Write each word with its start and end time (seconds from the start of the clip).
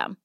system. 0.00 0.16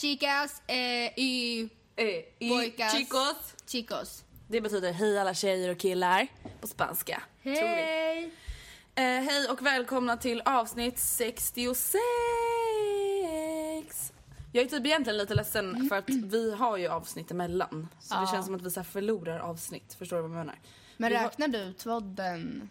Chicas 0.00 0.62
eh, 0.66 1.12
y 1.18 1.68
Eh, 1.96 2.24
y 2.38 2.48
pojkas. 2.50 2.92
chicos. 2.92 3.36
Chicos. 3.66 4.24
Det 4.48 4.60
betyder 4.60 4.92
hej 4.92 5.18
alla 5.18 5.34
tjejer 5.34 5.70
och 5.70 5.78
killar 5.78 6.26
på 6.60 6.66
spanska. 6.66 7.22
Hej! 7.42 8.24
Eh, 8.94 9.02
hej 9.04 9.48
och 9.50 9.62
välkomna 9.66 10.16
till 10.16 10.42
avsnitt 10.44 10.98
66. 10.98 11.98
Jag 14.52 14.64
är 14.64 14.68
typ 14.68 14.86
egentligen 14.86 15.16
lite 15.18 15.34
ledsen 15.34 15.88
för 15.88 15.96
att 15.98 16.10
vi 16.10 16.54
har 16.54 16.76
ju 16.76 16.88
avsnitt 16.88 17.30
emellan. 17.30 17.88
Så 18.00 18.20
det 18.20 18.26
känns 18.26 18.46
som 18.46 18.54
att 18.54 18.62
vi 18.62 18.70
så 18.70 18.84
förlorar 18.84 19.38
avsnitt. 19.38 19.94
Förstår 19.94 20.16
du 20.16 20.22
vad 20.22 20.30
jag 20.30 20.36
menar? 20.38 20.58
Men 20.96 21.10
Vi 21.10 21.16
har- 21.16 21.24
räknar 21.24 21.48
du 21.48 21.72
tvodden 21.72 22.70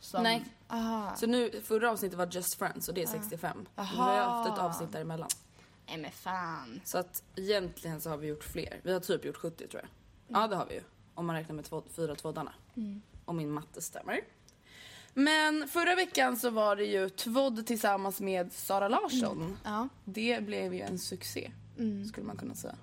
som... 0.00 0.22
Nej. 0.22 0.44
Aha. 0.68 1.16
Så 1.16 1.26
nu, 1.26 1.62
förra 1.64 1.90
avsnittet 1.90 2.18
var 2.18 2.26
Just 2.26 2.54
Friends 2.58 2.88
och 2.88 2.94
det 2.94 3.02
är 3.02 3.06
65. 3.06 3.66
Och 3.74 3.82
Nu 3.84 3.96
har 3.98 4.16
jag 4.16 4.24
haft 4.24 4.50
ett 4.52 4.58
avsnitt 4.58 4.92
däremellan. 4.92 5.28
Nej 5.88 5.98
men 5.98 6.10
fan. 6.10 6.80
Så 6.84 6.98
att 6.98 7.22
egentligen 7.36 8.00
så 8.00 8.10
har 8.10 8.16
vi 8.16 8.26
gjort 8.26 8.44
fler. 8.44 8.80
Vi 8.82 8.92
har 8.92 9.00
typ 9.00 9.24
gjort 9.24 9.36
70 9.36 9.68
tror 9.68 9.82
jag. 9.82 9.90
Ja 10.42 10.48
det 10.48 10.56
har 10.56 10.66
vi 10.66 10.74
ju. 10.74 10.82
Om 11.14 11.26
man 11.26 11.36
räknar 11.36 11.54
med 11.56 11.64
två, 11.64 11.82
fyra 11.90 12.14
tvåddarna. 12.14 12.52
Om 13.24 13.36
min 13.36 13.50
matte 13.50 13.82
stämmer. 13.82 14.20
Men 15.14 15.68
förra 15.68 15.94
veckan 15.94 16.36
så 16.36 16.50
var 16.50 16.76
det 16.76 16.84
ju 16.84 17.08
Tvodd 17.08 17.66
tillsammans 17.66 18.20
med 18.20 18.52
Sara 18.52 18.88
Larsson. 18.88 19.56
Ja. 19.64 19.88
Det 20.04 20.44
blev 20.44 20.74
ju 20.74 20.80
en 20.80 20.98
succé 20.98 21.50
skulle 22.08 22.26
man 22.26 22.36
kunna 22.36 22.54
säga. 22.54 22.76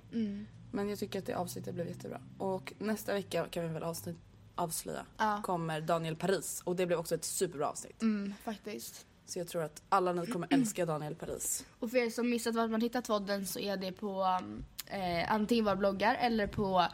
Men 0.72 0.90
jag 0.90 1.00
tycker 1.00 1.20
att 1.20 1.26
det 1.26 1.34
avsnittet 1.34 1.76
blev 1.76 1.88
jättebra. 1.88 2.22
Och 2.38 2.74
nästa 2.78 3.14
vecka 3.14 3.46
kan 3.52 3.64
vi 3.64 3.70
väl 3.74 3.84
avsnitt, 3.84 4.18
avslöja 4.56 5.06
Ja. 5.18 5.42
kommer 5.44 5.82
Daniel 5.82 6.16
Paris 6.16 6.62
och 6.66 6.76
det 6.76 6.86
blev 6.86 7.00
också 7.00 7.16
ett 7.16 7.24
superbra 7.26 7.70
avsnitt. 7.70 8.02
Mm, 8.02 8.34
faktiskt. 8.44 9.06
Så 9.26 9.40
jag 9.40 9.48
tror 9.48 9.64
att 9.64 9.82
alla 9.90 10.14
ni 10.14 10.28
kommer 10.28 10.48
älska 10.52 10.86
Daniel 10.86 11.16
Paris. 11.16 11.66
Och 11.80 11.90
för 11.92 11.98
er 11.98 12.10
som 12.10 12.30
missat 12.30 12.56
vart 12.56 12.70
man 12.70 12.82
hittar 12.82 13.02
tvodden 13.02 13.46
så 13.48 13.60
är 13.60 13.78
det 13.78 13.92
på 13.92 14.24
um, 14.42 14.64
eh, 14.88 15.32
antingen 15.34 15.66
våra 15.66 15.76
bloggar 15.76 16.16
eller 16.20 16.48
på 16.48 16.88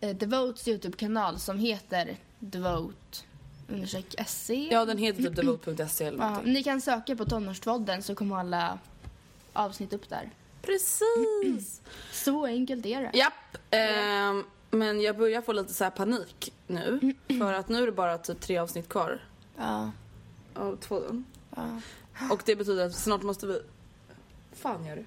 eh, 0.00 0.16
Devotes 0.16 0.68
Youtube-kanal 0.68 1.38
som 1.38 1.58
heter 1.58 2.16
Devote 2.38 3.18
understreck 3.68 4.14
SE. 4.26 4.54
Ja 4.54 4.84
den 4.84 4.98
heter 4.98 5.22
typ 5.22 5.36
devote.se 5.36 6.04
eller 6.04 6.18
Ja, 6.18 6.28
någonting. 6.28 6.52
ni 6.52 6.62
kan 6.62 6.80
söka 6.80 7.16
på 7.16 7.24
tonårstvodden 7.24 8.02
så 8.02 8.14
kommer 8.14 8.36
alla 8.36 8.78
avsnitt 9.52 9.92
upp 9.92 10.08
där. 10.08 10.30
Precis! 10.62 11.80
Så 12.12 12.46
enkelt 12.46 12.86
är 12.86 13.00
det. 13.02 13.18
Japp. 13.18 13.32
Ehm, 13.70 14.44
men 14.70 15.00
jag 15.00 15.16
börjar 15.16 15.42
få 15.42 15.52
lite 15.52 15.74
så 15.74 15.84
här 15.84 15.90
panik 15.90 16.52
nu. 16.66 17.14
För 17.38 17.52
att 17.52 17.68
nu 17.68 17.82
är 17.82 17.86
det 17.86 17.92
bara 17.92 18.18
typ 18.18 18.40
tre 18.40 18.58
avsnitt 18.58 18.88
kvar 18.88 19.20
Ja. 19.56 19.90
av 20.54 20.76
två. 20.76 21.02
Ja. 21.56 21.80
Och 22.30 22.42
det 22.44 22.56
betyder 22.56 22.86
att 22.86 22.94
snart 22.94 23.22
måste 23.22 23.46
vi... 23.46 23.62
fan 24.52 24.86
gör 24.86 24.96
du? 24.96 25.04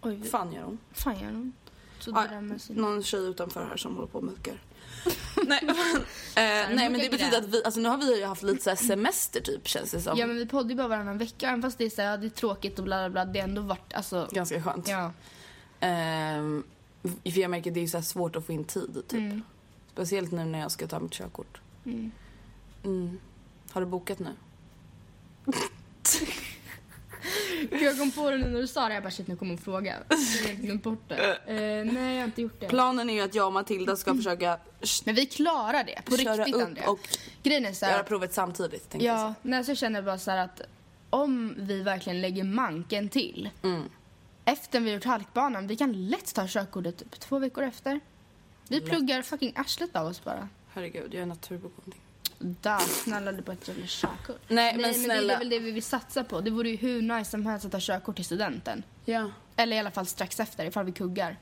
Oj, 0.00 0.22
fan 0.22 0.52
gör 0.52 0.62
hon? 0.62 0.78
fan 0.92 1.20
gör 1.20 1.32
hon? 1.32 1.52
Så 1.98 2.10
det 2.10 2.28
där 2.30 2.40
med 2.40 2.60
sin... 2.60 2.76
någon 2.76 3.02
tjej 3.02 3.20
utanför 3.20 3.66
här 3.66 3.76
som 3.76 3.94
håller 3.96 4.08
på 4.08 4.18
och 4.18 4.24
muckar. 4.24 4.54
nej, 5.46 5.60
men, 5.62 5.96
eh, 5.96 6.76
nej 6.76 6.90
men 6.90 6.92
det 6.92 7.10
betyder 7.10 7.38
att 7.38 7.48
vi, 7.48 7.64
alltså 7.64 7.80
nu 7.80 7.88
har 7.88 7.96
vi 7.96 8.18
ju 8.18 8.24
haft 8.24 8.42
lite 8.42 8.62
så 8.64 8.70
här 8.70 8.76
semester 8.76 9.40
typ 9.40 9.68
känns 9.68 9.90
det 9.90 10.00
som. 10.00 10.18
Ja 10.18 10.26
men 10.26 10.36
vi 10.36 10.46
poddar 10.46 10.70
ju 10.70 10.76
bara 10.76 10.88
varannan 10.88 11.18
vecka 11.18 11.48
även 11.48 11.62
fast 11.62 11.78
det 11.78 11.84
är 11.84 11.90
så 11.90 12.02
här, 12.02 12.10
ja, 12.10 12.16
det 12.16 12.26
är 12.26 12.30
tråkigt 12.30 12.78
och 12.78 12.84
bla 12.84 12.96
bla 12.96 13.10
bla. 13.10 13.32
Det 13.32 13.40
har 13.40 13.48
ändå 13.48 13.62
varit 13.62 13.94
alltså... 13.94 14.28
Ganska 14.32 14.62
skönt. 14.62 14.88
Ja. 14.88 15.12
Ehm, 15.80 16.64
för 17.02 17.38
jag 17.40 17.50
märker 17.50 17.70
att 17.70 17.74
det 17.74 17.80
är 17.80 17.86
så 17.86 17.96
här 17.96 18.04
svårt 18.04 18.36
att 18.36 18.46
få 18.46 18.52
in 18.52 18.64
tid 18.64 18.94
typ. 19.08 19.20
Mm. 19.20 19.42
Speciellt 19.92 20.32
nu 20.32 20.44
när 20.44 20.60
jag 20.60 20.70
ska 20.70 20.86
ta 20.86 21.00
mitt 21.00 21.12
körkort. 21.12 21.60
Mm. 22.84 23.18
Har 23.70 23.80
du 23.80 23.86
bokat 23.86 24.18
nu? 24.18 24.30
Jag 27.70 27.98
kom 27.98 28.10
på 28.10 28.30
det 28.30 28.38
nu 28.38 28.48
när 28.50 28.60
du 28.60 28.66
sa 28.66 28.88
det, 28.88 28.94
jag 28.94 29.02
bara 29.02 29.10
shit 29.10 29.26
nu 29.28 29.36
kommer 29.36 29.50
hon 29.52 29.58
fråga. 29.58 29.96
Jag 30.46 30.56
glömt 30.56 30.82
bort 30.82 31.08
det. 31.08 31.36
Eh, 31.46 31.92
nej 31.92 32.12
jag 32.14 32.20
har 32.20 32.24
inte 32.24 32.42
gjort 32.42 32.60
det. 32.60 32.68
Planen 32.68 33.10
är 33.10 33.14
ju 33.14 33.20
att 33.20 33.34
jag 33.34 33.46
och 33.46 33.52
Matilda 33.52 33.96
ska 33.96 34.14
försöka 34.14 34.58
Men 35.04 35.14
vi 35.14 35.26
klarar 35.26 35.84
det, 35.84 36.02
på 36.04 36.16
köra 36.16 36.36
riktigt 36.36 36.54
upp 36.54 36.62
Andrea. 36.62 36.88
och 36.90 36.98
Grejen 37.42 37.66
är 37.66 37.72
så 37.72 37.86
göra 37.86 37.96
här, 37.96 38.02
provet 38.02 38.32
samtidigt. 38.34 38.90
tänkte 38.90 39.06
jag 39.06 39.18
Ja, 39.18 39.34
nej, 39.42 39.64
så 39.64 39.74
känner 39.74 39.98
jag 39.98 40.04
bara 40.04 40.18
så 40.18 40.30
här 40.30 40.38
att 40.38 40.60
om 41.10 41.54
vi 41.58 41.82
verkligen 41.82 42.20
lägger 42.20 42.44
manken 42.44 43.08
till 43.08 43.50
Mm. 43.62 43.82
efter 44.44 44.80
vi 44.80 44.92
gjort 44.92 45.04
halkbanan, 45.04 45.66
vi 45.66 45.76
kan 45.76 46.08
lätt 46.08 46.34
ta 46.34 46.46
körkortet 46.48 46.98
typ 46.98 47.20
två 47.20 47.38
veckor 47.38 47.64
efter. 47.64 48.00
Vi 48.68 48.80
pluggar 48.80 49.22
fucking 49.22 49.52
arslet 49.56 49.96
av 49.96 50.06
oss 50.06 50.24
bara. 50.24 50.48
Herregud, 50.74 51.14
jag 51.14 51.22
är 51.22 51.26
naturbegåvning. 51.26 52.00
Där, 52.42 52.78
snälla 52.78 53.32
du 53.32 53.42
på 53.42 53.52
ett 53.52 53.68
jävla 53.68 53.86
körkort. 53.86 54.40
Nej, 54.48 54.76
men 54.76 54.82
det 54.82 54.94
snälla. 54.94 55.34
är 55.34 55.38
väl 55.38 55.48
det 55.48 55.58
vi 55.58 55.70
vill 55.70 55.82
satsa 55.82 56.24
på. 56.24 56.40
Det 56.40 56.50
vore 56.50 56.70
ju 56.70 56.76
hur 56.76 57.02
nice 57.02 57.30
som 57.30 57.46
helst 57.46 57.66
att 57.66 57.72
ta 57.72 57.78
körkort 57.80 58.16
till 58.16 58.24
studenten. 58.24 58.82
Ja. 59.04 59.30
Eller 59.56 59.76
i 59.76 59.78
alla 59.78 59.90
fall 59.90 60.06
strax 60.06 60.40
efter 60.40 60.64
ifall 60.64 60.84
vi 60.84 60.92
kuggar. 60.92 61.36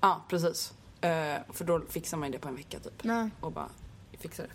Ja, 0.00 0.24
precis. 0.28 0.72
Eh, 1.00 1.08
för 1.52 1.64
då 1.64 1.80
fixar 1.88 2.16
man 2.16 2.28
ju 2.28 2.32
det 2.32 2.38
på 2.38 2.48
en 2.48 2.56
vecka 2.56 2.78
typ. 2.78 3.04
Nej. 3.04 3.30
Och 3.40 3.52
bara 3.52 3.68
fixar 4.18 4.44
det. 4.44 4.50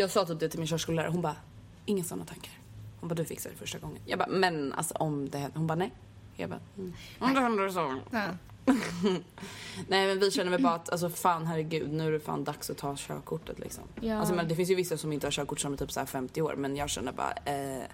Jag 0.00 0.10
sa 0.10 0.26
typ 0.26 0.40
det 0.40 0.48
till 0.48 0.58
min 0.58 0.68
körskollärare, 0.68 1.10
hon 1.10 1.22
bara, 1.22 1.36
inga 1.84 2.04
sådana 2.04 2.24
tankar. 2.24 2.52
Hon 3.00 3.08
bara, 3.08 3.14
du 3.14 3.24
fixar 3.24 3.50
det 3.50 3.56
första 3.56 3.78
gången. 3.78 4.02
Jag 4.06 4.18
bara, 4.18 4.28
men 4.28 4.72
alltså 4.72 4.94
om 4.94 5.30
det 5.30 5.38
händer. 5.38 5.58
Hon 5.58 5.66
bara, 5.66 5.74
nej. 5.74 5.92
Jag 6.36 6.50
bara, 6.50 6.60
mm. 6.78 6.92
Om 7.18 7.34
det 7.34 7.40
händer 7.40 7.68
så. 7.68 8.00
Ja. 8.10 8.28
Nej 9.88 10.06
men 10.06 10.20
vi 10.20 10.30
känner 10.30 10.50
väl 10.50 10.62
bara 10.62 10.74
att 10.74 10.90
alltså 10.90 11.08
fan 11.10 11.46
herregud 11.46 11.92
nu 11.92 12.06
är 12.08 12.12
det 12.12 12.20
fan 12.20 12.44
dags 12.44 12.70
att 12.70 12.78
ta 12.78 12.96
körkortet 12.96 13.58
liksom. 13.58 13.84
Ja. 14.00 14.18
Alltså 14.18 14.34
men 14.34 14.48
det 14.48 14.56
finns 14.56 14.70
ju 14.70 14.74
vissa 14.74 14.96
som 14.96 15.12
inte 15.12 15.26
har 15.26 15.32
körkort 15.32 15.60
som 15.60 15.72
är 15.72 15.76
typ 15.76 15.92
så 15.92 16.00
här 16.00 16.06
50 16.06 16.42
år 16.42 16.54
men 16.56 16.76
jag 16.76 16.90
känner 16.90 17.12
bara 17.12 17.32
eh, 17.44 17.84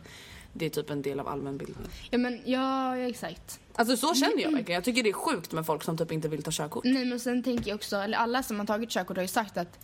det 0.52 0.66
är 0.66 0.70
typ 0.70 0.90
en 0.90 1.02
del 1.02 1.20
av 1.20 1.28
allmänbildningen. 1.28 1.90
Ja 2.10 2.18
men 2.18 2.40
ja, 2.44 2.96
ja 2.96 3.08
exakt. 3.08 3.60
Alltså 3.74 3.96
så 3.96 4.14
känner 4.14 4.42
jag 4.42 4.50
verkligen. 4.50 4.74
Jag 4.74 4.84
tycker 4.84 5.02
det 5.02 5.08
är 5.08 5.12
sjukt 5.12 5.52
med 5.52 5.66
folk 5.66 5.82
som 5.82 5.96
typ 5.96 6.12
inte 6.12 6.28
vill 6.28 6.42
ta 6.42 6.50
körkort. 6.50 6.84
Nej 6.84 7.04
men 7.04 7.20
sen 7.20 7.42
tänker 7.42 7.68
jag 7.68 7.74
också, 7.74 7.96
eller 7.96 8.18
alla 8.18 8.42
som 8.42 8.58
har 8.58 8.66
tagit 8.66 8.90
körkort 8.90 9.16
har 9.16 9.24
ju 9.24 9.28
sagt 9.28 9.56
att 9.56 9.78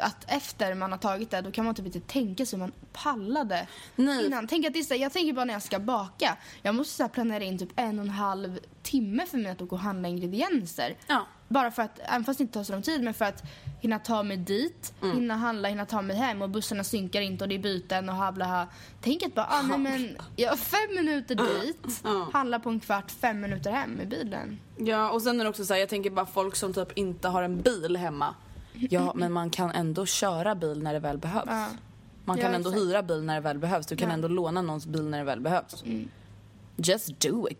att 0.00 0.24
efter 0.26 0.74
man 0.74 0.90
har 0.92 0.98
tagit 0.98 1.30
det 1.30 1.40
då 1.40 1.50
kan 1.50 1.64
man 1.64 1.74
typ 1.74 1.86
inte 1.86 2.00
tänka 2.00 2.46
sig 2.46 2.58
hur 2.58 2.66
man 2.66 2.72
pallade 2.92 3.66
Nej. 3.96 4.26
innan. 4.26 4.46
Tänk 4.46 4.66
att 4.66 4.72
det 4.72 4.78
är 4.78 4.82
så, 4.82 4.94
jag 4.94 5.12
tänker 5.12 5.32
bara 5.32 5.44
när 5.44 5.52
jag 5.54 5.62
ska 5.62 5.78
baka. 5.78 6.36
Jag 6.62 6.74
måste 6.74 6.94
så 6.94 7.08
planera 7.08 7.44
in 7.44 7.58
typ 7.58 7.70
en 7.76 7.98
och 7.98 8.04
en 8.04 8.10
halv 8.10 8.58
timme 8.82 9.26
för 9.26 9.38
mig 9.38 9.52
att 9.52 9.62
åka 9.62 9.74
och 9.74 9.80
handla 9.80 10.08
ingredienser. 10.08 10.96
Ja. 11.06 11.26
Bara 11.48 11.70
för 11.70 11.82
att, 11.82 12.00
även 12.04 12.24
fast 12.24 12.38
det 12.38 12.42
inte 12.42 12.54
tar 12.54 12.64
så 12.64 12.72
lång 12.72 12.82
tid, 12.82 13.02
men 13.02 13.14
för 13.14 13.24
att 13.24 13.42
hinna 13.80 13.98
ta 13.98 14.22
mig 14.22 14.36
dit, 14.36 14.94
Mm. 15.02 15.16
hinna 15.16 15.36
handla, 15.36 15.68
hinna 15.68 15.86
ta 15.86 16.02
mig 16.02 16.16
hem 16.16 16.42
och 16.42 16.50
bussarna 16.50 16.84
synkar 16.84 17.20
inte 17.20 17.44
och 17.44 17.48
det 17.48 17.54
är 17.54 17.58
byten 17.58 18.08
och 18.08 18.14
habla 18.14 18.44
ha. 18.44 18.66
Tänk 19.00 19.22
att 19.22 19.34
bara, 19.34 19.46
ah, 19.50 19.62
nej 19.62 19.78
men, 19.78 20.16
ja, 20.36 20.56
fem 20.56 20.94
minuter 20.94 21.34
dit, 21.34 22.02
handla 22.32 22.58
på 22.58 22.68
en 22.70 22.80
kvart, 22.80 23.10
fem 23.10 23.40
minuter 23.40 23.70
hem 23.72 23.90
med 23.90 24.08
bilen. 24.08 24.58
Ja 24.76 25.10
och 25.10 25.22
sen 25.22 25.40
är 25.40 25.44
det 25.44 25.50
också 25.50 25.64
så 25.64 25.72
här, 25.74 25.80
jag 25.80 25.88
tänker 25.88 26.10
bara 26.10 26.26
folk 26.26 26.56
som 26.56 26.72
typ 26.74 26.98
inte 26.98 27.28
har 27.28 27.42
en 27.42 27.60
bil 27.60 27.96
hemma. 27.96 28.34
Ja 28.90 29.12
men 29.14 29.32
man 29.32 29.50
kan 29.50 29.70
ändå 29.70 30.06
köra 30.06 30.54
bil 30.54 30.82
när 30.82 30.92
det 30.92 31.00
väl 31.00 31.18
behövs. 31.18 31.44
Ja. 31.46 31.68
Man 32.24 32.36
kan 32.38 32.50
Ja, 32.50 32.56
ändå 32.56 32.68
exakt. 32.70 32.86
hyra 32.86 33.02
bil 33.02 33.22
när 33.22 33.34
det 33.34 33.40
väl 33.40 33.58
behövs. 33.58 33.86
Du 33.86 33.96
kan 33.96 34.08
Ja. 34.08 34.14
ändå 34.14 34.28
låna 34.28 34.62
någons 34.62 34.86
bil 34.86 35.02
när 35.04 35.18
det 35.18 35.24
väl 35.24 35.40
behövs. 35.40 35.84
Just 36.76 37.20
do 37.20 37.48
it. 37.50 37.58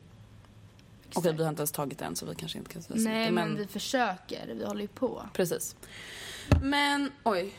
Okej 1.15 1.33
vi 1.37 1.43
har 1.43 1.51
inte 1.51 1.61
ens 1.61 1.73
tagit 1.73 1.99
det 1.99 2.05
än 2.05 2.17
så 2.17 2.27
vi 2.27 2.35
kanske 2.35 2.59
inte 2.59 2.73
kan 2.73 2.83
säga 2.83 2.97
så 2.97 3.03
Nej 3.05 3.19
mycket, 3.21 3.35
men 3.35 3.57
vi 3.57 3.67
försöker, 3.67 4.55
vi 4.55 4.65
håller 4.65 4.81
ju 4.83 4.89
på. 4.89 5.23
Precis. 5.35 5.77
Men 6.63 7.13
oj. 7.25 7.55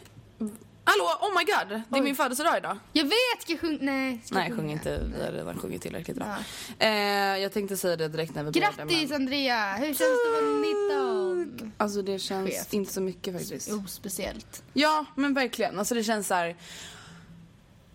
Hallå, 0.89 1.03
oh 1.21 1.37
my 1.39 1.43
god! 1.45 1.69
Det 1.69 1.97
är 1.97 2.01
Oj. 2.01 2.01
min 2.01 2.15
födelsedag 2.15 2.57
idag. 2.57 2.77
Jag 2.93 3.03
vet, 3.03 3.41
ska 3.41 3.51
jag 3.51 3.59
sjunga? 3.61 3.77
Nej, 3.81 4.21
ska 4.25 4.35
jag 4.35 4.41
Nej, 4.49 4.57
sjung 4.57 4.71
inte. 4.71 5.03
Vi 5.17 5.23
har 5.25 5.31
redan 5.31 5.57
sjungit 5.59 5.81
tillräckligt 5.81 6.17
bra. 6.17 6.35
Eh, 6.79 6.89
jag 7.37 7.51
tänkte 7.53 7.77
säga 7.77 7.95
det 7.95 8.07
direkt 8.07 8.35
när 8.35 8.43
vi 8.43 8.51
började. 8.51 8.75
Grattis 8.75 9.09
Men, 9.09 9.21
Andrea! 9.21 9.73
Hur 9.73 9.85
känns 9.85 9.99
det 9.99 10.37
att 10.37 10.43
vara 10.43 11.55
19? 11.55 11.71
alltså 11.77 12.01
det 12.01 12.19
känns 12.19 12.49
Skevt. 12.49 12.73
inte 12.73 12.93
så 12.93 13.01
mycket 13.01 13.33
faktiskt. 13.33 13.67
Jo, 13.71 13.83
speciellt. 13.87 14.63
Ja, 14.73 15.05
men 15.15 15.33
verkligen. 15.33 15.79
Alltså 15.79 15.95
det 15.95 16.03
känns 16.03 16.27
så 16.27 16.33
här. 16.33 16.47
I 16.49 16.55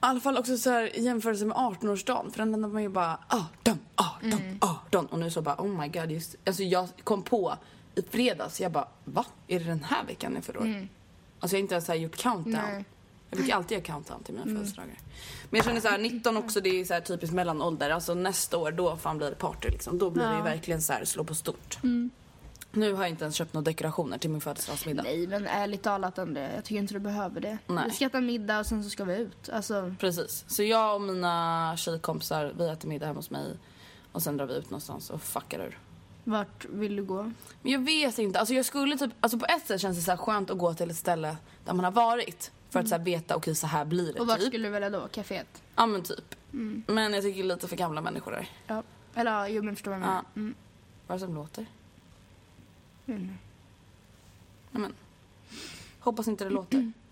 alla 0.00 0.20
fall 0.20 0.38
också 0.38 0.56
så 0.58 0.70
här 0.70 0.96
i 0.96 1.02
jämförelse 1.02 1.44
med 1.44 1.56
18-årsdagen. 1.56 2.30
För 2.30 2.38
den 2.38 2.62
var 2.62 2.68
man 2.68 2.82
ju 2.82 2.88
bara 2.88 3.18
18, 3.28 3.78
18, 3.96 4.32
Mm. 4.32 4.58
18. 4.60 5.06
Och 5.06 5.18
nu 5.18 5.30
så 5.30 5.42
bara 5.42 5.54
oh 5.58 5.80
my 5.80 5.88
god. 5.88 6.10
Just, 6.10 6.36
alltså 6.46 6.62
jag 6.62 6.88
kom 7.04 7.22
på 7.22 7.56
i 7.94 8.02
fredags. 8.02 8.60
Jag 8.60 8.72
bara 8.72 8.88
va? 9.04 9.26
Är 9.48 9.58
det 9.60 9.64
den 9.64 9.84
här 9.84 10.04
veckan 10.04 10.34
jag 10.34 10.44
fyller 10.44 10.60
år? 10.60 10.88
Alltså 11.40 11.56
jag 11.56 11.58
har 11.58 11.62
inte 11.62 11.74
ens 11.74 11.86
så 11.86 11.94
gjort 11.94 12.16
countdown. 12.16 12.54
Mm. 12.54 12.74
Nej. 12.74 12.84
Jag 13.30 13.40
fick 13.40 13.50
alltid 13.50 13.72
göra 13.72 13.84
countdown 13.84 14.22
till 14.22 14.34
mina 14.34 14.46
födelsedagar. 14.46 14.98
Men 15.50 15.58
jag 15.58 15.64
känner 15.64 15.80
så 15.80 15.88
här 15.88 15.98
19 15.98 16.36
också 16.36 16.60
det 16.60 16.80
är 16.80 16.84
så 16.84 16.94
här 16.94 17.00
typiskt 17.00 17.34
mellanålder. 17.34 17.90
Alltså 17.90 18.14
nästa 18.14 18.58
år 18.58 18.70
då 18.70 18.96
fan 18.96 19.18
blir 19.18 19.30
det 19.30 19.36
party 19.36 19.68
liksom. 19.68 19.98
Då 19.98 20.10
blir 20.10 20.24
det 20.24 20.36
ju 20.36 20.42
verkligen 20.42 20.82
så 20.82 20.92
här 20.92 21.04
slå 21.04 21.24
på 21.24 21.34
stort. 21.34 21.78
Nu 22.72 22.92
har 22.92 23.02
jag 23.02 23.10
inte 23.10 23.24
ens 23.24 23.34
köpt 23.34 23.54
några 23.54 23.64
dekorationer 23.64 24.18
till 24.18 24.30
min 24.30 24.40
födelsedagsmiddag. 24.40 25.02
Nej, 25.02 25.26
men 25.26 25.46
ärligt 25.46 25.82
talat 25.82 26.18
Andrea, 26.18 26.54
jag 26.54 26.64
tycker 26.64 26.80
inte 26.80 26.94
du 26.94 27.00
behöver 27.00 27.40
det. 27.40 27.58
Nej. 27.66 27.84
Vi 27.86 27.90
ska 27.90 28.06
äta 28.06 28.20
middag 28.20 28.58
och 28.58 28.66
sen 28.66 28.84
så 28.84 28.90
ska 28.90 29.04
vi 29.04 29.16
ut. 29.16 29.48
Alltså, 29.52 29.94
Precis. 30.00 30.44
Så 30.48 30.62
jag 30.62 30.94
och 30.94 31.00
mina 31.00 31.74
tjejkompisar, 31.76 32.52
vi 32.58 32.68
äter 32.68 32.88
middag 32.88 33.06
hemma 33.06 33.18
hos 33.18 33.30
mig. 33.30 33.56
Och 34.12 34.22
sen 34.22 34.36
drar 34.36 34.46
vi 34.46 34.54
ut 34.54 34.70
någonstans 34.70 35.10
och 35.10 35.22
fuckar 35.22 35.60
ur. 35.60 35.78
Vart 36.24 36.64
vill 36.64 36.96
du 36.96 37.04
gå? 37.04 37.22
Men 37.62 37.72
jag 37.72 37.84
vet 37.84 38.18
inte. 38.18 38.38
Alltså 38.38 38.54
jag 38.54 38.64
skulle 38.64 38.96
typ, 38.98 39.10
alltså 39.20 39.38
på 39.38 39.46
ett 39.46 39.66
sätt 39.66 39.80
känns 39.80 39.96
det 39.96 40.02
så 40.02 40.16
skönt 40.16 40.50
att 40.50 40.58
gå 40.58 40.74
till 40.74 40.90
ett 40.90 40.96
ställe 40.96 41.36
där 41.64 41.72
man 41.72 41.84
har 41.84 41.92
varit. 41.92 42.50
För 42.70 42.80
att 42.80 42.88
så 42.88 42.96
här 42.96 43.04
veta, 43.04 43.36
okej 43.36 43.54
så 43.54 43.66
här 43.66 43.84
blir 43.84 44.12
det 44.12 44.20
Och 44.20 44.26
vart 44.26 44.38
typ. 44.38 44.48
skulle 44.48 44.68
du 44.68 44.72
välja 44.72 44.90
då? 44.90 45.08
Caféet? 45.12 45.62
Ja 45.76 45.86
men 45.86 46.02
typ. 46.02 46.34
Men 46.86 47.12
jag 47.12 47.22
tycker 47.22 47.44
lite 47.44 47.68
för 47.68 47.76
gamla 47.76 48.00
människor 48.00 48.30
där. 48.32 48.48
Ja. 48.66 48.82
Eller 49.14 49.46
jo 49.48 49.62
men 49.62 49.76
förstår 49.76 49.90
vad 49.90 50.00
jag 50.00 50.06
menar. 50.06 50.14
Ja. 50.34 50.40
Mm. 50.40 50.54
Vad 51.06 51.14
är 51.16 51.20
det 51.20 51.26
som 51.26 51.34
låter? 51.34 51.66
Mm. 53.06 53.38
Ja, 54.70 54.78
men. 54.78 54.92
Hoppas 55.98 56.28
inte 56.28 56.44
det 56.44 56.50
låter. 56.50 56.92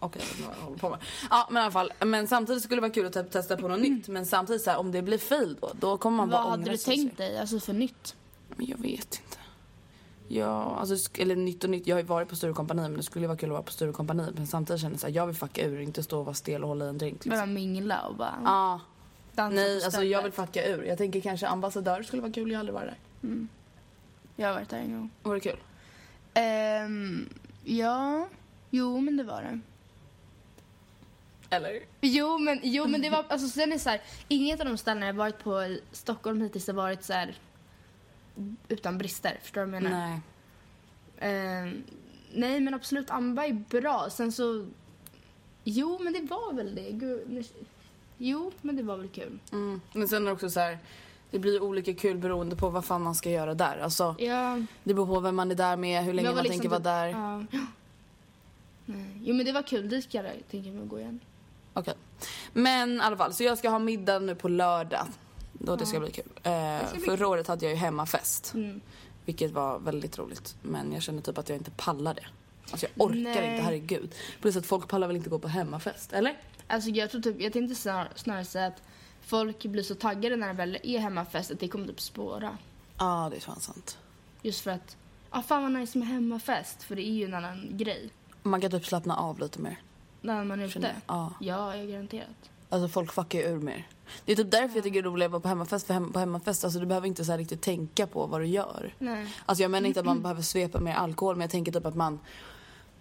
Okej, 0.00 0.22
okay, 0.22 0.54
jag 0.58 0.64
håller 0.64 0.78
på 0.78 0.90
med. 0.90 0.98
Ja, 1.30 1.48
men 1.50 1.60
i 1.60 1.62
alla 1.64 1.72
fall. 1.72 1.92
Men 2.06 2.26
samtidigt 2.28 2.62
skulle 2.62 2.76
det 2.76 2.80
vara 2.80 2.92
kul 2.92 3.06
att 3.06 3.12
te- 3.12 3.22
testa 3.22 3.56
på 3.56 3.68
något 3.68 3.80
nytt. 3.80 4.08
Men 4.08 4.26
samtidigt 4.26 4.62
så 4.62 4.70
här, 4.70 4.78
om 4.78 4.92
det 4.92 5.02
blir 5.02 5.18
fail 5.18 5.56
då, 5.60 5.70
då 5.80 5.98
kommer 5.98 6.16
man 6.16 6.28
Vad 6.28 6.40
bara 6.42 6.50
hade 6.50 6.62
ångra 6.62 6.72
du 6.72 6.78
sig. 6.78 6.96
tänkt 6.96 7.16
dig? 7.18 7.38
Alltså 7.38 7.60
för 7.60 7.72
nytt? 7.72 8.16
Men 8.56 8.66
jag 8.66 8.78
vet 8.78 9.20
inte. 9.24 9.38
Ja, 10.28 10.76
alltså, 10.80 11.10
eller 11.18 11.36
nytt 11.36 11.64
och 11.64 11.70
nytt. 11.70 11.86
Jag 11.86 11.96
har 11.96 12.00
ju 12.00 12.06
varit 12.06 12.28
på 12.28 12.36
Sturecompagni 12.36 12.82
men 12.82 12.96
det 12.96 13.02
skulle 13.02 13.26
vara 13.26 13.36
kul 13.38 13.48
att 13.48 13.52
vara 13.52 13.62
på 13.62 13.72
Sturecompagni. 13.72 14.26
Men 14.36 14.46
samtidigt 14.46 14.80
känner 14.82 14.94
jag 14.94 15.00
så 15.00 15.06
här, 15.06 15.14
jag 15.14 15.26
vill 15.26 15.36
fucka 15.36 15.64
ur, 15.64 15.80
inte 15.80 16.02
stå 16.02 16.18
och 16.18 16.24
vara 16.24 16.34
stel 16.34 16.62
och 16.62 16.68
hålla 16.68 16.84
i 16.84 16.88
en 16.88 16.98
drink. 16.98 17.14
Liksom. 17.14 17.30
Bara 17.30 17.46
mingla 17.46 18.00
och 18.06 18.14
bara 18.16 18.34
Ja, 18.44 18.80
dansa 19.34 19.54
nej 19.54 19.84
alltså 19.84 20.02
jag 20.02 20.22
vill 20.22 20.32
fucka 20.32 20.66
ur. 20.66 20.82
Jag 20.82 20.98
tänker 20.98 21.20
kanske 21.20 21.46
ambassadör 21.48 22.02
skulle 22.02 22.22
vara 22.22 22.32
kul, 22.32 22.50
jag 22.50 22.56
har 22.56 22.60
aldrig 22.60 22.74
varit 22.74 22.90
där. 23.20 23.46
Jag 24.36 24.48
har 24.48 24.54
varit 24.54 24.68
där 24.68 24.78
en 24.78 24.92
gång. 24.92 25.10
Var 25.22 25.34
det 25.34 25.40
kul? 25.40 25.58
Ehm, 26.34 27.28
ja, 27.64 28.28
jo 28.70 29.00
men 29.00 29.16
det 29.16 29.24
var 29.24 29.42
det. 29.42 29.60
Eller? 31.50 31.80
Jo 32.00 32.38
men, 32.38 32.60
jo, 32.62 32.86
men 32.86 33.00
det 33.02 33.10
var, 33.10 33.24
alltså 33.28 33.48
sen 33.48 33.72
är 33.72 33.78
så 33.78 33.90
här, 33.90 34.00
inget 34.28 34.60
av 34.60 34.66
de 34.66 34.76
ställena 34.78 35.06
jag 35.06 35.14
varit 35.14 35.38
på 35.44 35.62
i 35.62 35.80
Stockholm 35.92 36.40
hittills 36.40 36.66
har 36.66 36.74
varit 36.74 37.04
så 37.04 37.12
här 37.12 37.34
utan 38.68 38.98
brister. 38.98 39.38
Förstår 39.42 39.60
du 39.60 39.66
vad 39.66 39.74
jag 39.76 39.82
menar? 39.82 39.98
Nej. 40.08 40.20
Ehm, 41.18 41.82
nej 42.34 42.60
men 42.60 42.74
absolut, 42.74 43.10
Amba 43.10 43.46
är 43.46 43.52
bra. 43.52 44.06
Sen 44.10 44.32
så, 44.32 44.66
jo 45.64 45.98
men 46.02 46.12
det 46.12 46.20
var 46.20 46.52
väl 46.52 46.74
det. 46.74 46.90
Gud, 46.92 47.30
nu- 47.30 47.44
jo 48.18 48.52
men 48.62 48.76
det 48.76 48.82
var 48.82 48.96
väl 48.96 49.08
kul. 49.08 49.38
Mm. 49.52 49.80
Men 49.92 50.08
sen 50.08 50.22
är 50.22 50.26
det 50.26 50.32
också 50.32 50.50
så 50.50 50.60
här, 50.60 50.78
det 51.30 51.38
blir 51.38 51.62
olika 51.62 51.94
kul 51.94 52.16
beroende 52.18 52.56
på 52.56 52.68
vad 52.70 52.84
fan 52.84 53.02
man 53.02 53.14
ska 53.14 53.30
göra 53.30 53.54
där. 53.54 53.78
Alltså, 53.78 54.14
Ja, 54.18 54.62
det 54.84 54.94
beror 54.94 55.06
på 55.06 55.20
vem 55.20 55.36
man 55.36 55.50
är 55.50 55.54
där 55.54 55.76
med, 55.76 56.04
hur 56.04 56.12
länge 56.12 56.28
man 56.28 56.36
var 56.36 56.42
tänker 56.42 56.54
liksom 56.68 56.70
vara 56.70 56.78
typ- 56.78 56.84
där. 56.84 57.06
Ja. 57.58 57.62
Nej. 58.86 59.20
Jo 59.24 59.34
men 59.34 59.46
det 59.46 59.52
var 59.52 59.62
kul, 59.62 59.88
dit 59.88 60.04
ska 60.04 60.18
jag 60.18 60.26
tänka 60.50 60.70
mig 60.70 60.82
att 60.82 60.88
gå 60.88 60.98
igen. 60.98 61.20
Okej. 61.78 61.94
Men 62.52 62.96
i 62.96 63.00
alla 63.00 63.16
fall, 63.16 63.34
så 63.34 63.42
jag 63.42 63.58
ska 63.58 63.68
ha 63.68 63.78
middag 63.78 64.18
nu 64.18 64.34
på 64.34 64.48
lördag. 64.48 65.06
Då 65.52 65.76
det 65.76 65.86
ska 65.86 66.00
bli 66.00 66.10
kul. 66.10 66.30
Eh, 66.42 67.00
förra 67.04 67.28
året 67.28 67.46
hade 67.46 67.64
jag 67.64 67.72
ju 67.72 67.78
hemmafest. 67.78 68.54
Mm. 68.54 68.80
Vilket 69.24 69.50
var 69.50 69.78
väldigt 69.78 70.18
roligt. 70.18 70.56
Men 70.62 70.92
jag 70.92 71.02
känner 71.02 71.22
typ 71.22 71.38
att 71.38 71.48
jag 71.48 71.58
inte 71.58 71.70
pallar 71.70 72.14
det. 72.14 72.26
Alltså 72.70 72.86
jag 72.86 73.06
orkar 73.06 73.18
Nej. 73.18 73.30
inte, 73.30 73.62
herregud. 73.64 74.14
Plus 74.40 74.56
att 74.56 74.66
folk 74.66 74.88
pallar 74.88 75.06
väl 75.06 75.16
inte 75.16 75.30
gå 75.30 75.38
på 75.38 75.48
hemmafest, 75.48 76.12
eller? 76.12 76.38
Alltså 76.66 76.90
jag 76.90 77.10
tror 77.10 77.20
typ, 77.20 77.40
jag 77.40 77.52
tänkte 77.52 77.74
snar, 77.74 78.08
snarare 78.14 78.44
säga 78.44 78.66
att 78.66 78.82
folk 79.22 79.64
blir 79.64 79.82
så 79.82 79.94
taggade 79.94 80.36
när 80.36 80.46
det 80.48 80.52
väl 80.52 80.78
är 80.82 80.98
hemmafest 80.98 81.50
att 81.50 81.60
det 81.60 81.68
kommer 81.68 81.86
typ 81.86 82.00
spåra. 82.00 82.58
Ja, 82.98 83.28
det 83.30 83.36
är 83.36 83.40
fan 83.40 83.60
sant. 83.60 83.98
Just 84.42 84.60
för 84.60 84.70
att, 84.70 84.96
ah 85.30 85.42
fan 85.42 85.62
vad 85.62 85.72
nice 85.72 85.98
med 85.98 86.08
hemmafest, 86.08 86.82
för 86.82 86.96
det 86.96 87.08
är 87.08 87.12
ju 87.12 87.24
en 87.24 87.34
annan 87.34 87.68
grej. 87.70 88.10
Man 88.42 88.60
kan 88.60 88.70
typ 88.70 88.86
slappna 88.86 89.16
av 89.16 89.38
lite 89.38 89.60
mer. 89.60 89.78
När 90.20 90.44
man 90.44 90.60
är 90.60 90.66
ute. 90.66 90.96
Ja. 91.06 91.32
Ja, 91.40 91.76
jag 91.76 91.88
garanterat. 91.88 92.50
Alltså 92.68 92.88
folk 92.88 93.12
fuckar 93.12 93.38
ju 93.38 93.44
ur 93.44 93.58
mer. 93.58 93.88
Det 94.24 94.32
är 94.32 94.36
typ 94.36 94.50
därför 94.50 94.76
jag 94.76 94.84
tycker 94.84 95.02
det 95.02 95.08
är 95.08 95.10
roligt 95.10 95.26
att 95.26 95.32
vara 95.32 95.40
på 95.40 95.48
hemmafest. 95.48 95.86
För 95.86 95.94
hem, 95.94 96.12
på 96.12 96.18
hemmafest, 96.18 96.64
alltså 96.64 96.80
du 96.80 96.86
behöver 96.86 97.06
inte 97.06 97.24
så 97.24 97.36
riktigt 97.36 97.62
tänka 97.62 98.06
på 98.06 98.26
vad 98.26 98.40
du 98.40 98.46
gör. 98.46 98.94
Nej. 98.98 99.34
Alltså 99.46 99.62
jag 99.62 99.70
menar 99.70 99.88
inte 99.88 100.00
att 100.00 100.06
man 100.06 100.22
behöver 100.22 100.42
svepa 100.42 100.80
mer 100.80 100.94
alkohol 100.94 101.36
men 101.36 101.40
jag 101.40 101.50
tänker 101.50 101.72
typ 101.72 101.86
att 101.86 101.96
man 101.96 102.18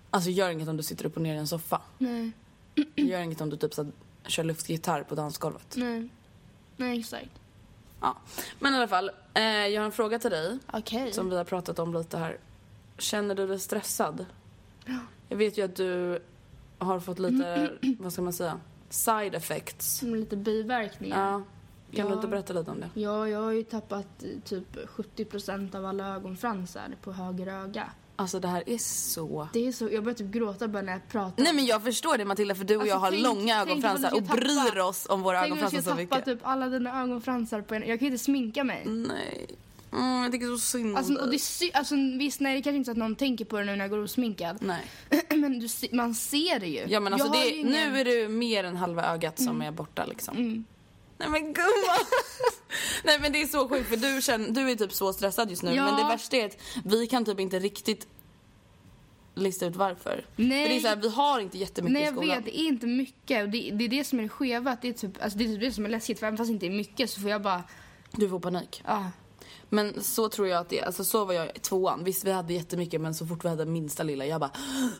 Alltså 0.10 0.30
gör 0.30 0.50
inget 0.50 0.68
om 0.68 0.78
du 0.78 0.84
sitter 0.84 1.06
upp 1.06 1.16
och 1.16 1.22
ner 1.22 1.36
i 1.36 1.38
en 1.38 1.48
soffa. 1.48 1.82
Nej. 1.98 2.32
Gör 2.96 3.20
inget 3.20 3.42
om 3.42 3.50
du 3.50 3.58
typ 3.58 3.74
så 3.74 3.84
här, 3.84 3.92
kör 4.26 4.44
luftgitarr 4.44 5.04
på 5.04 5.16
dansgolvet. 5.16 5.74
Nej. 5.76 6.10
Nej, 6.78 7.00
exakt. 7.00 7.30
Ja. 8.02 8.18
Men 8.60 8.74
i 8.74 8.78
alla 8.78 8.88
fall, 8.88 9.12
eh, 9.34 9.44
jag 9.44 9.82
har 9.82 9.86
en 9.86 9.92
fråga 9.92 10.20
till 10.20 10.32
dig 10.32 10.58
Okej. 10.72 11.14
som 11.14 11.30
vi 11.30 11.38
har 11.38 11.44
pratat 11.44 11.80
om 11.80 11.94
lite 11.94 12.18
här. 12.18 12.38
Känner 12.98 13.36
du 13.36 13.48
dig 13.48 13.60
stressad? 13.60 14.26
Jag 15.30 15.38
vet 15.38 15.58
ju 15.58 15.66
att 15.66 15.76
du 15.76 16.20
har 16.80 17.00
fått 17.00 17.20
lite, 17.20 17.72
vad 18.00 18.14
ska 18.14 18.22
man 18.22 18.34
säga, 18.34 18.60
side 18.90 19.36
effects. 19.36 19.98
Som 19.98 20.16
lite 20.16 20.38
biverkningar. 20.38 21.32
Ja. 21.32 21.42
Kan 21.96 22.06
du 22.06 22.12
Ja. 22.12 22.16
inte 22.16 22.28
berätta 22.28 22.54
lite 22.54 22.72
om 22.72 22.80
det? 22.80 22.90
Ja, 23.02 23.28
jag 23.28 23.42
har 23.42 23.52
ju 23.52 23.64
tappat 23.64 24.24
eh, 24.24 24.40
typ 24.44 24.76
70% 24.88 25.76
av 25.76 25.86
alla 25.86 26.16
ögonfransar 26.16 26.96
på 27.04 27.12
höger 27.12 27.48
öga. 27.48 27.90
Alltså 28.16 28.40
det 28.40 28.48
här 28.48 28.64
är 28.70 28.78
så... 28.78 29.48
Det 29.54 29.68
är 29.68 29.72
så, 29.72 29.90
jag 29.92 30.04
börjar 30.04 30.16
typ 30.16 30.28
gråta 30.32 30.68
bara 30.68 30.82
när 30.82 30.92
jag 30.94 31.08
pratar. 31.10 31.44
Nej 31.44 31.54
men 31.54 31.66
jag 31.66 31.84
förstår 31.84 32.18
det 32.18 32.26
Matilda 32.26 32.56
för 32.56 32.64
du 32.64 32.76
och 32.76 32.82
Alltså, 32.82 32.96
jag 32.96 33.00
har 33.00 33.12
tänk- 33.12 33.24
långa 33.24 33.62
ögonfransar 33.62 34.14
och 34.14 34.22
du 34.22 34.28
tappa- 34.28 34.40
bryr 34.40 34.80
oss 34.80 35.08
om 35.10 35.22
våra 35.22 35.40
Tänk 35.42 35.52
om 35.54 35.58
jag 35.60 35.68
ögonfransar 35.68 35.92
så 35.92 35.98
tappa 36.08 36.16
mycket. 36.16 36.26
typ 36.26 36.40
alla 36.44 36.70
dina 36.70 37.02
ögonfransar 37.04 37.62
på 37.62 37.76
en... 37.76 37.88
Jag 37.88 38.00
kan 38.00 38.06
inte 38.06 38.18
sminka 38.24 38.64
mig. 38.64 38.84
Nej. 38.86 39.48
Mm, 39.94 40.24
jag 40.24 40.32
tycker 40.32 40.48
så 40.48 40.58
synd 40.58 40.98
Alltså, 40.98 41.14
och 41.14 41.30
det 41.30 41.36
är 41.36 41.40
sy- 41.40 41.72
alltså, 41.74 41.96
visst, 42.20 42.40
nej, 42.40 42.56
det 42.56 42.62
kanske 42.62 42.78
inte 42.78 42.86
så 42.86 42.92
att 42.92 42.98
någon 42.98 43.16
tänker 43.16 43.46
på 43.46 43.58
det 43.58 43.64
nu 43.66 43.72
när 43.76 43.84
jag 43.84 43.90
går 43.90 44.00
osminkad. 44.00 44.58
Nej. 44.62 44.86
men 45.30 45.60
du, 45.60 45.68
man 45.92 46.16
ser 46.16 46.60
det 46.60 46.68
ju. 46.68 46.86
Ja 46.88 47.00
men 47.00 47.14
alltså 47.14 47.28
Jag 47.28 47.36
det, 47.44 47.50
ju 47.50 47.56
ingen- 47.56 47.74
Mm. 47.76 47.94
nu 47.94 48.00
är 48.00 48.06
det 48.06 48.28
mer 48.30 48.64
än 48.64 48.76
halva 48.76 49.06
ögat 49.14 49.40
som 49.40 49.62
är 49.62 49.72
borta 49.72 50.06
liksom. 50.06 50.66
Nej 51.18 51.30
men 51.30 51.42
gumman! 51.54 52.06
Nej 53.04 53.20
men 53.20 53.32
det 53.32 53.42
är 53.42 53.48
så 53.48 53.70
sjukt 53.70 53.90
för 53.90 53.98
du, 53.98 54.22
känner, 54.22 54.50
du 54.50 54.72
är 54.72 54.76
typ 54.76 54.94
så 54.94 55.14
stressad 55.14 55.50
just 55.50 55.64
nu 55.64 55.74
Ja. 55.76 55.86
men 55.86 55.96
det 55.96 56.04
värsta 56.04 56.38
är 56.38 56.46
att 56.46 56.58
vi 56.86 57.08
kan 57.08 57.26
typ 57.26 57.40
inte 57.40 57.60
riktigt 57.60 58.08
lista 59.36 59.66
ut 59.66 59.76
varför. 59.76 60.26
Nej. 60.36 60.64
För 60.64 60.70
det 60.70 60.76
är 60.76 60.80
så 60.80 60.88
här, 60.88 60.96
vi 60.96 61.10
har 61.10 61.40
inte 61.40 61.58
jättemycket 61.58 61.94
Nej 61.94 62.02
i 62.02 62.06
jag 62.06 62.14
skolan. 62.14 62.36
vet, 62.36 62.46
det 62.46 62.60
är 62.60 62.68
inte 62.68 62.88
mycket. 62.88 63.44
Och 63.44 63.50
det, 63.50 63.72
det 63.74 63.86
är 63.86 63.90
det 63.90 64.04
som 64.04 64.20
är 64.20 64.24
det 64.24 64.30
skeva. 64.30 64.78
Det, 64.82 64.88
är 64.88 64.94
typ, 64.94 65.24
alltså 65.24 65.38
det 65.38 65.46
är 65.46 65.48
typ 65.48 65.60
det 65.60 65.72
som 65.72 65.86
är 65.86 65.90
läskigt. 65.90 66.20
För 66.20 66.28
även 66.28 66.38
fast 66.38 66.48
det 66.48 66.54
inte 66.54 66.66
är 66.66 66.70
mycket 66.70 67.10
så 67.10 67.22
får 67.22 67.30
jag 67.30 67.42
bara... 67.42 67.64
Du 68.12 68.30
får 68.30 68.40
panik. 68.40 68.82
Ah, 68.86 69.04
Men 69.70 70.04
så 70.04 70.30
tror 70.30 70.48
jag 70.48 70.60
att 70.60 70.70
det 70.70 70.80
är. 70.80 70.86
Alltså 70.86 71.04
så 71.04 71.26
var 71.26 71.34
jag 71.34 71.52
i 71.56 71.60
tvåan. 71.60 72.04
Visst 72.04 72.24
vi 72.24 72.32
hade 72.32 72.54
jättemycket 72.54 73.02
men 73.02 73.14
så 73.16 73.26
fort 73.26 73.46
vi 73.46 73.50
hade 73.50 73.66
minsta 73.66 74.04
lilla 74.04 74.26
jag 74.26 74.40
bara 74.42 74.52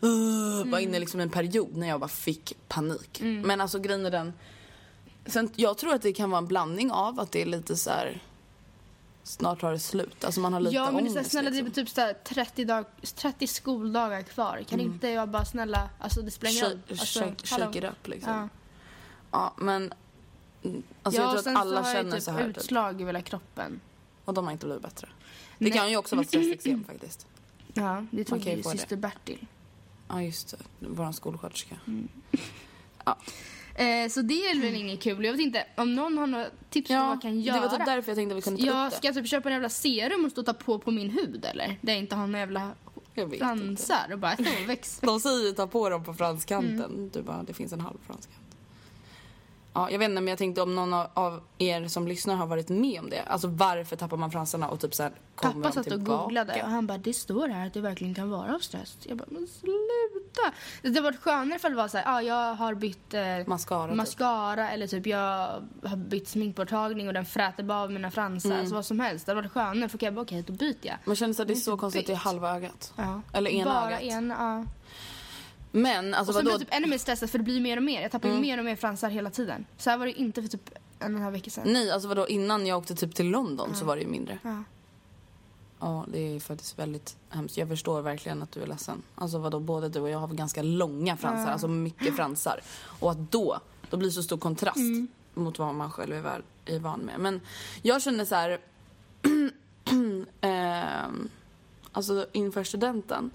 "Ugh", 0.02 0.70
var 0.70 0.78
inne 0.78 0.98
liksom 0.98 1.20
i 1.20 1.22
en 1.22 1.30
period 1.30 1.76
när 1.76 1.88
jag 1.88 2.00
bara 2.00 2.08
fick 2.08 2.56
panik. 2.68 3.20
Men 3.22 3.60
alltså 3.60 3.78
grejen 3.78 4.06
är 4.06 4.10
den. 4.10 4.32
Sen, 5.26 5.50
jag 5.56 5.78
tror 5.78 5.94
att 5.94 6.02
det 6.02 6.12
kan 6.12 6.30
vara 6.30 6.38
en 6.38 6.46
blandning 6.46 6.90
av 6.92 7.20
att 7.20 7.32
det 7.32 7.42
är 7.42 7.46
lite 7.46 7.76
så 7.76 7.90
här. 7.90 8.22
Snart 9.22 9.60
tar 9.60 9.72
det 9.72 9.78
slut. 9.78 10.24
Alltså 10.24 10.40
man 10.40 10.52
har 10.52 10.60
lite 10.60 10.74
ja 10.76 10.90
men 10.90 11.04
det 11.04 11.10
är 11.10 11.12
så 11.12 11.18
här, 11.18 11.24
snälla 11.24 11.50
det 11.50 11.58
är 11.58 11.62
liksom. 11.62 11.84
typ 11.84 11.94
så 11.94 12.00
här 12.00 12.12
30, 12.24 12.64
dag, 12.64 12.84
30 13.14 13.46
skoldagar 13.46 14.22
kvar. 14.22 14.64
Kan 14.68 14.80
inte 14.80 15.08
jag 15.08 15.28
bara 15.28 15.44
snälla, 15.44 15.88
alltså 15.98 16.22
det 16.22 16.30
spelar 16.30 16.52
ingen 16.52 16.64
roll. 16.64 16.80
Alltså, 16.90 17.20
shake, 17.20 17.46
shake 17.46 17.78
it 17.78 17.84
up 17.84 18.08
liksom. 18.08 18.32
Ja. 18.32 18.48
Ja, 19.30 19.54
men 19.56 19.92
mm, 20.62 20.82
alltså 21.02 21.20
ja, 21.20 21.26
jag 21.26 21.32
tror 21.32 21.42
sen 21.42 21.56
att 21.56 21.62
alla 21.62 21.82
så 21.82 21.88
har 21.88 21.94
känner 21.94 22.10
jag 22.10 22.14
typ 22.14 22.22
så 22.22 22.30
här. 22.30 22.46
Typ. 22.46 22.56
utslag 22.56 23.00
i 23.00 23.04
hela 23.04 23.22
kroppen. 23.22 23.80
Och 24.28 24.34
de 24.34 24.44
har 24.44 24.52
inte 24.52 24.66
blivit 24.66 24.82
bättre. 24.82 25.08
Det 25.58 25.64
Nej. 25.64 25.72
kan 25.72 25.90
ju 25.90 25.96
också 25.96 26.16
vara 26.16 26.26
stressexem 26.26 26.84
faktiskt. 26.84 27.26
Ja, 27.74 28.06
det 28.10 28.24
tog 28.24 28.46
ju 28.46 28.62
få 28.62 28.72
det. 28.72 28.78
syster 28.78 28.96
Bertil. 28.96 29.46
Ja 30.08 30.22
just 30.22 30.50
det, 30.78 30.86
våran 30.88 31.12
skolsköterska. 31.14 31.76
Mm. 31.86 32.08
Eh, 33.74 34.08
så 34.10 34.22
det 34.22 34.34
är 34.34 34.60
väl 34.60 34.74
inget 34.74 35.02
kul. 35.02 35.24
Jag 35.24 35.32
vet 35.32 35.40
inte 35.40 35.66
om 35.76 35.94
någon 35.94 36.18
har 36.18 36.26
några 36.26 36.46
tips 36.70 36.88
på 36.88 36.94
vad 36.94 37.02
jag 37.10 37.22
kan 37.22 37.30
det 37.34 37.36
göra. 37.40 37.60
var 37.60 37.68
typ 37.68 37.86
därför 37.86 38.10
jag 38.10 38.16
tänkte 38.16 38.34
att 38.34 38.38
vi 38.38 38.42
kunde 38.42 38.60
ta 38.62 38.66
jag 38.66 38.86
upp 38.86 38.90
det. 38.92 38.96
ska 38.96 39.06
jag 39.08 39.14
typ 39.14 39.28
köpa 39.28 39.48
en 39.48 39.52
jävla 39.52 39.68
serum 39.68 40.24
och 40.24 40.30
stå 40.30 40.40
och 40.40 40.46
ta 40.46 40.52
på 40.52 40.78
på 40.78 40.90
min 40.90 41.10
hud 41.10 41.44
eller? 41.44 41.78
Där 41.80 41.92
jag 41.92 41.98
inte 42.02 42.14
har 42.16 42.26
några 42.26 42.38
jävla 42.38 42.70
vet 43.14 43.24
inte. 43.24 43.38
fransar 43.38 44.08
och 44.12 44.18
bara 44.18 44.36
"Åh, 44.38 44.66
väx. 44.66 45.00
De 45.00 45.20
säger 45.20 45.46
ju 45.46 45.52
ta 45.52 45.66
på 45.66 45.88
dem 45.90 46.04
på 46.04 46.14
franskanten. 46.14 46.80
Mm. 46.84 47.10
Du 47.14 47.22
bara, 47.22 47.42
det 47.42 47.54
finns 47.54 47.72
en 47.72 47.80
halv 47.80 47.98
franskant. 48.06 48.37
Ja, 49.78 49.90
jag 49.90 49.98
vet 49.98 50.08
inte 50.10 50.20
men 50.20 50.28
jag 50.28 50.38
tänkte 50.38 50.62
om 50.62 50.74
någon 50.74 50.94
av- 50.94 51.40
er 51.58 51.88
som 51.88 52.08
lyssnar 52.08 52.34
har 52.34 52.46
varit 52.46 52.68
med 52.68 53.00
om 53.00 53.10
det. 53.10 53.22
Alltså 53.22 53.48
varför 53.48 53.96
tappar 53.96 54.16
man 54.16 54.30
fransarna 54.30 54.68
och 54.68 54.80
typ 54.80 54.94
så 54.94 55.02
här 55.02 55.12
kommer 55.34 55.62
Pappa 55.62 55.72
satt 55.72 55.92
och 55.92 56.04
googlade 56.04 56.62
och 56.62 56.70
han 56.70 56.86
bara 56.86 56.98
det 56.98 57.12
står 57.14 57.48
här 57.48 57.66
att 57.66 57.74
det 57.74 57.80
verkligen 57.80 58.14
kan 58.14 58.30
vara 58.30 58.54
av 58.54 58.58
stress. 58.58 58.96
Jag 59.02 59.16
bara 59.16 59.24
men 59.28 59.46
sluta. 59.46 60.56
Det 60.82 60.88
hade 60.88 61.00
varit 61.00 61.20
skönare 61.20 61.56
ifall 61.56 61.70
det 61.70 61.76
var 61.76 61.88
såhär, 61.88 62.04
ja 62.04 62.22
jag 62.22 62.54
har 62.54 62.74
bytt 62.74 63.14
eh, 63.14 63.22
Mascara, 63.46 63.88
typ. 63.88 63.96
mascara 63.96 64.70
eller 64.70 64.86
typ 64.86 65.06
jag 65.06 65.18
har 65.84 65.96
bytt 65.96 66.28
sminkborttagning 66.28 67.08
och 67.08 67.14
den 67.14 67.24
fräter 67.26 67.62
bara 67.62 67.82
av 67.82 67.92
mina 67.92 68.10
fransar. 68.10 68.48
Mm. 68.48 68.60
Alltså 68.60 68.74
vad 68.74 68.86
som 68.86 69.00
helst. 69.00 69.26
Det 69.26 69.32
hade 69.32 69.42
varit 69.42 69.52
skönare 69.52 69.88
för 69.88 69.98
jag 70.02 70.14
bara 70.14 70.22
okej 70.22 70.44
då 70.46 70.52
byter 70.52 70.76
jag. 70.82 70.96
Man 71.04 71.16
känner 71.16 71.40
att 71.40 71.48
det 71.48 71.52
är 71.52 71.54
så 71.54 71.70
inte 71.70 71.80
konstigt 71.80 72.00
att 72.02 72.06
det 72.06 72.12
är 72.12 72.16
halva 72.16 72.56
ögat. 72.56 72.92
Ja. 72.96 73.22
Eller 73.32 73.50
ena 73.50 73.70
Bara 73.74 73.86
ögat. 73.90 74.02
ena, 74.02 74.34
ja. 74.38 74.64
Men 75.82 76.14
alltså 76.14 76.30
Och 76.30 76.34
sen 76.34 76.44
blir 76.44 76.52
vadå? 76.52 76.62
jag 76.62 76.68
typ 76.68 76.74
ännu 76.76 76.86
mer 76.86 76.98
stressad 76.98 77.30
för 77.30 77.38
det 77.38 77.44
blir 77.44 77.60
mer 77.60 77.76
och 77.76 77.82
mer. 77.82 78.02
Jag 78.02 78.10
tappar 78.10 78.28
ju 78.28 78.32
Mm. 78.32 78.42
mer 78.42 78.58
och 78.58 78.64
mer 78.64 78.76
fransar 78.76 79.10
hela 79.10 79.30
tiden. 79.30 79.64
Så 79.78 79.90
här 79.90 79.98
var 79.98 80.06
det 80.06 80.12
inte 80.20 80.42
för 80.42 80.48
typ 80.48 80.70
en 80.98 81.12
och 81.14 81.18
en 81.18 81.22
halv 81.22 81.32
vecka 81.32 81.50
sedan. 81.50 81.72
Nej, 81.72 81.90
alltså 81.90 82.08
vadå 82.08 82.28
innan 82.28 82.66
jag 82.66 82.78
åkte 82.78 82.94
typ 82.94 83.14
till 83.14 83.26
London 83.26 83.74
så 83.74 83.84
var 83.84 83.96
det 83.96 84.02
ju 84.02 84.08
mindre. 84.08 84.38
Ja. 84.42 84.62
Ja, 85.80 86.04
det 86.12 86.18
är 86.36 86.40
faktiskt 86.40 86.78
väldigt 86.78 87.16
hemskt. 87.30 87.56
Jag 87.56 87.68
förstår 87.68 88.02
verkligen 88.02 88.42
att 88.42 88.52
du 88.52 88.62
är 88.62 88.66
ledsen. 88.66 89.02
Alltså 89.14 89.38
vadå, 89.38 89.60
både 89.60 89.88
du 89.88 90.00
och 90.00 90.10
jag 90.10 90.18
har 90.18 90.28
ganska 90.28 90.62
långa 90.62 91.16
fransar, 91.16 91.52
alltså 91.52 91.68
mycket 91.68 92.16
fransar. 92.16 92.60
Och 93.00 93.10
att 93.10 93.32
då, 93.32 93.60
då 93.90 93.96
blir 93.96 94.08
det 94.08 94.12
så 94.12 94.22
stor 94.22 94.38
kontrast 94.38 94.76
Mm. 94.76 95.08
mot 95.34 95.58
vad 95.58 95.74
man 95.74 95.90
själv 95.90 96.14
är, 96.14 96.20
väl, 96.20 96.42
är 96.66 96.78
van 96.78 97.00
med. 97.00 97.20
Men 97.20 97.40
jag 97.82 98.02
känner 98.02 98.24
så 98.24 98.34
här, 98.34 98.58
ehm, 100.40 101.28
alltså 101.92 102.26
inför 102.32 102.64
studenten. 102.64 103.30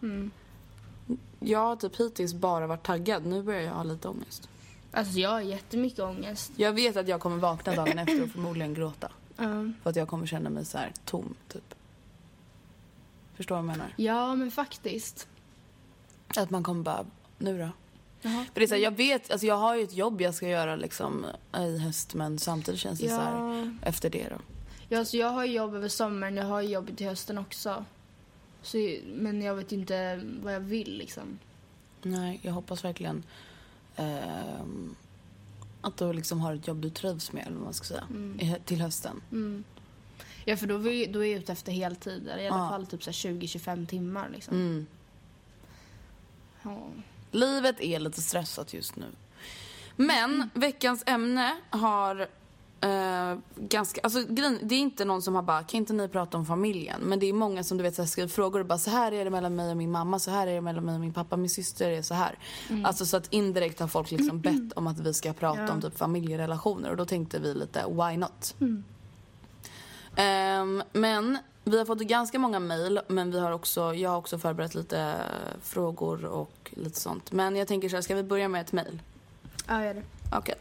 Mm. 1.43 1.51
Jag 1.51 1.59
har 1.59 1.75
typ 1.75 1.95
hittills 1.99 2.33
bara 2.33 2.67
varit 2.67 2.83
taggad, 2.83 3.25
nu 3.25 3.43
börjar 3.43 3.61
jag 3.61 3.73
ha 3.73 3.83
lite 3.83 4.07
ångest. 4.07 4.49
Alltså 4.91 5.19
jag 5.19 5.29
har 5.29 5.41
jättemycket 5.41 5.99
ångest. 5.99 6.51
Jag 6.55 6.73
vet 6.73 6.97
att 6.97 7.07
jag 7.07 7.19
kommer 7.21 7.37
vakna 7.37 7.75
dagen 7.75 7.99
efter 7.99 8.23
och 8.23 8.29
förmodligen 8.29 8.73
gråta. 8.73 9.11
Ja. 9.37 9.43
För 9.83 9.89
att 9.89 9.95
jag 9.95 10.07
kommer 10.07 10.25
känna 10.25 10.49
mig 10.49 10.65
så 10.65 10.77
här 10.77 10.91
tom, 11.05 11.35
typ. 11.47 11.75
Förstår 13.35 13.55
du 13.55 13.61
vad 13.61 13.69
jag 13.69 13.77
menar? 13.77 13.93
Ja 13.95 14.35
men 14.35 14.51
faktiskt. 14.51 15.27
Att 16.37 16.49
man 16.49 16.63
kommer 16.63 16.83
bara, 16.83 17.05
nu 17.37 17.57
då? 17.59 17.69
Jaha. 18.21 18.45
För 18.53 18.59
det 18.59 18.65
är 18.65 18.67
så 18.67 18.73
här, 18.75 18.81
jag 18.81 18.91
vet, 18.97 19.31
alltså 19.31 19.47
jag 19.47 19.55
har 19.55 19.75
ju 19.75 19.83
ett 19.83 19.93
jobb 19.93 20.21
jag 20.21 20.35
ska 20.35 20.47
göra 20.47 20.75
liksom 20.75 21.25
i 21.57 21.77
höst 21.77 22.13
men 22.13 22.39
samtidigt 22.39 22.79
känns 22.79 22.99
det 22.99 23.05
Ja. 23.05 23.17
så 23.17 23.21
här, 23.21 23.77
efter 23.81 24.09
det 24.09 24.27
då. 24.29 24.35
Ja, 24.89 24.99
alltså 24.99 25.17
jag 25.17 25.29
har 25.29 25.45
jobb 25.45 25.75
över 25.75 25.87
sommaren, 25.87 26.35
jag 26.35 26.45
har 26.45 26.61
jobb 26.61 26.97
till 26.97 27.07
hösten 27.07 27.37
också. 27.37 27.85
Så, 28.63 28.77
men 29.05 29.41
jag 29.41 29.55
vet 29.55 29.71
inte 29.71 30.21
vad 30.43 30.53
jag 30.55 30.59
vill 30.59 30.97
liksom. 30.97 31.39
Nej, 32.01 32.39
jag 32.43 32.53
hoppas 32.53 32.83
verkligen 32.85 33.23
ehm, 33.95 34.95
att 35.81 35.97
du 35.97 36.13
liksom 36.13 36.41
har 36.41 36.55
ett 36.55 36.67
jobb 36.67 36.81
du 36.81 36.89
trivs 36.89 37.31
med 37.31 37.43
eller 37.47 37.55
vad 37.55 37.63
man 37.63 37.73
ska 37.73 37.85
säga, 37.85 38.07
hö- 38.41 38.59
till 38.65 38.81
hösten. 38.81 39.21
Mm. 39.31 39.63
Ja 40.45 40.57
för 40.57 40.67
då 40.67 40.75
är, 40.75 40.79
vi, 40.79 41.05
då 41.05 41.23
är 41.25 41.31
jag 41.31 41.39
ute 41.41 41.51
efter 41.51 41.71
heltid, 41.71 42.27
eller 42.27 42.43
i 42.43 42.47
alla 42.47 42.57
Ja. 42.63 42.69
fall 42.69 42.85
typ 42.87 43.03
så 43.03 43.09
här 43.09 43.13
20-25 43.33 43.85
timmar 43.87 44.29
liksom. 44.33 44.55
Mm. 44.55 44.85
Ja. 46.63 46.87
Livet 47.31 47.81
är 47.81 47.99
lite 47.99 48.21
stressat 48.21 48.73
just 48.73 48.95
nu. 48.95 49.05
Men 49.95 50.49
veckans 50.53 51.03
ämne 51.05 51.57
har 51.69 52.27
eh, 52.83 53.37
ganska, 53.55 54.01
alltså 54.03 54.19
det 54.61 54.75
är 54.75 54.79
inte 54.79 55.05
någon 55.05 55.21
som 55.21 55.35
har 55.35 55.41
bara, 55.41 55.63
kan 55.63 55.77
inte 55.77 55.93
ni 55.93 56.07
prata 56.07 56.37
om 56.37 56.45
familjen? 56.45 57.01
Men 57.01 57.19
det 57.19 57.25
är 57.29 57.33
många 57.33 57.63
som 57.63 57.77
du 57.77 57.83
vet 57.83 57.95
så 57.95 58.01
här, 58.01 58.07
skriver 58.07 58.29
frågor 58.29 58.59
och 58.59 58.65
bara 58.65 58.77
så 58.77 58.89
här 58.89 59.11
är 59.11 59.23
det 59.25 59.29
mellan 59.31 59.55
mig 59.55 59.71
och 59.71 59.77
min 59.77 59.91
mamma, 59.91 60.19
så 60.19 60.31
här 60.31 60.47
är 60.47 60.53
det 60.55 60.61
mellan 60.61 60.85
mig 60.85 60.95
och 60.95 61.01
min 61.01 61.13
pappa, 61.13 61.37
min 61.37 61.49
syster 61.49 61.89
är 61.89 62.01
så 62.01 62.13
här. 62.13 62.37
Alltså 62.83 63.05
så 63.05 63.17
att 63.17 63.33
indirekt 63.33 63.79
har 63.79 63.87
folk 63.87 64.11
liksom 64.11 64.41
bett 64.41 64.73
om 64.75 64.87
att 64.87 64.99
vi 64.99 65.13
ska 65.13 65.33
prata 65.33 65.61
Ja. 65.61 65.71
om 65.71 65.81
typ 65.81 65.97
familjerelationer 65.97 66.89
och 66.91 66.97
då 66.97 67.05
tänkte 67.05 67.39
vi 67.39 67.53
lite, 67.53 67.85
why 67.87 68.17
not? 68.17 68.55
Ehm, 70.15 70.83
men 70.93 71.37
vi 71.63 71.77
har 71.77 71.85
fått 71.85 71.99
ganska 71.99 72.39
många 72.39 72.59
mejl, 72.59 72.99
men 73.07 73.31
vi 73.31 73.39
har 73.39 73.51
också, 73.51 73.93
jag 73.93 74.09
har 74.09 74.17
också 74.17 74.37
förberett 74.39 74.75
lite 74.75 75.15
frågor 75.61 76.25
och 76.25 76.71
lite 76.77 76.99
sånt. 76.99 77.31
Men 77.31 77.55
jag 77.55 77.67
tänker 77.67 77.89
så 77.89 77.95
här, 77.95 78.01
ska 78.01 78.15
vi 78.15 78.23
börja 78.23 78.47
med 78.47 78.61
ett 78.61 78.71
mejl? 78.71 79.01
Ja, 79.67 79.85
gör 79.85 79.93
det. 79.93 80.03
Okej. 80.31 80.55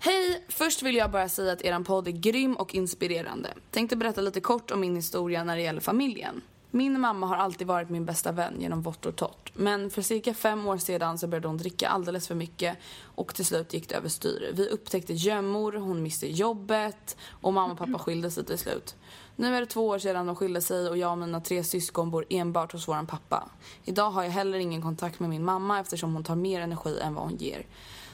Hej! 0.00 0.44
Först 0.48 0.82
vill 0.82 0.96
jag 0.96 1.10
bara 1.10 1.28
säga 1.28 1.52
att 1.52 1.62
eran 1.62 1.84
podd 1.84 2.08
är 2.08 2.12
grym 2.12 2.56
och 2.56 2.74
inspirerande. 2.74 3.54
Tänkte 3.70 3.96
berätta 3.96 4.20
lite 4.20 4.40
kort 4.40 4.70
om 4.70 4.80
min 4.80 4.96
historia 4.96 5.44
när 5.44 5.56
det 5.56 5.62
gäller 5.62 5.80
familjen. 5.80 6.42
Min 6.70 7.00
mamma 7.00 7.26
har 7.26 7.36
alltid 7.36 7.66
varit 7.66 7.90
min 7.90 8.04
bästa 8.04 8.32
vän 8.32 8.54
genom 8.60 8.82
vått 8.82 9.06
och 9.06 9.16
torrt. 9.16 9.52
Men 9.54 9.90
för 9.90 10.02
cirka 10.02 10.34
fem 10.34 10.66
år 10.66 10.78
sedan 10.78 11.18
så 11.18 11.26
började 11.26 11.48
hon 11.48 11.56
dricka 11.56 11.88
alldeles 11.88 12.28
för 12.28 12.34
mycket 12.34 12.78
och 13.02 13.34
till 13.34 13.44
slut 13.44 13.74
gick 13.74 13.88
det 13.88 13.94
överstyr. 13.94 14.50
Vi 14.54 14.68
upptäckte 14.68 15.12
gömmor, 15.12 15.72
hon 15.72 16.02
miste 16.02 16.32
jobbet 16.32 17.16
och 17.30 17.52
mamma 17.52 17.72
och 17.72 17.78
pappa 17.78 17.98
skilde 17.98 18.30
sig 18.30 18.44
till 18.44 18.58
slut. 18.58 18.96
Nu 19.36 19.56
är 19.56 19.60
det 19.60 19.66
två 19.66 19.88
år 19.88 19.98
sedan 19.98 20.26
de 20.26 20.36
skilde 20.36 20.60
sig 20.60 20.88
och 20.88 20.96
jag 20.96 21.12
och 21.12 21.18
mina 21.18 21.40
tre 21.40 21.64
syskon 21.64 22.10
bor 22.10 22.24
enbart 22.30 22.72
hos 22.72 22.88
våran 22.88 23.06
pappa. 23.06 23.48
Idag 23.84 24.10
har 24.10 24.22
jag 24.22 24.30
heller 24.30 24.58
ingen 24.58 24.82
kontakt 24.82 25.20
med 25.20 25.30
min 25.30 25.44
mamma 25.44 25.80
eftersom 25.80 26.14
hon 26.14 26.24
tar 26.24 26.36
mer 26.36 26.60
energi 26.60 27.00
än 27.00 27.14
vad 27.14 27.24
hon 27.24 27.36
ger. 27.36 27.66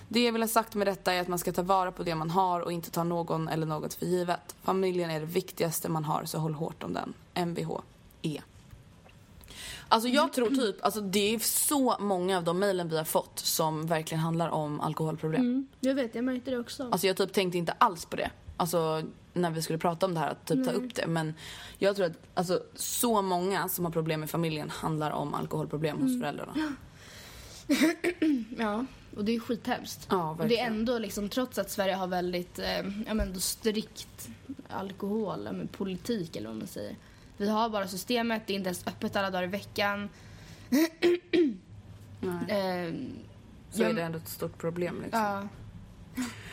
Det 0.08 0.24
jag 0.24 0.32
vill 0.32 0.42
ha 0.42 0.48
sagt 0.48 0.74
med 0.74 0.86
detta 0.86 1.12
är 1.12 1.20
att 1.20 1.28
man 1.28 1.38
ska 1.38 1.52
ta 1.52 1.62
vara 1.62 1.92
på 1.92 2.02
det 2.02 2.14
man 2.14 2.30
har 2.30 2.60
och 2.60 2.72
inte 2.72 2.90
ta 2.90 3.04
någon 3.04 3.48
eller 3.48 3.66
något 3.66 3.94
för 3.94 4.06
givet. 4.06 4.54
Familjen 4.62 5.10
är 5.10 5.20
det 5.20 5.26
viktigaste 5.26 5.88
man 5.88 6.04
har 6.04 6.24
så 6.24 6.38
håll 6.38 6.54
hårt 6.54 6.82
om 6.82 6.92
den. 6.92 7.14
Mvh. 7.34 7.80
E. 8.22 8.40
Alltså 9.88 10.08
jag 10.08 10.32
tror 10.32 10.48
typ, 10.48 10.84
alltså 10.84 11.00
det 11.00 11.34
är 11.34 11.38
så 11.38 11.96
många 12.00 12.36
av 12.36 12.44
de 12.44 12.58
mejlen 12.58 12.88
vi 12.88 12.96
har 12.96 13.04
fått 13.04 13.38
som 13.38 13.86
verkligen 13.86 14.20
handlar 14.20 14.48
om 14.48 14.80
alkoholproblem. 14.80 15.40
Mm, 15.40 15.66
jag 15.80 15.94
vet, 15.94 16.14
jag 16.14 16.24
märkte 16.24 16.50
det 16.50 16.58
också. 16.58 16.88
Alltså 16.92 17.06
jag 17.06 17.16
typ 17.16 17.32
tänkte 17.32 17.58
inte 17.58 17.72
alls 17.72 18.04
på 18.04 18.16
det. 18.16 18.30
Alltså 18.56 19.02
när 19.32 19.50
vi 19.50 19.62
skulle 19.62 19.78
prata 19.78 20.06
om 20.06 20.14
det 20.14 20.20
här, 20.20 20.30
att 20.30 20.46
typ 20.46 20.64
ta 20.66 20.72
upp 20.72 20.94
det. 20.94 21.06
Men 21.06 21.34
jag 21.78 21.96
tror 21.96 22.06
att 22.06 22.18
alltså, 22.34 22.62
så 22.74 23.22
många 23.22 23.68
som 23.68 23.84
har 23.84 23.92
problem 23.92 24.24
i 24.24 24.26
familjen 24.26 24.70
handlar 24.70 25.10
om 25.10 25.34
alkoholproblem 25.34 26.02
hos 26.02 26.20
föräldrarna. 26.20 26.52
Ja, 28.58 28.84
och 29.16 29.24
det 29.24 29.34
är 29.34 29.40
skithemskt. 29.40 30.06
Ja, 30.10 30.30
och 30.40 30.46
det 30.48 30.58
är 30.58 30.66
ändå 30.66 30.98
liksom, 30.98 31.28
trots 31.28 31.58
att 31.58 31.70
Sverige 31.70 31.94
har 31.94 32.06
väldigt 32.06 32.58
eh, 32.58 32.78
ja, 33.06 33.14
men 33.14 33.40
strikt 33.40 34.28
alkohol, 34.68 35.42
ja, 35.46 35.52
men 35.52 35.68
politik 35.68 36.36
eller 36.36 36.48
vad 36.48 36.58
man 36.58 36.66
säger. 36.66 36.96
Vi 37.36 37.48
har 37.48 37.68
bara 37.68 37.88
systemet, 37.88 38.42
det 38.46 38.52
är 38.52 38.54
inte 38.54 38.68
ens 38.68 38.86
öppet 38.86 39.16
alla 39.16 39.30
dagar 39.30 39.44
i 39.44 39.46
veckan. 39.46 40.08
Eh, 42.48 42.94
Så 43.70 43.82
ja, 43.82 43.88
är 43.88 43.92
det 43.94 44.02
ändå 44.02 44.18
ett 44.18 44.28
stort 44.28 44.58
problem 44.58 45.02
liksom. 45.02 45.20
ja. 45.20 45.48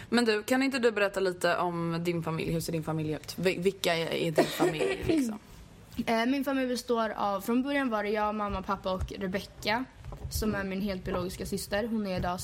Men 0.09 0.25
du, 0.25 0.43
kan 0.43 0.63
inte 0.63 0.79
du 0.79 0.91
berätta 0.91 1.19
lite 1.19 1.57
om 1.57 1.97
din 2.03 2.23
familj? 2.23 2.51
Hur 2.53 2.59
ser 2.59 2.71
din 2.71 2.83
familj 2.83 3.11
ut? 3.13 3.35
Vi- 3.37 3.57
Vilka 3.59 3.95
är 3.95 4.31
din 4.31 4.45
familj 4.45 5.03
liksom? 5.07 5.39
Eh, 6.05 6.25
Min 6.25 6.43
familj 6.43 6.67
består 6.67 7.09
av, 7.09 7.41
från 7.41 7.63
början 7.63 7.89
var 7.89 8.03
det 8.03 8.09
jag, 8.09 8.35
mamma, 8.35 8.61
pappa 8.61 8.91
och 8.93 9.11
Rebecca 9.11 9.85
som 10.33 10.49
Mm. 10.49 10.61
är 10.61 10.69
min 10.69 10.81
helt 10.81 11.03
biologiska 11.03 11.45
syster. 11.45 11.87
Hon 11.87 12.07
är 12.07 12.17
idag 12.17 12.39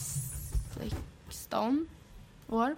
16 1.29 1.88
år. 2.50 2.75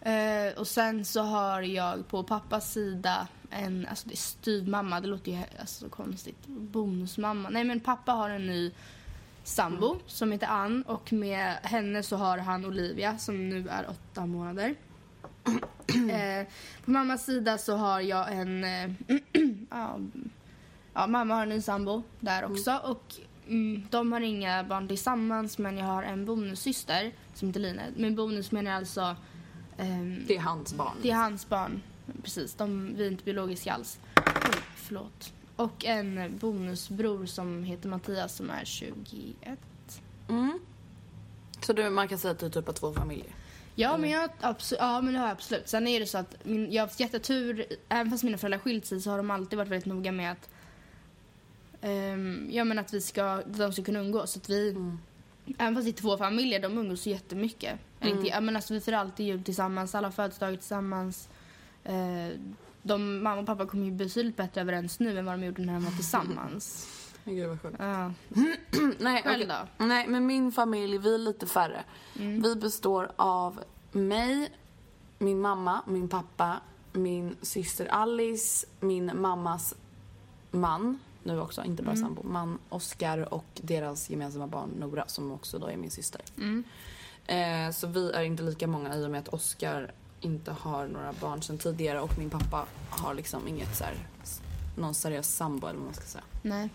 Eh, 0.00 0.58
och 0.58 0.66
sen 0.66 1.04
så 1.04 1.22
har 1.22 1.62
jag 1.62 2.08
på 2.08 2.22
pappas 2.22 2.72
sida 2.72 3.28
en, 3.50 3.86
alltså 3.90 4.08
det 4.08 4.14
är 4.14 4.16
styvmamma, 4.16 5.00
det 5.00 5.06
låter 5.08 5.32
ju 5.32 5.38
alltså, 5.60 5.84
så 5.84 5.88
konstigt. 5.90 6.46
Bonusmamma. 6.46 7.48
Nej 7.48 7.64
men 7.64 7.80
pappa 7.80 8.12
har 8.12 8.30
en 8.30 8.46
ny 8.46 8.72
sambo 9.44 9.96
som 10.06 10.32
heter 10.32 10.46
Ann 10.46 10.82
och 10.82 11.12
med 11.12 11.56
henne 11.62 12.02
så 12.02 12.16
har 12.16 12.38
han 12.38 12.64
Olivia 12.64 13.18
som 13.18 13.48
nu 13.48 13.68
är 13.68 13.90
åtta 13.90 14.26
månader. 14.26 14.74
eh, 16.10 16.46
på 16.84 16.90
mammas 16.90 17.24
sida 17.24 17.58
så 17.58 17.76
har 17.76 18.00
jag 18.00 18.32
en, 18.32 18.64
eh, 18.64 18.90
ja, 19.70 19.98
ja, 20.94 21.06
mamma 21.06 21.34
har 21.34 21.42
en 21.42 21.48
ny 21.48 21.62
sambo 21.62 22.02
där 22.20 22.44
också 22.44 22.80
och 22.84 23.14
mm, 23.48 23.86
de 23.90 24.12
har 24.12 24.20
inga 24.20 24.64
barn 24.64 24.88
tillsammans 24.88 25.58
men 25.58 25.78
jag 25.78 25.86
har 25.86 26.02
en 26.02 26.24
bonussyster 26.24 27.12
som 27.34 27.48
heter 27.48 27.60
Line. 27.60 27.80
Med 27.96 28.14
bonus 28.14 28.52
menar 28.52 28.70
jag 28.70 28.78
alltså 28.78 29.16
ehm, 29.78 30.24
Det 30.26 30.36
är 30.36 30.40
hans 30.40 30.74
barn. 30.74 30.96
det 31.02 31.10
är 31.10 31.14
hans 31.16 31.48
barn. 31.48 31.82
Precis, 32.22 32.54
de, 32.54 32.94
vi 32.96 33.06
är 33.06 33.10
inte 33.10 33.24
biologiska 33.24 33.72
alls. 33.72 33.98
Oj, 34.16 34.60
förlåt. 34.76 35.32
Och 35.56 35.84
en 35.84 36.38
bonusbror 36.38 37.26
som 37.26 37.64
heter 37.64 37.88
Mattias 37.88 38.34
som 38.36 38.50
är 38.50 38.64
21. 38.64 39.58
Mm. 40.28 40.58
Så 41.60 41.72
du, 41.72 41.90
man 41.90 42.08
kan 42.08 42.18
säga 42.18 42.32
att 42.32 42.38
du 42.38 42.50
typ 42.50 42.66
har 42.66 42.72
två 42.74 42.92
familjer? 42.92 43.34
Ja, 43.74 43.96
men 43.96 44.10
jag, 44.10 44.30
abso- 44.40 44.76
ja, 44.78 45.00
men 45.00 45.12
det 45.14 45.18
har 45.20 45.26
jag 45.26 45.32
absolut. 45.32 45.68
Sen 45.68 45.86
är 45.86 46.00
det 46.00 46.06
så 46.06 46.18
att 46.18 46.44
min, 46.44 46.72
jag 46.72 46.82
har 46.82 46.86
haft 46.88 47.00
jättetur. 47.00 47.66
Även 47.88 48.10
fast 48.10 48.24
mina 48.24 48.38
föräldrar 48.38 48.58
skilt 48.58 48.86
sig 48.86 49.00
så 49.00 49.10
har 49.10 49.16
de 49.16 49.30
alltid 49.30 49.56
varit 49.56 49.70
väldigt 49.70 49.86
noga 49.86 50.12
med 50.12 50.32
att 50.32 50.48
um, 51.82 52.48
ja, 52.50 52.64
men 52.64 52.78
att 52.78 52.94
vi 52.94 53.00
ska, 53.00 53.42
de 53.46 53.72
ska 53.72 53.82
kunna 53.84 54.00
umgås. 54.00 54.36
Att 54.36 54.50
vi, 54.50 54.76
Även 55.58 55.74
fast 55.74 55.84
det 55.84 55.90
är 55.90 56.02
två 56.02 56.16
familjer, 56.16 56.60
de 56.60 56.78
umgås 56.78 57.06
jättemycket. 57.06 57.78
Eller 58.00 58.12
inte, 58.12 58.26
ja, 58.26 58.40
men 58.40 58.56
alltså, 58.56 58.74
vi 58.74 58.80
firar 58.80 58.98
alltid 58.98 59.26
jul 59.26 59.44
tillsammans, 59.44 59.94
alla 59.94 60.10
födelsedagar 60.10 60.56
tillsammans. 60.56 61.28
Eh, 61.84 62.28
de, 62.82 63.22
mamma 63.22 63.40
och 63.40 63.46
pappa 63.46 63.66
kommer 63.66 63.84
ju 63.84 63.92
betydligt 63.92 64.36
bättre 64.36 64.60
överens 64.60 65.00
nu 65.00 65.18
än 65.18 65.24
vad 65.24 65.34
de 65.34 65.46
gjorde 65.46 65.62
när 65.62 65.72
de 65.72 65.84
var 65.84 65.90
tillsammans. 65.90 66.88
Gud 67.24 67.58
vad. 67.62 67.76
Ja. 67.78 68.12
Nej, 68.98 69.22
Själv 69.22 69.42
okej. 69.42 69.56
då? 69.78 69.84
Nej, 69.84 70.08
men 70.08 70.26
min 70.26 70.52
familj, 70.52 70.98
vi 70.98 71.14
är 71.14 71.18
lite 71.18 71.46
färre. 71.46 71.84
Vi 72.14 72.56
består 72.56 73.12
av 73.16 73.60
mig, 73.92 74.48
min 75.18 75.40
mamma, 75.40 75.82
min 75.86 76.08
pappa, 76.08 76.60
min 76.92 77.36
syster 77.42 77.86
Alice, 77.86 78.66
min 78.80 79.10
mammas 79.14 79.74
man, 80.50 80.98
nu 81.28 81.40
också, 81.40 81.64
inte 81.64 81.82
bara 81.82 81.96
sambo, 81.96 82.22
man 82.22 82.58
Oscar 82.68 83.34
och 83.34 83.44
deras 83.54 84.10
gemensamma 84.10 84.46
barn 84.46 84.70
Nora 84.78 85.04
som 85.06 85.32
också 85.32 85.58
då 85.58 85.66
är 85.66 85.76
min 85.76 85.90
syster. 85.90 86.20
Eh, 87.26 87.70
så 87.72 87.86
vi 87.86 88.10
är 88.10 88.22
inte 88.22 88.42
lika 88.42 88.66
många 88.66 88.96
i 88.96 89.06
och 89.06 89.10
med 89.10 89.20
att 89.20 89.28
Oscar 89.28 89.92
inte 90.20 90.52
har 90.52 90.88
några 90.88 91.12
barn 91.12 91.42
sedan 91.42 91.58
tidigare 91.58 92.00
och 92.00 92.18
min 92.18 92.30
pappa 92.30 92.66
har 92.90 93.14
liksom 93.14 93.48
inget 93.48 93.76
så 93.76 93.84
här, 93.84 93.94
någon 94.76 94.94
seriös 94.94 95.36
sambo 95.36 95.66
eller 95.66 95.78
vad 95.78 95.84
man 95.84 95.94
ska 95.94 96.04
säga. 96.04 96.24
Nej. 96.42 96.68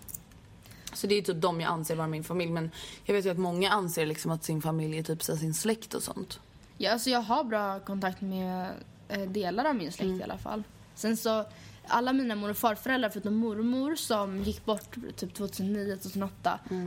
Så 0.92 1.06
det 1.06 1.14
är 1.14 1.22
typ 1.22 1.40
de 1.40 1.60
jag 1.60 1.70
anser 1.70 1.96
vara 1.96 2.06
min 2.06 2.24
familj. 2.24 2.52
Men 2.52 2.70
jag 3.04 3.14
vet 3.14 3.26
ju 3.26 3.30
att 3.30 3.38
många 3.38 3.70
anser 3.70 4.06
liksom 4.06 4.30
att 4.30 4.44
sin 4.44 4.62
familj 4.62 4.98
är 4.98 5.02
typ 5.02 5.22
så 5.22 5.36
sin 5.36 5.54
släkt 5.54 5.94
och 5.94 6.02
sånt. 6.02 6.40
Ja, 6.78 6.92
alltså 6.92 7.10
jag 7.10 7.20
har 7.20 7.44
bra 7.44 7.80
kontakt 7.80 8.20
med 8.20 8.70
eh, 9.08 9.20
delar 9.20 9.64
av 9.64 9.74
min 9.74 9.92
släkt 9.92 10.20
i 10.20 10.22
alla 10.22 10.38
fall. 10.38 10.62
Sen 10.94 11.16
så, 11.16 11.44
alla 11.88 12.12
mina 12.12 12.34
mor 12.34 12.50
och 12.50 12.56
farföräldrar 12.56 13.10
förutom 13.10 13.34
mormor 13.34 13.94
som 13.94 14.42
gick 14.42 14.64
bort 14.64 14.96
typ 15.16 15.38
2009-2008, 15.38 16.28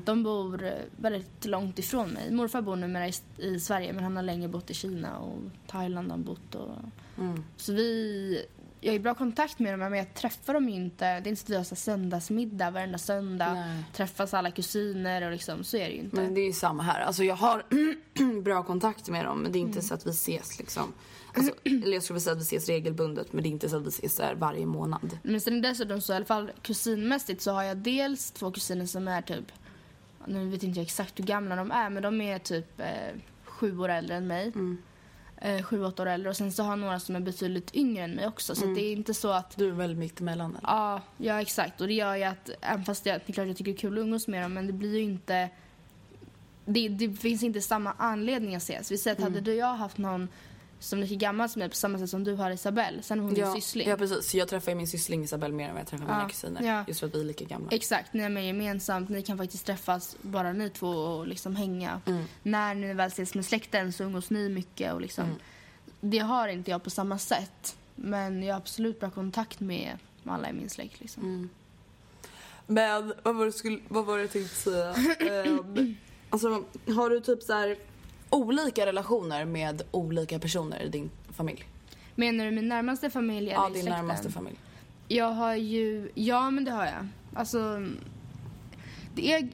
de 0.06 0.24
bor 0.24 0.64
eh, 0.64 0.72
väldigt 0.98 1.46
långt 1.46 1.80
ifrån 1.80 2.10
mig. 2.10 2.32
Morfar 2.32 2.62
bor 2.62 2.76
numera 2.76 3.08
i, 3.08 3.14
i 3.38 3.60
Sverige 3.60 3.94
men 3.94 4.04
han 4.04 4.16
har 4.16 4.24
länge 4.24 4.48
bott 4.48 4.70
i 4.70 4.74
Kina 4.74 5.18
och 5.20 5.40
Thailand 5.68 6.08
har 6.08 6.18
han 6.18 6.24
bott. 6.24 6.56
Och, 6.56 6.70
Så 7.58 7.74
vi, 7.74 8.46
jag 8.82 8.94
har 8.94 9.00
bra 9.00 9.14
kontakt 9.16 9.60
med 9.60 9.74
dem 9.74 9.80
men 9.80 9.94
jag 9.94 10.14
träffar 10.14 10.54
dem 10.54 10.70
ju 10.70 10.76
inte. 10.76 11.06
Det 11.06 11.28
är 11.28 11.28
inte 11.28 11.36
så 11.36 11.46
att 11.46 11.50
vi 11.50 11.56
har 11.56 11.64
så 11.64 11.76
söndagsmiddag 11.76 12.72
varenda 12.72 12.98
söndag. 12.98 13.54
Nej. 13.54 13.84
Träffas 13.94 14.34
alla 14.34 14.52
kusiner 14.52 15.22
och 15.22 15.32
liksom, 15.32 15.64
så 15.64 15.78
är 15.78 15.86
det 15.86 15.92
ju 15.94 16.00
inte. 16.00 16.16
Men 16.16 16.34
det 16.34 16.42
är 16.42 16.46
ju 16.48 16.54
samma 16.54 16.84
här. 16.84 17.00
Alltså 17.02 17.24
jag 17.24 17.36
har 17.36 17.64
bra 18.42 18.64
kontakt 18.64 19.10
med 19.10 19.26
dem 19.26 19.40
men 19.40 19.52
det 19.52 19.58
är 19.58 19.62
inte 19.62 19.82
så 19.82 19.94
att 19.94 20.08
vi 20.08 20.10
ses 20.10 20.60
liksom. 20.60 20.94
Alltså, 21.34 21.54
eller 21.64 21.94
jag 21.94 22.04
skulle 22.04 22.20
säga 22.20 22.34
att 22.34 22.40
vi 22.40 22.44
ses 22.44 22.70
regelbundet 22.70 23.34
men 23.34 23.44
det 23.44 23.50
är 23.50 23.52
inte 23.52 23.70
så 23.70 23.78
att 23.78 23.86
vi 23.86 23.90
ses 23.90 24.20
här 24.20 24.36
varje 24.36 24.66
månad. 24.66 25.18
Men 25.24 25.42
sen 25.42 25.62
dessutom 25.62 26.02
så 26.02 26.14
i 26.14 26.16
alla 26.16 26.26
fall 26.26 26.52
kusinmässigt 26.62 27.42
så 27.42 27.52
har 27.52 27.64
jag 27.64 27.78
dels 27.78 28.32
två 28.32 28.52
kusiner 28.52 28.86
som 28.86 29.08
är 29.08 29.22
typ, 29.22 29.52
nu 30.26 30.50
vet 30.50 30.64
inte 30.64 30.80
jag 30.80 30.86
exakt 30.86 31.20
hur 31.20 31.24
gamla 31.24 31.56
de 31.56 31.72
är 31.72 31.90
men 31.90 32.04
de 32.04 32.22
är 32.22 32.40
typ 32.40 32.80
eh, 32.80 32.86
sju 33.44 33.80
år 33.80 33.90
äldre 33.90 34.16
än 34.16 34.28
mig. 34.28 34.52
Eh, 35.42 35.64
sju, 35.64 35.84
åtta 35.84 36.04
år 36.04 36.08
äldre 36.08 36.30
och 36.30 36.38
sen 36.38 36.52
så 36.52 36.64
har 36.64 36.70
jag 36.70 36.80
några 36.80 37.00
som 37.00 37.16
är 37.16 37.20
betydligt 37.20 37.76
yngre 37.76 38.04
än 38.04 38.16
mig 38.16 38.28
också 38.28 38.56
så 38.56 38.70
att 38.70 38.76
det 38.76 38.82
är 38.82 38.94
inte 38.94 39.14
så 39.14 39.32
att 39.32 39.58
Du 39.58 39.68
är 39.68 39.72
väl 39.72 39.96
mitt 39.96 40.20
emellan 40.20 40.52
eller? 40.56 40.70
Ja, 40.70 41.02
ja 41.18 41.42
exakt. 41.42 41.82
Och 41.82 41.88
det 41.88 41.94
gör 41.94 42.16
ju 42.16 42.24
att, 42.24 42.50
även 42.62 42.86
fast 42.86 43.06
jag, 43.06 43.16
det 43.16 43.32
är 43.32 43.34
klart 43.34 43.48
jag 43.48 43.58
tycker 43.58 43.72
det 43.72 43.78
är 43.78 43.80
kul 43.80 43.98
att 43.98 44.02
umgås 44.02 44.28
med 44.28 44.44
dem, 44.44 44.54
men 44.54 44.68
det 44.68 44.74
blir 44.74 44.94
ju 44.94 45.02
inte... 45.02 45.50
Det, 46.66 46.90
det 46.90 47.14
finns 47.14 47.44
inte 47.44 47.62
samma 47.62 47.94
anledning 47.98 48.56
att 48.56 48.64
ses. 48.64 48.92
Vi 48.92 48.98
säger 48.98 49.18
att 49.18 49.24
hade 49.24 49.42
du 49.42 49.52
och 49.52 49.58
jag 49.58 49.76
haft 49.76 49.98
någon 49.98 50.28
som 50.80 51.00
lika 51.00 51.16
gammal 51.16 51.50
som 51.50 51.60
mig 51.60 51.70
på 51.70 51.76
samma 51.76 52.00
sätt 52.00 52.10
som 52.10 52.24
du 52.24 52.34
har 52.34 52.52
Isabelle, 52.52 53.02
sen 53.02 53.20
är 53.20 53.24
hon 53.24 53.34
din 53.34 53.44
Ja, 53.44 53.56
syssling. 53.56 53.90
ja 53.90 53.98
precis. 53.98 54.30
Så 54.32 54.38
jag 54.38 54.48
träffar 54.48 54.72
ju 54.72 54.76
min 54.76 54.88
syssling 54.88 55.24
Isabelle 55.24 55.54
mer 55.54 55.68
än 55.68 55.74
vad 55.74 55.82
jag 55.82 55.88
träffar 55.88 56.06
mina 56.06 56.22
Ja, 56.22 56.28
kusiner. 56.30 56.62
ja. 56.64 56.84
Just 56.88 57.00
för 57.00 57.08
att 57.08 57.16
vi 57.16 57.20
är 57.20 57.26
lika 57.26 57.46
gamla. 57.46 57.68
Exakt, 57.72 58.14
ni 58.14 58.24
är 58.24 58.30
med 58.30 58.48
gemensamt. 58.48 59.10
Ni 59.10 59.22
kan 59.22 59.38
faktiskt 59.38 59.66
träffas, 59.66 60.16
bara 60.22 60.54
ni 60.54 60.70
två, 60.70 60.88
och 60.88 61.28
liksom 61.28 61.56
hänga. 61.56 62.02
Mm. 62.06 62.24
När 62.44 62.76
ni 62.76 62.94
väl 62.94 63.08
ses 63.08 63.36
med 63.36 63.46
släkten 63.46 63.94
så 63.94 64.04
umgås 64.04 64.30
ni 64.30 64.50
mycket. 64.50 64.94
Och 64.94 65.02
liksom, 65.02 65.24
Mm. 65.26 65.38
Det 66.02 66.20
har 66.20 66.48
inte 66.48 66.72
jag 66.72 66.84
på 66.84 66.90
samma 66.90 67.18
sätt. 67.18 67.78
Men 67.96 68.44
jag 68.44 68.54
har 68.54 68.58
absolut 68.58 69.00
bra 69.00 69.10
kontakt 69.10 69.60
med 69.60 69.98
alla 70.26 70.50
i 70.50 70.54
min 70.54 70.70
släkt. 70.70 71.00
Liksom. 71.02 71.24
Mm. 71.24 71.50
Men 72.68 73.14
vad 73.24 73.36
var 73.36 73.46
det, 73.46 73.52
skulle, 73.52 73.80
vad 73.88 74.06
var 74.06 74.16
det 74.18 74.24
jag 74.24 74.32
tänkte 74.32 74.56
säga? 74.56 74.94
Ehm, 75.20 75.96
alltså, 76.30 76.64
har 76.96 77.10
du 77.10 77.20
typ 77.20 77.44
så 77.44 77.54
här 77.54 77.78
olika 78.30 78.86
relationer 78.86 79.46
med 79.46 79.82
olika 79.92 80.40
personer 80.40 80.82
i 80.82 80.90
din 80.90 81.10
familj? 81.30 81.66
Menar 82.16 82.46
du 82.46 82.52
min 82.52 82.68
närmaste 82.68 83.10
familj 83.10 83.50
eller 83.50 83.62
Ja, 83.62 83.70
din 83.70 83.74
släkten? 83.74 83.94
närmaste 83.94 84.32
familj. 84.32 84.58
Jag 85.08 85.32
har 85.32 85.56
ju... 85.56 86.12
Ja, 86.16 86.50
men 86.52 86.66
det 86.66 86.72
har 86.72 86.86
jag. 86.86 87.08
Alltså... 87.34 87.88
Det 89.16 89.34
är, 89.34 89.50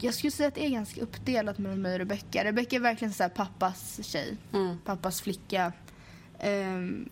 jag 0.00 0.14
skulle 0.14 0.30
säga 0.30 0.48
att 0.48 0.54
det 0.54 0.66
är 0.66 0.70
ganska 0.70 1.00
uppdelat 1.00 1.58
mellan 1.58 1.82
mig 1.82 1.92
och 1.92 1.98
Rebecca. 1.98 2.44
Rebecca 2.44 2.76
är 2.76 2.80
verkligen 2.80 3.12
så 3.14 3.28
pappas 3.28 4.00
tjej. 4.06 4.36
Mm. 4.52 4.78
Pappas 4.84 5.20
flicka. 5.20 5.72
Ehm, 6.38 7.08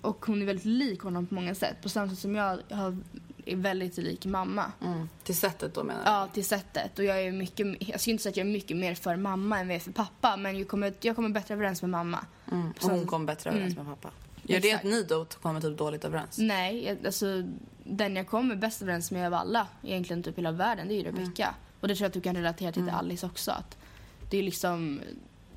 och 0.00 0.26
hon 0.26 0.42
är 0.42 0.46
väldigt 0.46 0.64
lik 0.64 1.00
honom 1.00 1.26
på 1.26 1.34
många 1.34 1.54
sätt. 1.54 1.76
På 1.82 1.88
samma 1.88 2.08
sätt 2.08 2.18
som 2.18 2.34
jag 2.34 2.58
har, 2.70 2.96
är 3.46 3.56
väldigt 3.56 3.96
lik 3.96 4.26
mamma. 4.26 4.72
Mm. 4.82 5.08
Till 5.24 5.36
sättet 5.36 5.74
då 5.74 5.84
menar 5.84 6.00
jag. 6.04 6.12
Ja, 6.12 6.28
till 6.32 6.44
sättet. 6.44 6.98
Och 6.98 7.04
jag 7.04 7.22
är 7.22 7.32
mycket, 7.32 7.88
jag 7.88 8.00
skulle 8.00 8.12
inte 8.12 8.22
säga 8.22 8.30
att 8.30 8.36
jag 8.36 8.46
är 8.46 8.52
mycket 8.52 8.76
mer 8.76 8.94
för 8.94 9.16
mamma 9.16 9.58
än 9.60 9.66
vad 9.68 9.74
jag 9.74 9.80
är 9.80 9.84
för 9.84 9.92
pappa. 9.92 10.36
Men 10.36 10.58
jag 10.58 10.68
kommer, 10.68 10.94
jag 11.00 11.16
kommer 11.16 11.28
bättre 11.28 11.54
överens 11.54 11.82
med 11.82 11.90
mamma. 11.90 12.26
Mm. 12.52 12.70
Och 12.82 12.90
hon 12.90 13.06
kom 13.06 13.26
bättre 13.26 13.50
överens 13.50 13.76
med 13.76 13.86
pappa. 13.86 14.10
Gör 14.42 14.60
det 14.60 14.72
att 14.72 14.84
ni 14.84 15.02
då 15.02 15.24
kommer 15.24 15.60
typ 15.60 15.78
dåligt 15.78 16.04
överens? 16.04 16.38
Nej, 16.38 16.84
jag- 16.86 17.06
alltså 17.06 17.26
den 17.84 18.16
jag 18.16 18.26
kommer 18.28 18.56
bäst 18.56 18.82
överens 18.82 19.10
med 19.10 19.26
av 19.26 19.34
alla, 19.34 19.66
egentligen 19.82 20.22
typ 20.22 20.38
hela 20.38 20.50
världen, 20.52 20.88
det 20.88 20.94
är 20.94 20.96
ju 20.96 21.02
Rebecca. 21.04 21.54
Och 21.80 21.88
det 21.88 21.94
tror 21.94 22.04
jag 22.04 22.08
att 22.08 22.14
du 22.14 22.20
kan 22.20 22.36
relatera 22.36 22.72
till, 22.72 22.82
till 22.82 22.92
Alice 22.94 23.26
också. 23.26 23.50
Att 23.50 23.76
det 24.30 24.36
är 24.38 24.42
liksom, 24.42 25.00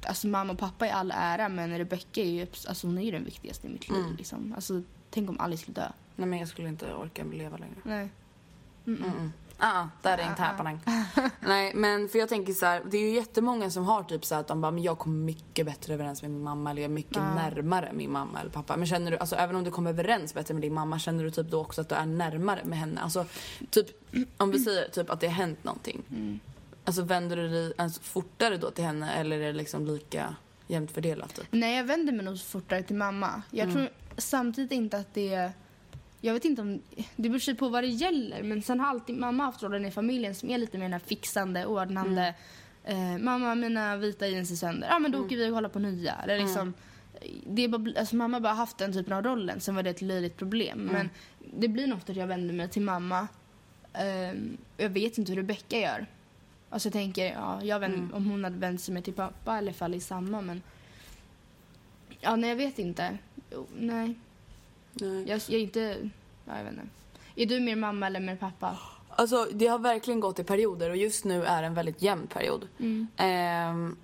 alltså 0.08 0.28
mamma 0.28 0.54
och 0.54 0.60
pappa 0.60 0.88
är 0.88 0.91
all 0.91 1.12
ära 1.15 1.50
men 1.50 1.78
Rebecca 1.78 2.21
är 2.21 2.26
ju, 2.26 2.48
alltså 2.67 2.88
hon 2.88 2.98
är 2.98 3.02
ju 3.04 3.12
den 3.12 3.26
viktigaste 3.26 3.67
i 3.67 3.69
mitt 3.69 3.89
liv 3.89 4.04
liksom. 4.17 4.54
Alltså 4.56 4.82
tänk 5.10 5.30
om 5.30 5.39
Alice 5.39 5.62
skulle 5.62 5.76
dö. 5.76 5.88
Nej 6.15 6.28
men 6.28 6.39
jag 6.39 6.47
skulle 6.47 6.67
inte 6.67 6.93
orka 6.93 7.23
leva 7.23 7.58
längre. 7.58 7.75
Nej. 7.84 8.10
Ah, 9.58 9.88
that 10.01 10.19
ain't 10.19 10.39
happening. 10.39 10.80
Nej 11.39 11.71
men 11.75 12.10
för 12.10 12.19
jag 12.19 12.30
tänker 12.30 12.54
så 12.54 12.65
här, 12.65 12.82
det 12.91 12.97
är 12.97 13.01
ju 13.01 13.15
jättemånga 13.15 13.69
som 13.69 13.86
har 13.86 14.04
typ 14.04 14.25
så 14.25 14.36
här 14.36 14.41
att 14.41 14.47
de 14.47 14.62
bara, 14.62 14.71
men 14.71 14.84
jag 14.84 14.99
kommer 14.99 15.25
mycket 15.25 15.65
bättre 15.65 15.93
överens 15.93 16.21
med 16.21 16.32
min 16.32 16.43
mamma 16.43 16.71
eller 16.71 16.82
jag 16.82 16.89
är 16.89 16.93
mycket 16.93 17.17
närmare 17.17 17.91
min 17.93 18.12
mamma 18.12 18.41
eller 18.41 18.51
pappa. 18.51 18.78
Men 18.78 18.88
känner 18.88 19.12
du, 19.12 19.17
alltså 19.17 19.36
även 19.36 19.56
om 19.56 19.63
du 19.63 19.71
kommer 19.71 19.89
överens 19.89 20.34
bättre 20.34 20.54
med 20.54 20.62
din 20.62 20.73
mamma, 20.73 20.99
känner 20.99 21.23
du 21.23 21.32
typ 21.32 21.47
då 21.47 21.62
också 21.62 21.82
att 21.82 21.89
du 21.89 21.95
är 21.95 22.06
närmare 22.06 22.63
med 22.63 22.78
henne? 22.78 23.01
Alltså 23.01 23.25
typ, 23.69 23.88
om 24.38 24.51
vi 24.51 24.60
säger 24.60 24.89
typ 24.89 25.10
att 25.10 25.19
det 25.19 25.28
har 25.28 25.34
hänt 25.34 25.63
någonting. 25.63 26.04
Alltså 26.86 27.01
vänder 27.01 27.36
du 27.38 27.49
dig 27.49 27.73
alltså, 27.78 28.01
fortare 28.01 28.58
då 28.58 28.71
till 28.71 28.84
henne 28.84 29.13
eller 29.13 29.39
är 29.39 29.47
det 29.47 29.54
liksom 29.54 29.86
lika 29.86 30.36
jämnt 30.67 30.91
fördelat 30.91 31.36
typ? 31.36 31.47
Nej, 31.51 31.78
jag 31.78 31.84
vänder 31.84 32.13
mig 32.13 32.25
nog 32.25 32.41
fortare 32.41 32.84
till 32.84 32.95
mamma. 32.95 33.41
Jag 33.51 33.71
tror 33.73 33.89
samtidigt 34.17 34.71
inte 34.71 34.97
att 34.97 35.13
det 35.13 35.34
är... 35.34 35.51
Jag 36.26 36.34
vet 36.34 36.46
inte 36.46 36.62
om... 36.62 36.82
Det 37.16 37.30
beror 37.30 37.40
sig 37.40 37.56
på 37.56 37.70
vad 37.70 37.84
det 37.84 37.88
gäller. 37.88 38.44
Men 38.44 38.62
sen 38.62 38.80
har 38.80 38.88
alltid 38.88 39.18
mamma 39.18 39.44
haft 39.44 39.64
rollen 39.64 39.86
i 39.86 39.92
familjen 39.92 40.36
som 40.36 40.50
är 40.50 40.58
lite 40.58 40.78
mer 40.78 40.86
den 40.86 40.94
här 40.94 41.00
fixande, 41.00 41.66
ordnande. 41.66 42.34
Eh, 42.84 43.18
mamma, 43.18 43.56
mina 43.56 43.98
vita 43.98 44.28
jeans 44.28 44.52
är 44.52 44.56
sönder. 44.56 44.88
Ja, 44.88 45.00
men 45.00 45.12
då 45.12 45.20
åker 45.20 45.38
vi 45.38 45.50
och 45.50 45.54
kollar 45.54 45.70
på 45.70 45.80
nya. 45.80 46.14
Eller 46.14 46.40
liksom, 46.40 46.74
det 47.48 47.62
är 47.62 47.68
bara, 47.68 48.00
alltså, 48.00 48.16
mamma 48.16 48.36
har 48.36 48.42
bara 48.42 48.54
haft 48.54 48.78
den 48.78 48.94
typen 48.94 49.14
av 49.14 49.24
rollen. 49.24 49.62
Sen 49.62 49.76
var 49.76 49.84
det 49.84 49.90
ett 49.90 50.02
löjligt 50.02 50.38
problem. 50.38 50.90
Men 50.92 51.10
det 51.58 51.68
blir 51.68 51.88
nog 51.88 51.98
ofta 51.98 52.12
att 52.12 52.18
jag 52.18 52.28
vänder 52.28 52.54
mig 52.54 52.70
till 52.70 52.82
mamma. 52.82 53.28
Ehm, 53.94 54.58
jag 54.78 54.90
vet 54.90 55.18
inte 55.18 55.32
hur 55.32 55.38
Rebecca 55.38 55.78
gör. 55.78 56.06
Alltså 56.70 56.88
jag 56.88 56.94
tänker, 56.94 57.34
ja, 57.34 57.64
jag 57.64 57.80
vänder, 57.80 58.16
om 58.16 58.26
hon 58.26 58.44
hade 58.44 58.58
vänt 58.58 58.82
sig 58.82 59.02
till 59.02 59.14
pappa 59.14 59.58
eller 59.58 59.72
ifall 59.72 59.92
det 59.92 59.98
är 59.98 60.00
samma. 60.00 60.42
Men 60.42 60.62
Ja, 62.20 62.36
nej 62.36 62.50
jag 62.50 62.58
vet 62.58 62.80
inte. 62.80 63.18
Jo, 63.52 63.68
nej. 63.78 64.16
Nej. 65.02 65.30
Jag, 65.30 65.42
jag 65.48 65.60
är 65.60 65.64
inte... 65.64 66.10
Ja, 66.46 66.58
jag 66.58 66.64
vet 66.64 66.74
inte. 66.74 66.88
Är 67.36 67.46
du 67.46 67.60
mer 67.60 67.76
mamma 67.76 68.08
eller 68.08 68.20
mer 68.20 68.36
pappa? 68.36 68.78
Alltså 69.10 69.48
det 69.52 69.68
har 69.68 69.80
verkligen 69.80 70.20
gått 70.20 70.40
i 70.40 70.44
perioder 70.44 70.90
och 70.90 70.98
just 70.98 71.26
nu 71.26 71.46
är 71.46 71.64
en 71.64 71.74
väldigt 71.74 72.02
jämn 72.02 72.28
period. 72.28 72.68
Ehm, 73.18 73.96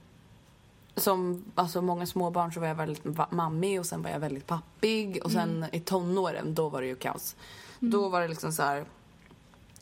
som 0.96 1.44
alltså 1.56 1.82
många 1.82 2.06
småbarn 2.06 2.54
så 2.54 2.60
var 2.60 2.68
jag 2.68 2.76
väldigt 2.76 3.32
mammig 3.32 3.80
och 3.80 3.86
sen 3.86 4.02
var 4.02 4.10
jag 4.10 4.20
väldigt 4.20 4.48
pappig 4.48 5.20
och 5.24 5.32
sen 5.32 5.66
i 5.72 5.80
tonåren 5.80 6.56
då 6.56 6.70
var 6.70 6.82
det 6.82 6.88
ju 6.88 6.96
kaos. 6.96 7.36
Då 7.80 8.10
var 8.10 8.22
det 8.22 8.28
liksom 8.28 8.52
så 8.52 8.64
här. 8.64 8.86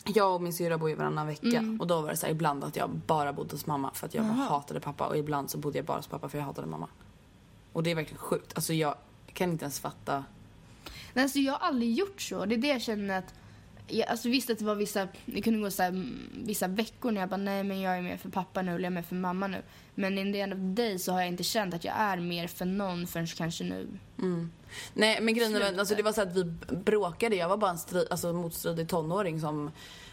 Jag 0.05 0.35
och 0.35 0.41
min 0.41 0.53
syrra 0.53 0.77
bor 0.77 0.89
ju 0.89 0.95
varannan 0.95 1.27
vecka 1.27 1.77
och 1.79 1.87
då 1.87 2.01
var 2.01 2.09
det 2.09 2.17
så 2.17 2.25
här, 2.25 2.33
ibland 2.33 2.63
att 2.63 2.75
jag 2.75 2.89
bara 2.89 3.33
bodde 3.33 3.51
hos 3.51 3.65
mamma 3.65 3.91
för 3.93 4.07
att 4.07 4.13
jag 4.13 4.23
hatade 4.23 4.79
pappa 4.79 5.07
och 5.07 5.17
ibland 5.17 5.49
så 5.49 5.57
bodde 5.57 5.77
jag 5.77 5.85
bara 5.85 5.97
hos 5.97 6.07
pappa 6.07 6.29
för 6.29 6.37
jag 6.37 6.45
hatade 6.45 6.67
mamma. 6.67 6.87
Och 7.73 7.83
det 7.83 7.91
är 7.91 7.95
verkligen 7.95 8.17
sjukt. 8.19 8.51
Alltså 8.55 8.73
jag 8.73 8.95
kan 9.33 9.51
inte 9.51 9.65
ens 9.65 9.79
fatta. 9.79 10.23
Nej, 11.13 11.23
alltså 11.23 11.39
jag 11.39 11.53
har 11.53 11.67
aldrig 11.67 11.93
gjort 11.93 12.21
så. 12.21 12.45
Det 12.45 12.55
är 12.55 12.57
det 12.57 12.67
jag 12.67 12.81
känner 12.81 13.17
att... 13.19 13.33
Jag, 13.87 14.07
alltså 14.09 14.29
visst 14.29 14.49
att 14.49 14.59
det 14.59 14.65
var 14.65 14.75
vissa, 14.75 15.07
det 15.25 15.41
kunde 15.41 15.59
gå 15.59 15.71
så 15.71 15.83
här, 15.83 15.89
mm, 15.89 16.29
vissa 16.45 16.67
veckor 16.67 17.11
när 17.11 17.21
jag 17.21 17.29
bara 17.29 17.37
nej 17.37 17.63
men 17.63 17.81
jag 17.81 17.97
är 17.97 18.01
mer 18.01 18.17
för 18.17 18.29
pappa 18.29 18.61
nu 18.61 18.71
eller 18.71 18.83
jag 18.83 18.91
är 18.91 18.95
mer 18.95 19.01
för 19.01 19.15
mamma 19.15 19.47
nu. 19.47 19.61
Men 19.95 20.17
in 20.17 20.33
the 20.33 20.39
end 20.39 20.53
of 20.53 20.59
the 20.59 20.83
day 20.83 20.99
så 20.99 21.11
har 21.11 21.19
jag 21.19 21.27
inte 21.27 21.43
känt 21.43 21.73
att 21.73 21.83
jag 21.83 21.95
är 21.97 22.17
mer 22.17 22.47
för 22.47 22.65
någon 22.65 23.07
förrän 23.07 23.27
kanske 23.27 23.63
nu. 23.63 23.87
Nej 24.93 25.21
men 25.21 25.33
grejen 25.33 25.55
är 25.55 25.79
alltså 25.79 25.95
det 25.95 26.03
var 26.03 26.11
så 26.11 26.21
att 26.21 26.35
vi 26.35 26.43
bråkade. 26.85 27.35
Jag 27.35 27.49
var 27.49 27.57
bara 27.57 27.71
en 27.71 27.77
stri, 27.77 28.05
alltså, 28.09 28.33
motstridig 28.33 28.89
tonåring 28.89 29.41
som 29.41 29.71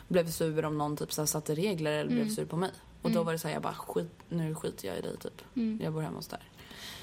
blev 0.09 0.31
sur 0.31 0.65
om 0.65 0.79
någon 0.79 0.97
typ 0.97 1.13
så 1.13 1.21
här, 1.21 1.27
satte 1.27 1.55
regler 1.55 1.93
eller 1.93 2.11
blev 2.11 2.29
sur 2.29 2.45
på 2.45 2.57
mig. 2.57 2.71
Och 3.03 3.11
då 3.11 3.23
var 3.23 3.33
det 3.33 3.39
så 3.39 3.49
här, 3.49 3.55
jag 3.55 3.63
bara 3.63 3.75
skit, 3.75 4.11
nu 4.29 4.55
skiter 4.55 4.89
jag 4.89 4.99
i 4.99 5.01
dig 5.01 5.17
typ. 5.17 5.43
Jag 5.83 5.93
bor 5.93 6.01
hemma 6.01 6.17
hos 6.17 6.29
dig. 6.29 6.41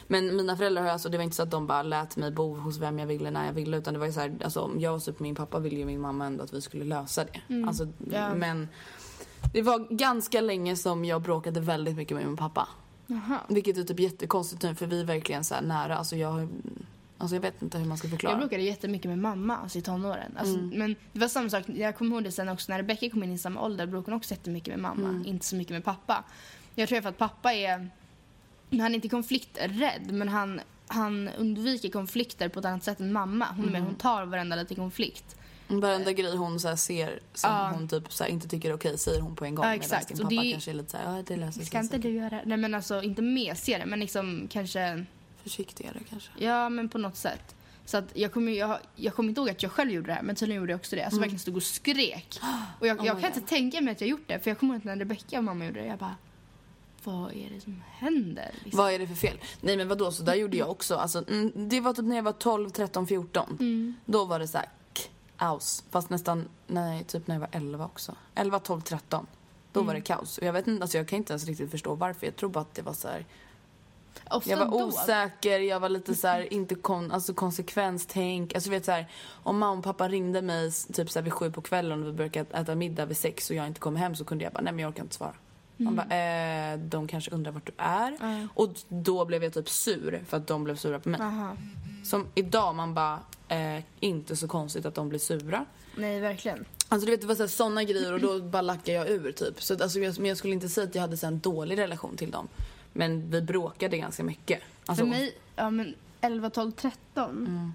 Men 0.08 0.36
mina 0.36 0.58
föräldrar 0.58 0.82
har 0.84 0.90
alltså, 0.90 1.10
det 1.10 1.18
var 1.18 1.24
inte 1.24 1.36
så 1.36 1.44
att 1.44 1.52
de 1.52 1.68
bara 1.68 1.84
lät 1.84 2.18
mig 2.18 2.32
bo 2.32 2.56
hos 2.56 2.78
vem 2.78 3.00
jag 3.00 3.08
ville 3.08 3.32
när 3.32 3.46
jag 3.46 3.54
ville 3.54 3.78
utan 3.78 3.94
det 3.94 4.00
var 4.00 4.06
ju 4.08 4.14
så 4.14 4.20
här, 4.20 4.36
alltså 4.44 4.60
om 4.62 4.80
jag 4.80 4.92
var 4.92 5.22
min 5.22 5.36
pappa 5.36 5.60
ville 5.60 5.76
ju 5.76 5.86
min 5.86 6.02
mamma 6.02 6.26
ändå 6.26 6.44
att 6.44 6.54
vi 6.54 6.62
skulle 6.62 6.84
lösa 6.86 7.26
det. 7.26 7.64
Alltså, 7.68 7.88
Ja. 8.12 8.36
men 8.36 8.68
det 9.54 9.62
var 9.62 9.96
ganska 9.96 10.42
länge 10.42 10.76
som 10.76 11.06
jag 11.06 11.22
bråkade 11.22 11.60
väldigt 11.60 11.96
mycket 11.96 12.18
med 12.18 12.26
min 12.28 12.38
pappa. 12.38 12.68
Vilket 13.50 13.78
är 13.78 13.84
typ 13.84 14.00
jättekonstigt 14.00 14.64
nu 14.64 14.76
för 14.76 14.86
vi 14.88 15.02
är 15.02 15.06
verkligen 15.06 15.44
så 15.44 15.56
nära. 15.62 15.98
Alltså 15.98 16.16
jag, 16.16 16.48
alltså 17.18 17.36
jag 17.36 17.42
vet 17.42 17.62
inte 17.62 17.78
hur 17.78 17.86
man 17.86 17.98
ska 17.98 18.08
förklara. 18.08 18.34
Jag 18.34 18.40
bråkade 18.40 18.64
jättemycket 18.64 19.10
med 19.10 19.20
mamma 19.20 19.58
alltså 19.58 19.78
i 19.78 19.82
tonåren. 19.82 20.38
Alltså, 20.38 20.58
Men 20.58 20.96
det 21.12 21.20
var 21.20 21.28
samma 21.28 21.50
sak, 21.50 21.64
jag 21.68 21.98
kommer 21.98 22.16
ihåg 22.16 22.24
det 22.24 22.32
sen 22.32 22.50
också 22.50 22.72
när 22.72 22.78
Rebecca 22.80 23.10
kom 23.10 23.24
in 23.24 23.32
i 23.34 23.38
samma 23.38 23.62
ålder 23.62 23.86
bråkade 23.86 24.12
hon 24.12 24.18
också 24.18 24.32
jättemycket 24.34 24.68
med 24.74 24.80
mamma. 24.80 25.24
Inte 25.26 25.46
så 25.46 25.56
mycket 25.56 25.72
med 25.74 25.84
pappa. 25.84 26.24
Jag 26.76 26.90
tror 26.90 27.02
för 27.02 27.10
att 27.10 27.18
pappa 27.18 27.54
är, 27.54 27.90
han 28.80 28.92
är 28.92 28.96
inte 28.96 29.10
konflikträdd 29.10 30.12
men 30.12 30.30
han, 30.30 30.62
han 30.88 31.30
undviker 31.30 31.90
konflikter 31.90 32.50
på 32.50 32.60
ett 32.60 32.66
annat 32.66 32.84
sätt 32.84 33.00
än 33.00 33.14
mamma. 33.14 33.48
Hon, 33.56 33.68
är 33.68 33.72
med, 33.72 33.82
hon 33.82 33.96
tar 33.96 34.26
varenda 34.26 34.56
liten 34.56 34.78
konflikt. 34.78 35.36
Varenda 35.68 36.12
grej 36.12 36.36
hon 36.36 36.60
så 36.60 36.78
ser 36.78 37.20
som 37.34 37.50
Ja. 37.50 37.72
hon 37.74 37.88
typ 37.88 38.14
så 38.14 38.26
inte 38.26 38.48
tycker 38.48 38.70
är 38.70 38.74
okej 38.76 38.98
säger 38.98 39.22
hon 39.22 39.36
på 39.36 39.46
en 39.46 39.56
gång. 39.56 39.66
Ja, 39.66 39.70
Medan 39.72 39.82
exakt. 39.82 40.08
din 40.08 40.18
Och 40.18 40.24
pappa 40.32 40.42
det- 40.44 40.52
kanske 40.52 40.72
är 40.72 40.76
lite 40.76 40.90
såhär, 40.92 41.16
ja 41.18 41.24
det 41.28 41.36
löser 41.38 41.52
sig. 41.52 41.66
Ska 41.66 41.78
inte 41.78 41.88
säkert." 41.90 42.02
du 42.04 42.10
göra 42.12 42.42
Nej 42.46 42.58
men 42.58 42.74
alltså 42.76 43.02
inte 43.02 43.22
med 43.22 43.58
ser 43.58 43.80
det 43.80 43.86
men 43.86 44.00
liksom 44.00 44.48
kanske, 44.52 45.06
Försiktigare 45.44 46.00
kanske. 46.10 46.30
ja 46.38 46.70
men 46.70 46.90
på 46.90 46.98
något 46.98 47.16
sätt. 47.18 47.56
Så 47.86 47.98
att 47.98 48.06
jag 48.14 48.32
kommer 48.34 48.52
jag, 48.52 48.78
jag 48.96 49.14
kommer 49.16 49.30
inte 49.30 49.42
ihåg 49.42 49.50
att 49.50 49.64
jag 49.64 49.72
själv 49.72 49.92
gjorde 49.92 50.08
det 50.08 50.14
här 50.14 50.22
men 50.24 50.36
tydligen 50.36 50.62
gjorde 50.62 50.72
jag 50.74 50.80
också 50.80 50.96
det. 50.96 51.04
Alltså 51.04 51.20
verkligen 51.20 51.40
stod 51.40 51.56
och 51.56 51.64
skrek. 51.64 52.40
Och 52.80 52.88
jag, 52.88 53.00
Oh 53.00 53.06
jag 53.06 53.22
kan 53.22 53.30
God. 53.32 53.38
inte 53.38 53.50
tänka 53.50 53.82
mig 53.82 53.92
att 53.92 54.02
jag 54.02 54.10
gjort 54.10 54.28
det 54.28 54.40
för 54.40 54.50
jag 54.52 54.60
kommer 54.60 54.74
ihåg 54.74 54.86
när 54.86 54.96
Rebecca 54.96 55.38
och 55.38 55.44
mamma 55.44 55.66
gjorde 55.66 55.80
det 55.80 55.86
jag 55.88 55.98
bara 56.00 56.16
vad 57.04 57.34
är 57.34 57.50
det 57.56 57.62
som 57.62 57.84
händer? 57.92 58.52
Liksom. 58.64 58.78
Vad 58.78 58.92
är 58.94 59.00
det 59.00 59.08
för 59.08 59.16
fel? 59.16 59.38
Nej 59.62 59.78
men 59.78 59.88
vadå, 59.88 60.12
så 60.12 60.24
där 60.24 60.36
gjorde 60.36 60.58
jag 60.58 60.70
också. 60.70 60.96
Alltså, 60.96 61.24
mm, 61.30 61.70
det 61.70 61.80
var 61.82 61.94
typ 61.94 62.06
när 62.06 62.16
jag 62.16 62.24
var 62.24 62.32
12, 62.32 62.70
13, 62.70 63.08
14. 63.08 63.58
Mm. 63.60 63.96
Då 64.06 64.26
var 64.26 64.40
det 64.40 64.48
så 64.48 64.58
här 64.58 64.70
kaos. 65.38 65.84
Fast 65.92 66.10
nästan, 66.10 66.48
nej 66.68 67.04
typ 67.04 67.28
när 67.28 67.36
jag 67.36 67.40
var 67.40 67.50
11 67.52 67.86
också. 67.86 68.16
11, 68.36 68.60
12, 68.60 68.82
13. 68.82 69.28
Då 69.72 69.80
var 69.82 69.88
det 69.94 69.98
Mm. 69.98 70.04
kaos. 70.04 70.38
Och 70.38 70.44
jag 70.44 70.54
vet 70.54 70.68
inte, 70.68 70.84
alltså 70.84 70.98
jag 70.98 71.08
kan 71.08 71.18
inte 71.18 71.34
ens 71.34 71.46
riktigt 71.46 71.72
förstå 71.72 71.96
varför. 71.96 72.28
Jag 72.28 72.36
tror 72.36 72.50
bara 72.50 72.60
att 72.62 72.76
det 72.76 72.82
var 72.82 72.94
så 72.94 73.08
här. 73.08 73.26
Ofta 74.30 74.50
Jag 74.50 74.58
var 74.58 74.66
då. 74.66 74.84
osäker, 74.86 75.60
jag 75.60 75.80
var 75.80 75.90
lite 75.90 76.16
så 76.16 76.28
här, 76.28 76.54
inte 76.54 76.76
kon, 76.76 77.12
alltså 77.12 77.34
konsekvenstänk. 77.34 78.56
Alltså 78.56 78.70
vet 78.70 78.86
så 78.86 78.92
här, 78.92 79.08
om 79.44 79.58
mamma 79.60 79.78
och 79.78 79.84
pappa 79.84 80.08
ringde 80.10 80.42
mig 80.42 80.72
typ 80.94 81.12
så 81.12 81.20
här 81.20 81.24
vid 81.24 81.34
sju 81.34 81.52
på 81.52 81.62
kvällen 81.62 82.02
och 82.02 82.08
vi 82.08 82.14
brukade 82.14 82.58
äta 82.58 82.76
middag 82.76 83.06
vid 83.06 83.18
sex 83.18 83.50
och 83.50 83.56
jag 83.56 83.68
inte 83.68 83.80
kom 83.80 83.96
hem 83.96 84.16
så 84.16 84.26
kunde 84.26 84.44
jag 84.44 84.54
bara, 84.54 84.62
nej 84.62 84.74
men 84.74 84.80
jag 84.80 84.90
orkar 84.90 85.04
inte 85.04 85.16
svara. 85.16 85.34
Man 85.78 85.96
bara, 85.96 86.72
eh, 86.74 86.80
de 86.80 87.08
kanske 87.08 87.32
undrar 87.32 87.52
vart 87.52 87.66
du 87.66 87.72
är. 87.78 88.48
Och 88.54 88.70
då 88.90 89.26
blev 89.26 89.44
jag 89.44 89.54
typ 89.54 89.70
sur 89.70 90.24
för 90.28 90.38
att 90.38 90.48
de 90.48 90.64
blev 90.64 90.76
sura 90.76 91.00
på 91.00 91.10
mig. 91.10 91.22
Aha. 91.22 91.58
Som 92.04 92.28
idag 92.36 92.76
man 92.76 92.94
bara, 92.94 93.20
eh, 93.48 93.84
inte 94.00 94.36
så 94.36 94.48
konstigt 94.48 94.86
att 94.86 94.96
de 94.96 95.10
blir 95.10 95.20
sura. 95.20 95.66
Nej 95.98 96.20
verkligen. 96.20 96.66
Alltså 96.90 97.06
du 97.06 97.12
vet 97.12 97.22
det 97.22 97.28
var 97.28 97.36
så 97.36 97.44
här, 97.44 97.48
såna 97.48 97.84
grejer 97.84 98.14
och 98.14 98.20
då 98.20 98.42
bara 98.42 98.62
lackade 98.62 98.92
jag 98.92 99.10
ur 99.10 99.32
typ. 99.32 99.62
Så 99.62 99.74
att, 99.74 99.82
alltså, 99.82 100.00
jag, 100.00 100.20
men 100.20 100.28
jag 100.28 100.38
skulle 100.38 100.54
inte 100.54 100.70
säga 100.70 100.88
att 100.88 100.96
jag 100.96 101.02
hade 101.02 101.18
så 101.18 101.28
en 101.28 101.40
dålig 101.40 101.78
relation 101.78 102.18
till 102.18 102.32
dem. 102.32 102.48
Men 102.94 103.30
vi 103.32 103.42
bråkade 103.42 103.98
ganska 103.98 104.24
mycket. 104.24 104.62
Alltså, 104.86 105.06
För 105.06 105.10
mig, 105.10 105.38
ja 105.56 105.70
men 105.70 105.96
11, 106.22 106.50
12, 106.50 106.72
13. 106.72 107.48
Mm. 107.48 107.74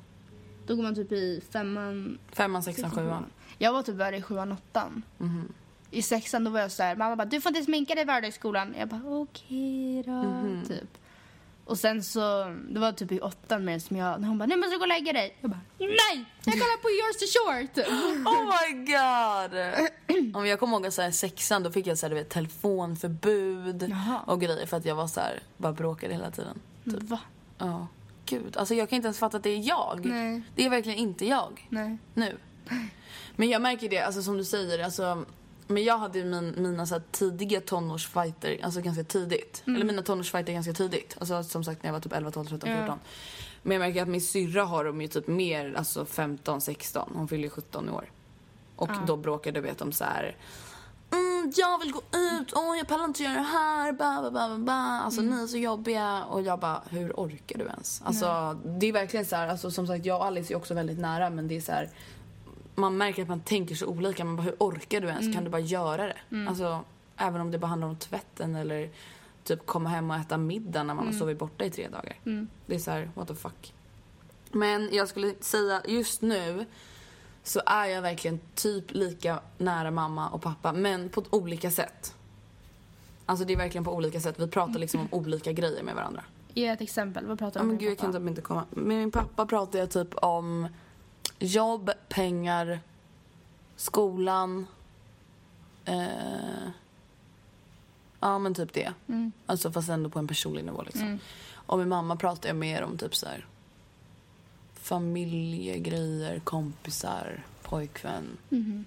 Då 0.66 0.76
går 0.76 0.82
man 0.82 0.94
typ 0.94 1.12
i 1.12 1.42
femman, 1.50 2.18
Femman, 2.32 2.62
sexan, 2.62 2.90
sjuan. 2.90 3.24
Jag 3.58 3.72
var 3.72 3.82
typ 3.82 3.98
där 3.98 4.12
i 4.12 4.22
sjuan, 4.22 4.52
åttan. 4.52 5.02
Mhm. 5.18 5.52
I 5.90 6.02
sexan 6.02 6.44
då 6.44 6.50
var 6.50 6.60
jag 6.60 6.72
så 6.72 6.82
här, 6.82 6.96
mamma 6.96 7.16
bara 7.16 7.24
du 7.24 7.40
får 7.40 7.50
inte 7.50 7.62
sminka 7.64 7.94
dig 7.94 8.28
i 8.28 8.32
skolan. 8.32 8.74
Jag 8.78 8.88
bara 8.88 9.02
okej 9.06 10.02
då, 10.06 10.12
Mhm. 10.12 10.64
typ. 10.68 10.98
Och 11.64 11.78
sen 11.78 12.02
så, 12.02 12.44
det 12.70 12.80
var 12.80 12.92
typ 12.92 13.12
i 13.12 13.20
åttan 13.20 13.64
med 13.64 13.82
som 13.82 13.96
jag, 13.96 14.20
när 14.20 14.28
hon 14.28 14.38
bara 14.38 14.46
nu 14.46 14.56
måste 14.56 14.70
du 14.74 14.78
gå 14.78 14.82
och 14.84 14.88
lägga 14.88 15.12
dig. 15.12 15.36
Jag 15.40 15.50
bara 15.50 15.60
nej, 15.78 16.24
jag 16.44 16.54
kollar 16.54 16.82
på 16.82 16.88
Yours 16.90 17.16
to 17.18 17.26
Short. 17.34 17.86
Oh 18.26 18.44
my 18.44 18.84
god! 18.86 20.36
Om 20.36 20.46
jag 20.46 20.60
kommer 20.60 20.76
ihåg 20.76 20.86
att 20.86 20.94
så 20.94 21.02
här, 21.02 21.10
sexan 21.10 21.62
då 21.62 21.70
fick 21.70 21.86
jag 21.86 21.98
så 21.98 22.06
här, 22.06 22.10
du 22.10 22.16
vet, 22.16 22.28
telefonförbud 22.28 23.86
Jaha. 23.90 24.20
och 24.26 24.40
grejer 24.40 24.66
för 24.66 24.76
att 24.76 24.84
jag 24.84 24.94
var 24.94 25.06
så 25.06 25.20
här, 25.20 25.42
bara 25.56 25.72
bråkade 25.72 26.12
hela 26.14 26.30
tiden. 26.30 26.60
Typ. 26.84 27.02
Va? 27.02 27.20
Ja. 27.58 27.86
Gud, 28.26 28.56
alltså 28.56 28.74
jag 28.74 28.88
kan 28.88 28.96
inte 28.96 29.06
ens 29.06 29.18
fatta 29.18 29.36
att 29.36 29.42
det 29.42 29.50
är 29.50 29.68
jag. 29.68 30.00
Nej. 30.04 30.42
Det 30.54 30.64
är 30.64 30.70
verkligen 30.70 30.98
inte 30.98 31.26
jag. 31.26 31.66
Nej. 31.68 31.98
Nu. 32.14 32.36
Men 33.36 33.48
jag 33.48 33.62
märker 33.62 33.88
det, 33.88 33.98
alltså 33.98 34.22
som 34.22 34.36
du 34.38 34.44
säger, 34.44 34.84
alltså 34.84 35.24
men 35.68 35.84
jag 35.84 35.98
hade 35.98 36.18
ju 36.18 36.24
min, 36.24 36.54
mina 36.56 36.86
så 36.86 37.00
tidiga 37.10 37.60
tonårsfighter 37.60 38.60
alltså 38.62 38.80
ganska 38.80 39.04
tidigt. 39.04 39.62
Eller 39.66 39.84
mina 39.84 40.02
tonårsfighter 40.02 40.52
ganska 40.52 40.72
tidigt. 40.72 41.16
Alltså 41.20 41.42
som 41.42 41.64
sagt 41.64 41.82
när 41.82 41.88
jag 41.88 41.92
var 41.92 42.00
typ 42.00 42.12
11, 42.12 42.30
12, 42.30 42.46
13, 42.46 42.68
14. 42.76 42.98
Men 43.62 43.72
jag 43.72 43.80
märker 43.80 44.02
att 44.02 44.08
min 44.08 44.20
syrra 44.20 44.64
har 44.64 44.84
dem 44.84 45.00
ju 45.00 45.08
typ 45.08 45.26
mer, 45.26 45.74
alltså 45.76 46.04
15, 46.04 46.60
16. 46.60 47.12
Hon 47.14 47.28
fyller 47.28 47.44
ju 47.44 47.50
17 47.50 47.88
i 47.88 47.92
år. 47.92 48.10
Och 48.76 48.90
då 49.06 49.16
bråkade 49.16 49.60
vi 49.60 49.70
om 49.80 49.92
så 49.92 50.04
här. 50.04 50.36
Mm, 51.10 51.52
jag 51.56 51.78
vill 51.78 51.92
gå 51.92 51.98
ut, 51.98 52.52
åh 52.56 52.76
jag 52.78 52.88
pallar 52.88 53.04
inte 53.04 53.22
göra 53.22 53.34
det 53.34 53.40
här, 53.40 53.92
ba, 53.92 54.22
ba, 54.22 54.30
ba, 54.30 54.48
ba, 54.48 54.58
ba. 54.58 54.72
Alltså 54.72 55.20
ni 55.20 55.42
är 55.42 55.46
så 55.46 55.56
jobbiga. 55.56 56.24
Och 56.24 56.42
jag 56.42 56.58
bara, 56.58 56.82
hur 56.90 57.12
orkar 57.12 57.58
du 57.58 57.64
ens? 57.64 58.02
Alltså 58.04 58.58
det 58.64 58.86
är 58.86 58.92
verkligen 58.92 59.26
så 59.26 59.36
här, 59.36 59.48
alltså 59.48 59.70
som 59.70 59.86
sagt 59.86 60.06
jag 60.06 60.18
och 60.18 60.26
Alice 60.26 60.54
är 60.54 60.56
också 60.56 60.74
väldigt 60.74 60.98
nära 60.98 61.30
men 61.30 61.48
det 61.48 61.56
är 61.56 61.60
så 61.60 61.72
här. 61.72 61.90
Man 62.78 62.96
märker 62.96 63.22
att 63.22 63.28
man 63.28 63.40
tänker 63.40 63.74
så 63.74 63.86
olika. 63.86 64.24
Man 64.24 64.36
bara, 64.36 64.42
hur 64.42 64.56
orkar 64.58 65.00
du 65.00 65.08
ens? 65.08 65.34
Kan 65.34 65.44
du 65.44 65.50
bara 65.50 65.60
göra 65.60 66.06
det? 66.06 66.46
Alltså 66.48 66.84
även 67.16 67.40
om 67.40 67.50
det 67.50 67.58
bara 67.58 67.66
handlar 67.66 67.88
om 67.88 67.96
tvätten 67.96 68.54
eller 68.56 68.90
typ 69.44 69.66
komma 69.66 69.88
hem 69.88 70.10
och 70.10 70.16
äta 70.16 70.36
middag 70.36 70.82
när 70.82 70.94
man 70.94 71.06
har 71.06 71.12
sovit 71.12 71.38
borta 71.38 71.64
i 71.64 71.70
tre 71.70 71.88
dagar. 71.88 72.16
Det 72.66 72.74
är 72.74 72.78
så 72.78 72.90
här, 72.90 73.10
what 73.14 73.28
the 73.28 73.34
fuck. 73.34 73.74
Men 74.52 74.88
jag 74.92 75.08
skulle 75.08 75.34
säga 75.40 75.82
just 75.88 76.22
nu 76.22 76.66
så 77.42 77.60
är 77.66 77.86
jag 77.86 78.02
verkligen 78.02 78.40
typ 78.54 78.84
lika 78.94 79.40
nära 79.58 79.90
mamma 79.90 80.28
och 80.28 80.42
pappa 80.42 80.72
men 80.72 81.08
på 81.08 81.22
olika 81.30 81.70
sätt. 81.70 82.14
Alltså 83.26 83.44
det 83.44 83.52
är 83.52 83.56
verkligen 83.56 83.84
på 83.84 83.94
olika 83.94 84.20
sätt. 84.20 84.34
Vi 84.38 84.48
pratar 84.48 84.78
liksom 84.78 85.00
om 85.00 85.08
olika 85.10 85.52
grejer 85.52 85.82
med 85.82 85.94
varandra. 85.94 86.24
Ge 86.54 86.66
ett 86.66 86.80
exempel, 86.80 87.26
vad 87.26 87.38
pratar 87.38 87.60
du 87.60 87.62
om? 87.62 87.68
men 87.68 87.78
gud 87.78 87.90
jag 87.90 87.98
kan 87.98 88.12
typ 88.12 88.28
inte 88.28 88.40
komma. 88.40 88.64
Med 88.70 88.96
min 88.98 89.10
pappa 89.10 89.46
pratar 89.46 89.78
jag 89.78 89.90
typ 89.90 90.14
om 90.14 90.68
jobb, 91.38 91.90
pengar, 92.08 92.80
skolan. 93.76 94.66
Eh, 95.84 96.68
ja 98.20 98.38
men 98.38 98.54
typ 98.54 98.72
det. 98.72 98.92
Mm. 99.08 99.32
Alltså 99.46 99.72
fast 99.72 99.88
ändå 99.88 100.10
på 100.10 100.18
en 100.18 100.28
personlig 100.28 100.64
nivå 100.64 100.82
liksom. 100.82 101.18
Och 101.52 101.78
med 101.78 101.88
mamma 101.88 102.16
pratar 102.16 102.48
jag 102.48 102.56
mer 102.56 102.82
om 102.82 102.98
typ 102.98 103.16
så 103.16 103.26
här 103.26 103.46
familjegrejer, 104.74 106.38
kompisar, 106.38 107.42
pojkvän. 107.62 108.36
Mhm. 108.48 108.84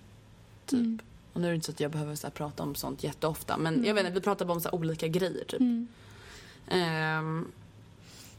Typ. 0.65 0.79
Mm. 0.79 0.99
Och 1.33 1.41
nu 1.41 1.47
är 1.47 1.51
det 1.51 1.55
inte 1.55 1.65
så 1.65 1.71
att 1.71 1.79
jag 1.79 1.91
behöver 1.91 2.15
så 2.15 2.27
här, 2.27 2.31
prata 2.31 2.63
om 2.63 2.75
sånt 2.75 3.03
jätteofta. 3.03 3.57
Men 3.57 3.85
jag 3.85 3.93
vet 3.93 4.05
inte, 4.05 4.13
vi 4.13 4.21
pratar 4.21 4.45
bara 4.45 4.53
om 4.53 4.61
så 4.61 4.69
här, 4.69 4.75
olika 4.75 5.07
grejer 5.07 5.45
typ. 5.45 5.61
Mm. 5.61 5.87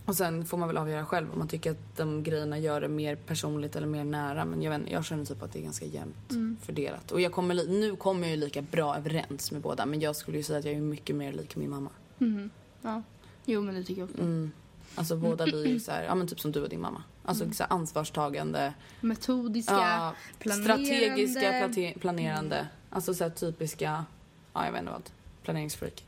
Och 0.05 0.17
sen 0.17 0.45
får 0.45 0.59
man 0.59 0.69
väl 0.69 0.77
avgöra 0.77 1.07
själv 1.07 1.33
om 1.33 1.39
man 1.39 1.49
tycker 1.49 1.71
att 1.71 1.97
de 1.97 2.23
grejerna 2.23 2.59
gör 2.59 2.81
det 2.81 2.89
mer 2.89 3.17
personligt 3.17 3.77
eller 3.77 3.87
mer 3.87 4.05
nära. 4.05 4.45
Men 4.45 4.63
jag, 4.63 4.79
vet, 4.79 4.91
jag 4.91 5.05
känner 5.05 5.25
typ 5.25 5.43
att 5.43 5.53
det 5.53 5.59
är 5.59 5.63
ganska 5.63 5.85
jämnt 5.87 6.31
Mm. 6.31 6.57
fördelat. 6.63 7.13
Och 7.13 7.21
jag 7.21 7.33
kommer, 7.33 7.55
nu 7.55 7.97
kommer 7.97 8.23
jag 8.23 8.31
ju 8.31 8.37
lika 8.37 8.63
bra 8.63 8.97
överens 8.97 9.53
med 9.53 9.61
båda. 9.61 9.87
Men 9.87 10.01
jag 10.01 10.17
skulle 10.17 10.37
ju 10.37 10.43
säga 10.43 10.59
att 10.59 10.65
jag 10.65 10.75
är 10.75 10.81
mycket 10.81 11.17
mer 11.17 11.33
lik 11.33 11.57
min 11.57 11.71
mamma. 11.71 11.91
Mhm. 12.19 12.51
Ja. 12.83 13.03
Jo 13.45 13.63
men 13.63 13.75
det 13.75 13.85
tycker 13.85 14.01
jag 14.01 14.11
också. 14.11 14.23
Mm. 14.23 14.53
Alltså 14.95 15.17
båda 15.17 15.45
blir 15.45 15.67
ju 15.67 15.81
så 15.81 15.93
här, 15.93 16.03
ja 16.05 16.15
men 16.15 16.27
typ 16.29 16.41
som 16.41 16.53
du 16.53 16.63
och 16.63 16.69
din 16.69 16.81
mamma. 16.81 17.03
Alltså 17.25 17.51
så 17.53 17.63
här 17.63 17.73
ansvarstagande, 17.73 18.75
Metodiska, 19.01 19.73
ja, 19.75 20.15
planerande. 20.39 20.85
strategiska, 20.87 21.93
planerande. 22.01 22.69
Alltså 22.91 23.15
så 23.15 23.25
här 23.25 23.31
typiska, 23.31 24.05
ja 24.53 24.65
jag 24.65 24.73
vet 24.73 24.81
inte 24.81 24.93
vad, 24.93 25.11
planeringsfreak. 25.43 26.07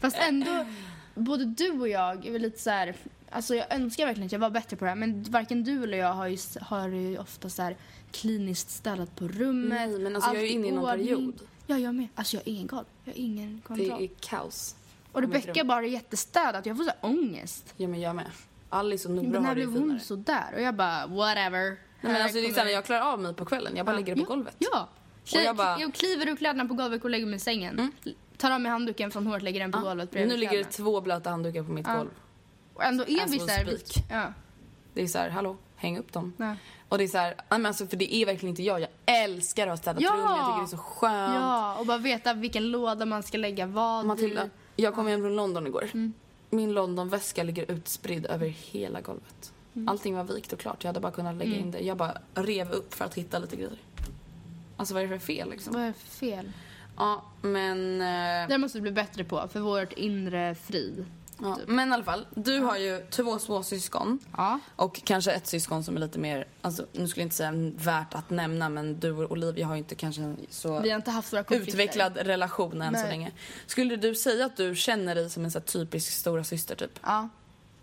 Fast 0.00 0.16
ändå, 0.28 0.66
både 1.14 1.44
du 1.44 1.70
och 1.70 1.88
jag 1.88 2.26
är 2.26 2.32
väl 2.32 2.42
lite 2.42 2.58
så 2.60 2.70
här... 2.70 2.94
Alltså 3.30 3.54
jag 3.54 3.74
önskar 3.74 4.06
verkligen 4.06 4.26
att 4.26 4.32
jag 4.32 4.38
var 4.38 4.50
bättre 4.50 4.76
på 4.76 4.84
det 4.84 4.88
här 4.90 4.96
men 4.96 5.22
varken 5.22 5.64
du 5.64 5.82
eller 5.84 5.98
jag 5.98 6.12
har 6.12 6.26
ju, 6.26 6.38
har 6.60 6.88
ju 6.88 7.18
ofta 7.18 7.48
så 7.48 7.62
här 7.62 7.76
kliniskt 8.12 8.70
städat 8.70 9.16
på 9.16 9.28
rummet. 9.28 9.78
Nej, 9.90 9.98
men 9.98 10.16
alltså 10.16 10.34
jag 10.34 10.42
är 10.42 10.46
i 10.46 10.50
inne 10.52 10.68
i 10.68 10.70
någon 10.70 10.84
ordning. 10.90 11.06
period. 11.06 11.40
Ja, 11.66 11.78
jag 11.78 11.94
med. 11.94 12.08
Alltså 12.14 12.36
jag 12.36 12.40
har 12.40 12.48
ingen 12.48 12.68
koll. 12.68 12.84
Jag 13.04 13.12
har 13.12 13.18
ingen 13.18 13.56
Det 13.56 13.62
kontroll. 13.68 14.02
är 14.02 14.08
kaos. 14.20 14.76
Och 15.12 15.22
rum. 15.22 15.32
bara 15.64 15.80
är 15.84 15.88
jättestädat. 15.88 16.66
Jag 16.66 16.76
får 16.76 16.84
så 16.84 16.90
här 16.90 16.98
ångest. 17.10 17.74
Ja 17.76 17.88
men 17.88 18.00
jag 18.00 18.16
med. 18.16 18.26
Alice 18.68 19.08
och 19.08 19.14
Nora 19.14 19.40
när 19.40 19.40
har 19.40 19.48
det 19.48 19.54
blev 19.54 19.68
ju 19.68 19.74
hon 19.78 19.82
finare. 19.82 20.00
så 20.00 20.16
där? 20.16 20.54
Och 20.54 20.60
jag 20.62 20.74
bara, 20.74 21.06
whatever. 21.06 21.60
Nej, 21.60 21.76
men 22.00 22.12
Här 22.14 22.22
alltså, 22.22 22.38
det 22.38 22.46
är 22.46 22.52
så 22.52 22.58
här, 22.58 22.64
när 22.64 22.72
jag 22.72 22.84
klarar 22.84 23.12
av 23.12 23.20
mig 23.20 23.34
på 23.34 23.44
kvällen, 23.44 23.76
jag 23.76 23.86
bara 23.86 23.96
lägger 23.96 24.14
det 24.14 24.20
på 24.20 24.32
ja, 24.32 24.34
golvet. 24.36 24.54
Ja. 24.58 24.88
Och 25.34 25.42
jag 25.42 25.56
bara- 25.56 25.80
jag 25.80 25.94
kliver 25.94 26.28
ur 26.28 26.36
kläderna 26.36 26.64
på 26.68 26.74
golvet 26.74 27.04
och 27.04 27.10
lägger 27.10 27.26
mig 27.26 27.36
i 27.36 27.38
sängen. 27.40 27.92
Tar 28.36 28.50
av 28.50 28.60
mig 28.60 28.70
handduken 28.72 29.10
från 29.10 29.26
håret, 29.26 29.42
lägger 29.42 29.60
den 29.60 29.72
på 29.72 29.78
Ja. 29.78 29.82
golvet 29.82 30.10
bredvid 30.10 30.32
Nu 30.32 30.36
ligger 30.38 30.58
det 30.58 30.64
två 30.64 31.00
blöta 31.00 31.30
handdukar 31.30 31.62
på 31.62 31.72
mitt 31.72 31.86
Ja. 31.86 31.96
golv. 31.96 32.08
Och 32.78 32.84
ändå 32.84 33.04
är 33.08 33.24
As 33.24 33.30
vi 33.32 33.38
we 33.38 33.44
så 33.44 33.50
här... 33.50 33.64
speak. 33.64 34.04
Ja. 34.10 34.32
Det 34.94 35.02
är 35.02 35.06
så 35.06 35.18
här, 35.18 35.30
hallå, 35.30 35.56
häng 35.76 35.98
upp 35.98 36.12
dem. 36.12 36.32
Nej. 36.36 36.56
Och 36.88 36.98
det 36.98 37.04
är 37.04 37.08
så 37.08 37.18
här, 37.18 37.34
nej, 37.36 37.44
men 37.48 37.66
alltså, 37.66 37.86
för 37.86 37.96
det 37.96 38.14
är 38.14 38.26
verkligen 38.26 38.50
inte 38.50 38.62
jag. 38.62 38.80
Jag 38.80 38.88
älskar 39.06 39.62
att 39.66 39.70
ha 39.72 39.76
städat 39.76 40.02
Ja! 40.02 40.10
rum, 40.12 40.20
jag 40.20 40.46
tycker 40.46 40.58
det 40.58 40.64
är 40.64 40.66
så 40.66 40.76
skönt. 40.76 41.34
ja, 41.34 41.76
och 41.78 41.86
bara 41.86 41.98
veta 41.98 42.34
vilken 42.34 42.70
låda 42.70 43.06
man 43.06 43.22
ska 43.22 43.38
lägga 43.38 43.66
vad 43.66 44.06
Matilda, 44.06 44.44
i. 44.76 44.82
jag 44.82 44.94
kom 44.94 45.06
hem 45.06 45.20
från 45.20 45.36
London 45.36 45.66
igår. 45.66 45.84
Mm. 45.94 46.12
Min 46.50 46.72
Londonväska 46.72 47.42
ligger 47.42 47.70
utspridd 47.70 48.26
över 48.26 48.46
hela 48.46 49.00
golvet. 49.00 49.52
Mm. 49.74 49.88
Allting 49.88 50.16
var 50.16 50.24
vikt 50.24 50.52
och 50.52 50.58
klart. 50.58 50.84
Jag 50.84 50.88
hade 50.88 51.00
bara 51.00 51.12
kunnat 51.12 51.34
lägga 51.36 51.56
in 51.56 51.70
det. 51.70 51.78
Jag 51.80 51.96
bara 51.96 52.18
rev 52.34 52.70
upp 52.70 52.94
för 52.94 53.04
att 53.04 53.14
hitta 53.14 53.38
lite 53.38 53.56
grejer. 53.56 53.78
Alltså 54.76 54.94
vad 54.94 55.02
är 55.02 55.06
det 55.08 55.18
för 55.18 55.26
fel 55.26 55.50
liksom? 55.50 55.72
Vad 55.72 55.82
är 55.82 55.86
det 55.86 55.92
för 55.92 56.08
fel? 56.16 56.52
Ja, 56.96 57.22
men... 57.42 58.00
eh, 58.00 58.48
Det 58.48 58.58
måste 58.58 58.78
vi 58.78 58.82
bli 58.82 58.90
bättre 58.92 59.24
på 59.24 59.48
för 59.48 59.60
vårt 59.60 59.92
inre 59.92 60.54
frid. 60.54 61.06
Ja. 61.40 61.58
Men 61.66 61.88
i 61.90 61.92
alla 61.92 62.04
fall, 62.04 62.26
du 62.34 62.58
har 62.60 62.76
ju 62.76 63.06
två 63.10 63.38
småsyskon. 63.38 64.18
Ja. 64.36 64.60
Och 64.76 65.00
kanske 65.04 65.32
ett 65.32 65.46
syskon 65.46 65.84
som 65.84 65.96
är 65.96 66.00
lite 66.00 66.18
mer, 66.18 66.46
alltså, 66.62 66.86
nu 66.92 67.08
skulle 67.08 67.22
jag 67.22 67.26
inte 67.26 67.36
säga 67.36 67.52
värt 67.76 68.14
att 68.14 68.30
nämna 68.30 68.68
men 68.68 69.00
du 69.00 69.10
och 69.12 69.30
Olivia 69.32 69.66
har 69.66 69.74
ju 69.74 69.78
inte 69.78 69.94
kanske 69.94 70.22
en 70.22 70.36
så 70.50 70.80
Vi 70.80 70.90
har 70.90 70.96
inte 70.96 71.10
haft 71.10 71.30
konflikter. 71.30 71.68
utvecklad 71.68 72.16
relation 72.16 72.82
än 72.82 72.94
så 72.94 73.00
Nej. 73.00 73.08
länge. 73.10 73.32
Skulle 73.66 73.96
du 73.96 74.14
säga 74.14 74.46
att 74.46 74.56
du 74.56 74.74
känner 74.76 75.14
dig 75.14 75.30
som 75.30 75.44
en 75.44 75.50
så 75.50 75.58
här 75.58 75.66
typisk 75.66 76.12
stora 76.12 76.44
syster 76.44 76.74
typ? 76.76 76.98
Ja. 77.02 77.28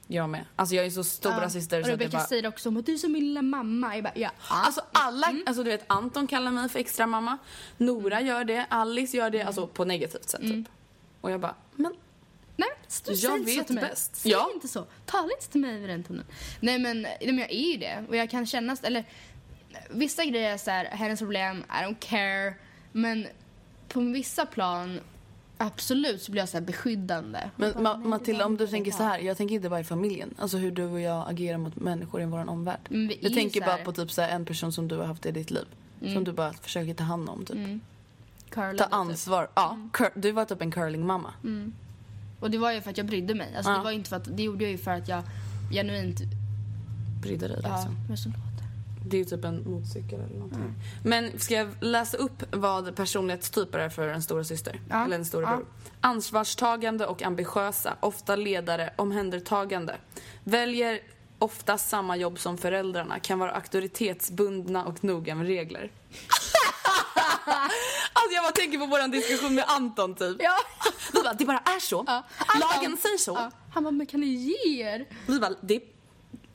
Jag 0.08 0.30
med. 0.30 0.46
Alltså 0.56 0.76
jag 0.76 0.86
är 0.86 0.90
så 0.90 1.04
stora 1.04 1.42
ja. 1.42 1.50
syster 1.50 1.80
Och 1.80 1.86
så 1.86 1.92
Rebecca 1.92 2.18
bara... 2.18 2.28
säger 2.28 2.48
också 2.48 2.78
att 2.78 2.86
du 2.86 2.94
är 2.94 2.98
som 2.98 3.12
min 3.12 3.24
lilla 3.24 3.42
mamma. 3.42 3.96
Jag 3.96 4.04
bara, 4.04 4.14
ja. 4.16 4.30
Alltså 4.48 4.82
alla, 4.92 5.28
Mm. 5.28 5.44
alltså 5.48 5.64
du 5.64 5.70
vet 5.70 5.84
Anton 5.88 6.28
kallar 6.28 6.52
mig 6.52 6.70
för 6.70 6.80
extra 6.80 7.08
mamma. 7.08 7.38
Nora 7.78 8.22
gör 8.22 8.44
det, 8.44 8.66
Alice 8.70 9.18
gör 9.18 9.30
det, 9.30 9.38
Mm. 9.38 9.48
alltså 9.48 9.68
på 9.68 9.86
negativt 9.86 10.30
sätt 10.30 10.42
typ. 10.42 10.68
Och 11.22 11.32
jag 11.32 11.40
bara, 11.40 11.56
men 11.76 11.94
Nej, 12.58 12.70
du 13.06 13.14
Jag 13.14 13.46
vet 13.46 13.66
till 13.68 13.76
mig. 13.76 13.84
bäst. 13.90 14.16
Säg 14.16 14.32
Ja. 14.32 14.50
inte 14.54 14.68
så. 14.68 14.86
Tala 15.06 15.30
inte 15.40 15.50
till 15.52 15.62
mig 15.62 15.76
över 15.78 15.88
den 15.88 16.04
tonen. 16.04 16.26
Nej 16.60 16.80
men, 16.80 17.02
men 17.26 17.38
jag 17.38 17.52
är 17.52 17.72
ju 17.72 17.78
det. 17.78 18.06
Och 18.10 18.16
jag 18.16 18.30
kan 18.30 18.46
känna, 18.46 18.78
eller 18.84 19.04
vissa 19.90 20.26
grejer 20.26 20.54
är 20.54 20.58
så 20.58 20.72
här, 20.72 20.86
hennes 20.86 21.20
problem, 21.20 21.64
I 21.70 21.84
don't 21.84 21.96
care. 22.00 22.54
Men 22.92 23.28
på 23.88 24.00
vissa 24.00 24.46
plan, 24.46 25.00
absolut 25.58 26.22
så 26.22 26.32
blir 26.32 26.42
jag 26.42 26.50
så 26.50 26.58
här 26.58 26.66
beskyddande. 26.66 27.40
Men 27.56 27.74
bara, 27.74 27.94
Ma- 27.96 28.06
Matilda, 28.08 28.46
om 28.46 28.58
du 28.58 28.68
tänker 28.68 28.92
så 28.92 29.04
här. 29.04 29.20
jag 29.20 29.38
tänker 29.38 29.56
inte 29.56 29.70
bara 29.70 29.80
i 29.80 29.84
familjen. 29.84 30.34
Alltså 30.38 30.58
hur 30.58 30.72
du 30.72 30.84
och 30.84 31.00
jag 31.02 31.30
agerar 31.30 31.58
mot 31.58 31.76
människor 31.76 32.22
i 32.22 32.26
vår 32.26 32.50
omvärld. 32.50 32.80
Jag 33.22 33.34
tänker 33.34 33.62
Mm. 33.62 33.76
bara 33.76 33.86
på 33.86 33.92
typ 33.94 34.12
så 34.12 34.22
här, 34.22 34.30
en 34.30 34.46
person 34.46 34.72
som 34.74 34.88
du 34.88 34.96
har 34.98 35.06
haft 35.06 35.26
i 35.26 35.32
ditt 35.32 35.52
liv. 35.52 35.66
Som 36.14 36.24
du 36.24 36.32
bara 36.32 36.54
försöker 36.54 36.94
ta 36.94 37.04
hand 37.04 37.30
om 37.30 37.46
typ. 37.46 37.58
Curlade, 38.50 38.78
Ta 38.78 38.84
typ. 38.86 38.94
ansvar. 38.94 39.50
Ja, 39.56 39.78
cur- 39.94 40.12
du 40.16 40.32
var 40.32 40.46
typ 40.46 40.62
en 40.62 40.72
curlingmamma. 40.72 41.34
Och 42.46 42.52
det 42.52 42.58
var 42.58 42.72
ju 42.72 42.82
för 42.82 42.90
att 42.92 42.98
jag 42.98 43.06
brydde 43.08 43.36
mig. 43.36 43.54
Alltså, 43.56 43.72
Ja. 43.72 43.78
det, 43.78 43.84
var 43.84 43.92
inte 43.92 44.10
för 44.10 44.16
att, 44.18 44.38
det 44.38 44.44
gjorde 44.44 44.64
jag 44.64 44.72
ju 44.72 44.78
för 44.78 44.92
att 44.92 45.08
jag 45.08 45.24
genuint... 45.72 46.22
Brydde 47.22 47.48
dig 47.48 47.60
Ja, 47.64 47.88
liksom. 48.10 48.32
låter 48.32 48.66
Det 49.10 49.18
är 49.18 49.20
ju 49.20 49.26
typ 49.26 49.46
en 49.46 49.64
motorcykel 49.72 50.20
eller 50.20 50.34
någonting. 50.36 50.74
Men 51.04 51.40
ska 51.40 51.54
jag 51.54 51.70
läsa 51.80 52.18
upp 52.18 52.44
vad 52.52 52.96
personlighetstyper 52.96 53.80
är 53.80 53.90
för 53.90 54.08
en 54.08 54.22
stora 54.22 54.44
syster? 54.44 54.80
Ja. 54.90 55.06
Eller 55.06 55.16
en 55.16 55.26
stora 55.26 55.44
Ja. 55.50 55.56
bror? 55.56 55.66
Ansvarstagande 56.02 57.06
och 57.06 57.24
ambitiösa, 57.24 57.94
ofta 58.00 58.36
ledare, 58.36 58.94
omhändertagande. 58.96 59.96
Väljer 60.44 61.00
ofta 61.40 61.78
samma 61.78 62.16
jobb 62.18 62.40
som 62.40 62.58
föräldrarna, 62.58 63.20
kan 63.20 63.40
vara 63.40 63.52
auktoritetsbundna 63.52 64.86
och 64.86 65.04
noga 65.04 65.36
med 65.36 65.48
regler. 65.48 65.92
alltså 68.14 68.32
jag 68.36 68.44
bara 68.44 68.52
tänker 68.52 68.78
på 68.80 68.86
vår 68.86 69.08
diskussion 69.08 69.56
med 69.56 69.64
Anton 69.68 70.16
typ. 70.16 70.38
Ja. 70.40 70.56
Vi 71.14 71.22
bara, 71.24 71.34
det 71.34 71.46
bara 71.46 71.58
är 71.58 71.80
så. 71.80 72.04
Ja. 72.08 72.24
Lagen 72.60 72.98
säger 72.98 73.18
så. 73.18 73.32
Ja. 73.32 73.52
Han 73.74 73.84
bara, 73.84 73.92
men 73.92 74.06
kan 74.08 74.20
ni 74.20 74.28
ge 74.28 74.84
er? 74.84 75.06
Vi 75.28 75.40
bara, 75.40 75.50
det, 75.62 75.84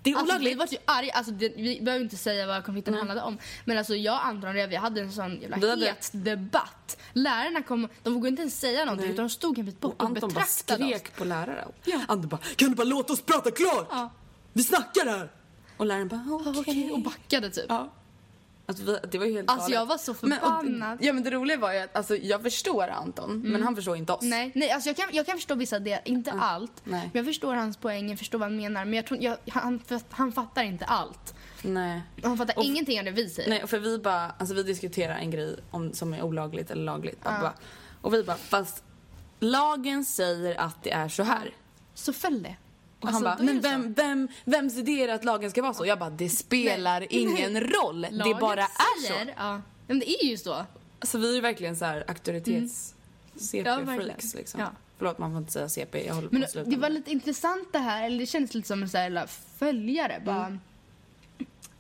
det 0.03 0.11
är 0.11 0.14
Alltså, 0.16 0.26
vi 0.26 0.31
olagligt. 0.33 0.59
var 0.59 0.66
ju 0.70 0.76
arga, 0.85 1.12
alltså, 1.12 1.33
det, 1.33 1.48
vi 1.57 1.81
behöver 1.83 2.05
inte 2.05 2.16
säga 2.16 2.46
vad 2.46 2.64
konflikten 2.64 2.94
handlade 2.94 3.22
om. 3.22 3.38
Men 3.64 3.79
alltså 3.79 3.94
jag 3.94 4.14
och 4.14 4.26
Anton 4.26 4.53
vi 4.55 4.76
hade 4.76 5.00
en 5.00 5.12
sån 5.12 5.40
jävla 5.40 5.57
Vi 5.57 5.70
hade- 5.70 5.87
het 5.87 6.11
debatt. 6.12 6.96
Lärarna 7.12 7.62
kom, 7.62 7.88
de 8.03 8.14
vågade 8.14 8.29
inte 8.29 8.42
ens 8.42 8.61
säga 8.61 8.85
någonting 8.85 9.07
Nej. 9.07 9.14
utan 9.14 9.24
de 9.24 9.31
stod 9.31 9.59
en 9.59 9.64
bit 9.66 9.81
bort 9.81 9.94
och, 9.94 10.05
Anton 10.05 10.20
bara 10.20 10.26
betraktade 10.29 10.85
oss. 10.85 10.90
skrek 10.90 11.16
på 11.16 11.24
läraren. 11.24 11.68
Ja. 11.85 12.00
Anton 12.09 12.29
bara, 12.29 12.40
kan 12.57 12.68
du 12.70 12.74
bara 12.74 12.85
låta 12.85 13.12
oss 13.12 13.22
prata 13.22 13.50
klart? 13.50 13.87
Ja. 13.90 14.11
Vi 14.53 14.62
snackar 14.64 15.07
här! 15.07 15.31
Och 15.76 15.87
läraren 15.87 16.09
bara, 16.09 16.26
okej. 16.40 16.61
Okej, 16.61 16.90
Och 16.92 17.00
backade 17.03 17.50
typ. 17.50 17.64
Ja. 17.68 17.92
Alltså, 18.70 18.85
vi, 18.85 18.98
det 19.11 19.18
var 19.18 19.26
ju 19.26 19.33
helt 19.33 19.50
Alltså, 19.50 19.64
galet. 19.70 19.74
jag 19.80 19.87
var 19.87 19.98
så 19.98 20.14
förbannad. 20.14 20.98
ja 21.00 21.12
men 21.12 21.22
det 21.22 21.30
roliga 21.30 21.56
var 21.59 21.72
ju 21.72 21.78
att 21.78 21.96
alltså, 21.96 22.16
jag 22.16 22.42
förstår 22.42 22.88
Anton, 22.88 23.40
men 23.44 23.62
han 23.62 23.76
förstår 23.76 23.96
inte 23.96 24.12
oss. 24.12 24.22
Nej, 24.22 24.52
nej 24.54 24.70
alltså 24.70 24.88
jag, 24.88 24.96
kan, 24.96 25.06
jag 25.12 25.26
kan 25.26 25.37
förstå 25.37 25.54
vissa 25.54 25.78
delar, 25.78 26.00
inte 26.04 26.33
allt. 26.33 26.72
nej. 26.85 27.11
Men 27.12 27.18
jag 27.18 27.26
förstår 27.26 27.54
hans 27.54 27.76
poäng, 27.76 28.09
jag 28.11 28.18
förstår 28.18 28.38
vad 28.38 28.48
han 28.48 28.56
menar. 28.56 28.85
Men 28.85 28.94
jag 28.94 29.06
tror, 29.06 29.22
jag, 29.22 29.37
han, 29.50 29.80
han 30.11 30.33
fattar 30.33 30.62
inte 30.64 30.85
allt. 30.85 31.35
Nej. 31.62 32.02
Han 32.22 32.37
fattar 32.37 32.59
Och- 32.59 32.64
ingenting 32.64 32.98
av 32.98 33.04
det 33.04 33.11
vi 33.11 33.28
säger. 33.28 33.50
Nej, 33.50 33.66
för 33.66 33.78
vi 33.78 33.98
bara, 33.98 34.30
alltså 34.38 34.54
vi 34.54 34.62
diskuterar 34.62 35.14
en 35.18 35.30
grej 35.30 35.56
om, 35.70 35.92
som 35.92 36.12
är 36.14 36.22
olagligt 36.22 36.70
eller 36.70 36.83
lagligt. 36.85 37.24
Bara, 37.24 37.52
och 38.00 38.14
vi 38.14 38.22
bara, 38.24 38.37
fast 38.37 38.85
lagen 39.40 40.04
säger 40.04 40.61
att 40.61 40.83
det 40.83 40.90
är 40.92 41.09
så 41.09 41.22
här. 41.22 41.54
Så 41.94 42.12
följ 42.12 42.40
det. 42.42 42.56
Och 43.00 43.08
Alltså, 43.08 43.26
han 43.26 43.36
bara, 43.38 43.44
men 43.44 43.56
det 43.56 43.62
så. 43.62 43.68
vem, 43.68 43.92
vem, 43.94 44.28
vems 44.44 44.76
idé 44.78 45.02
är 45.02 45.06
det 45.06 45.14
att 45.14 45.24
lagen 45.24 45.50
ska 45.50 45.62
vara 45.62 45.74
så? 45.74 45.86
Jag 45.86 45.98
bara, 45.98 46.10
det 46.10 46.28
spelar 46.28 47.00
Nej, 47.00 47.08
ingen 47.10 47.52
nej. 47.52 47.62
roll. 47.64 48.00
det 48.02 48.10
Lagen 48.10 48.36
bara 48.40 48.62
är 48.62 49.06
säger, 49.06 49.24
så. 49.24 49.30
Ja. 49.36 49.60
Men 49.86 49.98
det 49.98 50.10
är 50.10 50.24
ju 50.26 50.36
så. 50.36 50.64
Alltså 50.98 51.18
vi 51.18 51.30
är 51.30 51.34
ju 51.34 51.40
verkligen 51.40 51.76
så 51.76 51.84
här 51.84 52.04
auktoritets 52.08 52.94
Ja, 53.34 53.40
CP-freaks 53.40 53.84
verkligen. 53.86 54.16
liksom. 54.34 54.60
Ja. 54.60 54.70
Förlåt 54.98 55.18
man 55.18 55.30
får 55.30 55.38
inte 55.38 55.52
säga 55.52 55.68
CP, 55.68 56.06
jag 56.06 56.14
håller 56.14 56.28
på 56.28 56.34
Men 56.34 56.44
att 56.44 56.50
sluta 56.50 56.70
det 56.70 56.76
var 56.76 56.80
med 56.88 56.92
lite 56.92 57.10
intressant 57.10 57.68
det 57.72 57.78
här, 57.78 58.06
eller 58.06 58.18
det 58.18 58.26
kändes 58.26 58.54
lite 58.54 58.68
som 58.68 58.82
en 58.82 58.88
sån 58.88 59.00
här 59.00 59.26
följare. 59.58 60.22
Bara, 60.24 60.46
Mm. 60.46 60.60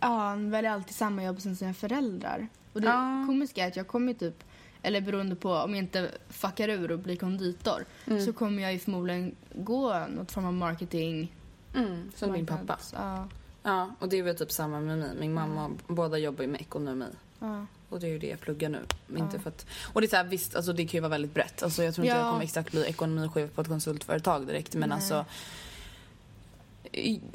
ja, 0.00 0.06
han 0.08 0.50
väljer 0.50 0.70
alltid 0.70 0.94
samma 0.94 1.24
jobb 1.24 1.40
som 1.40 1.56
sina 1.56 1.74
föräldrar. 1.74 2.48
Och 2.72 2.80
det 2.80 2.86
Ja. 2.86 3.24
komiska 3.26 3.64
är 3.64 3.68
att 3.68 3.76
jag 3.76 3.86
kommer 3.86 4.12
typ, 4.14 4.44
eller 4.82 5.00
beroende 5.00 5.36
på 5.36 5.52
om 5.52 5.70
jag 5.74 5.78
inte 5.84 6.10
fuckar 6.28 6.68
ur 6.68 6.90
och 6.90 6.98
blir 6.98 7.16
konditor, 7.16 7.84
Mm. 8.06 8.24
så 8.24 8.32
kommer 8.32 8.62
jag 8.62 8.72
ju 8.72 8.78
förmodligen 8.78 9.34
gå 9.54 10.06
något 10.16 10.32
form 10.32 10.44
av 10.46 10.52
marketing. 10.54 11.34
Mm, 11.74 12.10
som 12.16 12.32
din 12.32 12.46
pappa. 12.46 12.78
Ja, 12.92 13.28
Ja, 13.62 13.94
och 13.98 14.08
det 14.08 14.18
är 14.18 14.22
väl 14.22 14.36
typ 14.36 14.52
samma 14.52 14.80
med 14.80 14.98
mig. 14.98 15.10
Min 15.20 15.34
mamma, 15.34 15.70
båda 15.86 16.18
jobbar 16.18 16.42
ju 16.42 16.48
med 16.50 16.60
ekonomi. 16.60 17.06
ja. 17.38 17.66
Och 17.88 18.00
det 18.00 18.06
är 18.06 18.10
ju 18.10 18.18
det 18.18 18.26
jag 18.26 18.40
pluggar 18.40 18.68
nu. 18.68 18.78
Inte 19.16 19.38
för 19.38 19.48
att, 19.50 19.66
och 19.92 20.00
det 20.00 20.06
är 20.06 20.08
så 20.08 20.16
här, 20.16 20.24
visst, 20.24 20.56
alltså 20.56 20.72
det 20.72 20.86
kan 20.86 20.98
ju 20.98 21.00
vara 21.00 21.08
väldigt 21.10 21.34
brett. 21.34 21.62
Alltså 21.62 21.82
jag 21.82 21.94
tror 21.94 22.04
inte 22.06 22.16
Ja. 22.16 22.22
jag 22.24 22.30
kommer 22.32 22.44
exakt 22.44 22.70
bli 22.70 22.84
ekonomichef 22.84 23.52
på 23.54 23.60
ett 23.60 23.68
konsultföretag 23.68 24.46
direkt. 24.46 24.74
Men 24.74 24.92
alltså 24.92 25.14
i, 25.14 25.24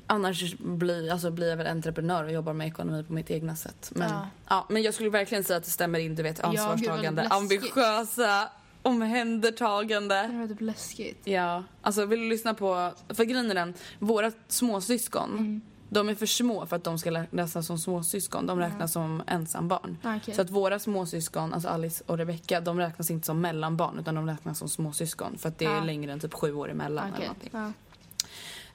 annars 0.07 0.55
blir, 0.59 1.11
alltså 1.11 1.31
blir 1.31 1.49
jag 1.49 1.57
väl 1.57 1.67
entreprenör 1.67 2.23
och 2.23 2.31
jobbar 2.31 2.53
med 2.53 2.67
ekonomi 2.67 3.03
på 3.03 3.13
mitt 3.13 3.31
egna 3.31 3.55
sätt. 3.55 3.91
Men, 3.95 4.09
ja. 4.09 4.27
Ja. 4.47 4.65
men 4.69 4.81
jag 4.81 4.93
skulle 4.93 5.09
verkligen 5.09 5.43
säga 5.43 5.57
att 5.57 5.63
det 5.63 5.69
stämmer 5.69 5.99
in. 5.99 6.15
Du 6.15 6.23
vet, 6.23 6.39
ansvarstagande, 6.39 7.21
läskigt. 7.23 7.37
ambitiösa, 7.37 8.49
omhändertagande. 8.81 10.27
Det 10.31 10.37
var 10.39 10.47
typ 10.47 10.61
läskigt. 10.61 11.21
Ja, 11.23 11.63
alltså 11.81 12.05
vill 12.05 12.19
du 12.19 12.29
lyssna 12.29 12.53
på... 12.53 12.91
För 13.09 13.23
grejen 13.23 13.51
är 13.51 13.55
den, 13.55 13.73
våra 13.99 14.31
småsyskon, 14.47 15.29
Mm. 15.31 15.61
de 15.89 16.09
är 16.09 16.15
för 16.15 16.25
små 16.25 16.65
för 16.65 16.75
att 16.75 16.83
de 16.83 16.99
ska 16.99 17.11
räknas 17.11 17.65
som 17.67 17.77
småsyskon. 17.79 18.47
De 18.47 18.59
räknas 18.59 18.91
som 18.93 19.23
ensambarn. 19.27 19.97
Ah, 20.03 20.15
okej. 20.15 20.33
Så 20.35 20.41
att 20.41 20.49
våra 20.49 20.79
småsyskon, 20.79 21.53
alltså 21.53 21.69
Alice 21.69 22.03
och 22.07 22.17
Rebecca, 22.17 22.61
de 22.61 22.79
räknas 22.79 23.11
inte 23.11 23.25
som 23.25 23.41
mellanbarn 23.41 23.99
utan 23.99 24.15
de 24.15 24.27
räknas 24.27 24.59
som 24.59 24.69
småsyskon. 24.69 25.37
För 25.37 25.49
att 25.49 25.57
det 25.57 25.65
är 25.65 25.77
Ah. 25.81 25.83
längre 25.83 26.11
än 26.11 26.19
typ 26.19 26.33
sju 26.33 26.53
år 26.53 26.71
emellan 26.71 27.05
eller 27.05 27.15
Okej. 27.17 27.27
någonting. 27.27 27.49
Ja. 27.53 27.71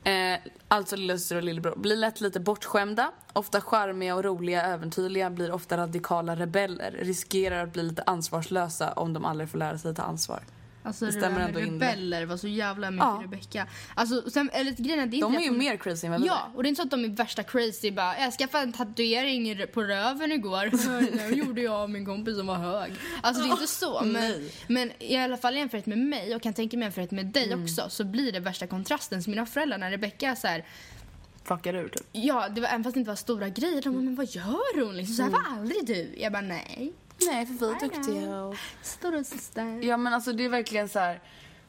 Eh, 0.04 0.38
alltså 0.68 0.96
lillasyster 0.96 1.36
och 1.36 1.42
lillebror. 1.42 1.76
Blir 1.76 1.96
lätt 1.96 2.20
lite 2.20 2.40
bortskämda. 2.40 3.12
Ofta 3.32 3.60
charmiga 3.60 4.14
och 4.14 4.24
roliga, 4.24 4.62
äventyrliga. 4.62 5.30
Blir 5.30 5.52
ofta 5.52 5.76
radikala 5.76 6.36
rebeller. 6.36 6.90
Riskerar 6.90 7.64
att 7.64 7.72
bli 7.72 7.82
lite 7.82 8.02
ansvarslösa 8.06 8.92
om 8.92 9.12
de 9.12 9.24
aldrig 9.24 9.50
får 9.50 9.58
lära 9.58 9.78
sig 9.78 9.94
ta 9.94 10.02
ansvar. 10.02 10.40
Alltså 10.82 11.04
Det 11.04 11.10
det, 11.10 11.18
stämmer 11.18 11.38
där 11.40 11.46
ändå 11.48 11.60
in 11.60 11.78
det. 11.78 11.86
rebeller 11.86 12.26
var 12.26 12.36
så 12.36 12.48
jävla 12.48 12.90
mycket 12.90 13.04
Ja. 13.06 13.20
Rebecca. 13.24 13.66
Alltså, 13.94 14.30
sen, 14.30 14.50
eller 14.52 14.72
grejen 14.72 15.00
är, 15.00 15.06
det 15.06 15.16
är 15.16 15.20
De 15.20 15.32
inte 15.34 15.42
är 15.42 15.44
ju 15.44 15.50
att 15.50 15.56
mer 15.56 15.76
crazy 15.76 16.06
än 16.06 16.12
vad 16.12 16.20
vi 16.22 16.26
är. 16.26 16.30
Ja, 16.32 16.50
och 16.54 16.62
det 16.62 16.66
är 16.66 16.68
inte 16.68 16.80
så 16.82 16.86
att 16.86 16.90
de 16.90 17.04
är 17.04 17.08
värsta 17.08 17.42
crazy 17.42 17.90
bara 17.90 18.18
jag 18.18 18.32
skaffade 18.32 18.62
en 18.64 18.72
tatuering 18.72 19.66
på 19.74 19.82
röven 19.82 20.32
igår. 20.32 20.70
Det 21.30 21.36
gjorde 21.36 21.60
jag 21.62 21.82
och 21.82 21.90
min 21.90 22.06
kompis 22.06 22.36
som 22.36 22.46
var 22.46 22.54
hög. 22.54 22.92
Alltså 23.22 23.42
det 23.42 23.48
är 23.48 23.52
inte 23.52 23.66
så. 23.66 24.00
Men, 24.04 24.12
Nej. 24.12 24.52
men 24.68 24.92
i 24.98 25.16
alla 25.16 25.36
fall 25.36 25.56
jämfört 25.56 25.86
med 25.86 25.98
mig 25.98 26.34
och 26.34 26.42
kan 26.42 26.52
tänka 26.54 26.76
mig 26.76 26.86
jämfört 26.86 27.10
med 27.10 27.26
dig 27.26 27.46
Mm. 27.52 27.62
också 27.64 27.86
så 27.88 28.04
blir 28.04 28.32
det 28.32 28.40
värsta 28.40 28.66
kontrasten. 28.66 29.22
Så 29.22 29.30
mina 29.30 29.46
föräldrar 29.46 29.78
när 29.78 29.90
Rebecca 29.90 30.36
så 30.36 30.46
här, 30.46 30.64
Fuckar 31.44 31.74
ur 31.74 31.88
typ. 31.88 32.06
ja 32.12 32.48
det 32.48 32.60
var 32.60 32.68
även 32.68 32.84
fast 32.84 32.94
det 32.94 32.98
inte 33.00 33.08
var 33.10 33.16
stora 33.16 33.48
grejer. 33.48 33.82
De 33.82 33.90
bara, 33.92 34.02
men 34.02 34.14
vad 34.14 34.26
gör 34.30 34.84
hon? 34.84 34.96
Liksom, 34.96 35.16
så 35.16 35.22
här 35.22 35.30
var 35.30 35.42
aldrig 35.58 35.86
du. 35.86 36.14
Jag 36.18 36.32
bara 36.32 36.42
nej. 36.42 36.92
Nej, 37.26 37.46
för 37.46 37.54
vi 37.54 37.72
är 37.72 37.80
duktiga 37.80 38.42
och... 38.42 38.56
Stora 38.82 39.24
syster. 39.24 39.80
Ja 39.84 39.96
men 39.96 40.14
alltså 40.14 40.32
det 40.32 40.44
är 40.44 40.48
verkligen 40.48 40.88
så 40.88 40.98
här. 40.98 41.20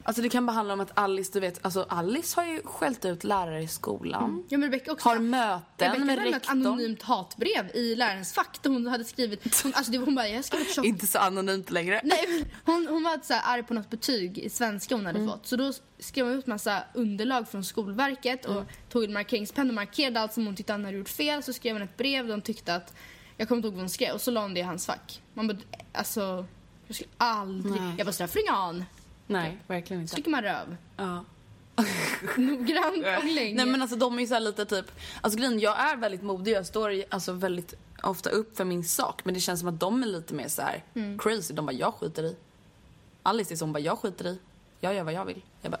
Alltså 0.04 0.22
det 0.22 0.28
kan 0.28 0.46
bara 0.46 0.52
handla 0.52 0.74
om 0.74 0.80
att 0.80 0.98
Alice, 0.98 1.30
du 1.32 1.40
vet, 1.40 1.64
alltså 1.64 1.86
Alice 1.88 2.40
har 2.40 2.46
ju 2.46 2.62
skällt 2.64 3.04
ut 3.04 3.24
lärare 3.24 3.62
i 3.62 3.68
skolan. 3.68 4.44
Ja 4.48 4.58
men 4.58 4.70
Rebecca 4.70 4.92
också. 4.92 5.08
Har 5.08 5.18
möten 5.18 5.64
Rebecca 5.78 6.04
med 6.04 6.18
hade 6.18 6.28
ett 6.30 6.34
rektorn. 6.36 6.66
anonymt 6.66 7.02
hatbrev 7.02 7.70
i 7.74 7.94
lärarens 7.94 8.32
fack 8.32 8.58
där 8.62 8.70
hon 8.70 8.86
hade 8.86 9.04
skrivit, 9.04 9.62
hon, 9.62 9.74
alltså 9.74 9.92
det 9.92 9.98
var 9.98 10.04
hon 10.06 10.14
bara, 10.14 10.28
jag 10.28 10.44
skrev 10.44 10.64
tjock 10.64 10.84
Inte 10.86 11.06
så 11.06 11.18
anonymt 11.18 11.70
längre. 11.70 12.00
Nej, 12.04 12.44
hon, 12.64 12.86
hon 12.90 13.02
var 13.02 13.20
så 13.22 13.34
här 13.34 13.54
arg 13.54 13.62
på 13.62 13.74
något 13.74 13.90
betyg 13.90 14.38
i 14.38 14.48
svenska 14.50 14.94
hon 14.94 15.06
hade 15.06 15.18
Mm. 15.18 15.30
fått. 15.30 15.46
Så 15.46 15.56
då 15.56 15.72
skrev 15.98 16.26
hon 16.26 16.34
ut 16.34 16.46
massa 16.46 16.82
underlag 16.94 17.48
från 17.48 17.64
Skolverket 17.64 18.44
och 18.44 18.62
tog 18.88 19.04
en 19.04 19.12
markeringspenna 19.12 19.68
och 19.70 19.74
markerade 19.74 20.20
allt 20.20 20.32
som 20.32 20.46
hon 20.46 20.56
tyckte 20.56 20.72
han 20.72 20.84
hade 20.84 20.96
gjort 20.96 21.08
fel. 21.08 21.42
Så 21.42 21.52
skrev 21.52 21.72
hon 21.74 21.82
ett 21.82 21.96
brev 21.96 22.24
där 22.26 22.32
hon 22.32 22.42
tyckte 22.42 22.74
att, 22.74 22.94
jag 23.36 23.48
kommer 23.48 23.56
inte 23.58 23.66
ihåg 23.66 23.74
vad 23.74 23.82
hon 23.82 23.88
skrev, 23.90 24.14
och 24.14 24.20
så 24.20 24.30
la 24.30 24.42
hon 24.42 24.54
det 24.54 24.60
i 24.60 24.62
hans 24.62 24.86
fack. 24.86 25.22
Man 25.34 25.48
bara, 25.48 25.58
alltså, 25.92 26.46
jag 26.86 26.94
skulle 26.96 27.10
aldrig, 27.16 27.80
Nej. 27.82 27.94
jag 27.98 28.06
bara 28.06 28.12
sådär 28.12 28.28
flingan, 28.28 28.84
Nej, 29.26 29.58
verkligen 29.66 30.02
inte. 30.02 30.14
trycker 30.14 30.30
man 30.30 30.42
röv. 30.42 30.76
Ja. 30.96 31.24
Noggrant 32.36 32.96
och 33.18 33.24
länge. 33.24 33.54
Nej 33.56 33.66
men 33.66 33.82
alltså 33.82 33.96
de 33.96 34.16
är 34.16 34.20
ju 34.20 34.26
så 34.26 34.34
här 34.34 34.40
lite 34.40 34.64
typ, 34.64 34.86
alltså 35.20 35.38
grejen, 35.38 35.60
jag 35.60 35.80
är 35.80 35.96
väldigt 35.96 36.22
modig, 36.22 36.52
jag 36.52 36.66
står 36.66 36.92
i- 36.92 37.04
alltså 37.08 37.32
väldigt 37.32 37.74
ofta 38.02 38.30
upp 38.30 38.56
för 38.56 38.64
min 38.64 38.84
sak 38.84 39.24
men 39.24 39.34
det 39.34 39.40
känns 39.40 39.60
som 39.60 39.68
att 39.68 39.80
de 39.80 40.02
är 40.02 40.06
lite 40.06 40.34
mer 40.34 40.48
så 40.48 40.62
här 40.62 40.84
Mm. 40.94 41.18
crazy, 41.18 41.54
de 41.54 41.66
bara 41.66 41.72
jag 41.72 41.94
skiter 41.94 42.22
i. 42.24 42.36
Alice 43.22 43.54
är 43.54 43.56
som 43.56 43.72
bara 43.72 43.80
jag 43.80 43.98
skiter 43.98 44.26
i, 44.26 44.38
jag 44.80 44.94
gör 44.94 45.02
vad 45.04 45.14
jag 45.14 45.24
vill. 45.24 45.42
Jag 45.62 45.70
bara, 45.70 45.80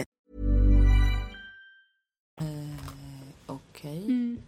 Okej. 3.81 4.03
Mm. 4.05 4.41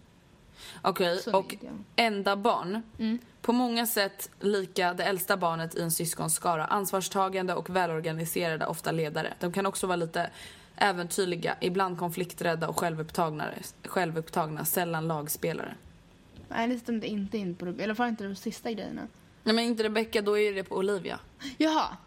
Okej, 0.82 1.17
Så 1.19 1.38
och 1.38 1.56
enda 1.96 2.36
barn. 2.36 2.82
Mm. 3.00 3.19
På 3.41 3.54
många 3.54 3.88
sätt 3.88 4.30
lika 4.39 4.93
det 4.93 5.04
äldsta 5.04 5.38
barnet 5.38 5.76
i 5.76 5.82
en 5.82 5.91
syskonskara. 5.91 6.65
Ansvarstagande 6.65 7.54
och 7.54 7.69
välorganiserade, 7.69 8.65
ofta 8.65 8.91
ledare. 8.91 9.34
De 9.39 9.52
kan 9.52 9.65
också 9.65 9.88
vara 9.88 9.96
lite 9.96 10.30
äventyrliga, 10.76 11.56
ibland 11.62 12.00
konflikträdda 12.00 12.67
och 12.67 12.80
självupptagna, 12.80 13.46
självupptagna 13.86 14.65
sällan 14.65 15.08
lagspelare. 15.08 15.76
Nej 16.50 16.67
det 16.67 16.80
stämde 16.80 17.08
inte 17.08 17.38
in 17.38 17.56
på 17.56 17.67
i 17.67 17.84
alla 17.84 17.96
fall 17.96 18.10
inte 18.10 18.24
de 18.24 18.36
sista 18.36 18.72
grejerna. 18.72 19.02
Nej 19.43 19.56
men 19.56 19.65
inte 19.65 19.84
Rebecca, 19.84 20.22
då 20.22 20.38
är 20.39 20.54
det 20.54 20.63
på 20.63 20.76
Olivia. 20.76 21.19
Jaha. 21.58 21.98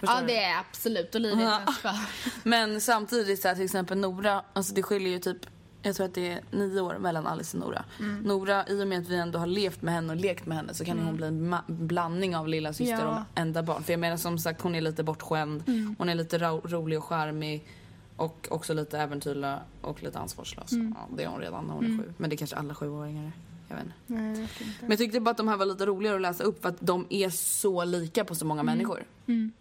Förstår 0.00 0.16
ja 0.16 0.20
du? 0.20 0.26
det 0.26 0.42
är 0.44 0.58
absolut 0.60 1.14
Olivia 1.14 1.44
Ja. 1.44 1.58
människa. 1.58 1.94
Men 2.42 2.80
samtidigt 2.80 3.42
så 3.42 3.48
här, 3.48 3.54
till 3.54 3.64
exempel 3.64 3.98
Nora, 3.98 4.42
alltså 4.52 4.74
det 4.74 4.82
skiljer 4.82 5.10
ju 5.10 5.18
typ 5.18 5.46
jag 5.86 5.96
tror 5.96 6.06
att 6.06 6.14
det 6.14 6.28
är 6.32 6.40
nio 6.50 6.80
år 6.80 6.98
mellan 6.98 7.26
Alice 7.26 7.56
och 7.56 7.64
Nora. 7.66 7.84
Mm. 8.00 8.18
Nora, 8.22 8.68
i 8.68 8.82
och 8.82 8.88
med 8.88 8.98
att 8.98 9.08
vi 9.08 9.16
ändå 9.16 9.38
har 9.38 9.46
levt 9.46 9.82
med 9.82 9.94
henne 9.94 10.12
och 10.12 10.18
lekt 10.20 10.46
med 10.46 10.56
henne 10.56 10.74
så 10.74 10.84
kan 10.84 10.98
hon 10.98 11.16
bli 11.16 11.26
en 11.26 11.56
blandning 11.66 12.36
av 12.36 12.48
lilla 12.48 12.72
syster 12.72 12.98
Ja. 13.04 13.08
och 13.32 13.38
enda 13.40 13.62
barn. 13.62 13.82
För 13.82 13.92
jag 13.92 14.00
menar 14.00 14.16
som 14.16 14.38
sagt 14.38 14.60
hon 14.62 14.74
är 14.74 14.80
lite 14.80 15.02
bortskämd, 15.02 15.62
Mm. 15.66 15.96
hon 15.98 16.08
är 16.08 16.14
lite 16.14 16.38
ro- 16.38 16.60
rolig 16.64 16.98
och 16.98 17.04
charmig 17.04 17.66
och 18.16 18.48
också 18.50 18.74
lite 18.74 18.98
äventyrlig 18.98 19.54
och 19.80 20.02
lite 20.02 20.18
ansvarslös. 20.18 20.72
Mm. 20.72 20.94
Ja, 20.98 21.16
det 21.16 21.22
är 21.24 21.28
hon 21.28 21.40
redan 21.40 21.64
när 21.64 21.74
hon 21.74 21.84
är 21.84 21.98
sju. 22.02 22.12
Men 22.16 22.30
det 22.30 22.34
är 22.36 22.38
kanske 22.38 22.56
alla 22.56 22.74
sjuåringar 22.74 23.24
är. 23.24 23.32
Jag 23.68 23.76
vet 23.76 23.84
inte. 23.84 23.96
Nej, 24.06 24.28
jag 24.30 24.40
vet 24.40 24.60
inte. 24.60 24.72
Men 24.80 24.90
jag 24.90 24.98
tyckte 24.98 25.20
bara 25.20 25.30
att 25.30 25.36
de 25.36 25.48
här 25.48 25.56
var 25.56 25.66
lite 25.66 25.86
roligare 25.86 26.16
att 26.16 26.22
läsa 26.22 26.44
upp 26.44 26.62
för 26.62 26.68
att 26.68 26.76
de 26.80 27.06
är 27.10 27.30
så 27.30 27.84
lika 27.84 28.24
på 28.24 28.34
så 28.34 28.44
många 28.46 28.62
människor. 28.62 29.04
Mm. 29.26 29.52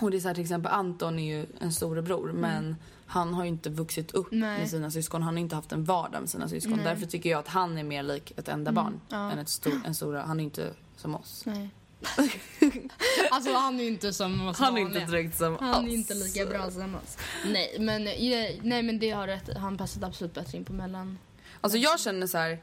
Och 0.00 0.10
det 0.10 0.16
är 0.16 0.20
så 0.20 0.28
här, 0.28 0.34
till 0.34 0.42
exempel 0.44 0.72
Anton 0.72 1.18
är 1.18 1.36
ju 1.38 1.46
en 1.58 1.72
storebror 1.72 2.32
men 2.32 2.76
han 3.08 3.34
har 3.34 3.42
ju 3.44 3.48
inte 3.48 3.70
vuxit 3.70 4.10
upp 4.10 4.28
Nej. 4.30 4.58
med 4.58 4.70
sina 4.70 4.90
syskon. 4.90 5.22
Han 5.22 5.34
har 5.34 5.40
inte 5.40 5.56
haft 5.56 5.72
en 5.72 5.84
vardag 5.84 6.20
med 6.20 6.30
sina 6.30 6.48
syskon. 6.48 6.72
Nej. 6.76 6.84
Därför 6.84 7.06
tycker 7.06 7.30
jag 7.30 7.38
att 7.38 7.48
han 7.48 7.78
är 7.78 7.82
mer 7.84 8.02
lik 8.02 8.32
ett 8.36 8.48
enda 8.48 8.72
barn 8.72 9.00
ja. 9.08 9.30
än 9.30 9.38
ett 9.38 9.48
stor, 9.48 9.80
en 9.84 9.94
stora. 9.94 10.22
Han 10.22 10.40
är 10.40 10.44
inte 10.44 10.72
som 10.96 11.14
oss. 11.14 11.42
Nej. 11.46 11.70
alltså 13.30 13.52
han 13.52 13.80
är 13.80 13.84
ju 13.84 13.88
inte 13.88 14.12
som 14.12 14.48
oss 14.48 14.58
Han 14.58 14.76
är 14.76 14.80
inte 14.80 15.00
direkt 15.04 15.38
som 15.38 15.56
Han 15.60 15.84
är 15.84 15.88
oss. 15.88 15.94
inte 15.94 16.14
lika 16.14 16.46
bra 16.46 16.70
som 16.70 16.94
oss. 16.94 17.18
Nej 17.46 17.76
men, 17.80 18.04
ja, 18.04 18.48
nej 18.62 18.82
men 18.82 18.98
det 18.98 19.10
har 19.10 19.26
rätt. 19.26 19.56
Han 19.56 19.78
passade 19.78 20.06
absolut 20.06 20.34
bättre 20.34 20.58
in 20.58 20.64
på 20.64 20.72
mellan. 20.72 21.18
Alltså 21.60 21.78
jag 21.78 22.00
känner 22.00 22.26
så 22.26 22.38
här. 22.38 22.58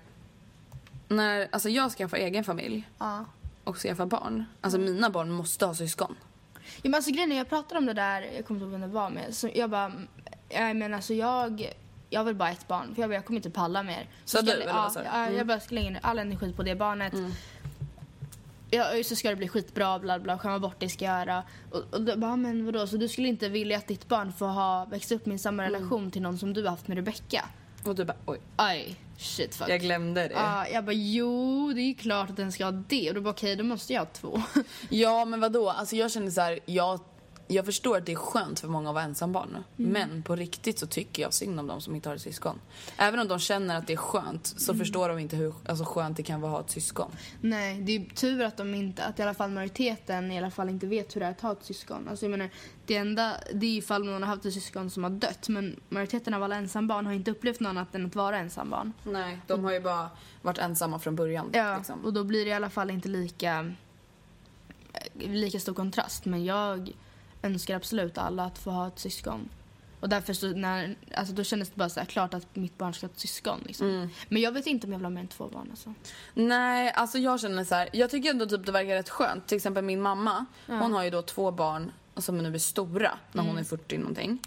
När 1.08 1.48
alltså 1.52 1.70
jag 1.70 1.92
skaffar 1.92 2.18
egen 2.18 2.44
familj 2.44 2.90
Ja. 2.98 3.26
och 3.64 3.78
skaffar 3.78 4.06
barn. 4.06 4.46
Alltså 4.62 4.80
mina 4.80 5.10
barn 5.10 5.32
måste 5.32 5.66
ha 5.66 5.76
syskon. 5.76 6.16
Ja, 6.66 6.82
men 6.84 6.96
alltså 6.96 7.12
grejen 7.12 7.32
är, 7.32 7.38
jag 7.38 7.50
pratade 7.50 7.78
om 7.78 7.86
det 7.86 7.94
där, 7.94 8.22
jag 8.36 8.46
kommer 8.46 8.60
inte 8.60 8.64
ihåg 8.64 8.72
vem 8.72 8.82
det 8.82 8.88
var 8.96 9.10
med. 9.10 9.36
Så 9.36 9.50
jag 9.56 9.70
bara, 9.70 9.92
jag 10.50 10.76
men 10.76 10.94
alltså 10.94 11.14
jag, 11.14 11.74
jag 12.10 12.24
vill 12.24 12.36
bara 12.36 12.50
ett 12.52 12.68
barn. 12.68 12.96
För 12.96 13.02
jag, 13.02 13.10
bara, 13.10 13.16
jag 13.16 13.26
kommer 13.26 13.38
inte 13.40 13.50
palla 13.50 13.84
mer. 13.84 14.08
Sa 14.26 14.38
ska 14.38 14.46
du, 14.46 14.52
eller 14.52 14.68
ja, 14.68 14.92
du? 14.96 15.00
Ja, 15.04 15.12
Mm. 15.26 15.38
jag 15.38 15.48
bara 15.48 15.60
ska 15.60 15.76
lägga 15.76 16.00
all 16.02 16.20
energi 16.20 16.54
på 16.54 16.64
det 16.64 16.76
barnet. 16.76 17.14
Ja, 18.72 18.86
så 19.06 19.16
ska 19.16 19.30
det 19.30 19.36
bli 19.36 19.48
skitbra, 19.48 20.00
bla 20.00 20.20
bla, 20.20 20.38
skämma 20.38 20.60
bort 20.60 20.76
det 20.80 20.90
ska 20.90 21.06
jag 21.06 21.20
göra. 21.20 21.44
Och, 21.72 21.84
och 21.92 22.02
då 22.02 22.18
bara, 22.18 22.36
men 22.36 22.66
vadå, 22.66 22.88
så 22.88 22.98
du 22.98 23.08
skulle 23.08 23.28
inte 23.28 23.50
vilja 23.50 23.78
att 23.78 23.88
ditt 23.88 24.08
barn 24.08 24.34
får 24.34 24.48
ha, 24.48 24.86
växa 24.86 25.16
upp 25.16 25.26
med 25.26 25.42
samma 25.42 25.64
Mm. 25.66 25.74
relation 25.74 26.12
till 26.12 26.22
någon 26.22 26.38
som 26.38 26.54
du 26.54 26.64
har 26.64 26.70
haft 26.70 26.88
med 26.88 26.98
Rebecca? 26.98 27.46
Och 27.86 27.96
du 27.96 28.06
bara 28.06 28.18
oj, 28.26 28.40
Aj, 28.56 28.96
shit 29.18 29.56
fuck. 29.56 29.70
jag 29.70 29.80
glömde 29.82 30.22
det. 30.28 30.34
Ja, 30.34 30.68
jag 30.68 30.86
bara, 30.86 30.92
jo, 30.94 31.72
det 31.74 31.82
är 31.82 31.86
ju 31.88 31.94
klart 31.94 32.30
att 32.30 32.38
den 32.38 32.52
ska 32.52 32.66
ha 32.66 32.72
det. 32.72 33.10
Och 33.10 33.16
då 33.16 33.22
bara, 33.22 33.30
okej, 33.30 33.56
då 33.56 33.64
måste 33.64 33.94
jag 33.94 34.02
ha 34.02 34.06
två. 34.06 34.42
Ja 34.90 35.26
men 35.26 35.40
vadå, 35.40 35.70
alltså 35.70 35.96
jag 35.96 36.12
känner 36.12 36.32
så 36.32 36.42
här, 36.42 36.60
jag 36.66 37.00
jag 37.48 37.66
förstår 37.66 37.98
att 37.98 38.06
det 38.06 38.12
är 38.12 38.16
skönt 38.16 38.60
för 38.60 38.68
många 38.68 38.90
att 38.90 38.96
vara 38.96 39.04
ensambarn. 39.04 39.50
Mm. 39.50 39.92
Men 39.92 40.24
på 40.24 40.36
riktigt 40.36 40.80
så 40.80 40.88
tycker 40.88 41.22
jag 41.24 41.34
synd 41.34 41.60
om 41.60 41.68
de 41.68 41.82
som 41.82 41.96
inte 41.96 42.10
har 42.10 42.16
ett 42.16 42.22
syskon. 42.22 42.60
Även 42.98 43.20
om 43.20 43.28
de 43.28 43.40
känner 43.40 43.78
att 43.78 43.88
det 43.88 43.94
är 43.94 43.98
skönt 43.98 44.46
så 44.58 44.72
Mm. 44.72 44.80
förstår 44.80 45.10
de 45.10 45.20
inte 45.20 45.36
hur 45.36 45.54
alltså, 45.66 45.86
skönt 45.86 46.18
det 46.18 46.24
kan 46.24 46.42
vara 46.42 46.52
att 46.52 46.58
ha 46.58 46.66
ett 46.66 46.72
syskon. 46.72 47.12
Nej, 47.42 47.82
det 47.82 47.96
är 47.96 48.06
tur 48.16 48.42
att 48.44 48.58
de 48.58 48.76
inte, 48.76 49.04
att 49.04 49.20
i 49.20 49.22
alla 49.22 49.34
fall 49.34 49.50
majoriteten 49.52 50.32
i 50.32 50.38
alla 50.38 50.52
fall 50.52 50.70
inte 50.70 50.88
vet 50.88 51.16
hur 51.16 51.20
det 51.22 51.28
är 51.28 51.32
att 51.32 51.42
ha 51.42 51.52
ett 51.52 51.64
syskon. 51.66 52.08
Alltså 52.10 52.26
jag 52.26 52.32
menar, 52.32 52.50
det 52.86 52.96
enda, 52.96 53.34
det 53.54 53.66
är 53.66 53.78
ifall 53.78 54.06
någon 54.06 54.22
har 54.24 54.30
haft 54.30 54.46
ett 54.46 54.54
syskon 54.54 54.90
som 54.90 55.04
har 55.04 55.10
dött. 55.10 55.50
Men 55.50 55.80
majoriteten 55.90 56.34
av 56.34 56.44
alla 56.44 56.56
ensambarn 56.56 57.06
har 57.06 57.14
inte 57.14 57.32
upplevt 57.32 57.60
något 57.60 57.70
annat 57.70 57.96
än 57.96 58.06
att 58.06 58.16
vara 58.16 58.38
ensambarn. 58.38 58.94
Nej, 59.04 59.40
de 59.48 59.64
har 59.64 59.72
ju 59.72 59.80
bara 59.80 60.10
varit 60.42 60.58
ensamma 60.58 61.00
från 61.00 61.16
början. 61.16 61.50
Ja, 61.54 61.78
liksom. 61.78 62.06
och 62.06 62.14
då 62.14 62.24
blir 62.24 62.46
det 62.46 62.52
i 62.52 62.54
alla 62.54 62.70
fall 62.70 62.90
inte 62.90 63.10
lika, 63.10 63.74
lika 65.14 65.60
stor 65.60 65.74
kontrast. 65.74 66.26
Men 66.26 66.46
jag 66.46 66.92
önskar 67.46 67.76
absolut 67.76 68.18
alla 68.18 68.46
att 68.46 68.58
få 68.58 68.72
ha 68.72 68.88
ett 68.88 69.00
syskon. 69.00 69.50
Och 70.00 70.10
därför 70.10 70.34
så 70.34 70.48
när, 70.48 70.96
alltså 71.16 71.34
då 71.34 71.44
kändes 71.44 71.70
det 71.70 71.76
bara 71.76 71.90
så 71.90 72.06
klart 72.06 72.34
att 72.34 72.56
mitt 72.56 72.78
barn 72.78 72.94
ska 72.94 73.08
ha 73.08 73.12
ett 73.12 73.20
syskon. 73.20 73.60
Liksom. 73.66 73.90
Mm. 73.90 74.10
Men 74.30 74.42
jag 74.42 74.52
vet 74.52 74.68
inte 74.68 74.88
om 74.88 74.94
jag 74.94 75.00
vill 75.00 75.06
ha 75.06 75.10
mer 75.10 75.22
än 75.22 75.28
två 75.28 75.48
barn. 75.48 75.68
Alltså. 75.70 75.94
Nej, 76.34 76.92
alltså 76.92 77.18
jag 77.18 77.40
känner 77.40 77.64
så 77.64 77.76
här. 77.76 77.90
Jag 77.94 78.10
tycker 78.10 78.30
ändå 78.30 78.46
typ 78.46 78.66
det 78.66 78.72
verkar 78.72 78.96
rätt 78.96 79.10
skönt. 79.10 79.48
Till 79.48 79.56
exempel 79.56 79.84
min 79.84 80.02
mamma, 80.02 80.46
hon 80.68 80.94
har 80.94 81.04
ju 81.04 81.10
då 81.10 81.22
två 81.22 81.52
barn 81.52 81.92
som 82.18 82.38
nu 82.38 82.54
är 82.56 82.60
stora 82.60 83.12
när 83.32 83.44
hon 83.44 83.58
är 83.58 83.64
40 83.64 83.98
någonting. 83.98 84.40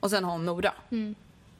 Och 0.00 0.10
sen 0.10 0.24
har 0.24 0.32
hon 0.32 0.46
Nora. 0.46 0.72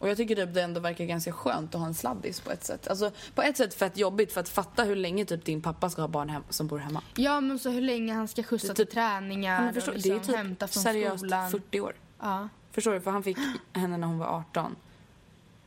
Och 0.02 0.08
jag 0.08 0.16
tycker 0.16 0.36
typ 0.36 0.54
det 0.54 0.62
ändå 0.62 0.80
verkar 0.80 1.04
ganska 1.04 1.32
skönt 1.32 1.74
att 1.74 1.80
ha 1.80 1.88
en 1.88 1.94
sladdis 1.94 2.40
på 2.40 2.50
ett 2.50 2.64
sätt. 2.64 2.88
Alltså 2.88 3.10
på 3.34 3.42
ett 3.42 3.56
sätt 3.56 3.74
fett 3.74 3.96
jobbigt 3.96 4.32
för 4.32 4.40
att 4.40 4.48
fatta 4.48 4.84
hur 4.84 4.96
länge 4.96 5.24
typ 5.24 5.44
din 5.44 5.62
pappa 5.62 5.90
ska 5.90 6.00
ha 6.02 6.08
barn 6.08 6.28
hem, 6.28 6.42
som 6.48 6.66
bor 6.66 6.78
hemma. 6.78 7.02
Ja, 7.16 7.40
men 7.40 7.58
så 7.58 7.70
hur 7.70 7.80
länge 7.80 8.14
han 8.14 8.28
ska 8.28 8.42
skjutsa 8.42 8.66
Det 8.68 8.74
till 8.74 8.86
typ- 8.86 8.94
träningar 8.94 9.62
men 9.64 9.74
förstår, 9.74 9.92
och 9.92 9.98
det 10.00 10.08
är 10.08 10.14
liksom 10.14 10.32
typ 10.34 10.36
hämta 10.36 10.68
från 10.68 10.82
seriöst 10.82 11.18
skolan. 11.18 11.50
40 11.50 11.80
år. 11.80 11.94
Ja. 12.20 12.48
Förstår 12.72 12.92
du? 12.92 13.00
För 13.00 13.10
han 13.10 13.22
fick 13.22 13.38
henne 13.72 13.96
när 13.96 14.06
hon 14.06 14.18
var 14.18 14.26
18. 14.26 14.76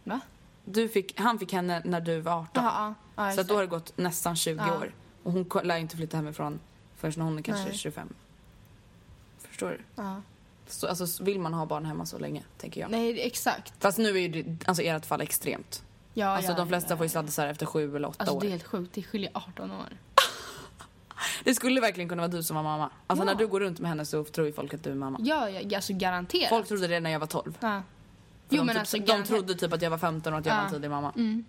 Va? 0.03 0.19
Du 0.65 0.89
fick, 0.89 1.19
han 1.19 1.39
fick 1.39 1.53
henne 1.53 1.81
när 1.85 2.01
du 2.01 2.19
var 2.19 2.31
18. 2.33 2.63
Jaha, 2.63 2.95
ja. 3.15 3.31
så 3.31 3.43
då 3.43 3.53
har 3.53 3.61
det. 3.61 3.67
gått 3.67 3.97
nästan 3.97 4.35
20 4.35 4.63
Ja. 4.67 4.77
år. 4.77 4.93
Och 5.23 5.31
hon 5.31 5.49
lär 5.63 5.77
inte 5.77 5.95
flytta 5.97 6.17
hemifrån 6.17 6.59
förrän 6.97 7.21
hon 7.21 7.37
är 7.37 7.41
kanske 7.41 7.63
Nej. 7.69 7.77
25. 7.77 8.13
Förstår 9.37 9.69
du? 9.69 9.79
ja. 9.95 10.21
Så, 10.67 10.87
alltså, 10.87 11.23
vill 11.23 11.39
man 11.39 11.53
ha 11.53 11.65
barn 11.65 11.85
hemma 11.85 12.05
så 12.05 12.19
länge, 12.19 12.43
tänker 12.57 12.81
jag. 12.81 12.91
Nej, 12.91 13.21
exakt. 13.21 13.73
Fast 13.79 13.97
nu 13.97 14.09
är 14.09 14.19
ju 14.19 14.27
det, 14.43 14.67
alltså 14.67 14.83
ert 14.83 15.05
fall 15.05 15.21
extremt. 15.21 15.83
Ja, 16.13 16.27
alltså 16.27 16.51
ja, 16.51 16.57
de 16.57 16.67
flesta 16.67 16.93
ja, 16.93 16.97
får 16.97 17.05
ju 17.05 17.09
sladdisar 17.09 17.47
efter 17.47 17.65
sju 17.65 17.95
eller 17.95 18.07
åtta 18.07 18.15
Alltså 18.19 18.35
år. 18.35 18.41
det 18.41 18.47
är 18.47 18.51
helt 18.51 18.63
sjukt. 18.63 18.93
Det 18.93 19.03
skiljer 19.03 19.31
18 19.33 19.71
år. 19.71 19.77
Det 21.43 21.55
skulle 21.55 21.81
verkligen 21.81 22.09
kunna 22.09 22.21
vara 22.21 22.31
du 22.31 22.43
som 22.43 22.55
var 22.55 22.63
mamma. 22.63 22.89
Alltså 23.07 23.25
när 23.25 23.35
du 23.35 23.47
går 23.47 23.59
runt 23.59 23.79
med 23.79 23.89
henne 23.89 24.05
så 24.05 24.23
tror 24.23 24.47
ju 24.47 24.53
folk 24.53 24.73
att 24.73 24.83
du 24.83 24.91
är 24.91 24.95
mamma. 24.95 25.19
Ja, 25.21 25.49
ja 25.49 25.77
alltså 25.77 25.93
garanterat. 25.93 26.49
Folk 26.49 26.67
trodde 26.67 26.87
det 26.87 26.99
när 26.99 27.09
jag 27.09 27.19
var 27.19 27.27
12. 27.27 27.57
Ja. 27.59 27.81
För 28.49 28.55
Jo, 28.55 28.61
de, 28.61 28.65
men 28.65 28.75
typ, 28.75 28.79
alltså, 28.79 28.97
de 28.97 29.23
trodde 29.23 29.55
typ 29.55 29.73
att 29.73 29.81
jag 29.81 29.89
var 29.89 29.97
15 29.97 30.33
och 30.33 30.39
att 30.39 30.45
jag 30.45 30.53
Ja. 30.53 30.57
var 30.57 30.65
en 30.65 30.71
tidig 30.73 30.89
mamma. 30.89 31.11
Mm. 31.15 31.45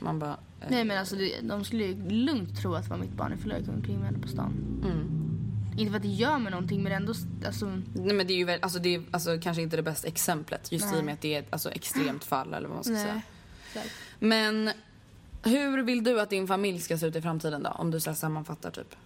Man 0.00 0.18
bara... 0.18 0.30
eh, 0.60 0.66
Nej 0.70 0.84
men 0.84 0.98
alltså 0.98 1.16
de 1.42 1.64
skulle 1.64 1.84
ju 1.84 2.08
lugnt 2.10 2.60
tro 2.62 2.74
att 2.74 2.84
det 2.84 2.90
var 2.90 2.96
mitt 2.98 3.10
barn 3.12 3.32
ifall 3.32 3.50
jag 3.50 3.60
gick 3.60 3.68
omkring 3.68 3.96
med 3.96 4.06
henne 4.06 4.18
på 4.18 4.28
stan. 4.28 4.52
Mm. 4.84 5.31
Inte 5.76 5.90
för 5.90 5.96
att 5.96 6.02
det 6.02 6.08
gör 6.08 6.38
mig 6.38 6.50
någonting 6.50 6.82
men 6.82 6.92
ändå, 6.92 7.14
alltså, 7.46 7.66
Nej 7.94 8.14
men 8.14 8.26
det 8.26 8.32
är 8.32 8.36
ju 8.36 8.44
väl, 8.44 8.58
alltså 8.62 8.78
det 8.78 8.94
är 8.94 9.02
alltså, 9.10 9.38
kanske 9.42 9.62
inte 9.62 9.76
det 9.76 9.82
bästa 9.82 10.08
exemplet 10.08 10.72
just 10.72 10.84
i 10.84 10.88
Nej. 10.88 10.98
och 10.98 11.04
med 11.04 11.14
att 11.14 11.20
det 11.20 11.34
är 11.34 11.40
ett 11.40 11.48
alltså, 11.50 11.70
extremt 11.70 12.24
fall 12.24 12.54
eller 12.54 12.68
vad 12.68 12.74
man 12.74 12.84
ska 12.84 12.92
nej. 12.92 13.02
säga. 13.02 13.22
Men 14.18 14.70
hur 15.42 15.82
vill 15.82 16.04
du 16.04 16.20
att 16.20 16.30
din 16.30 16.46
familj 16.46 16.80
ska 16.80 16.98
se 16.98 17.06
ut 17.06 17.16
i 17.16 17.22
framtiden 17.22 17.62
då? 17.62 17.70
Om 17.70 17.90
du 17.90 18.00
så 18.00 18.10
här 18.10 18.14
sammanfattar 18.14 18.70
typ. 18.70 18.96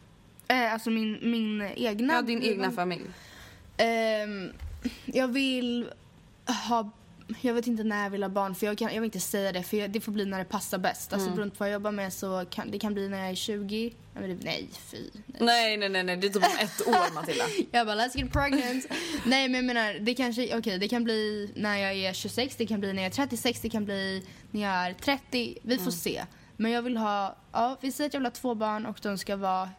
Eh, 0.48 0.72
alltså 0.72 0.90
min, 0.90 1.18
min 1.22 1.62
egna... 1.62 2.14
Ja, 2.14 2.22
din 2.22 2.42
egna 2.42 2.70
familj. 2.70 3.04
Ehm, 3.76 4.52
jag 5.04 5.28
vill 5.28 5.90
ha... 6.68 6.90
Jag 7.40 7.54
vet 7.54 7.66
inte 7.66 7.84
när 7.84 8.02
jag 8.02 8.10
vill 8.10 8.22
ha 8.22 8.30
barn, 8.30 8.54
för 8.54 8.66
jag, 8.66 8.78
kan, 8.78 8.88
jag 8.94 9.00
vill 9.00 9.04
inte 9.08 9.20
säga 9.20 9.52
det, 9.52 9.62
för 9.62 9.76
jag, 9.76 9.90
det 9.90 10.00
får 10.00 10.12
bli 10.12 10.24
när 10.24 10.38
det 10.38 10.44
passar 10.44 10.78
bäst. 10.78 11.12
Alltså 11.12 11.26
Mm. 11.26 11.36
beroende 11.36 11.54
på 11.54 11.58
vad 11.64 11.68
jag 11.68 11.72
jobbar 11.72 11.90
med 11.92 12.12
så 12.12 12.44
kan 12.50 12.70
det 12.70 12.78
kan 12.78 12.94
bli 12.94 13.08
när 13.08 13.18
jag 13.18 13.30
är 13.30 13.34
20. 13.34 13.94
Nej, 14.14 14.38
nej 14.42 14.68
fy. 14.90 14.96
Nej. 15.26 15.38
Nej, 15.40 15.76
nej, 15.88 16.04
nej, 16.04 16.16
det 16.16 16.26
är 16.26 16.30
typ 16.30 16.36
om 16.36 16.50
ett 16.60 16.86
år 16.88 17.14
Matilda. 17.14 17.44
Jag 17.70 17.86
bara, 17.86 17.96
let's 17.96 18.16
get 18.18 18.32
pregnant. 18.32 18.86
nej, 19.26 19.48
men 19.48 19.54
jag 19.54 19.64
menar, 19.64 19.94
det 19.94 20.14
kanske, 20.14 20.58
okej, 20.58 20.78
det 20.78 20.88
kan 20.88 21.04
bli 21.04 21.50
när 21.56 21.76
jag 21.76 21.92
är 21.94 22.12
26, 22.12 22.56
det 22.56 22.66
kan 22.66 22.80
bli 22.80 22.92
när 22.92 23.02
jag 23.02 23.12
är 23.12 23.16
36, 23.16 23.60
det 23.60 23.68
kan 23.68 23.84
bli 23.84 24.22
när 24.50 24.62
jag 24.62 24.86
är 24.86 24.92
30. 24.94 25.58
Vi 25.62 25.74
Mm. 25.74 25.84
får 25.84 25.90
se. 25.92 26.24
Men 26.56 26.70
jag 26.70 26.82
vill 26.82 26.96
ha, 26.96 27.36
ja, 27.52 27.76
vi 27.80 27.92
säger 27.92 28.08
att 28.08 28.14
jag 28.14 28.20
vill 28.20 28.26
ha 28.26 28.30
två 28.30 28.54
barn 28.54 28.86
och 28.86 28.98
de 29.02 29.18
ska 29.18 29.36
vara 29.36 29.70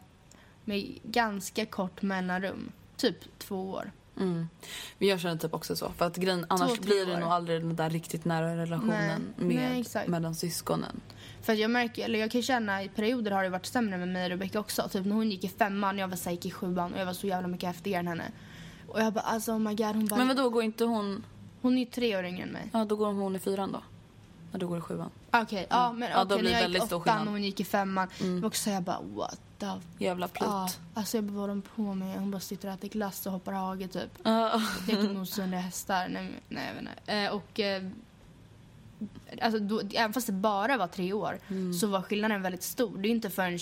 med 0.64 0.98
ganska 1.02 1.66
kort 1.66 2.02
mellanrum. 2.02 2.72
Typ 2.96 3.38
två 3.38 3.70
år. 3.70 3.90
Mm. 4.20 4.48
Men 4.98 5.08
jag 5.08 5.20
känner 5.20 5.36
typ 5.36 5.54
också 5.54 5.76
så. 5.76 5.92
För 5.98 6.06
att 6.06 6.16
grejen, 6.16 6.46
annars 6.48 6.72
tre 6.72 6.80
blir 6.80 7.06
det 7.06 7.14
år. 7.14 7.20
nog 7.20 7.28
aldrig 7.28 7.60
den 7.60 7.76
där 7.76 7.90
riktigt 7.90 8.24
nära 8.24 8.56
relationen 8.56 9.32
Nej, 9.36 9.56
med, 9.56 9.84
nej, 9.94 10.08
mellan 10.08 10.34
syskonen. 10.34 11.00
För 11.42 11.52
jag 11.52 11.70
märker, 11.70 12.04
eller 12.04 12.18
jag 12.18 12.30
kan 12.30 12.42
känna 12.42 12.82
i 12.82 12.88
perioder 12.88 13.30
har 13.30 13.42
det 13.42 13.48
varit 13.48 13.66
sämre 13.66 13.98
med 13.98 14.08
mig 14.08 14.24
och 14.24 14.30
Rebecca 14.30 14.60
också. 14.60 14.88
Typ 14.88 15.06
när 15.06 15.14
hon 15.14 15.30
gick 15.30 15.44
i 15.44 15.48
femman, 15.48 15.98
jag 15.98 16.08
var 16.08 16.16
så 16.16 16.30
gick 16.30 16.46
i 16.46 16.50
sjuan 16.50 16.92
och 16.92 17.00
jag 17.00 17.06
var 17.06 17.12
så 17.12 17.26
jävla 17.26 17.48
mycket 17.48 17.66
häftigare 17.66 18.00
än 18.00 18.06
henne. 18.06 18.32
Och 18.88 19.00
jag 19.00 19.12
bara 19.12 19.20
alltså 19.20 19.52
oh 19.52 19.58
my 19.58 19.74
god, 19.74 19.86
hon 19.86 20.06
bara... 20.06 20.16
Men 20.16 20.28
vadå, 20.28 20.50
går 20.50 20.62
inte 20.62 20.84
hon... 20.84 21.24
Hon 21.62 21.74
är 21.74 21.78
ju 21.78 21.84
tre 21.86 22.16
år 22.16 22.24
yngre 22.24 22.42
än 22.42 22.48
mig. 22.48 22.70
Ja, 22.72 22.84
då 22.84 22.96
går 22.96 23.12
hon 23.12 23.36
i 23.36 23.38
fyran 23.38 23.72
då. 23.72 23.82
När 24.52 24.60
du 24.60 24.66
går 24.66 24.78
i 24.78 24.80
sjuan. 24.80 25.10
Okej, 25.30 25.66
ja 25.70 25.92
men 25.92 26.10
Ja, 26.10 26.24
då 26.24 26.34
okej, 26.34 26.38
blir 26.38 26.50
när 26.50 26.58
det 26.58 26.64
jag 26.64 26.70
gick 26.70 26.82
stor 26.82 26.96
åttan 26.96 27.26
och 27.26 27.32
hon 27.32 27.44
gick 27.44 27.60
i 27.60 27.64
femman. 27.64 28.08
Mm. 28.20 28.44
Också 28.44 28.62
så 28.62 28.70
jag 28.70 28.82
bara 28.82 29.00
what 29.00 29.40
the... 29.58 30.04
Jävla 30.04 30.28
plutt. 30.28 30.48
Ja, 30.48 30.68
alltså 30.94 31.16
jag 31.16 31.24
bara 31.24 31.36
vad 31.40 31.48
de 31.48 31.62
på 31.62 31.94
med? 31.94 32.18
Hon 32.18 32.30
bara 32.30 32.40
sitter 32.40 32.68
och 32.68 32.74
äter 32.74 32.88
glass 32.88 33.26
och 33.26 33.32
hoppar 33.32 33.52
hage 33.52 33.88
typ. 33.88 34.10
Ja. 34.22 34.62
Leker 34.88 35.02
med 35.02 35.22
osunda 35.22 35.56
hästar. 35.56 36.08
Nej, 36.08 36.30
nej 36.48 36.66
jag 36.66 36.72
vet 36.74 36.82
inte. 36.82 37.12
Eh, 37.12 37.32
och... 37.32 37.60
Eh, 37.60 37.82
alltså 39.42 39.58
då, 39.60 39.80
även 39.94 40.12
fast 40.12 40.26
det 40.26 40.32
bara 40.32 40.76
var 40.76 40.86
tre 40.86 41.12
år 41.12 41.38
Mm. 41.48 41.74
så 41.74 41.86
var 41.86 42.02
skillnaden 42.02 42.42
väldigt 42.42 42.62
stor. 42.62 42.98
Det 42.98 43.08
är 43.08 43.10
inte 43.10 43.30
förrän 43.30 43.58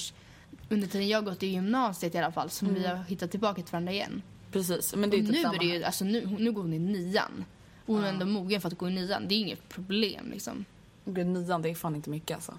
under 0.69 0.89
tiden 0.89 1.09
jag 1.09 1.25
gått 1.25 1.43
i 1.43 1.47
gymnasiet 1.47 2.15
i 2.15 2.19
alla 2.19 2.33
fall 2.33 2.51
som 2.51 2.75
vi 2.75 2.85
Mm. 2.85 2.97
har 2.99 3.05
hittat 3.05 3.31
tillbaka 3.31 3.63
till 3.63 3.73
varandra 3.73 3.93
igen. 3.93 4.23
Precis, 4.53 4.95
men 4.95 5.11
det 5.11 5.17
är 5.17 5.21
och 5.23 5.27
typ 5.27 5.37
nu 5.37 5.55
är 5.55 5.59
det 5.59 5.65
ju, 5.65 5.85
alltså 5.85 6.05
nu, 6.05 6.37
nu 6.39 6.53
går 6.53 6.63
hon 6.63 6.73
i 6.73 6.79
nian. 6.79 7.45
Hon 7.87 8.05
är 8.05 8.09
ändå 8.09 8.27
mogen 8.27 8.61
för 8.61 8.69
att 8.69 8.79
gå 8.79 8.89
i 8.89 8.93
nian. 8.95 9.29
Det 9.29 9.35
är 9.35 9.39
inget 9.39 9.69
problem 9.69 10.31
liksom. 10.31 10.65
Gud, 11.05 11.27
nian, 11.27 11.63
det 11.63 11.69
är 11.71 11.75
fan 11.75 11.95
inte 11.97 12.11
mycket 12.11 12.35
alltså. 12.35 12.59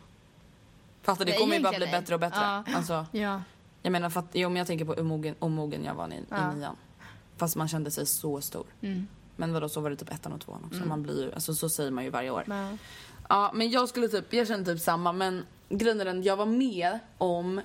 Fast 1.07 1.25
det 1.25 1.31
kommer 1.37 1.55
ju 1.55 1.63
bara 1.63 1.77
bli 1.77 1.85
nej. 1.85 1.99
bättre 1.99 2.13
och 2.13 2.19
bättre. 2.19 2.39
Ja. 2.41 2.63
Alltså, 2.75 3.05
Ja. 3.11 3.41
jag 3.81 3.91
menar, 3.91 4.09
för 4.09 4.19
att, 4.19 4.33
men 4.33 4.55
jag 4.55 4.67
tänker 4.67 4.85
på 4.85 4.93
hur 4.93 5.03
mogen, 5.03 5.35
omogen 5.39 5.83
jag 5.83 5.95
var 5.95 6.07
i, 6.13 6.23
Ja. 6.29 6.53
i 6.53 6.55
nian. 6.55 6.75
Fast 7.37 7.55
man 7.55 7.67
kände 7.67 7.91
sig 7.91 8.05
så 8.05 8.41
stor. 8.41 8.65
Mm. 8.81 9.07
Men 9.35 9.53
vadå, 9.53 9.69
så 9.69 9.81
var 9.81 9.89
det 9.89 9.95
typ 9.95 10.13
ettan 10.13 10.33
och 10.33 10.41
tvåan 10.41 10.63
också. 10.63 10.77
Mm. 10.77 10.89
Man 10.89 11.03
blir 11.03 11.23
ju, 11.23 11.33
alltså 11.33 11.53
så 11.55 11.69
säger 11.69 11.91
man 11.91 12.03
ju 12.03 12.09
varje 12.09 12.29
år. 12.29 12.43
Men, 12.47 12.77
Ja, 13.29 13.51
men 13.53 13.69
jag 13.69 13.89
skulle 13.89 14.07
typ, 14.07 14.33
jag 14.33 14.47
känner 14.47 14.65
typ 14.65 14.79
samma. 14.81 15.11
Men 15.11 15.45
grejen 15.69 16.01
är 16.01 16.05
den, 16.05 16.23
jag 16.23 16.35
var 16.37 16.45
med 16.45 16.99
om, 17.17 17.61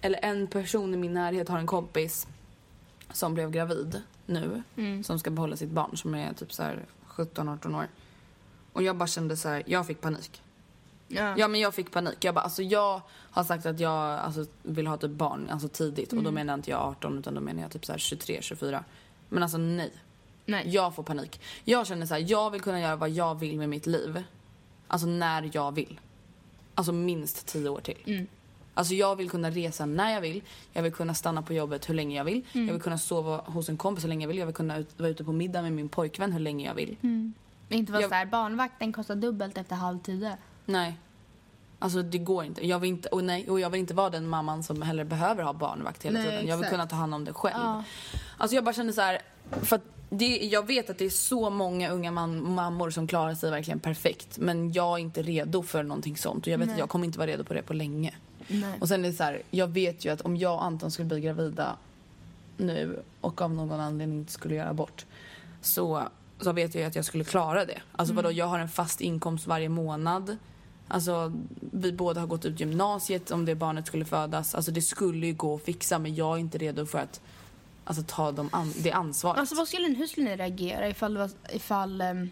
eller 0.00 0.18
en 0.22 0.46
person 0.46 0.94
i 0.94 0.96
min 0.96 1.12
närhet 1.14 1.48
har 1.48 1.58
en 1.58 1.66
kompis 1.66 2.26
som 3.12 3.34
blev 3.34 3.50
gravid 3.50 4.02
nu. 4.26 4.62
Mm. 4.76 5.04
Som 5.04 5.18
ska 5.18 5.30
behålla 5.30 5.56
sitt 5.56 5.70
barn 5.70 5.96
som 5.96 6.14
är 6.14 6.32
typ 6.32 6.52
så 6.52 6.62
här 6.62 6.84
17-18 7.08 7.76
år. 7.78 7.86
Och 8.72 8.82
jag 8.82 8.96
bara 8.96 9.06
kände 9.06 9.36
så 9.36 9.48
här, 9.48 9.62
jag 9.66 9.86
fick 9.86 10.00
panik. 10.00 10.42
Ja. 11.14 11.34
Ja 11.38 11.48
men 11.48 11.60
jag 11.60 11.74
fick 11.74 11.90
panik. 11.90 12.24
Jag 12.24 12.34
bara, 12.34 12.40
alltså 12.40 12.62
jag 12.62 13.00
har 13.30 13.44
sagt 13.44 13.66
att 13.66 13.80
jag 13.80 13.92
alltså, 14.18 14.44
vill 14.62 14.86
ha 14.86 14.96
typ 14.96 15.10
barn 15.10 15.48
alltså 15.50 15.68
tidigt. 15.68 16.08
Och 16.12 16.16
då 16.22 16.28
Mm. 16.30 16.34
menar 16.34 16.54
inte 16.54 16.70
jag 16.70 16.80
18 16.80 17.18
utan 17.18 17.34
då 17.34 17.40
menar 17.40 17.62
jag 17.62 17.70
typ 17.70 17.84
så 17.86 17.92
här 17.92 17.98
23, 17.98 18.38
24. 18.42 18.84
Men 19.28 19.42
alltså 19.42 19.58
nej. 19.58 19.92
Nej. 20.46 20.68
Jag 20.68 20.94
får 20.94 21.02
panik. 21.02 21.40
Jag 21.64 21.86
känner 21.86 22.06
så 22.06 22.14
här, 22.14 22.24
jag 22.30 22.50
vill 22.50 22.60
kunna 22.60 22.80
göra 22.80 22.96
vad 22.96 23.10
jag 23.10 23.34
vill 23.38 23.58
med 23.58 23.68
mitt 23.68 23.86
liv. 23.86 24.22
Alltså 24.88 25.06
när 25.06 25.50
jag 25.52 25.72
vill. 25.74 26.00
Alltså 26.74 26.92
minst 26.92 27.46
10 27.46 27.68
år 27.68 27.80
till. 27.80 27.98
Mm. 28.06 28.26
Alltså 28.74 28.94
jag 28.94 29.16
vill 29.16 29.30
kunna 29.30 29.50
resa 29.50 29.86
när 29.86 30.12
jag 30.12 30.20
vill. 30.20 30.42
Jag 30.72 30.82
vill 30.82 30.92
kunna 30.92 31.14
stanna 31.14 31.42
på 31.42 31.52
jobbet 31.52 31.88
hur 31.88 31.94
länge 31.94 32.16
jag 32.16 32.24
vill. 32.24 32.44
Mm. 32.52 32.66
Jag 32.66 32.72
vill 32.74 32.82
kunna 32.82 32.98
sova 32.98 33.36
hos 33.36 33.68
en 33.68 33.76
kompis 33.76 34.04
hur 34.04 34.08
länge 34.08 34.22
jag 34.24 34.28
vill. 34.28 34.38
Jag 34.38 34.46
vill 34.46 34.54
kunna 34.54 34.76
ut, 34.78 34.98
vara 35.00 35.08
ute 35.10 35.24
på 35.24 35.32
middag 35.32 35.62
med 35.62 35.72
min 35.72 35.88
pojkvän 35.88 36.32
hur 36.32 36.40
länge 36.40 36.66
jag 36.66 36.74
vill. 36.74 36.96
Mm. 37.02 37.32
Inte 37.68 37.92
vara 37.92 38.02
Jag- 38.02 38.10
så 38.10 38.14
här, 38.14 38.26
barnvakten 38.26 38.92
kostar 38.92 39.14
dubbelt 39.16 39.58
efter 39.58 39.76
halv 39.76 39.98
tio. 39.98 40.36
Nej. 40.66 40.98
Alltså 41.78 42.02
det 42.02 42.18
går 42.18 42.44
inte. 42.44 42.66
Jag 42.66 42.78
vill 42.78 42.90
inte, 42.90 43.08
och 43.08 43.24
nej, 43.24 43.50
och 43.50 43.60
jag 43.60 43.70
vill 43.70 43.80
inte 43.80 43.94
vara 43.94 44.10
den 44.10 44.28
mamman 44.28 44.62
som 44.62 44.82
heller 44.82 45.04
behöver 45.04 45.42
ha 45.42 45.52
barnvakt 45.52 46.02
hela 46.02 46.18
Nej, 46.18 46.28
tiden. 46.28 46.46
Jag 46.46 46.56
vill 46.56 46.64
exakt. 46.64 46.70
kunna 46.70 46.86
ta 46.86 46.96
hand 46.96 47.14
om 47.14 47.24
det 47.24 47.32
själv. 47.32 47.62
Ja. 47.62 47.84
Alltså 48.36 48.54
jag 48.54 48.64
bara 48.64 48.74
kände 48.74 48.92
så 48.92 49.00
här, 49.00 49.22
för 49.50 49.76
att 49.76 49.82
det, 50.10 50.36
jag 50.36 50.66
vet 50.66 50.90
att 50.90 50.98
det 50.98 51.04
är 51.04 51.10
så 51.10 51.50
många 51.50 51.90
unga 51.90 52.10
man, 52.10 52.52
mammor 52.52 52.90
som 52.90 53.06
klarar 53.06 53.34
sig 53.34 53.50
verkligen 53.50 53.80
perfekt. 53.80 54.38
Men 54.38 54.72
jag 54.72 54.98
är 54.98 54.98
inte 54.98 55.22
redo 55.22 55.62
för 55.62 55.82
någonting 55.82 56.16
sånt. 56.16 56.46
Och 56.46 56.52
jag 56.52 56.58
vet 56.58 56.66
Nej. 56.66 56.72
att 56.74 56.78
jag 56.78 56.88
kommer 56.88 57.04
inte 57.04 57.18
vara 57.18 57.30
redo 57.30 57.44
på 57.44 57.54
det 57.54 57.62
på 57.62 57.72
länge. 57.72 58.14
Nej. 58.48 58.78
Och 58.80 58.88
sen 58.88 59.04
är 59.04 59.08
det 59.08 59.14
så 59.14 59.22
här, 59.22 59.42
jag 59.50 59.66
vet 59.66 60.04
ju 60.04 60.12
att 60.12 60.20
om 60.20 60.36
jag 60.36 60.54
och 60.54 60.64
Anton 60.64 60.90
skulle 60.90 61.08
bli 61.08 61.20
gravida 61.20 61.76
nu 62.56 63.02
och 63.20 63.40
av 63.40 63.54
någon 63.54 63.80
anledning 63.80 64.18
inte 64.18 64.32
skulle 64.32 64.54
göra 64.54 64.68
abort 64.68 65.06
så, 65.60 66.02
så 66.40 66.52
vet 66.52 66.74
jag 66.74 66.84
att 66.84 66.96
jag 66.96 67.04
skulle 67.04 67.24
klara 67.24 67.64
det. 67.64 67.80
Alltså 67.92 68.14
vadå, 68.14 68.32
jag 68.32 68.46
har 68.46 68.58
en 68.58 68.68
fast 68.68 69.00
inkomst 69.00 69.46
varje 69.46 69.68
månad. 69.68 70.36
Alltså 70.92 71.32
vi 71.72 71.92
båda 71.92 72.20
har 72.20 72.26
gått 72.26 72.44
ut 72.44 72.60
gymnasiet 72.60 73.30
om 73.30 73.44
det 73.44 73.54
barnet 73.54 73.86
skulle 73.86 74.04
födas. 74.04 74.54
Alltså 74.54 74.70
det 74.70 74.82
skulle 74.82 75.26
ju 75.26 75.32
gå 75.34 75.54
att 75.54 75.62
fixa 75.62 75.98
men 75.98 76.14
jag 76.14 76.34
är 76.36 76.40
inte 76.40 76.58
redo 76.58 76.86
för 76.86 76.98
att 76.98 77.20
alltså, 77.84 78.02
ta 78.06 78.32
de 78.32 78.48
an- 78.52 78.72
det 78.78 78.92
ansvaret. 78.92 79.38
Alltså 79.38 79.54
vad 79.54 79.68
skulle, 79.68 79.88
ni- 79.88 79.94
hur 79.94 80.06
skulle 80.06 80.30
ni 80.30 80.36
reagera 80.36 80.88
ifall, 80.88 81.28
ifall 81.52 82.00
ehm, 82.00 82.30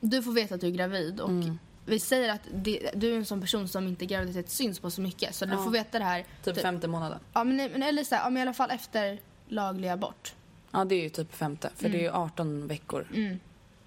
du 0.00 0.22
får 0.22 0.32
veta 0.32 0.54
att 0.54 0.60
du 0.60 0.66
är 0.66 0.70
gravid 0.70 1.20
och 1.20 1.28
Mm. 1.28 1.58
vi 1.86 2.00
säger 2.00 2.28
att 2.34 2.40
det, 2.54 2.90
du 2.94 3.12
är 3.12 3.16
en 3.16 3.24
sån 3.24 3.40
person 3.40 3.68
som 3.68 3.88
inte 3.88 4.06
graviditet 4.06 4.50
syns 4.50 4.78
på 4.78 4.90
så 4.90 5.00
mycket 5.00 5.34
så 5.34 5.44
du 5.46 5.52
Ja. 5.52 5.64
får 5.64 5.70
veta 5.70 5.98
det 5.98 6.04
här 6.04 6.24
typ 6.44 6.60
femte 6.60 6.88
månaden. 6.88 7.18
Ja 7.32 7.44
men, 7.44 7.56
men 7.56 7.82
eller 7.82 8.04
så 8.04 8.14
här, 8.14 8.22
ja, 8.22 8.30
men 8.30 8.36
i 8.38 8.42
alla 8.42 8.52
fall 8.54 8.70
efter 8.70 9.20
laglig 9.48 9.88
abort. 9.88 10.34
Ja, 10.70 10.84
det 10.84 10.94
är 10.94 11.02
ju 11.02 11.08
typ 11.08 11.34
femte. 11.34 11.70
För 11.76 11.88
det 11.88 11.98
är 11.98 12.02
ju 12.02 12.10
18 12.12 12.66
veckor. 12.66 13.06
Mm. 13.14 13.38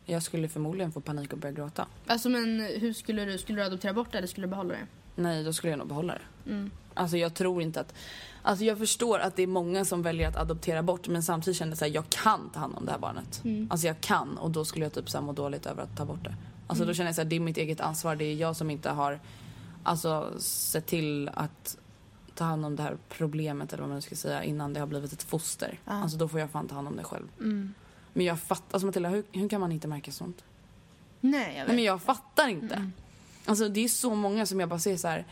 Jag 0.10 0.24
skulle 0.24 0.50
förmodligen 0.50 0.92
få 0.92 1.02
panik 1.02 1.34
och 1.34 1.40
börja 1.40 1.54
gråta. 1.56 1.88
Alltså 2.08 2.30
men 2.30 2.60
hur 2.62 2.94
skulle 2.94 3.26
du, 3.26 3.38
skulle 3.38 3.62
du 3.62 3.66
adoptera 3.66 3.94
bort 3.94 4.12
det 4.12 4.18
eller 4.18 4.28
skulle 4.28 4.48
du 4.48 4.52
behålla 4.52 4.74
det? 4.74 4.88
Nej, 5.16 5.44
då 5.44 5.54
skulle 5.54 5.72
jag 5.72 5.80
nog 5.80 5.88
behålla 5.88 6.14
det. 6.14 6.52
Mm. 6.52 6.72
Alltså 6.94 7.18
jag 7.18 7.34
tror 7.34 7.62
inte 7.62 7.80
att... 7.80 7.94
Alltså 8.42 8.66
jag 8.66 8.78
förstår 8.78 9.20
att 9.20 9.36
det 9.36 9.44
är 9.44 9.48
många 9.48 9.86
som 9.86 10.02
väljer 10.04 10.28
att 10.28 10.36
adoptera 10.36 10.84
bort 10.84 11.08
men 11.08 11.24
samtidigt 11.24 11.58
känner 11.58 11.78
jag 11.82 11.88
att 11.90 11.94
jag 11.96 12.10
kan 12.10 12.50
ta 12.50 12.60
hand 12.60 12.76
om 12.78 12.86
det 12.86 12.92
här 12.92 13.00
barnet. 13.00 13.42
Mm. 13.44 13.68
Alltså 13.72 13.88
jag 13.88 14.02
kan 14.02 14.38
och 14.38 14.52
då 14.52 14.66
skulle 14.66 14.86
jag 14.86 14.94
typ 14.94 15.10
så 15.10 15.18
här 15.18 15.26
må 15.26 15.34
dåligt 15.34 15.66
över 15.66 15.84
att 15.84 15.98
ta 15.98 16.06
bort 16.06 16.24
det. 16.24 16.36
Alltså 16.68 16.84
Mm. 16.84 16.88
då 16.88 16.94
känner 16.94 17.12
jag 17.12 17.20
att 17.24 17.30
det 17.30 17.36
är 17.36 17.40
mitt 17.40 17.58
eget 17.58 17.82
ansvar. 17.82 18.16
Det 18.16 18.26
är 18.26 18.36
jag 18.36 18.56
som 18.56 18.70
inte 18.72 18.90
har 18.90 19.20
alltså, 19.84 20.34
sett 20.40 20.86
till 20.86 21.30
att 21.34 21.78
ta 22.36 22.44
hand 22.44 22.66
om 22.66 22.76
det 22.76 22.84
här 22.84 22.98
problemet 23.10 23.74
eller 23.74 23.84
vad 23.84 23.90
man 23.92 24.02
ska 24.02 24.16
säga 24.16 24.44
innan 24.44 24.74
det 24.74 24.80
har 24.80 24.88
blivit 24.88 25.14
ett 25.14 25.24
foster. 25.24 25.80
Ja. 25.86 25.92
Alltså 25.94 26.18
då 26.18 26.28
får 26.28 26.40
jag 26.40 26.50
fan 26.50 26.68
ta 26.68 26.76
hand 26.76 26.88
om 26.88 26.96
det 26.96 27.04
själv. 27.04 27.28
Mm. 27.40 27.74
Men 28.18 28.26
jag 28.26 28.40
fattar, 28.40 28.76
alltså 28.76 28.86
Matilda 28.86 29.10
hur, 29.10 29.24
hur 29.32 29.50
kan 29.50 29.62
man 29.62 29.72
inte 29.72 29.88
märka 29.88 30.12
sånt? 30.12 30.44
Nej 31.22 31.42
jag 31.42 31.48
vet. 31.48 31.68
Nej 31.68 31.76
men 31.76 31.84
jag 31.84 32.02
fattar 32.02 32.48
inte. 32.48 32.92
Alltså 33.46 33.70
det 33.70 33.80
är 33.80 33.88
så 33.88 34.16
många 34.16 34.46
som 34.46 34.60
jag 34.60 34.70
bara 34.70 34.80
ser 34.80 34.98
så 34.98 35.08
här. 35.08 35.26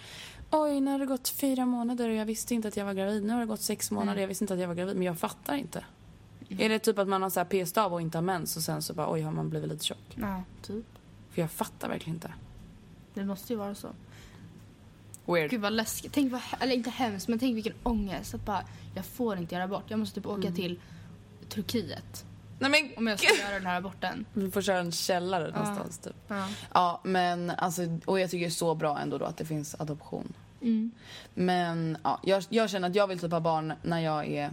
Oj, 0.51 0.79
nu 0.79 0.91
har 0.91 0.99
det 0.99 1.05
gått 1.05 1.27
fyra 1.27 1.65
månader 1.65 2.09
och 2.09 2.15
jag 2.15 2.25
visste 2.25 2.55
inte 2.55 2.67
att 2.67 2.77
jag 2.77 2.85
var 2.85 2.93
gravid. 2.93 3.23
Nu 3.23 3.33
har 3.33 3.39
det 3.39 3.45
gått 3.45 3.61
sex 3.61 3.91
månader 3.91 4.15
och 4.15 4.23
jag 4.23 4.27
visste 4.27 4.43
inte 4.43 4.53
att 4.53 4.59
jag 4.59 4.67
var 4.67 4.75
gravid. 4.75 4.95
Men 4.95 5.05
jag 5.05 5.19
fattar 5.19 5.55
inte. 5.55 5.85
Är 6.49 6.69
det 6.69 6.79
typ 6.79 6.99
att 6.99 7.07
man 7.07 7.21
har 7.21 7.29
så 7.29 7.39
här 7.39 7.45
p-stav 7.45 7.93
och 7.93 8.01
inte 8.01 8.17
har 8.17 8.23
mens 8.23 8.57
och 8.57 8.63
sen 8.63 8.81
så 8.81 8.93
bara 8.93 9.11
oj 9.11 9.21
har 9.21 9.31
man 9.31 9.49
blivit 9.49 9.69
lite 9.69 9.85
tjock? 9.85 10.15
Ja, 10.15 10.43
typ. 10.61 10.85
För 11.31 11.41
jag 11.41 11.51
fattar 11.51 11.89
verkligen 11.89 12.15
inte. 12.15 12.33
Det 13.13 13.25
måste 13.25 13.53
ju 13.53 13.59
vara 13.59 13.75
så. 13.75 13.87
Weird. 15.25 15.51
Gud 15.51 15.61
vad 15.61 15.73
läskigt. 15.73 16.13
Tänk 16.13 16.31
vad, 16.31 16.41
eller 16.59 16.75
inte 16.75 16.89
hemskt 16.89 17.27
men 17.27 17.39
tänk 17.39 17.55
vilken 17.55 17.73
ångest 17.83 18.33
att 18.33 18.45
bara, 18.45 18.63
jag 18.95 19.05
får 19.05 19.37
inte 19.37 19.55
göra 19.55 19.63
abort. 19.63 19.83
Jag 19.87 19.99
måste 19.99 20.15
typ 20.15 20.25
åka 20.25 20.51
till 20.51 20.79
Turkiet 21.49 22.25
Nej 22.59 22.71
men 22.71 22.97
om 22.97 23.07
jag 23.07 23.19
ska 23.19 23.35
göra 23.35 23.53
den 23.53 23.65
här 23.65 23.77
aborten. 23.77 24.25
vi 24.33 24.51
får 24.51 24.61
köra 24.61 24.79
en 24.79 24.91
källare 24.91 25.51
någonstans 25.51 25.97
typ. 25.97 26.15
Ja. 26.27 26.47
Ja 26.73 27.01
men 27.03 27.49
alltså 27.49 27.81
och 28.05 28.19
jag 28.19 28.29
tycker 28.29 28.45
det 28.45 28.49
är 28.49 28.51
så 28.51 28.75
bra 28.75 28.99
ändå 28.99 29.17
då 29.17 29.25
att 29.25 29.37
det 29.37 29.45
finns 29.45 29.75
adoption. 29.79 30.33
Mm. 30.61 30.91
Men 31.33 31.97
ja, 32.03 32.19
jag, 32.23 32.43
jag 32.49 32.69
känner 32.69 32.89
att 32.89 32.95
jag 32.95 33.07
vill 33.07 33.19
typ 33.19 33.31
ha 33.31 33.39
barn 33.39 33.73
när 33.81 33.99
jag 33.99 34.27
är 34.27 34.51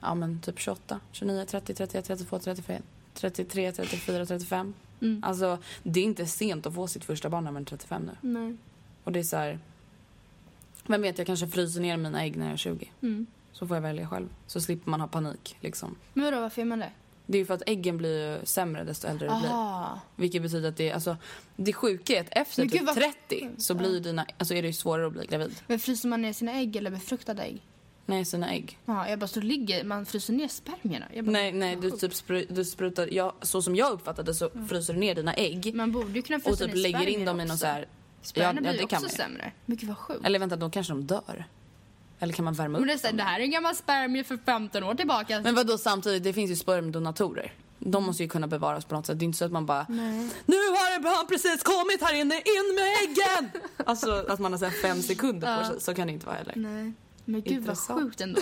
ja 0.00 0.14
men 0.14 0.40
typ 0.40 0.58
28, 0.58 1.00
29, 1.12 1.44
30, 1.44 1.74
31, 1.74 2.04
32, 2.04 2.38
35, 2.38 2.82
33, 3.14 3.72
34, 3.72 4.26
35. 4.26 4.74
Mm. 5.00 5.24
Alltså 5.24 5.58
det 5.82 6.00
är 6.00 6.04
inte 6.04 6.26
sent 6.26 6.66
att 6.66 6.74
få 6.74 6.86
sitt 6.86 7.04
första 7.04 7.28
barn 7.28 7.44
när 7.44 7.50
man 7.50 7.62
är 7.62 7.66
35 7.66 8.02
nu. 8.02 8.12
Nej. 8.20 8.56
Och 9.04 9.12
det 9.12 9.18
är 9.18 9.22
så 9.24 9.36
här. 9.36 9.58
Vem 10.86 11.02
vet, 11.02 11.18
jag 11.18 11.26
kanske 11.26 11.48
fryser 11.48 11.80
ner 11.80 11.96
mina 11.96 12.22
ägg 12.22 12.36
när 12.36 12.46
jag 12.46 12.52
är 12.52 12.56
20. 12.56 12.90
Mm. 13.02 13.26
Så 13.52 13.66
får 13.66 13.76
jag 13.76 13.82
välja 13.82 14.08
själv. 14.08 14.28
Så 14.46 14.60
slipper 14.60 14.90
man 14.90 15.00
ha 15.00 15.08
panik 15.08 15.56
liksom. 15.60 15.96
Men 16.14 16.24
vadå, 16.24 16.40
varför 16.40 16.62
gör 16.62 16.66
man 16.66 16.78
det? 16.78 16.90
Det 17.26 17.38
är 17.38 17.40
ju 17.40 17.46
för 17.46 17.54
att 17.54 17.62
äggen 17.66 17.96
blir 17.96 18.38
ju 18.38 18.46
sämre 18.46 18.84
desto 18.84 19.08
äldre 19.08 19.28
du 19.28 19.40
blir. 19.40 19.50
Vilket 20.16 20.42
betyder 20.42 20.68
att 20.68 20.76
det 20.76 20.88
är, 20.90 20.94
alltså, 20.94 21.16
det 21.56 21.72
sjuka 21.72 22.16
är 22.16 22.20
att 22.20 22.28
efter 22.30 22.66
typ 22.66 22.82
vad 22.82 22.94
30 22.94 23.50
så 23.58 23.74
blir 23.74 24.00
dina, 24.00 24.26
alltså 24.38 24.54
är 24.54 24.62
det 24.62 24.68
ju 24.68 24.74
svårare 24.74 25.06
att 25.06 25.12
bli 25.12 25.26
gravid. 25.26 25.54
Men 25.66 25.78
fryser 25.78 26.08
man 26.08 26.22
ner 26.22 26.32
sina 26.32 26.52
ägg 26.52 26.76
eller 26.76 26.90
befruktade 26.90 27.42
ägg? 27.42 27.62
Nej, 28.06 28.24
sina 28.24 28.50
ägg. 28.50 28.78
Ja, 28.84 29.08
jag 29.08 29.18
bara, 29.18 29.26
så 29.26 29.40
ligger 29.40 29.84
man 29.84 30.06
fryser 30.06 30.32
ner 30.32 30.48
spermierna? 30.48 31.06
Jag 31.14 31.24
bara, 31.24 31.32
Nej, 31.32 31.52
nej, 31.52 31.76
du 31.76 31.90
typ 31.90 32.14
spru, 32.14 32.46
du 32.48 32.64
sprutar, 32.64 33.08
ja, 33.12 33.34
så 33.42 33.62
som 33.62 33.76
jag 33.76 33.92
uppfattade 33.92 34.34
så 34.34 34.50
fryser 34.68 34.94
du 34.94 35.00
ner 35.00 35.14
dina 35.14 35.34
ägg 35.34 35.74
Man 35.74 35.92
borde 35.92 36.12
ju 36.12 36.22
kunna 36.22 36.40
frysa 36.40 36.50
och 36.64 36.70
typ 36.70 36.74
ner 36.74 36.82
lägger 36.82 37.06
in 37.08 37.24
dem 37.24 37.40
i 37.40 37.44
någon 37.44 37.50
också. 37.50 37.58
så 37.58 37.66
här, 37.66 37.86
Spermierna 38.22 38.56
ja, 38.56 38.60
blir 38.60 38.72
ju 38.72 38.78
det 38.78 38.86
kan 38.86 39.04
också 39.04 39.16
ju. 39.16 39.16
sämre. 39.16 39.52
Men 39.66 39.76
gud 39.76 39.88
vad 39.88 39.98
sjukt. 39.98 40.26
Eller 40.26 40.38
vänta, 40.38 40.56
då 40.56 40.70
kanske 40.70 40.92
de 40.92 41.06
dör. 41.06 41.44
Eller 42.20 42.32
kan 42.32 42.44
man 42.44 42.54
värma 42.54 42.78
upp 42.78 42.86
Men 42.86 42.96
det, 42.96 43.08
är 43.08 43.12
det 43.12 43.22
här 43.22 43.40
är 43.40 43.44
en 43.44 43.50
gammal 43.50 43.76
spermie 43.76 44.24
för 44.24 44.38
15 44.46 44.84
år 44.84 44.94
tillbaka. 44.94 45.40
Men 45.40 45.54
vadå 45.54 45.78
samtidigt, 45.78 46.24
det 46.24 46.32
finns 46.32 46.50
ju 46.50 46.56
spermdonatorer. 46.56 47.52
De 47.78 48.04
måste 48.04 48.22
ju 48.22 48.28
kunna 48.28 48.46
bevaras 48.46 48.84
på 48.84 48.94
något 48.94 49.06
sätt. 49.06 49.18
Det 49.18 49.22
är 49.22 49.26
inte 49.26 49.38
så 49.38 49.44
att 49.44 49.52
man 49.52 49.66
bara 49.66 49.86
Nej. 49.88 50.30
Nu 50.46 50.56
har 50.56 51.16
han 51.16 51.26
precis 51.26 51.62
kommit 51.62 52.02
här 52.02 52.14
inne, 52.14 52.34
in 52.34 52.74
med 52.74 52.92
äggen! 53.02 53.62
alltså 53.86 54.24
att 54.28 54.38
man 54.38 54.52
har 54.52 54.58
så 54.58 54.70
fem 54.70 55.02
sekunder 55.02 55.58
på 55.58 55.64
sig. 55.64 55.80
Så 55.80 55.94
kan 55.94 56.06
det 56.06 56.12
inte 56.12 56.26
vara 56.26 56.36
heller. 56.36 56.54
Nej. 56.56 56.92
Men 57.24 57.42
gud 57.42 57.52
vad 57.52 57.52
Intressant. 57.52 58.00
sjukt 58.00 58.20
ändå. 58.20 58.40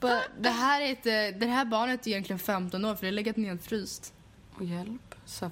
Bara, 0.00 0.20
det, 0.40 0.48
här 0.48 0.80
är 0.80 0.92
ett, 0.92 1.06
eh, 1.06 1.40
det 1.40 1.46
här 1.46 1.64
barnet 1.64 2.06
är 2.06 2.10
egentligen 2.10 2.38
15 2.38 2.84
år 2.84 2.94
för 2.94 3.02
det 3.02 3.08
är 3.08 3.12
legat 3.12 3.36
nedfryst. 3.36 4.12
Och 4.54 4.64
hjälp. 4.64 5.14
Så 5.24 5.50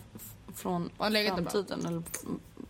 från 0.55 0.91
framtiden, 0.99 1.87
eller 1.87 2.03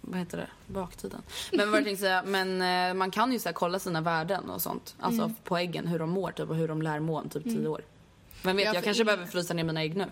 vad 0.05 0.19
heter 0.19 0.37
det? 0.39 0.47
Baktiden. 0.67 1.23
Men 1.53 1.71
vad 1.71 1.79
jag 1.79 1.85
tänkte 1.87 2.01
säga, 2.03 2.23
men 2.27 2.63
eh, 2.89 2.95
man 2.95 3.11
kan 3.11 3.33
ju 3.33 3.39
så 3.39 3.53
kolla 3.53 3.79
sina 3.79 4.01
värden 4.01 4.51
och 4.51 4.63
sånt. 4.63 4.95
Alltså 5.01 5.23
Mm. 5.23 5.35
på 5.45 5.57
äggen, 5.57 5.87
hur 5.87 5.99
de 5.99 6.11
mår 6.11 6.31
typ 6.31 6.51
och 6.51 6.57
hur 6.57 6.69
de 6.69 6.83
lär 6.83 7.01
må 7.01 7.19
om 7.21 7.29
typ 7.29 7.45
tio 7.45 7.69
år. 7.69 7.81
Vem 8.43 8.57
vet, 8.57 8.65
Ja, 8.65 8.69
jag 8.69 8.77
för 8.77 8.85
kanske 8.85 9.03
ingen- 9.03 9.07
behöver 9.07 9.27
frysa 9.33 9.55
ner 9.55 9.65
mina 9.65 9.83
ägg 9.83 9.97
nu. 9.97 10.07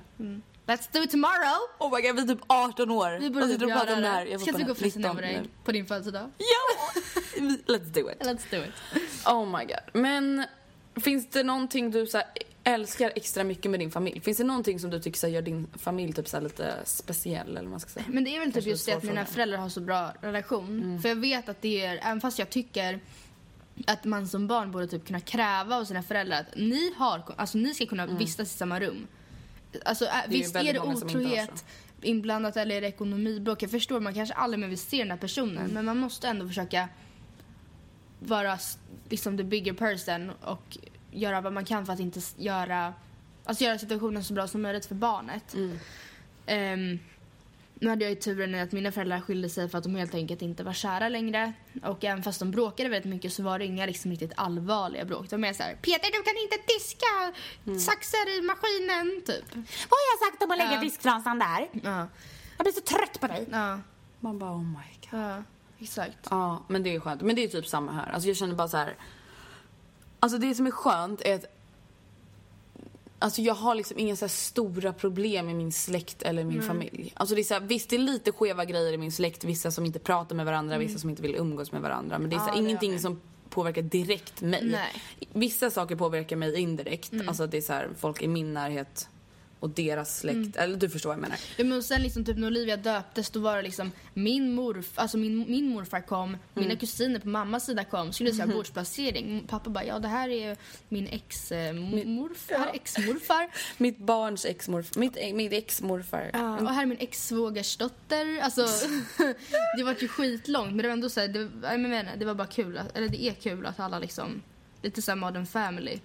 Let's 0.66 0.88
do 0.92 1.02
it 1.02 1.10
tomorrow! 1.10 1.58
Oh 1.78 1.96
my 1.96 2.02
god, 2.08 2.16
vi 2.16 2.22
är 2.22 2.26
typ 2.36 2.44
18 2.46 2.90
år. 2.90 3.18
Vi 3.20 3.30
borde 3.30 3.44
och 3.44 3.50
sitter 3.50 3.66
och 3.66 3.72
pratar 3.72 3.94
om 3.96 4.02
det 4.02 4.08
här. 4.08 4.26
Jag 4.26 4.40
Ska 4.40 4.52
vi 4.52 4.62
gå 4.62 4.70
och 4.70 4.78
frysa 4.78 4.98
ner 4.98 5.08
19 5.08 5.16
våra 5.16 5.26
ägg 5.28 5.50
på 5.64 5.72
din 5.72 5.86
födelsedag? 5.86 6.30
Ja! 6.38 7.00
Let's 7.66 7.90
do 7.92 8.10
it. 8.10 8.18
Let's 8.26 8.50
do 8.50 8.56
it. 8.56 8.72
Oh 9.26 9.58
my 9.58 9.64
god. 9.64 10.02
Men 10.02 10.44
finns 11.00 11.30
det 11.30 11.42
någonting 11.42 11.90
du 11.90 12.06
så 12.06 12.16
här, 12.18 12.26
älskar 12.74 13.12
extra 13.16 13.44
mycket 13.44 13.70
med 13.70 13.80
din 13.80 13.90
familj? 13.90 14.20
Finns 14.20 14.38
det 14.38 14.44
någonting 14.44 14.80
som 14.80 14.90
du 14.90 15.00
tycker 15.00 15.18
så 15.18 15.26
här, 15.26 15.34
gör 15.34 15.42
din 15.42 15.66
familj 15.78 16.12
typ 16.12 16.28
så 16.28 16.36
här, 16.36 16.44
lite 16.44 16.74
speciell 16.84 17.48
eller 17.48 17.60
vad 17.60 17.70
man 17.70 17.80
ska 17.80 17.90
säga? 17.90 18.06
Men 18.08 18.24
det 18.24 18.36
är 18.36 18.40
väl 18.40 18.52
typ 18.52 18.66
just 18.66 18.86
det 18.86 18.92
att 18.92 19.02
mina 19.02 19.26
föräldrar 19.26 19.58
har 19.58 19.68
så 19.68 19.80
bra 19.80 20.12
relation. 20.20 20.98
För 21.02 21.08
jag 21.08 21.16
vet 21.16 21.48
att 21.48 21.62
det 21.62 21.84
är, 21.84 21.96
även 22.02 22.20
fast 22.20 22.38
jag 22.38 22.50
tycker 22.50 23.00
att 23.86 24.04
man 24.04 24.28
som 24.28 24.46
barn 24.46 24.72
borde 24.72 24.86
typ 24.86 25.06
kunna 25.06 25.20
kräva 25.20 25.76
av 25.76 25.84
sina 25.84 26.02
föräldrar 26.02 26.40
att 26.40 26.56
ni, 26.56 26.94
har, 26.96 27.22
alltså 27.36 27.58
ni 27.58 27.74
ska 27.74 27.86
kunna 27.86 28.06
vistas 28.06 28.54
i 28.54 28.58
samma 28.58 28.80
rum. 28.80 29.06
Alltså 29.84 30.04
ä, 30.04 30.24
ju 30.28 30.38
visst 30.38 30.56
är 30.56 30.72
det 30.72 30.80
otrohet 30.80 31.64
inblandat 32.02 32.56
eller 32.56 32.76
är 32.76 32.80
det 32.80 32.86
ekonomibråk. 32.86 33.62
Jag 33.62 33.70
förstår, 33.70 34.00
man 34.00 34.14
kanske 34.14 34.34
aldrig 34.34 34.60
mer 34.60 34.68
vill 34.68 34.78
se 34.78 34.98
den 34.98 35.10
här 35.10 35.18
personen. 35.18 35.70
Men 35.70 35.84
man 35.84 35.98
måste 35.98 36.28
ändå 36.28 36.48
försöka 36.48 36.88
vara 38.18 38.58
liksom 39.08 39.36
the 39.36 39.44
bigger 39.44 39.72
person 39.72 40.30
och 40.30 40.78
göra 41.12 41.40
vad 41.40 41.52
man 41.52 41.64
kan 41.64 41.86
för 41.86 41.92
att 41.92 42.00
inte 42.00 42.20
göra, 42.36 42.94
alltså 43.44 43.64
göra 43.64 43.78
situationen 43.78 44.24
så 44.24 44.34
bra 44.34 44.48
som 44.48 44.62
möjligt 44.62 44.86
för 44.86 44.94
barnet. 44.94 45.54
Ehm, 46.46 46.98
nu 47.74 47.88
hade 47.88 48.04
jag 48.04 48.10
ju 48.10 48.16
turen 48.16 48.54
i 48.54 48.60
att 48.60 48.72
mina 48.72 48.92
föräldrar 48.92 49.20
skilde 49.20 49.48
sig 49.48 49.68
för 49.68 49.78
att 49.78 49.84
de 49.84 49.94
helt 49.94 50.14
enkelt 50.14 50.42
inte 50.42 50.64
var 50.64 50.72
kära 50.72 51.08
längre. 51.08 51.52
Och 51.82 52.04
även 52.04 52.22
fast 52.22 52.38
de 52.40 52.50
bråkade 52.50 52.88
väldigt 52.88 53.10
mycket 53.10 53.32
så 53.32 53.42
var 53.42 53.58
det 53.58 53.64
inga 53.64 53.86
liksom 53.86 54.10
riktigt 54.10 54.32
allvarliga 54.36 55.04
bråk. 55.04 55.22
De 55.30 55.36
var 55.36 55.38
mer 55.38 55.52
såhär, 55.52 55.74
Peter 55.74 56.06
du 56.12 56.22
kan 56.22 56.36
inte 56.42 56.56
diska 56.66 57.32
saxar 57.90 58.38
i 58.38 58.42
maskinen, 58.42 59.22
typ. 59.26 59.54
Vad 59.64 59.98
har 59.98 60.06
jag 60.20 60.30
sagt 60.32 60.42
om 60.42 60.50
att 60.50 60.58
lägga 60.58 60.74
Ja. 60.74 60.80
disktrasan 60.80 61.38
där? 61.38 61.68
Ja, 61.84 62.08
Jag 62.56 62.64
blir 62.64 62.72
så 62.72 62.80
trött 62.80 63.20
på 63.20 63.26
dig. 63.26 63.46
ja, 63.52 63.78
Man 64.20 64.38
bara 64.38 64.50
oh 64.52 64.62
my 64.64 65.10
god. 65.10 65.20
ja 65.20 65.42
exakt. 65.78 66.18
Ja, 66.30 66.62
men 66.68 66.82
det 66.82 66.94
är 66.94 67.00
skönt. 67.00 67.22
Men 67.22 67.36
det 67.36 67.44
är 67.44 67.48
typ 67.48 67.66
samma 67.66 67.92
här. 67.92 68.10
Alltså 68.12 68.28
jag 68.28 68.36
känner 68.36 68.54
bara 68.54 68.68
så 68.68 68.76
här. 68.76 68.94
Alltså 70.20 70.38
det 70.38 70.54
som 70.54 70.66
är 70.66 70.70
skönt 70.70 71.20
är 71.20 71.34
att 71.34 71.44
Alltså 73.22 73.42
jag 73.42 73.54
har 73.54 73.74
liksom 73.74 73.98
inga 73.98 74.16
så 74.16 74.28
stora 74.28 74.92
problem 74.92 75.48
i 75.48 75.54
min 75.54 75.72
släkt 75.72 76.22
eller 76.22 76.44
min 76.44 76.62
familj. 76.62 77.12
Alltså 77.16 77.34
det 77.34 77.40
är 77.40 77.44
så 77.44 77.54
här, 77.54 77.60
visst 77.60 77.90
det 77.90 77.96
är 77.96 78.00
lite 78.00 78.32
skeva 78.32 78.64
grejer 78.64 78.92
i 78.92 78.96
min 78.96 79.12
släkt. 79.12 79.44
Vissa 79.44 79.70
som 79.70 79.86
inte 79.86 79.98
pratar 79.98 80.36
med 80.36 80.46
varandra, 80.46 80.78
vissa 80.78 80.98
som 80.98 81.10
inte 81.10 81.22
vill 81.22 81.34
umgås 81.34 81.72
med 81.72 81.82
varandra. 81.82 82.18
Men 82.18 82.30
det 82.30 82.36
är 82.36 82.38
så 82.38 82.44
här, 82.44 82.52
det 82.52 82.58
ingenting 82.58 83.00
som 83.00 83.20
påverkar 83.50 83.82
direkt 83.82 84.40
mig. 84.40 84.64
Nej. 84.64 85.02
Vissa 85.32 85.70
saker 85.70 85.96
påverkar 85.96 86.36
mig 86.36 86.60
indirekt. 86.60 87.12
Alltså 87.26 87.46
det 87.46 87.56
är 87.56 87.62
så 87.62 87.72
här, 87.72 87.88
folk 87.98 88.22
i 88.22 88.28
min 88.28 88.54
närhet 88.54 89.08
och 89.60 89.70
deras 89.70 90.18
släkt. 90.18 90.56
Eller 90.56 90.76
du 90.76 90.88
förstår 90.88 91.08
vad 91.10 91.16
jag 91.16 91.22
menar. 91.22 91.38
Ja, 91.56 91.64
men 91.64 91.82
sen 91.82 92.02
liksom 92.02 92.24
typ 92.24 92.36
när 92.36 92.46
Olivia 92.46 92.76
döptes 92.76 93.30
då 93.30 93.40
var 93.40 93.56
det 93.56 93.62
liksom 93.62 93.92
min 94.14 94.52
morf, 94.52 94.92
alltså 94.94 95.18
min, 95.18 95.44
min 95.48 95.68
morfar 95.68 96.00
kom, 96.00 96.36
mina 96.54 96.76
kusiner 96.76 97.18
på 97.18 97.28
mammas 97.28 97.66
sida 97.66 97.84
kom, 97.84 98.12
skulle 98.12 98.32
säga 98.32 98.46
bordsplacering. 98.46 99.44
Pappa 99.48 99.70
bara, 99.70 99.84
ja 99.84 99.98
det 99.98 100.08
här 100.08 100.28
är 100.28 100.56
min 100.88 101.06
ex-morfar, 101.06 102.70
ex-morfar. 102.74 103.50
Mitt 103.76 103.98
barns 103.98 104.44
exmorfar, 104.44 105.00
mitt, 105.00 105.34
mitt 105.34 105.52
exmorfar. 105.52 106.30
Ja, 106.32 106.60
och 106.60 106.70
här 106.70 106.82
är 106.82 106.86
min 106.86 106.98
ex-svågersdotter. 107.00 108.40
Alltså, 108.40 108.62
det 109.76 109.84
var 109.84 109.96
ju 110.00 110.08
skitlångt 110.08 110.68
men 110.68 110.76
det 110.76 110.88
var 110.88 110.92
ändå 110.92 111.08
så 111.08 111.20
här, 111.20 111.28
det, 111.28 111.50
jag 111.62 111.80
menar, 111.80 112.16
det 112.16 112.24
var 112.24 112.34
bara 112.34 112.46
kul, 112.46 112.80
eller 112.94 113.08
det 113.08 113.22
är 113.22 113.32
kul 113.32 113.66
att 113.66 113.80
alla 113.80 113.98
liksom, 113.98 114.42
lite 114.82 115.02
såhär 115.02 115.16
modern 115.16 115.46
family. 115.46 116.00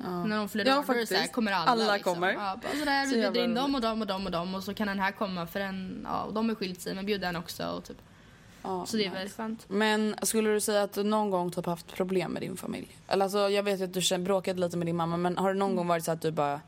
När 0.00 0.36
de 0.36 0.48
fyller 0.48 0.66
Ja, 0.66 0.84
då 0.86 0.92
det 0.92 1.06
så 1.06 1.14
här, 1.14 1.26
kommer 1.26 1.52
alla. 1.52 1.70
Alla 1.70 1.94
liksom. 1.94 2.14
kommer. 2.14 2.32
Ja, 2.32 2.58
bara 2.62 2.78
sådär, 2.78 3.04
Så 3.04 3.10
vi 3.14 3.20
jävla 3.20 3.30
bjuder 3.32 3.48
in 3.48 3.54
dem 3.54 3.74
och 3.74 3.80
dem 3.80 4.00
och 4.00 4.06
dem 4.06 4.26
och 4.26 4.32
dem 4.32 4.54
och 4.54 4.64
så 4.64 4.74
kan 4.74 4.86
den 4.86 4.98
här 4.98 5.12
komma 5.12 5.46
för 5.46 5.60
en, 5.60 6.06
ja, 6.08 6.22
och 6.22 6.34
de 6.34 6.50
är 6.50 6.54
skilt 6.54 6.80
sig 6.80 6.94
men 6.94 7.06
bjuder 7.06 7.26
den 7.26 7.36
också 7.36 7.66
och 7.66 7.84
typ. 7.84 7.96
Ja, 8.62 8.86
Så 8.86 8.96
det 8.96 9.02
är 9.02 9.06
nice. 9.06 9.16
väldigt 9.18 9.36
skönt. 9.36 9.64
Men 9.68 10.14
skulle 10.22 10.50
du 10.50 10.60
säga 10.60 10.82
att 10.82 10.92
du 10.92 11.02
någon 11.04 11.30
gång 11.30 11.50
typ 11.50 11.66
haft 11.66 11.94
problem 11.94 12.32
med 12.32 12.42
din 12.42 12.56
familj? 12.56 12.88
Eller 13.08 13.24
alltså, 13.24 13.38
jag 13.50 13.62
vet 13.62 13.82
att 13.82 13.94
du 13.94 14.18
bråkade 14.18 14.60
lite 14.60 14.76
med 14.76 14.86
din 14.86 14.96
mamma 14.96 15.16
men 15.16 15.36
har 15.38 15.44
det 15.48 15.50
Mm. 15.50 15.58
någon 15.58 15.76
gång 15.76 15.86
varit 15.86 16.04
så 16.04 16.10
att 16.12 16.22
du 16.22 16.30
bara... 16.30 16.60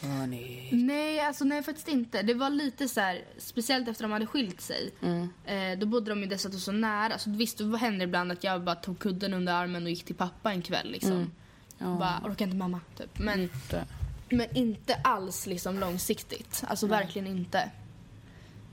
Panik. 0.00 0.68
Nej, 0.72 1.20
alltså 1.20 1.44
nej 1.44 1.62
faktiskt 1.62 1.88
inte. 1.88 2.22
Det 2.22 2.34
var 2.34 2.50
lite 2.50 2.88
så 2.88 3.00
här, 3.00 3.24
speciellt 3.38 3.88
efter 3.88 4.04
de 4.04 4.12
hade 4.12 4.26
skilt 4.26 4.60
sig. 4.60 4.90
Mm. 5.02 5.28
Eh, 5.44 5.78
då 5.78 5.86
bodde 5.86 6.10
de 6.10 6.20
ju 6.20 6.26
dessutom 6.26 6.60
så 6.60 6.72
nära. 6.72 7.18
Så 7.18 7.30
visst, 7.30 7.58
det 7.58 7.78
hände 7.78 8.04
ibland 8.04 8.32
att 8.32 8.44
jag 8.44 8.62
bara 8.62 8.74
tog 8.74 8.98
kudden 8.98 9.34
under 9.34 9.52
armen 9.52 9.82
och 9.84 9.90
gick 9.90 10.04
till 10.04 10.14
pappa 10.14 10.50
en 10.52 10.62
kväll 10.62 10.90
liksom. 10.90 11.12
Mm. 11.12 11.30
Ja. 11.78 11.86
Bara, 11.98 12.20
orkar 12.24 12.44
inte 12.44 12.56
mamma, 12.56 12.80
typ. 12.98 13.18
Men, 13.18 13.50
Det. 13.70 13.84
men 14.28 14.56
inte 14.56 14.94
alls 14.94 15.46
liksom 15.46 15.78
långsiktigt. 15.78 16.64
Alltså 16.66 16.86
verkligen 16.86 17.26
inte. 17.26 17.70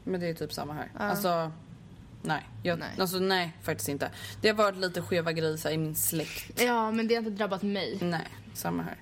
Men 0.04 0.20
det 0.22 0.28
är 0.28 0.34
typ 0.34 0.54
samma 0.54 0.74
här. 0.74 0.91
Ja. 0.93 0.99
Alltså, 0.99 1.52
nej. 2.22 2.43
Jag, 2.64 2.80
Nej. 2.80 2.89
Alltså 2.97 3.20
nej, 3.20 3.58
faktiskt 3.62 3.89
inte. 3.89 4.12
Det 4.41 4.47
har 4.47 4.56
varit 4.56 4.78
lite 4.78 5.02
skeva 5.02 5.32
grejer 5.32 5.70
i 5.72 5.78
min 5.78 5.95
släkt. 5.95 6.62
Ja, 6.62 6.91
men 6.91 7.08
det 7.08 7.16
har 7.16 7.20
inte 7.20 7.32
drabbat 7.32 7.62
mig. 7.64 7.97
Nej, 8.02 8.28
samma 8.54 8.84
här. 8.84 8.95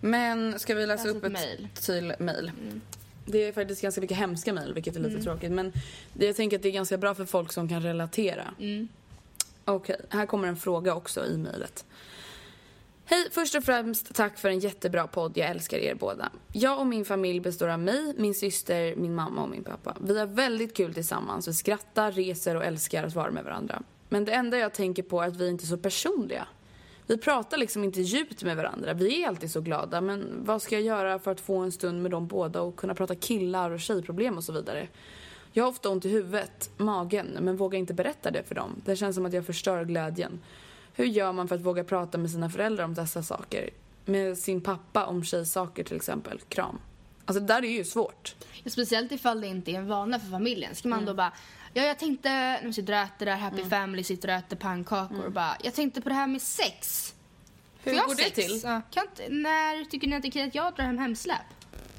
Men 0.00 0.58
ska 0.58 0.74
vi 0.74 0.86
läsa 0.86 1.04
Läs 1.04 1.16
upp 1.16 1.24
ett 1.24 1.32
mejl. 1.32 1.68
till 1.74 2.14
mejl? 2.18 2.50
Det 3.26 3.38
är 3.38 3.52
faktiskt 3.52 3.82
ganska 3.82 4.00
mycket 4.00 4.16
hemska 4.16 4.52
mejl, 4.52 4.74
vilket 4.74 4.96
är 4.96 5.00
lite 5.00 5.10
Mm. 5.12 5.24
tråkigt. 5.24 5.52
Men 5.52 5.72
det, 6.12 6.26
jag 6.26 6.36
tänker 6.36 6.56
att 6.56 6.62
det 6.62 6.68
är 6.68 6.72
ganska 6.72 6.98
bra 6.98 7.14
för 7.14 7.24
folk 7.24 7.52
som 7.52 7.68
kan 7.68 7.82
relatera. 7.82 8.54
Mm. 8.60 8.88
Okej, 9.64 9.96
här 10.10 10.26
kommer 10.26 10.48
en 10.48 10.56
fråga 10.56 10.94
också 10.94 11.26
i 11.26 11.36
mejlet. 11.36 11.84
Hej, 13.06 13.28
först 13.30 13.54
och 13.54 13.64
främst 13.64 14.14
tack 14.14 14.38
för 14.38 14.48
en 14.48 14.58
jättebra 14.58 15.06
podd. 15.06 15.36
Jag 15.36 15.50
älskar 15.50 15.78
er 15.78 15.94
båda. 15.94 16.30
Jag 16.52 16.78
och 16.78 16.86
min 16.86 17.04
familj 17.04 17.40
består 17.40 17.68
av 17.68 17.78
mig, 17.78 18.14
min 18.16 18.34
syster, 18.34 18.96
min 18.96 19.14
mamma 19.14 19.42
och 19.42 19.48
min 19.48 19.64
pappa. 19.64 19.96
Vi 20.00 20.18
har 20.18 20.26
väldigt 20.26 20.76
kul 20.76 20.94
tillsammans. 20.94 21.48
Vi 21.48 21.52
skrattar, 21.52 22.12
reser 22.12 22.56
och 22.56 22.64
älskar 22.64 23.04
att 23.04 23.14
vara 23.14 23.30
med 23.30 23.44
varandra. 23.44 23.82
Men 24.08 24.24
det 24.24 24.32
enda 24.32 24.58
jag 24.58 24.72
tänker 24.72 25.02
på 25.02 25.22
är 25.22 25.28
att 25.28 25.36
vi 25.36 25.48
inte 25.48 25.64
är 25.64 25.66
så 25.66 25.76
personliga. 25.76 26.46
Vi 27.06 27.18
pratar 27.18 27.56
liksom 27.56 27.84
inte 27.84 28.00
djupt 28.00 28.42
med 28.42 28.56
varandra. 28.56 28.94
Vi 28.94 29.22
är 29.22 29.28
alltid 29.28 29.50
så 29.50 29.60
glada. 29.60 30.00
Men 30.00 30.44
vad 30.44 30.62
ska 30.62 30.74
jag 30.74 30.84
göra 30.84 31.18
för 31.18 31.30
att 31.30 31.40
få 31.40 31.56
en 31.56 31.72
stund 31.72 32.02
med 32.02 32.10
dem 32.10 32.26
båda 32.26 32.62
och 32.62 32.76
kunna 32.76 32.94
prata 32.94 33.14
killar 33.14 33.70
och 33.70 33.80
tjejproblem 33.80 34.36
och 34.36 34.44
så 34.44 34.52
vidare? 34.52 34.88
Jag 35.52 35.64
har 35.64 35.70
ofta 35.70 35.88
ont 35.88 36.04
i 36.04 36.08
huvudet, 36.08 36.70
magen, 36.76 37.38
men 37.40 37.56
vågar 37.56 37.78
inte 37.78 37.94
berätta 37.94 38.30
det 38.30 38.42
för 38.42 38.54
dem. 38.54 38.82
Det 38.84 38.96
känns 38.96 39.16
som 39.16 39.26
att 39.26 39.32
jag 39.32 39.46
förstör 39.46 39.84
glädjen. 39.84 40.40
Hur 40.94 41.04
gör 41.04 41.32
man 41.32 41.48
för 41.48 41.54
att 41.54 41.60
våga 41.60 41.84
prata 41.84 42.18
med 42.18 42.30
sina 42.30 42.50
föräldrar 42.50 42.84
om 42.84 42.94
dessa 42.94 43.22
saker? 43.22 43.70
Med 44.04 44.38
sin 44.38 44.60
pappa 44.60 45.06
om 45.06 45.24
tjejsaker 45.24 45.84
till 45.84 45.96
exempel. 45.96 46.40
Kram. 46.48 46.78
Alltså 47.24 47.40
det 47.40 47.46
där 47.46 47.64
är 47.64 47.68
ju 47.70 47.84
svårt. 47.84 48.34
Speciellt 48.66 49.12
ifall 49.12 49.40
det 49.40 49.46
inte 49.46 49.70
är 49.70 49.74
en 49.74 49.86
vana 49.88 50.20
för 50.20 50.26
familjen. 50.30 50.74
Ska 50.74 50.88
man 50.88 50.98
Mm. 50.98 51.06
då 51.06 51.14
bara, 51.14 51.32
ja 51.72 51.82
jag 51.82 51.98
tänkte, 51.98 52.28
när 52.28 52.62
vi 52.66 52.72
sitter 52.72 52.92
och 52.92 52.98
äter 52.98 53.26
där, 53.26 53.36
Happy 53.36 53.64
Family 53.64 54.04
sitter 54.04 54.28
och 54.28 54.34
äter 54.34 54.56
pannkakor 54.56 55.24
och 55.24 55.32
bara, 55.32 55.56
jag 55.62 55.74
tänkte 55.74 56.00
på 56.00 56.08
det 56.08 56.14
här 56.14 56.26
med 56.26 56.42
sex. 56.42 57.14
Hur 57.82 57.92
jag 57.92 58.06
går 58.06 58.14
det 58.14 58.22
sex? 58.22 58.34
till? 58.34 58.60
Ja, 58.64 58.80
kan 58.90 59.04
inte, 59.04 59.22
när 59.34 59.84
tycker 59.84 60.06
ni 60.06 60.16
att 60.16 60.22
det 60.22 60.28
är 60.28 60.30
okej 60.30 60.42
att 60.48 60.54
jag 60.54 60.74
drar 60.74 60.84
hem 60.84 60.98
hemsläp? 60.98 61.36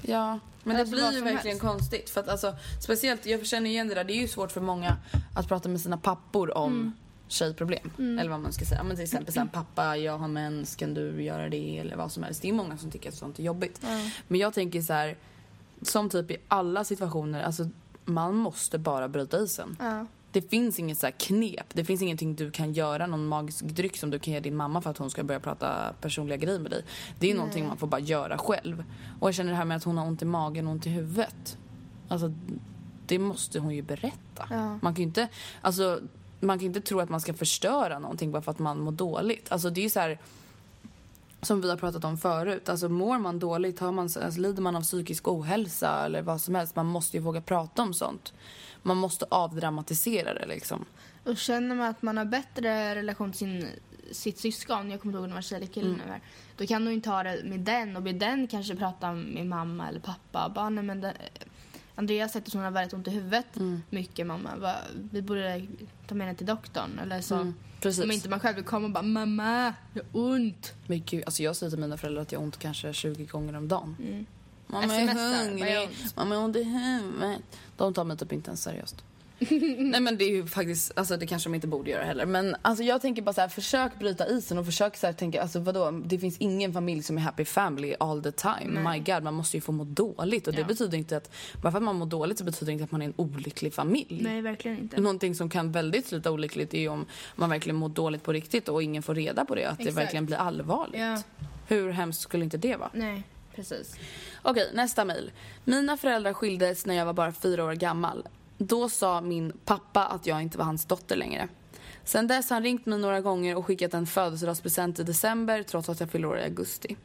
Ja, 0.02 0.38
men 0.62 0.76
Alltså, 0.76 0.94
det 0.96 1.02
blir 1.02 1.12
ju 1.12 1.20
verkligen 1.20 1.56
helst. 1.56 1.60
konstigt. 1.60 2.10
För 2.10 2.20
att 2.20 2.28
alltså, 2.28 2.54
speciellt, 2.84 3.26
jag 3.26 3.46
känner 3.46 3.70
igen 3.70 3.88
det 3.88 3.94
där, 3.94 4.04
det 4.04 4.12
är 4.12 4.20
ju 4.20 4.28
svårt 4.28 4.52
för 4.52 4.60
många 4.60 4.96
att 5.36 5.48
prata 5.48 5.68
med 5.68 5.80
sina 5.80 5.96
pappor 5.98 6.56
om 6.56 6.92
Mm. 7.26 7.30
tjejproblem. 7.30 7.90
Eller 7.98 8.28
vad 8.28 8.40
man 8.40 8.52
ska 8.52 8.64
säga. 8.64 8.82
Men 8.82 8.96
till 8.96 9.02
exempel 9.02 9.34
såhär, 9.34 9.46
pappa 9.46 9.96
jag 9.96 10.18
har 10.18 10.28
mens, 10.28 10.76
kan 10.76 10.94
du 10.94 11.22
göra 11.22 11.48
det? 11.48 11.78
Eller 11.78 11.96
vad 11.96 12.12
som 12.12 12.22
helst. 12.22 12.42
Det 12.42 12.48
är 12.48 12.52
många 12.52 12.76
som 12.76 12.90
tycker 12.90 13.08
att 13.08 13.14
sånt 13.14 13.38
är 13.38 13.42
jobbigt. 13.42 13.80
Men 14.28 14.40
jag 14.40 14.54
tänker 14.54 14.82
så 14.82 14.92
här, 14.92 15.16
som 15.82 16.10
typ 16.10 16.30
i 16.30 16.36
alla 16.48 16.84
situationer, 16.84 17.42
alltså 17.42 17.68
man 18.04 18.34
måste 18.34 18.78
bara 18.78 19.08
bryta 19.08 19.38
isen. 19.40 19.76
Ja. 19.80 20.06
Det 20.32 20.42
finns 20.42 20.78
inget 20.78 20.98
så 20.98 21.06
här 21.06 21.14
knep. 21.18 21.66
Det 21.72 21.84
finns 21.84 22.02
ingenting 22.02 22.34
du 22.34 22.50
kan 22.50 22.72
göra, 22.72 23.06
någon 23.06 23.26
magisk 23.26 23.64
dryck 23.64 23.96
som 23.96 24.10
du 24.10 24.18
kan 24.18 24.34
ge 24.34 24.40
din 24.40 24.56
mamma 24.56 24.80
för 24.80 24.90
att 24.90 24.98
hon 24.98 25.10
ska 25.10 25.24
börja 25.24 25.40
prata 25.40 25.92
personliga 26.00 26.36
grejer 26.36 26.58
med 26.58 26.70
dig. 26.70 26.84
Det 27.18 27.30
är 27.30 27.34
någonting 27.34 27.66
man 27.66 27.76
får 27.76 27.86
bara 27.86 28.00
göra 28.00 28.38
själv. 28.38 28.84
Och 29.20 29.28
jag 29.28 29.34
känner 29.34 29.50
det 29.50 29.56
här 29.56 29.64
med 29.64 29.76
att 29.76 29.84
hon 29.84 29.98
har 29.98 30.06
ont 30.06 30.22
i 30.22 30.24
magen 30.24 30.66
och 30.66 30.72
ont 30.72 30.86
i 30.86 30.90
huvudet. 30.90 31.58
Alltså, 32.08 32.32
det 33.06 33.18
måste 33.18 33.58
hon 33.58 33.74
ju 33.74 33.82
berätta. 33.82 34.46
Man 34.82 34.94
kan 34.94 34.96
ju 34.96 35.02
inte, 35.02 35.28
alltså, 35.60 36.00
man 36.40 36.58
kan 36.58 36.66
inte 36.66 36.80
tro 36.80 37.00
att 37.00 37.08
man 37.08 37.20
ska 37.20 37.34
förstöra 37.34 37.98
någonting 37.98 38.30
bara 38.32 38.42
för 38.42 38.50
att 38.50 38.58
man 38.58 38.80
mår 38.80 38.92
dåligt. 38.92 39.52
Alltså 39.52 39.70
det 39.70 39.84
är 39.84 39.88
så 39.88 40.00
här 40.00 40.18
som 41.42 41.60
vi 41.60 41.70
har 41.70 41.76
pratat 41.76 42.04
om 42.04 42.18
förut. 42.18 42.68
Alltså 42.68 42.88
mår 42.88 43.18
man 43.18 43.38
dåligt, 43.38 43.80
har 43.80 43.92
man, 43.92 44.04
alltså, 44.04 44.40
lider 44.40 44.62
man 44.62 44.76
av 44.76 44.82
psykisk 44.82 45.28
ohälsa 45.28 46.04
eller 46.04 46.22
vad 46.22 46.40
som 46.40 46.54
helst. 46.54 46.76
Man 46.76 46.86
måste 46.86 47.16
ju 47.16 47.22
våga 47.22 47.40
prata 47.40 47.82
om 47.82 47.94
sånt. 47.94 48.32
Man 48.82 48.96
måste 48.96 49.26
avdramatisera 49.28 50.34
det 50.34 50.46
liksom. 50.46 50.84
Och 51.24 51.36
känner 51.36 51.74
man 51.74 51.86
att 51.86 52.02
man 52.02 52.16
har 52.16 52.24
bättre 52.24 52.94
relation 52.94 53.32
till 53.32 53.38
sin, 53.38 53.66
sitt 54.12 54.38
syskon, 54.38 54.90
jag 54.90 55.00
kommer 55.00 55.12
inte 55.12 55.16
ihåg 55.16 55.24
om 55.24 55.28
det 55.30 55.34
var 55.34 55.42
tjej 55.42 55.56
eller 55.56 55.66
kille 55.66 55.86
Mm. 55.86 56.00
nu 56.06 56.12
här. 56.12 56.20
Då 56.56 56.66
kan 56.66 56.84
du 56.84 56.92
inte 56.92 57.10
ha 57.10 57.22
det 57.22 57.40
med 57.44 57.60
den 57.60 57.96
och 57.96 58.02
med 58.02 58.14
den 58.14 58.46
kanske 58.46 58.76
prata 58.76 59.12
med 59.12 59.46
mamma 59.46 59.88
eller 59.88 60.00
pappa. 60.00 60.52
Bara, 60.54 60.70
men 60.70 61.00
det, 61.00 61.12
Andreas 61.98 62.32
säger 62.32 62.46
att 62.46 62.52
hon 62.52 62.62
har 62.62 62.70
väldigt 62.70 62.94
ont 62.94 63.08
i 63.08 63.10
huvudet 63.10 63.56
Mm. 63.56 63.82
mycket 63.90 64.26
mamma. 64.26 64.56
Va, 64.56 64.74
vi 65.10 65.22
borde 65.22 65.66
ta 66.06 66.14
med 66.14 66.26
henne 66.26 66.36
till 66.36 66.46
doktorn. 66.46 66.98
Eller 67.02 67.20
så. 67.20 67.34
Mm, 67.34 67.54
precis. 67.80 68.04
Om 68.04 68.10
inte 68.10 68.28
man 68.28 68.40
själv 68.40 68.56
vill 68.56 68.64
komma 68.64 68.86
och 68.86 68.92
bara 68.92 69.02
mamma, 69.02 69.74
jag 69.94 70.02
har 70.12 70.20
ont. 70.30 70.72
Men 70.86 71.02
gud, 71.06 71.22
alltså 71.26 71.42
jag 71.42 71.56
säger 71.56 71.70
till 71.70 71.78
mina 71.80 71.96
föräldrar 71.96 72.22
att 72.22 72.32
jag 72.32 72.38
har 72.38 72.44
ont 72.44 72.58
kanske 72.58 72.92
20 72.92 73.24
gånger 73.24 73.56
om 73.56 73.68
dagen. 73.68 73.96
Mm. 74.02 74.26
Mamma 74.66 74.94
är 74.96 75.06
vad 75.06 75.16
gör 75.16 75.44
hungrig, 75.48 75.88
mamma 76.16 76.34
har 76.34 76.44
ont 76.44 76.56
i 76.56 76.62
huvudet. 76.64 77.40
De 77.76 77.94
tar 77.94 78.04
mig 78.04 78.16
typ 78.16 78.32
inte 78.32 78.48
ens 78.50 78.62
seriöst. 78.62 79.04
Nej 79.78 80.00
men 80.00 80.18
det 80.18 80.24
är 80.24 80.28
ju 80.30 80.46
faktiskt, 80.46 80.92
alltså 80.98 81.16
det 81.16 81.26
kanske 81.26 81.48
de 81.48 81.54
inte 81.54 81.66
borde 81.66 81.90
göra 81.90 82.04
heller. 82.04 82.26
Men 82.26 82.56
alltså 82.62 82.84
jag 82.84 83.00
tänker 83.02 83.22
bara 83.22 83.32
så 83.32 83.40
här, 83.40 83.48
försök 83.48 83.98
bryta 83.98 84.26
isen 84.28 84.58
och 84.58 84.66
försök 84.66 84.96
så 84.96 85.06
här 85.06 85.14
tänka, 85.14 85.42
alltså 85.42 85.58
vadå, 85.58 85.90
det 85.90 86.18
finns 86.18 86.38
ingen 86.38 86.72
familj 86.72 87.02
som 87.02 87.16
är 87.18 87.22
happy 87.22 87.44
family 87.44 87.94
all 88.00 88.22
the 88.22 88.32
time. 88.32 88.80
Nej. 88.80 88.98
My 88.98 89.12
god, 89.12 89.22
man 89.22 89.34
måste 89.34 89.56
ju 89.56 89.60
få 89.60 89.72
må 89.72 89.84
dåligt 89.84 90.46
och 90.46 90.52
det 90.54 90.60
Ja. 90.60 90.66
betyder 90.66 90.98
inte 90.98 91.16
att, 91.16 91.30
bara 91.62 91.70
för 91.72 91.78
att 91.78 91.84
man 91.84 91.96
mår 91.96 92.06
dåligt 92.06 92.38
så 92.38 92.44
betyder 92.44 92.66
det 92.66 92.72
inte 92.72 92.84
att 92.84 92.90
man 92.92 93.02
är 93.02 93.06
en 93.06 93.14
olycklig 93.16 93.74
familj. 93.74 94.20
Nej, 94.22 94.40
verkligen 94.40 94.78
inte. 94.78 95.00
Någonting 95.00 95.34
som 95.34 95.48
kan 95.50 95.72
väldigt 95.72 96.06
sluta 96.06 96.30
olyckligt 96.30 96.74
är 96.74 96.78
ju 96.80 96.88
om 96.88 97.06
man 97.34 97.50
verkligen 97.50 97.76
mår 97.76 97.88
dåligt 97.88 98.22
på 98.22 98.32
riktigt 98.32 98.68
och 98.68 98.82
ingen 98.82 99.02
får 99.02 99.14
reda 99.14 99.44
på 99.44 99.54
det, 99.54 99.64
att 99.64 99.78
det 99.78 99.82
Exakt. 99.84 99.98
verkligen 100.04 100.26
blir 100.26 100.36
allvarligt. 100.36 101.00
Ja, 101.00 101.22
Hur 101.68 101.90
hemskt 101.90 102.20
skulle 102.20 102.44
inte 102.44 102.56
det 102.58 102.76
vara? 102.76 102.90
nej, 102.94 103.22
precis. 103.54 103.94
Okej, 104.42 104.70
nästa 104.74 105.04
mejl. 105.04 105.30
Mina 105.64 105.96
föräldrar 105.96 106.32
skildes 106.32 106.86
när 106.86 106.94
jag 106.94 107.06
var 107.06 107.12
bara 107.12 107.32
fyra 107.32 107.64
år 107.64 107.72
gammal. 107.72 108.28
Då 108.58 108.88
sa 108.88 109.20
min 109.20 109.52
pappa 109.64 110.04
att 110.04 110.26
jag 110.26 110.42
inte 110.42 110.58
var 110.58 110.64
hans 110.64 110.84
dotter 110.84 111.16
längre. 111.16 111.48
Sen 112.04 112.26
dess 112.26 112.50
har 112.50 112.54
han 112.54 112.62
ringt 112.62 112.86
mig 112.86 112.98
några 112.98 113.20
gånger 113.20 113.56
och 113.56 113.66
skickat 113.66 113.94
en 113.94 114.06
födelsedagspresent 114.06 114.98
i 114.98 115.02
december 115.02 115.62
trots 115.62 115.88
att 115.88 116.00
jag 116.00 116.10
fyller 116.10 116.28
år 116.28 116.38
i 116.38 116.42
augusti. 116.42 116.96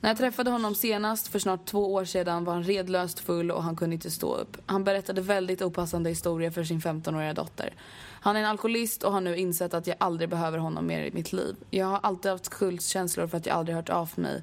När 0.00 0.10
jag 0.10 0.16
träffade 0.16 0.50
honom 0.50 0.74
senast 0.74 1.28
för 1.28 1.38
snart 1.38 1.66
två 1.66 1.94
år 1.94 2.04
sedan 2.04 2.44
var 2.44 2.52
han 2.54 2.62
redlöst 2.62 3.20
full 3.20 3.50
och 3.50 3.62
han 3.62 3.76
kunde 3.76 3.94
inte 3.94 4.10
stå 4.10 4.34
upp. 4.34 4.56
Han 4.66 4.84
berättade 4.84 5.20
väldigt 5.20 5.62
opassande 5.62 6.10
historier 6.10 6.50
för 6.50 6.64
sin 6.64 6.80
15-åriga 6.80 7.34
dotter. 7.34 7.74
Han 8.20 8.36
är 8.36 8.40
en 8.40 8.46
alkoholist 8.46 9.02
och 9.02 9.12
har 9.12 9.20
nu 9.20 9.36
insett 9.36 9.74
att 9.74 9.86
jag 9.86 9.96
aldrig 10.00 10.28
behöver 10.28 10.58
honom 10.58 10.86
mer 10.86 11.02
i 11.02 11.10
mitt 11.10 11.32
liv. 11.32 11.56
Jag 11.70 11.86
har 11.86 12.00
alltid 12.02 12.30
haft 12.30 12.44
skuldkänslor 12.44 13.26
för 13.26 13.36
att 13.36 13.46
jag 13.46 13.56
aldrig 13.56 13.76
hört 13.76 13.88
av 13.88 14.10
mig 14.14 14.42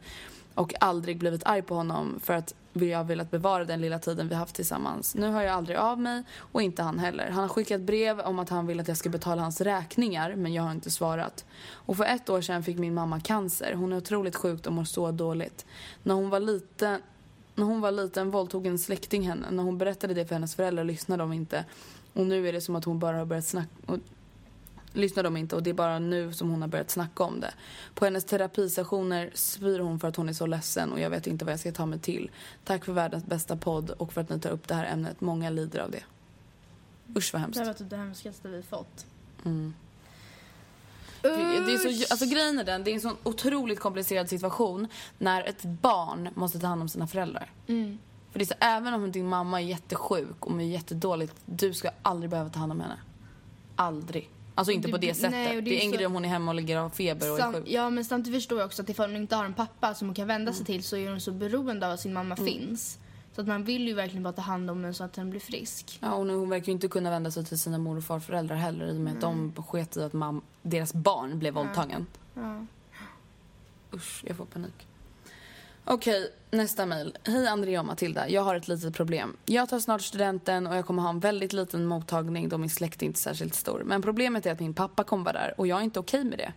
och 0.54 0.74
aldrig 0.80 1.18
blivit 1.18 1.46
arg 1.46 1.62
på 1.62 1.76
honom 1.76 2.20
för 2.24 2.34
att 2.34 2.54
jag 2.84 2.98
har 2.98 3.04
velat 3.04 3.32
bevara 3.32 3.66
den 3.66 3.82
lilla 3.82 4.00
tiden 4.00 4.28
vi 4.28 4.36
haft 4.36 4.56
tillsammans. 4.56 5.16
Nu 5.16 5.28
hör 5.28 5.42
jag 5.42 5.54
aldrig 5.54 5.78
av 5.78 6.00
mig 6.00 6.24
och 6.38 6.62
inte 6.62 6.84
han 6.84 7.00
heller. 7.00 7.30
Han 7.30 7.42
har 7.42 7.50
skickat 7.50 7.82
brev 7.82 8.20
om 8.20 8.40
att 8.40 8.50
han 8.50 8.68
vill 8.68 8.80
att 8.80 8.88
jag 8.88 8.98
ska 8.98 9.10
betala 9.10 9.42
hans 9.42 9.62
räkningar 9.62 10.36
men 10.36 10.54
jag 10.54 10.64
har 10.64 10.72
inte 10.72 10.92
svarat. 10.92 11.46
Och 11.72 11.98
för 11.98 12.04
ett 12.04 12.30
år 12.30 12.42
sedan 12.42 12.64
fick 12.64 12.78
min 12.78 12.94
mamma 12.94 13.20
cancer. 13.20 13.74
Hon 13.74 13.94
är 13.94 13.98
otroligt 13.98 14.36
sjuk 14.36 14.68
och 14.68 14.74
mår 14.74 14.84
så 14.84 15.12
dåligt. 15.12 15.66
När 16.04 16.14
hon 16.16 16.30
var 16.30 16.40
liten 16.40 17.02
när 17.56 17.66
hon 17.66 17.82
var 17.82 17.92
liten 17.92 18.32
våldtog 18.32 18.68
en 18.68 18.80
släkting 18.80 19.28
henne. 19.28 19.52
När 19.52 19.64
hon 19.64 19.78
berättade 19.78 20.14
det 20.14 20.26
för 20.26 20.36
hennes 20.36 20.56
föräldrar 20.56 20.84
lyssnade 20.84 21.24
de 21.24 21.34
inte. 21.34 21.66
Och 22.14 22.26
nu 22.26 22.48
är 22.48 22.54
det 22.54 22.62
som 22.62 22.76
att 22.76 22.86
hon 22.86 23.00
bara 23.00 23.18
har 23.18 23.26
börjat 23.26 23.46
snacka... 23.46 23.70
Lyssnar 24.96 25.24
de 25.24 25.38
inte 25.38 25.56
och 25.56 25.64
det 25.64 25.70
är 25.70 25.74
bara 25.74 26.00
nu 26.00 26.34
som 26.34 26.50
hon 26.50 26.62
har 26.62 26.70
börjat 26.70 26.90
snacka 26.90 27.24
om 27.24 27.40
det. 27.40 27.54
På 27.94 28.06
hennes 28.06 28.26
terapisessioner 28.26 29.32
spyr 29.34 29.80
hon 29.80 30.00
för 30.00 30.08
att 30.08 30.16
hon 30.16 30.30
är 30.30 30.34
så 30.34 30.46
ledsen 30.46 30.92
och 30.92 31.00
jag 31.00 31.10
vet 31.10 31.28
inte 31.28 31.46
vad 31.46 31.52
jag 31.52 31.60
ska 31.60 31.72
ta 31.72 31.86
mig 31.86 32.00
till. 32.00 32.32
Tack 32.64 32.86
för 32.86 32.94
världens 32.94 33.26
bästa 33.26 33.58
podd 33.58 33.90
och 33.90 34.14
för 34.14 34.22
att 34.22 34.30
ni 34.30 34.40
tar 34.40 34.50
upp 34.50 34.68
det 34.68 34.76
här 34.76 34.86
ämnet. 34.86 35.22
Många 35.22 35.50
lider 35.50 35.80
av 35.80 35.92
det. 35.92 36.04
Usch 37.18 37.34
vad 37.34 37.42
hemskt. 37.42 37.54
Det 37.54 37.60
här 37.60 37.68
var 37.68 37.74
typ 37.74 37.90
det 37.90 37.98
hemskaste 37.98 38.48
vi 38.48 38.64
fått. 38.64 39.06
Mm. 39.46 39.74
Det 41.22 41.30
är 41.74 41.78
så, 41.78 42.14
alltså 42.14 42.26
grejen 42.26 42.60
är 42.60 42.64
den, 42.64 42.84
det 42.84 42.92
är 42.92 42.94
en 42.94 43.02
sån 43.02 43.18
otroligt 43.24 43.80
komplicerad 43.80 44.30
situation 44.30 44.88
när 45.18 45.44
ett 45.44 45.64
barn 45.64 46.30
måste 46.36 46.60
ta 46.60 46.68
hand 46.68 46.82
om 46.82 46.90
sina 46.90 47.08
föräldrar. 47.08 47.52
Mm. 47.68 47.98
För 48.32 48.40
det 48.40 48.44
är 48.44 48.48
så, 48.48 48.54
även 48.60 48.94
om 48.94 49.12
din 49.12 49.28
mamma 49.28 49.62
är 49.62 49.66
jättesjuk 49.66 50.46
och 50.46 50.52
mår 50.52 50.62
jättedåligt, 50.62 51.36
du 51.46 51.74
ska 51.74 51.90
aldrig 52.02 52.30
behöva 52.30 52.50
ta 52.50 52.60
hand 52.60 52.72
om 52.72 52.82
henne. 52.82 52.98
Aldrig. 53.76 54.30
Alltså 54.56 54.72
inte 54.72 54.88
Det- 54.88 54.92
på 54.92 54.98
det 54.98 55.14
sättet. 55.14 55.32
nej, 55.32 55.62
det, 55.62 55.72
är 55.72 55.82
är 55.82 55.86
en 55.86 55.92
så- 55.92 55.98
grej 55.98 56.06
om 56.06 56.14
hon 56.14 56.26
är 56.26 56.30
hemma 56.30 56.52
och 56.52 56.56
ligger 56.56 56.78
av 56.78 56.90
feber 56.90 57.32
och 57.32 57.38
är 57.38 57.42
Sam, 57.42 57.54
sjuk. 57.54 57.64
ja, 57.68 57.90
men 57.90 58.06
samtidigt 58.06 58.38
förstår 58.42 58.60
jag 58.60 58.66
också 58.66 58.82
att 58.82 58.90
ifall 58.90 59.10
hon 59.12 59.22
inte 59.22 59.36
har 59.36 59.46
en 59.46 59.54
pappa 59.54 59.94
som 59.94 60.08
hon 60.08 60.16
kan 60.16 60.28
vända 60.28 60.52
Mm. 60.52 60.54
sig 60.54 60.66
till 60.66 60.84
så 60.84 60.98
är 60.98 61.10
hon 61.10 61.22
så 61.22 61.32
beroende 61.32 61.88
av 61.88 61.94
att 61.94 62.00
sin 62.00 62.14
mamma 62.14 62.36
finns. 62.36 62.98
Så 63.36 63.42
att 63.42 63.48
man 63.48 63.64
vill 63.64 63.88
ju 63.88 63.94
verkligen 63.94 64.24
bara 64.24 64.34
ta 64.34 64.42
hand 64.42 64.72
om 64.72 64.82
den 64.82 64.94
så 64.94 65.04
att 65.04 65.14
den 65.14 65.30
blir 65.30 65.40
frisk. 65.40 65.98
Ja, 66.02 66.14
och 66.14 66.28
nu, 66.28 66.34
hon 66.34 66.50
verkar 66.50 66.66
ju 66.66 66.72
inte 66.72 66.88
kunna 66.88 67.10
vända 67.10 67.32
sig 67.32 67.46
till 67.46 67.60
sina 67.60 67.78
mor 67.78 67.98
och 67.98 68.04
farföräldrar 68.04 68.56
heller 68.56 68.88
i 68.88 68.92
och 68.98 69.02
med 69.02 69.14
att 69.14 69.22
de 69.22 69.54
sket 69.68 69.98
i 69.98 70.04
att 70.04 70.14
mam- 70.14 70.42
deras 70.62 70.94
barn 70.94 71.40
blev 71.40 71.54
våldtagen. 71.54 72.06
Ja. 72.34 72.66
Usch, 73.94 74.24
jag 74.28 74.38
får 74.38 74.46
panik. 74.46 74.88
Okej, 75.88 76.32
nästa 76.52 76.86
mejl. 76.86 77.18
Hej 77.24 77.48
Andrea 77.48 77.80
och 77.80 77.86
Matilda. 77.86 78.30
Jag 78.30 78.42
har 78.42 78.56
ett 78.56 78.68
litet 78.68 78.94
problem. 78.94 79.38
Jag 79.46 79.70
tar 79.70 79.80
snart 79.80 80.02
studenten 80.02 80.68
och 80.68 80.76
jag 80.76 80.86
kommer 80.86 81.02
ha 81.02 81.10
en 81.10 81.20
väldigt 81.20 81.54
liten 81.54 81.86
mottagning 81.86 82.50
då 82.50 82.58
min 82.58 82.70
släkt 82.70 83.02
är 83.02 83.06
inte 83.06 83.20
är 83.20 83.20
särskilt 83.20 83.56
stor. 83.56 83.84
Men 83.86 84.02
problemet 84.02 84.46
är 84.46 84.52
att 84.52 84.60
min 84.60 84.74
pappa 84.74 85.04
kommer 85.04 85.24
vara 85.24 85.34
där 85.34 85.54
och 85.58 85.68
jag 85.68 85.80
är 85.80 85.84
inte 85.84 86.00
okej 86.00 86.24
med 86.24 86.38
det. 86.38 86.54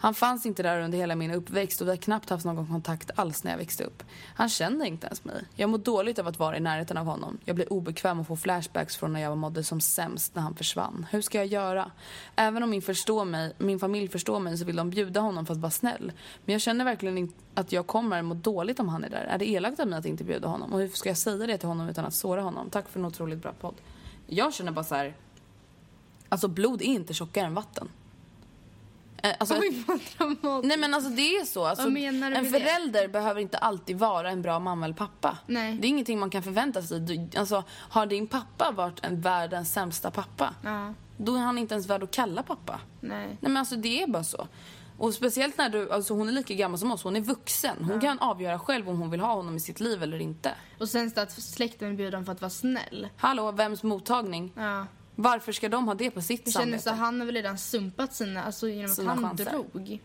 Han 0.00 0.14
fanns 0.14 0.46
inte 0.46 0.62
där 0.62 0.80
under 0.80 0.98
hela 0.98 1.14
min 1.14 1.30
uppväxt 1.30 1.80
och 1.80 1.86
vi 1.86 1.90
har 1.90 1.96
knappt 1.96 2.30
haft 2.30 2.44
någon 2.44 2.66
kontakt 2.66 3.10
alls 3.14 3.44
när 3.44 3.50
jag 3.50 3.58
växte 3.58 3.84
upp. 3.84 4.02
Han 4.34 4.48
känner 4.48 4.84
inte 4.84 5.06
ens 5.06 5.24
mig. 5.24 5.44
Jag 5.54 5.70
mår 5.70 5.78
dåligt 5.78 6.18
av 6.18 6.26
att 6.26 6.38
vara 6.38 6.56
i 6.56 6.60
närheten 6.60 6.96
av 6.96 7.06
honom. 7.06 7.38
Jag 7.44 7.56
blir 7.56 7.72
obekväm 7.72 8.20
och 8.20 8.26
får 8.26 8.36
flashbacks 8.36 8.96
från 8.96 9.12
när 9.12 9.20
jag 9.20 9.38
mådde 9.38 9.64
som 9.64 9.80
sämst 9.80 10.34
när 10.34 10.42
han 10.42 10.54
försvann. 10.54 11.06
Hur 11.10 11.20
ska 11.20 11.38
jag 11.38 11.46
göra? 11.46 11.90
Även 12.36 12.62
om 12.62 12.70
min, 12.70 12.82
förstår 12.82 13.24
mig, 13.24 13.52
min 13.58 13.78
familj 13.78 14.08
förstår 14.08 14.40
mig 14.40 14.58
så 14.58 14.64
vill 14.64 14.76
de 14.76 14.90
bjuda 14.90 15.20
honom 15.20 15.46
för 15.46 15.54
att 15.54 15.60
vara 15.60 15.70
snäll. 15.70 16.12
Men 16.44 16.52
jag 16.52 16.62
känner 16.62 16.84
verkligen 16.84 17.32
att 17.54 17.72
jag 17.72 17.86
kommer 17.86 18.22
må 18.22 18.34
dåligt 18.34 18.80
om 18.80 18.88
han 18.88 19.04
är 19.04 19.10
där. 19.10 19.24
Är 19.24 19.38
det 19.38 19.48
elakt 19.48 19.80
av 19.80 19.88
mig 19.88 19.98
att 19.98 20.06
inte 20.06 20.24
bjuda 20.24 20.48
honom? 20.48 20.72
Och 20.72 20.80
hur 20.80 20.88
ska 20.88 21.08
jag 21.08 21.18
säga 21.18 21.46
det 21.46 21.58
till 21.58 21.68
honom 21.68 21.88
utan 21.88 22.04
att 22.04 22.14
såra 22.14 22.42
honom? 22.42 22.70
Tack 22.70 22.88
för 22.88 22.98
en 23.00 23.06
otroligt 23.06 23.42
bra 23.42 23.52
podd. 23.60 23.74
Jag 24.26 24.54
känner 24.54 24.72
bara 24.72 24.84
så 24.84 24.94
här. 24.94 25.16
Alltså 26.28 26.48
blod 26.48 26.82
är 26.82 26.86
inte 26.86 27.14
tjockare 27.14 27.46
än 27.46 27.54
vatten. 27.54 27.88
Eh, 29.22 29.34
Alltså, 29.38 29.54
Oj, 29.58 29.84
vad 29.86 30.00
dramatiskt. 30.18 30.68
Nej 30.68 30.76
men 30.78 30.94
alltså 30.94 31.10
det 31.10 31.36
är 31.36 31.44
så. 31.44 31.64
Alltså, 31.66 31.86
en 31.86 31.92
med 32.18 32.32
det? 32.32 32.44
förälder 32.44 33.08
behöver 33.08 33.40
inte 33.40 33.58
alltid 33.58 33.98
vara 33.98 34.30
en 34.30 34.42
bra 34.42 34.58
mamma 34.58 34.84
eller 34.84 34.94
pappa. 34.94 35.38
Nej. 35.46 35.78
Det 35.80 35.86
är 35.86 35.88
ingenting 35.88 36.18
man 36.18 36.30
kan 36.30 36.42
förvänta 36.42 36.82
sig. 36.82 37.00
Du, 37.00 37.38
alltså, 37.38 37.64
har 37.70 38.06
din 38.06 38.26
pappa 38.26 38.70
varit 38.70 39.04
en 39.04 39.20
världens 39.20 39.72
sämsta 39.72 40.10
pappa, 40.10 40.54
Ja, 40.64 40.94
då 41.16 41.34
är 41.34 41.38
han 41.40 41.58
inte 41.58 41.74
ens 41.74 41.86
värd 41.86 42.02
att 42.02 42.10
kalla 42.10 42.42
pappa. 42.42 42.80
nej. 43.00 43.26
Nej 43.26 43.36
men 43.40 43.56
alltså 43.56 43.76
det 43.76 44.02
är 44.02 44.06
bara 44.06 44.24
så. 44.24 44.48
Och 44.98 45.14
speciellt 45.14 45.58
när 45.58 45.68
du, 45.68 45.90
alltså 45.92 46.14
hon 46.14 46.28
är 46.28 46.32
lika 46.32 46.54
gammal 46.54 46.78
som 46.78 46.92
oss, 46.92 47.02
hon 47.02 47.16
är 47.16 47.20
vuxen. 47.20 47.84
Hon 47.84 48.00
kan 48.00 48.18
avgöra 48.18 48.58
själv 48.58 48.88
om 48.88 48.98
hon 49.00 49.10
vill 49.10 49.20
ha 49.20 49.34
honom 49.34 49.56
i 49.56 49.60
sitt 49.60 49.80
liv 49.80 50.02
eller 50.02 50.18
inte. 50.20 50.54
Och 50.78 50.88
sen 50.88 51.12
att 51.16 51.32
släkten 51.32 51.96
bjuder 51.96 52.12
dem 52.12 52.24
för 52.24 52.32
att 52.32 52.40
vara 52.40 52.50
snäll. 52.50 53.08
Hallå, 53.16 53.52
vems 53.52 53.82
mottagning? 53.82 54.52
Ja. 54.56 54.86
Varför 55.20 55.52
ska 55.52 55.68
de 55.68 55.88
ha 55.88 55.94
det 55.94 56.10
på 56.10 56.20
sitt 56.22 56.42
Jag 56.44 56.52
känner 56.52 56.64
samvete? 56.64 56.82
så 56.82 56.90
han 56.90 57.20
har 57.20 57.26
väl 57.26 57.34
redan 57.34 57.58
sumpat 57.58 58.14
sina, 58.14 58.42
alltså 58.44 58.68
genom 58.68 58.88
Sina 58.94 59.12
att 59.12 59.20
han 59.20 59.28
chanser. 59.28 59.50
drog. 59.50 60.00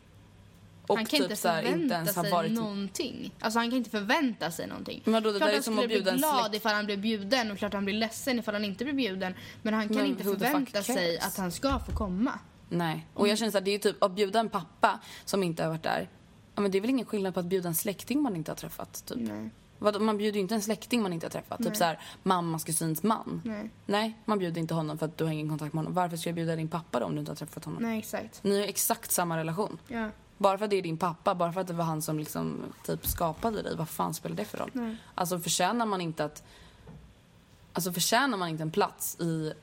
och 0.88 0.98
han 0.98 1.06
kan 1.06 1.20
typ 1.20 1.32
inte 1.32 1.36
förvänta 1.36 1.70
inte 1.72 1.96
ens 1.96 2.14
sig 2.14 2.32
varit... 2.32 2.52
någonting. 2.52 3.36
Alltså 3.40 3.60
han 3.60 3.70
kan 3.70 3.78
inte 3.78 3.90
förvänta 3.90 4.52
sig 4.52 4.68
någonting. 4.68 5.02
Men 5.06 5.14
vadå, 5.14 5.32
det 5.32 5.38
klart 5.38 5.48
där 5.48 5.54
är 5.54 5.58
han 5.58 5.64
som 5.64 5.80
att 5.80 5.88
bjuda 5.88 6.12
en 6.12 6.18
glad 6.18 6.42
släkt. 6.42 6.56
ifall 6.56 6.74
han 6.76 6.86
blev 6.86 7.02
bjuden 7.02 7.52
och 7.52 7.58
klart 7.58 7.74
han 7.74 7.86
blir 7.86 7.96
ledsen 7.96 8.40
ifall 8.40 8.54
han 8.54 8.66
inte 8.66 8.84
blir 8.84 8.94
bjuden. 8.94 9.34
Men 9.62 9.74
han 9.74 9.88
kan 9.88 9.98
Men 9.98 10.06
inte 10.06 10.24
förvänta 10.24 10.84
sig 10.84 11.20
att 11.20 11.38
han 11.38 11.52
ska 11.52 11.80
få 11.80 11.92
komma. 11.92 12.40
Nej. 12.70 13.08
Och 13.14 13.28
jag 13.28 13.38
känner 13.38 13.52
så 13.52 13.58
här, 13.58 13.66
det 13.66 13.72
är 13.72 13.74
ju 13.74 13.80
typ 13.80 14.04
att 14.04 14.12
bjuda 14.12 14.40
en 14.40 14.50
pappa 14.50 15.00
som 15.26 15.44
inte 15.44 15.64
har 15.64 15.70
varit 15.70 15.84
där. 15.84 16.10
Ja, 16.56 16.62
men 16.62 16.72
det 16.72 16.78
är 16.78 16.82
väl 16.82 16.90
ingen 16.90 17.06
skillnad 17.06 17.34
på 17.34 17.40
att 17.40 17.46
bjuda 17.46 17.68
en 17.70 17.76
släkting 17.76 18.22
man 18.22 18.36
inte 18.36 18.52
har 18.52 18.56
träffat. 18.56 19.06
Typ. 19.06 19.18
Nej. 19.18 19.50
Man 20.00 20.18
bjuder 20.18 20.36
ju 20.36 20.42
inte 20.42 20.56
en 20.56 20.62
släkting 20.62 21.02
man 21.02 21.14
inte 21.14 21.26
har 21.26 21.32
träffat. 21.32 21.64
Typ 21.64 21.76
så 21.76 21.84
här, 21.84 22.00
mammas 22.24 22.64
kusins 22.64 23.04
man. 23.04 23.42
Nej. 23.46 23.70
Nej, 23.86 24.18
man 24.26 24.40
bjuder 24.40 24.62
inte 24.62 24.74
honom 24.74 24.98
för 24.98 25.06
att 25.06 25.18
du 25.18 25.24
har 25.24 25.32
ingen 25.32 25.50
kontakt 25.50 25.74
med 25.74 25.80
honom. 25.80 25.94
Varför 25.94 26.18
ska 26.18 26.30
jag 26.30 26.36
bjuda 26.36 26.56
din 26.56 26.68
pappa 26.68 27.00
då 27.00 27.06
om 27.06 27.14
du 27.14 27.20
inte 27.20 27.32
har 27.32 27.36
träffat 27.36 27.66
honom? 27.66 27.84
Nej, 27.84 28.00
exakt. 28.00 28.44
Ni 28.44 28.60
har 28.60 28.68
exakt 28.68 29.12
samma 29.12 29.38
relation. 29.38 29.78
Ja. 29.88 30.10
Bara 30.38 30.58
för 30.58 30.66
att 30.66 30.72
det 30.72 30.78
är 30.78 30.82
din 30.82 30.98
pappa, 30.98 31.36
bara 31.36 31.54
för 31.54 31.62
att 31.62 31.68
det 31.68 31.74
var 31.74 31.86
han 31.86 32.02
som 32.02 32.20
liksom 32.20 32.58
typ 32.86 33.08
skapade 33.08 33.62
dig. 33.62 33.76
Vad 33.76 33.90
fan 33.90 34.14
spelar 34.14 34.36
det 34.36 34.46
för 34.46 34.58
roll? 34.58 34.72
Nej. 34.74 34.96
Alltså 35.16 35.40
förtjänar 35.40 35.86
man 35.86 36.02
inte 36.02 36.26
att... 36.26 36.44
Alltså 37.74 37.94
förtjänar 37.94 38.38
man 38.38 38.50
inte 38.50 38.64
en 38.64 38.72
plats 38.72 39.20
i 39.20 39.54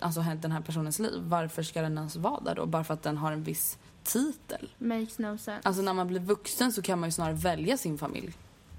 alltså, 0.00 0.20
den 0.20 0.52
här 0.52 0.60
personens 0.60 0.98
liv, 0.98 1.22
varför 1.22 1.62
ska 1.62 1.82
den 1.82 1.98
ens 1.98 2.16
vara 2.16 2.40
där 2.40 2.54
då? 2.54 2.66
Bara 2.66 2.84
för 2.84 2.94
att 2.94 3.02
den 3.02 3.16
har 3.16 3.32
en 3.32 3.42
viss 3.42 3.78
titel? 4.02 4.70
Makes 4.78 5.18
no 5.18 5.38
sense. 5.38 5.60
Alltså 5.62 5.82
när 5.82 5.94
man 5.94 6.06
blir 6.06 6.20
vuxen 6.20 6.72
så 6.72 6.82
kan 6.82 7.00
man 7.00 7.08
ju 7.08 7.12
snarare 7.12 7.34
välja 7.34 7.76
sin 7.76 7.98
familj. 7.98 8.34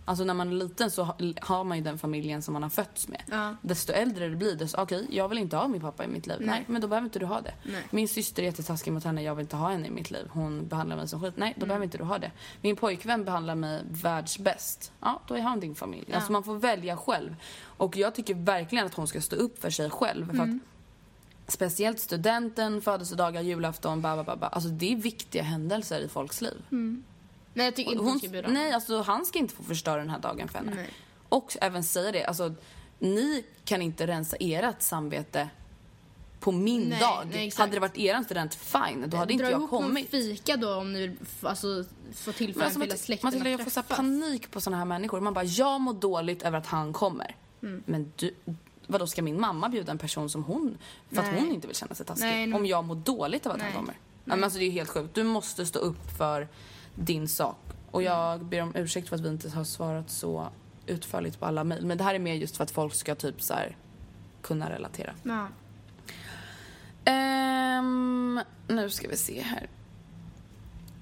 Alltså 0.05 0.23
när 0.23 0.33
man 0.33 0.47
är 0.47 0.51
liten 0.53 0.91
så 0.91 1.03
ha- 1.03 1.17
har 1.41 1.63
man 1.63 1.77
ju 1.77 1.83
den 1.83 1.97
familjen 1.97 2.41
som 2.41 2.53
man 2.53 2.63
har 2.63 2.69
fötts 2.69 3.07
med. 3.07 3.21
Ja. 3.31 3.55
Desto 3.61 3.93
äldre 3.93 4.29
det 4.29 4.35
blir, 4.35 4.55
desto 4.55 4.81
okej, 4.81 5.07
jag 5.09 5.27
vill 5.29 5.37
inte 5.37 5.57
ha 5.57 5.67
min 5.67 5.81
pappa 5.81 6.03
i 6.03 6.07
mitt 6.07 6.27
liv. 6.27 6.37
Nej. 6.39 6.47
Nej. 6.49 6.65
men 6.67 6.81
då 6.81 6.87
behöver 6.87 7.05
inte 7.05 7.19
du 7.19 7.25
ha 7.25 7.41
det. 7.41 7.53
Nej. 7.63 7.83
Min 7.91 8.07
syster 8.07 8.41
är 8.43 8.45
jättetaskig 8.47 8.91
mot 8.93 9.03
henne, 9.03 9.23
jag 9.23 9.35
vill 9.35 9.43
inte 9.43 9.55
ha 9.55 9.69
henne 9.69 9.87
i 9.87 9.91
mitt 9.91 10.11
liv. 10.11 10.27
Hon 10.29 10.67
behandlar 10.67 10.95
mig 10.95 11.07
som 11.07 11.21
skit. 11.21 11.33
Nej, 11.37 11.53
då 11.55 11.59
Mm. 11.59 11.67
behöver 11.67 11.83
inte 11.83 11.97
du 11.97 12.03
ha 12.03 12.17
det. 12.17 12.31
Min 12.61 12.75
pojkvän 12.75 13.25
behandlar 13.25 13.55
mig 13.55 13.81
världsbäst. 13.91 14.91
Ja, 14.99 15.21
då 15.27 15.33
är 15.35 15.41
han 15.41 15.59
din 15.59 15.75
familj. 15.75 16.13
Alltså 16.13 16.31
man 16.31 16.43
får 16.43 16.55
välja 16.55 16.97
själv. 16.97 17.35
Och 17.77 17.97
jag 17.97 18.15
tycker 18.15 18.33
verkligen 18.35 18.85
att 18.85 18.93
hon 18.93 19.07
ska 19.07 19.21
stå 19.21 19.35
upp 19.35 19.61
för 19.61 19.69
sig 19.69 19.89
själv. 19.89 20.25
För 20.25 20.33
Mm. 20.43 20.59
Speciellt 21.47 21.99
studenten, 21.99 22.81
födelsedagar, 22.81 23.41
julafton, 23.41 24.01
ba, 24.01 24.15
ba, 24.15 24.23
ba, 24.23 24.35
ba. 24.35 24.47
Alltså 24.47 24.69
det 24.69 24.91
är 24.93 24.95
viktiga 24.95 25.43
händelser 25.43 25.99
i 25.99 26.07
folks 26.07 26.41
liv. 26.41 26.61
Nej, 27.53 27.65
jag 27.65 27.75
tycker 27.75 27.91
inte 27.91 28.03
Hon, 28.03 28.09
hon 28.09 28.19
ska 28.19 28.27
bjuda 28.29 28.47
honom. 28.47 28.63
nej, 28.63 28.71
alltså 28.71 29.01
han 29.01 29.25
ska 29.25 29.39
inte 29.39 29.53
få 29.55 29.63
förstöra 29.63 29.97
den 29.97 30.09
här 30.09 30.19
dagen 30.19 30.47
för 30.47 30.59
henne. 30.59 30.71
Nej. 30.75 30.89
Och 31.29 31.57
även 31.61 31.83
säga 31.83 32.11
det, 32.11 32.25
alltså 32.25 32.53
ni 32.99 33.45
kan 33.65 33.81
inte 33.81 34.07
rensa 34.07 34.37
ert 34.39 34.81
samvete 34.81 35.49
på 36.39 36.51
min 36.51 36.81
Nej, 36.81 36.99
dag. 36.99 37.27
nej, 37.33 37.51
hade 37.57 37.71
det 37.71 37.79
varit 37.79 37.97
eran 37.97 38.23
student, 38.23 38.55
fine, 38.55 39.03
då 39.07 39.17
hade 39.17 39.33
inte 39.33 39.43
Dra 39.45 39.51
jag 39.51 39.59
ihop 39.59 39.69
kommit. 39.69 40.11
någon 40.13 40.21
fika 40.21 40.57
då 40.57 40.75
om 40.75 40.93
ni 40.93 40.99
vill 41.07 41.17
alltså, 41.41 41.83
få 42.13 42.31
tillfälle 42.31 42.65
alltså, 42.65 42.79
till 42.81 42.91
att 42.91 42.99
släkten 42.99 43.27
Matilda, 43.27 43.45
att 43.45 43.51
jag 43.51 43.63
får 43.63 43.71
så 43.71 43.81
träffas. 43.81 43.97
panik 43.97 44.51
på 44.51 44.61
såna 44.61 44.77
här 44.77 44.85
människor. 44.85 45.19
Man 45.19 45.33
bara, 45.33 45.43
jag 45.45 45.81
mår 45.81 45.93
dåligt 45.93 46.43
över 46.43 46.57
att 46.57 46.67
han 46.67 46.93
kommer. 46.93 47.35
Mm. 47.61 47.83
Men 47.85 48.11
du, 48.15 48.35
vadå 48.87 49.07
ska 49.07 49.21
min 49.21 49.39
mamma 49.39 49.69
bjuda 49.69 49.91
en 49.91 49.97
person 49.97 50.29
som 50.29 50.43
hon, 50.43 50.77
för 51.11 51.17
att 51.21 51.31
Nej. 51.31 51.39
hon 51.41 51.51
inte 51.51 51.67
vill 51.67 51.75
känna 51.75 51.95
sig 51.95 52.05
taskig? 52.05 52.25
Nej, 52.25 52.47
nej. 52.47 52.59
Om 52.59 52.65
jag 52.65 52.83
mår 52.83 52.95
dåligt 52.95 53.45
av 53.45 53.51
att 53.51 53.57
han 53.61 53.67
Nej. 53.67 53.77
kommer? 53.77 53.93
Ja, 54.25 54.35
men 54.35 54.43
alltså, 54.43 54.59
det 54.59 54.65
är 54.65 54.71
helt 54.71 54.89
sjukt. 54.89 55.15
Du 55.15 55.23
måste 55.23 55.65
stå 55.65 55.79
upp 55.79 56.17
för 56.17 56.47
din 56.95 57.27
sak. 57.27 57.57
Och 57.91 58.01
Mm. 58.01 58.13
jag 58.13 58.45
ber 58.45 58.61
om 58.61 58.75
ursäkt 58.75 59.09
för 59.09 59.15
att 59.15 59.21
vi 59.21 59.29
inte 59.29 59.49
har 59.49 59.63
svarat 59.63 60.09
så 60.09 60.47
utförligt 60.85 61.39
på 61.39 61.45
alla 61.45 61.63
mejl. 61.63 61.85
Men 61.85 61.97
det 61.97 62.03
här 62.03 62.15
är 62.15 62.19
mer 62.19 62.33
just 62.33 62.57
för 62.57 62.63
att 62.63 62.71
folk 62.71 62.93
ska 62.95 63.15
typ 63.15 63.41
så 63.41 63.53
här 63.53 63.77
kunna 64.41 64.69
relatera. 64.69 65.13
Ja. 65.23 65.47
Ehm, 67.05 68.39
nu 68.67 68.89
ska 68.89 69.07
vi 69.07 69.17
se 69.17 69.41
här. 69.41 69.69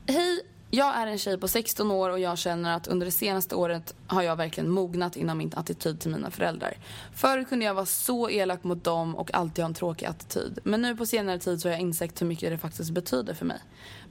Hej, 0.07 0.41
jag 0.71 0.95
är 0.95 1.07
en 1.07 1.17
tjej 1.17 1.37
på 1.37 1.47
16 1.47 1.91
år 1.91 2.09
och 2.09 2.19
jag 2.19 2.37
känner 2.37 2.75
att 2.75 2.87
under 2.87 3.05
det 3.05 3.11
senaste 3.11 3.55
året 3.55 3.95
har 4.07 4.21
jag 4.21 4.35
verkligen 4.35 4.69
mognat 4.69 5.15
inom 5.15 5.37
min 5.37 5.51
attityd 5.55 5.99
till 5.99 6.11
mina 6.11 6.31
föräldrar. 6.31 6.73
Förr 7.13 7.43
kunde 7.43 7.65
jag 7.65 7.73
vara 7.73 7.85
så 7.85 8.29
elak 8.29 8.63
mot 8.63 8.83
dem 8.83 9.15
och 9.15 9.33
alltid 9.33 9.63
ha 9.63 9.67
en 9.69 9.73
tråkig 9.73 10.05
attityd. 10.05 10.59
Men 10.63 10.81
nu 10.81 10.95
på 10.95 11.05
senare 11.05 11.39
tid 11.39 11.61
så 11.61 11.67
har 11.67 11.71
jag 11.73 11.81
insett 11.81 12.21
hur 12.21 12.25
mycket 12.27 12.49
det 12.51 12.57
faktiskt 12.57 12.91
betyder 12.91 13.33
för 13.33 13.45
mig. 13.45 13.59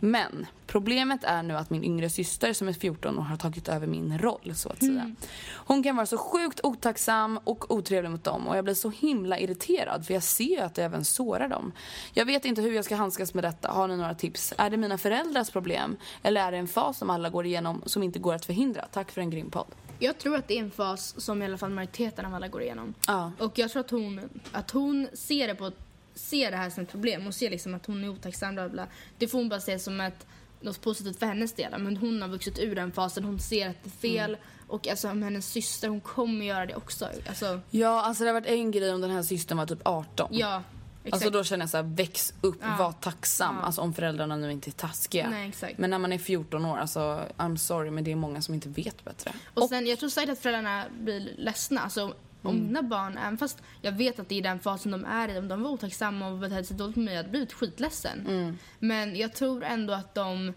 Men 0.00 0.46
problemet 0.66 1.24
är 1.24 1.42
nu 1.42 1.54
att 1.56 1.70
min 1.70 1.84
yngre 1.84 2.10
syster 2.10 2.52
som 2.52 2.68
är 2.68 2.72
14 2.72 3.18
år 3.18 3.22
har 3.22 3.36
tagit 3.36 3.68
över 3.68 3.86
min 3.86 4.18
roll 4.18 4.52
så 4.54 4.68
att 4.68 4.78
säga. 4.78 5.14
Hon 5.52 5.82
kan 5.82 5.96
vara 5.96 6.06
så 6.06 6.18
sjukt 6.18 6.60
otacksam 6.62 7.40
och 7.44 7.74
otrevlig 7.74 8.10
mot 8.10 8.24
dem 8.24 8.48
och 8.48 8.56
jag 8.56 8.64
blir 8.64 8.74
så 8.74 8.90
himla 8.90 9.38
irriterad 9.38 10.06
för 10.06 10.14
jag 10.14 10.22
ser 10.22 10.44
ju 10.44 10.58
att 10.60 10.74
det 10.74 10.84
även 10.84 11.04
sårar 11.04 11.48
dem. 11.48 11.72
Jag 12.12 12.24
vet 12.24 12.44
inte 12.44 12.62
hur 12.62 12.72
jag 12.72 12.84
ska 12.84 12.96
handskas 12.96 13.34
med 13.34 13.44
detta. 13.44 13.68
Har 13.68 13.88
ni 13.88 13.96
några 13.96 14.14
tips? 14.14 14.54
Är 14.58 14.70
det 14.70 14.76
mina 14.76 14.98
föräldrars 14.98 15.50
problem? 15.50 15.96
Eller 16.22 16.40
är 16.40 16.52
det 16.52 16.58
en 16.58 16.68
fas 16.68 16.98
som 16.98 17.10
alla 17.10 17.30
går 17.30 17.46
igenom 17.46 17.82
som 17.86 18.02
inte 18.02 18.18
går 18.18 18.34
att 18.34 18.44
förhindra? 18.44 18.84
Tack 18.92 19.10
för 19.10 19.20
en 19.20 19.30
grym 19.30 19.50
podd. 19.50 19.66
Jag 19.98 20.18
tror 20.18 20.36
att 20.36 20.48
det 20.48 20.54
är 20.54 20.60
en 20.60 20.70
fas 20.70 21.20
som 21.20 21.42
i 21.42 21.44
alla 21.44 21.58
fall 21.58 21.70
majoriteten 21.70 22.26
av 22.26 22.34
alla 22.34 22.48
går 22.48 22.62
igenom. 22.62 22.94
Ja. 23.06 23.32
Och 23.38 23.58
jag 23.58 23.70
tror 23.70 23.80
att 23.80 23.90
hon, 23.90 24.20
att 24.52 24.70
hon 24.70 25.08
ser 25.14 25.48
det 25.48 25.54
på 25.54 25.70
ser 26.14 26.50
det 26.50 26.56
här 26.56 26.70
som 26.70 26.82
ett 26.82 26.90
problem. 26.90 27.22
Hon 27.22 27.32
ser 27.32 27.50
liksom 27.50 27.74
att 27.74 27.86
hon 27.86 28.04
är 28.04 28.08
otacksam, 28.08 28.54
bla 28.54 28.68
bla. 28.68 28.86
Det 29.18 29.28
får 29.28 29.38
hon 29.38 29.48
bara 29.48 29.60
se 29.60 29.78
som 29.78 30.00
ett, 30.00 30.26
något 30.60 30.80
positivt 30.80 31.18
för 31.18 31.26
hennes 31.26 31.52
del. 31.52 31.78
Men 31.78 31.96
hon 31.96 32.22
har 32.22 32.28
vuxit 32.28 32.58
ur 32.58 32.74
den 32.74 32.92
fasen, 32.92 33.24
hon 33.24 33.38
ser 33.40 33.68
att 33.70 33.76
det 33.84 33.88
är 33.88 34.14
fel. 34.14 34.30
Mm. 34.30 34.40
Och 34.68 34.88
alltså 34.88 35.14
med 35.14 35.24
hennes 35.24 35.46
syster, 35.46 35.88
hon 35.88 36.00
kommer 36.00 36.44
göra 36.46 36.66
det 36.66 36.74
också. 36.74 37.08
Alltså, 37.28 37.60
Ja, 37.70 38.02
alltså 38.02 38.24
det 38.24 38.28
har 38.30 38.34
varit 38.34 38.46
en 38.46 38.70
grej 38.70 38.92
om 38.94 39.00
den 39.00 39.10
här 39.10 39.22
systern 39.22 39.58
var 39.58 39.66
typ 39.66 39.80
18. 39.84 40.28
ja. 40.32 40.62
Exakt. 41.04 41.14
Alltså 41.14 41.30
då 41.38 41.44
känner 41.44 41.62
jag 41.62 41.70
så 41.70 41.76
här, 41.76 41.84
väx 41.84 42.34
upp, 42.40 42.58
Ja. 42.62 42.76
var 42.78 42.92
tacksam. 42.92 43.56
Ja. 43.60 43.66
Alltså 43.66 43.80
om 43.80 43.94
föräldrarna 43.94 44.36
nu 44.36 44.52
inte 44.52 44.70
är 44.70 44.72
taskiga. 44.72 45.30
Nej, 45.30 45.48
exakt. 45.48 45.78
Men 45.78 45.90
när 45.90 45.98
man 45.98 46.12
är 46.12 46.18
14 46.18 46.64
år, 46.64 46.78
alltså 46.78 47.24
I'm 47.36 47.56
sorry 47.56 47.90
men 47.90 48.04
det 48.04 48.12
är 48.12 48.16
många 48.16 48.42
som 48.42 48.54
inte 48.54 48.68
vet 48.68 49.04
bättre. 49.04 49.32
Och 49.54 49.68
sen, 49.68 49.86
jag 49.86 49.98
tror 49.98 50.08
säkert 50.08 50.32
att 50.32 50.38
föräldrarna 50.38 50.84
blir 51.00 51.34
ledsna. 51.38 51.80
Alltså, 51.80 52.14
om 52.42 52.50
Mm. 52.54 52.66
mina 52.66 52.82
barn, 52.82 53.18
även 53.18 53.38
fast 53.38 53.62
jag 53.82 53.92
vet 53.92 54.18
att 54.20 54.28
det 54.28 54.38
är 54.38 54.42
den 54.42 54.60
fasen 54.60 54.92
de 54.92 55.04
är 55.04 55.28
i, 55.28 55.38
om 55.38 55.48
de 55.48 55.62
var 55.62 55.70
otacksamma 55.70 56.28
och 56.28 56.38
betedde 56.38 56.64
sig 56.64 56.76
dåligt 56.76 56.96
med 56.96 57.04
mig, 57.04 57.14
jag 57.14 57.18
hade 57.18 57.30
blivit 57.30 57.52
skitledsen. 57.52 58.26
Mm. 58.28 58.58
Men 58.78 59.16
jag 59.16 59.34
tror 59.34 59.64
ändå 59.64 59.92
att 59.92 60.14
de, 60.14 60.54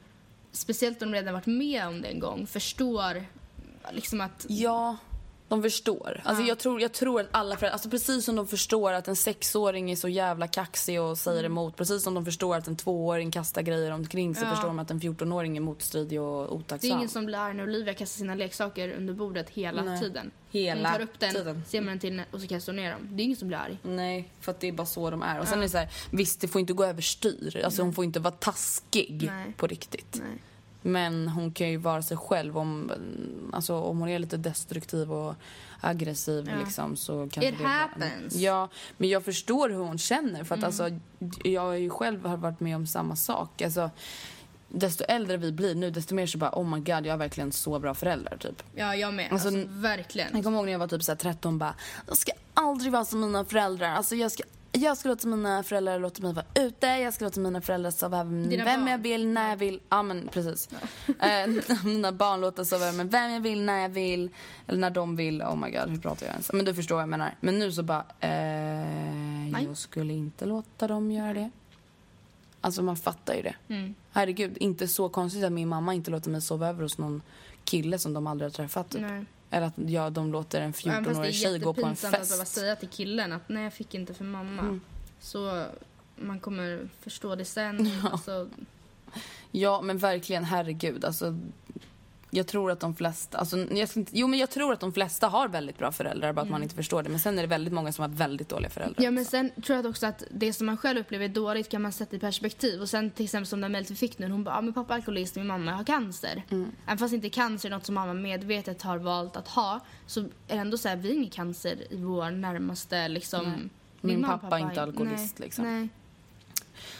speciellt 0.52 1.02
om 1.02 1.12
de 1.12 1.18
redan 1.18 1.34
varit 1.34 1.46
med 1.46 1.88
om 1.88 2.02
det 2.02 2.08
en 2.08 2.20
gång, 2.20 2.48
förstår 2.48 3.26
liksom 3.92 4.22
att... 4.22 4.46
Ja, 4.50 4.98
De 5.54 5.64
förstår. 5.64 6.22
Alltså 6.24 6.44
jag, 6.44 6.60
tror, 6.60 6.82
jag 6.82 6.92
tror 6.94 7.22
att 7.22 7.28
alla 7.32 7.56
föräldrar, 7.58 7.74
alltså 7.74 7.90
precis 7.90 8.26
som 8.26 8.36
de 8.36 8.48
förstår 8.48 8.94
att 8.94 9.08
en 9.08 9.16
sexåring 9.16 9.92
är 9.92 9.96
så 9.96 10.08
jävla 10.10 10.48
kaxig 10.48 11.02
och 11.02 11.18
säger 11.18 11.40
Mm. 11.40 11.52
emot. 11.52 11.76
Precis 11.78 12.04
som 12.04 12.14
de 12.14 12.26
förstår 12.26 12.56
att 12.56 12.68
en 12.68 12.76
tvååring 12.76 13.32
kastar 13.32 13.62
grejer 13.62 13.92
omkring 13.92 14.36
sig 14.36 14.44
Ja. 14.44 14.50
förstår 14.50 14.68
de 14.68 14.80
att 14.80 14.92
en 14.92 15.00
14-åring 15.00 15.58
är 15.58 15.62
motstridig 15.62 16.22
och 16.22 16.44
Det 16.44 16.48
är 16.48 16.54
otacksam. 16.54 16.92
ingen 16.98 17.10
som 17.10 17.26
blir 17.26 17.38
arg 17.38 17.54
när 17.54 17.64
Olivia 17.64 17.94
kastar 17.94 18.18
sina 18.18 18.36
leksaker 18.36 18.90
under 18.98 19.14
bordet 19.14 19.50
hela 19.50 19.84
Nej. 19.84 20.00
tiden. 20.02 20.32
Hela 20.52 20.90
hon 20.90 20.98
tar 20.98 21.04
upp 21.04 21.20
den, 21.20 21.34
tiden. 21.34 21.64
ser 21.68 21.82
man 21.82 21.88
den 21.90 22.00
till 22.00 22.22
och 22.32 22.42
så 22.42 22.48
kastar 22.48 22.74
hon 22.74 22.82
ner 22.82 22.92
dem. 22.92 23.08
Det 23.12 23.22
är 23.22 23.26
ingen 23.26 23.38
som 23.38 23.48
blir 23.48 23.58
arg. 23.58 23.78
Nej, 23.84 24.30
för 24.42 24.52
att 24.52 24.60
det 24.60 24.68
är 24.68 24.72
bara 24.72 24.88
så 24.88 25.10
de 25.10 25.22
är. 25.22 25.40
Och 25.40 25.48
sen 25.48 25.58
Ja. 25.58 25.62
är 25.64 25.64
det 25.64 25.70
så 25.70 25.78
här, 25.78 25.90
visst 26.12 26.42
det 26.42 26.48
får 26.48 26.62
inte 26.62 26.74
gå 26.74 26.86
överstyr. 26.86 27.62
Alltså 27.66 27.82
hon 27.82 27.94
får 27.94 28.04
inte 28.06 28.20
vara 28.20 28.34
taskig 28.34 29.24
Nej. 29.32 29.54
på 29.58 29.68
riktigt. 29.68 30.16
Nej. 30.20 30.38
Men 30.86 31.28
hon 31.28 31.52
kan 31.52 31.70
ju 31.70 31.78
vara 31.78 32.02
sig 32.02 32.18
själv 32.18 32.58
om, 32.58 32.92
alltså, 33.54 33.76
om 33.76 34.00
hon 34.00 34.10
är 34.10 34.20
lite 34.20 34.38
destruktiv 34.38 35.12
och 35.14 35.36
aggressiv 35.82 36.50
Ja. 36.54 36.66
liksom 36.66 36.96
så 36.96 37.30
kanske 37.32 37.50
It 37.50 37.58
det 37.58 37.64
happens. 37.68 38.36
Ja, 38.36 38.70
men 38.98 39.10
jag 39.10 39.26
förstår 39.26 39.70
hur 39.70 39.78
hon 39.80 39.98
känner 39.98 40.44
för 40.44 40.56
att 40.56 40.60
Mm. 40.60 40.64
alltså 40.68 40.90
jag 41.44 41.62
har 41.62 41.74
ju 41.74 41.90
själv 41.90 42.26
har 42.26 42.38
varit 42.38 42.60
med 42.60 42.76
om 42.76 42.88
samma 42.88 43.16
sak. 43.16 43.62
Alltså, 43.62 43.90
desto 44.70 45.04
äldre 45.04 45.38
vi 45.38 45.52
blir 45.52 45.76
nu 45.76 45.92
desto 45.92 46.16
mer 46.16 46.26
så 46.28 46.38
bara 46.38 46.52
oh 46.60 46.70
my 46.70 46.78
god 46.80 47.06
jag 47.06 47.14
har 47.14 47.18
verkligen 47.18 47.52
så 47.52 47.80
bra 47.80 47.94
föräldrar 47.94 48.38
typ. 48.38 48.64
Ja, 48.76 48.96
jag 48.96 49.14
med. 49.14 49.32
Alltså, 49.32 49.48
Alltså, 49.48 49.64
verkligen. 49.70 50.30
Jag 50.34 50.44
kommer 50.44 50.58
ihåg 50.58 50.66
när 50.66 50.72
jag 50.72 50.80
var 50.80 50.88
typ 50.88 51.04
så 51.04 51.12
här 51.12 51.18
13 51.18 51.58
bara 51.58 51.76
jag 52.08 52.18
ska 52.18 52.32
aldrig 52.54 52.92
vara 52.92 53.06
som 53.06 53.20
mina 53.20 53.46
föräldrar. 53.46 53.90
Alltså 53.90 54.16
jag 54.16 54.32
ska 54.32 54.44
jag 54.76 54.98
ska 54.98 55.10
låta 55.10 55.28
mina 55.28 55.64
föräldrar 55.64 56.00
låta 56.00 56.22
mig 56.22 56.34
vara 56.34 56.46
ute, 56.56 56.88
jag 56.88 57.14
ska 57.14 57.26
låta 57.26 57.40
mina 57.40 57.62
föräldrar 57.62 57.92
sova 57.92 58.24
med 58.24 58.50
Dina 58.50 58.64
vem 58.66 58.80
barn? 58.80 58.92
jag 58.92 58.98
vill, 58.98 59.28
när 59.28 59.50
jag 59.50 59.58
vill. 59.58 59.80
Ja 59.90 60.04
men 60.04 60.30
precis. 60.32 60.70
Eh, 61.20 61.48
mina 61.86 62.12
barn 62.12 62.42
låter 62.42 62.64
sova 62.64 62.92
med 62.92 63.12
vem 63.12 63.32
jag 63.32 63.42
vill, 63.42 63.62
när 63.62 63.82
jag 63.82 63.90
vill. 63.90 64.30
Eller 64.68 64.80
när 64.80 64.90
de 64.90 65.16
vill. 65.16 65.42
Oh 65.42 65.56
my 65.56 65.72
god, 65.72 65.90
hur 65.90 65.98
pratar 65.98 66.26
jag 66.26 66.34
ens? 66.34 66.54
Men 66.54 66.66
du 66.66 66.74
förstår 66.74 66.96
vad 66.96 67.02
jag 67.02 67.10
menar. 67.10 67.36
Men 67.42 67.60
nu 67.60 67.72
så 67.72 67.84
bara, 67.84 68.06
eh, 68.20 69.50
jag 69.64 69.78
skulle 69.78 70.14
inte 70.14 70.46
låta 70.46 70.88
dem 70.88 71.12
göra 71.12 71.34
det. 71.34 71.50
Alltså 72.62 72.82
man 72.84 72.96
fattar 72.96 73.34
ju 73.34 73.42
det. 73.42 73.56
Mm. 73.68 73.96
Herregud, 74.12 74.58
inte 74.58 74.88
så 74.88 75.10
konstigt 75.10 75.44
att 75.44 75.52
min 75.52 75.68
mamma 75.68 75.94
inte 75.94 76.12
låter 76.12 76.30
mig 76.30 76.42
sova 76.42 76.68
över 76.68 76.84
hos 76.84 76.98
någon 76.98 77.22
kille 77.64 78.00
som 78.00 78.14
de 78.14 78.28
aldrig 78.28 78.46
har 78.46 78.54
träffat. 78.54 78.90
Typ. 78.90 79.02
Nej. 79.02 79.26
Eller 79.54 79.68
att 79.68 79.74
ja, 79.76 80.10
de 80.10 80.32
låter 80.32 80.62
en 80.62 80.64
Även 80.64 80.74
fast 80.74 80.86
det 80.86 81.12
är 81.12 81.14
14-årig 81.14 81.36
tjej 81.36 81.60
gå 81.60 81.74
på 81.74 81.82
en 81.82 81.90
jättepinsamt 81.90 82.16
att 82.16 82.30
behöva 82.30 82.44
fest. 82.44 82.56
säga 82.56 82.76
till 82.76 82.90
killen 82.90 83.32
att 83.34 83.50
nej 83.50 83.64
jag 83.64 83.74
fick 83.74 83.94
inte 83.94 84.14
för 84.14 84.24
mamma. 84.24 84.62
Mm. 84.62 84.82
Så 85.20 85.66
man 86.16 86.40
kommer 86.40 86.90
förstå 87.02 87.36
det 87.36 87.46
sen. 87.46 87.92
Alltså, 88.12 88.50
Ja, 89.52 89.82
men 89.82 89.98
verkligen, 89.98 90.44
herregud. 90.44 91.06
Alltså, 91.06 91.38
jag 92.36 92.48
tror 92.48 92.72
att 92.72 92.80
de 92.80 92.96
flesta, 92.96 93.38
alltså, 93.38 93.58
jag 93.58 93.90
jo 94.12 94.28
men 94.28 94.40
jag 94.40 94.50
tror 94.50 94.74
att 94.74 94.80
de 94.80 94.94
flesta 94.94 95.28
har 95.28 95.48
väldigt 95.48 95.78
bra 95.78 95.92
föräldrar, 95.92 96.34
bara 96.34 96.42
att 96.42 96.48
man 96.50 96.56
Mm. 96.56 96.64
inte 96.64 96.76
förstår 96.76 97.04
det. 97.04 97.10
Men 97.10 97.20
sen 97.20 97.38
är 97.38 97.42
det 97.42 97.48
väldigt 97.48 97.74
många 97.74 97.92
som 97.92 98.02
har 98.02 98.10
väldigt 98.10 98.50
dåliga 98.50 98.70
föräldrar. 98.70 99.04
ja 99.04 99.12
men 99.12 99.26
sen 99.26 99.52
tror 99.66 99.76
jag 99.76 99.86
också 99.86 100.06
att 100.06 100.24
det 100.32 100.54
som 100.54 100.66
man 100.66 100.78
själv 100.78 101.00
upplever 101.00 101.26
är 101.26 101.30
dåligt 101.30 101.70
kan 101.70 101.82
man 101.82 101.92
sätta 101.92 102.16
i 102.16 102.20
perspektiv. 102.20 102.82
Och 102.82 102.90
sen 102.90 103.12
till 103.12 103.24
exempel 103.26 103.48
som 103.48 103.62
den 103.62 103.72
mejlet 103.72 103.92
vi 103.92 103.96
fick 103.96 104.20
nu, 104.20 104.30
hon 104.30 104.44
bara, 104.44 104.56
ah, 104.58 104.62
min 104.62 104.74
pappa 104.74 104.94
är 104.94 104.98
alkoholist 104.98 105.36
och 105.36 105.40
min 105.40 105.48
mamma 105.48 105.72
har 105.72 105.84
cancer. 105.84 106.44
Mm. 106.50 106.72
Även 106.86 106.98
fast 106.98 107.14
inte 107.14 107.30
cancer 107.30 107.70
är 107.70 107.74
något 107.74 107.86
som 107.86 107.96
mamma 107.96 108.14
medvetet 108.14 108.82
har 108.82 108.98
valt 108.98 109.36
att 109.38 109.48
ha 109.48 109.80
så 110.08 110.20
är 110.20 110.26
det 110.48 110.54
ändå 110.56 110.78
så 110.78 110.90
här, 110.90 110.96
vi 110.96 111.10
har 111.10 111.16
ingen 111.16 111.30
cancer 111.30 111.94
i 111.94 111.96
vår 112.04 112.32
närmaste 112.32 113.08
liksom. 113.08 113.44
Nej. 113.44 113.60
Min 114.02 114.16
Min 114.16 114.26
och 114.26 114.42
pappa 114.42 114.56
är 114.56 114.62
inte 114.62 114.76
nej, 114.76 114.84
alkoholist, 114.84 115.40
liksom. 115.40 115.66
Nej. 115.66 115.90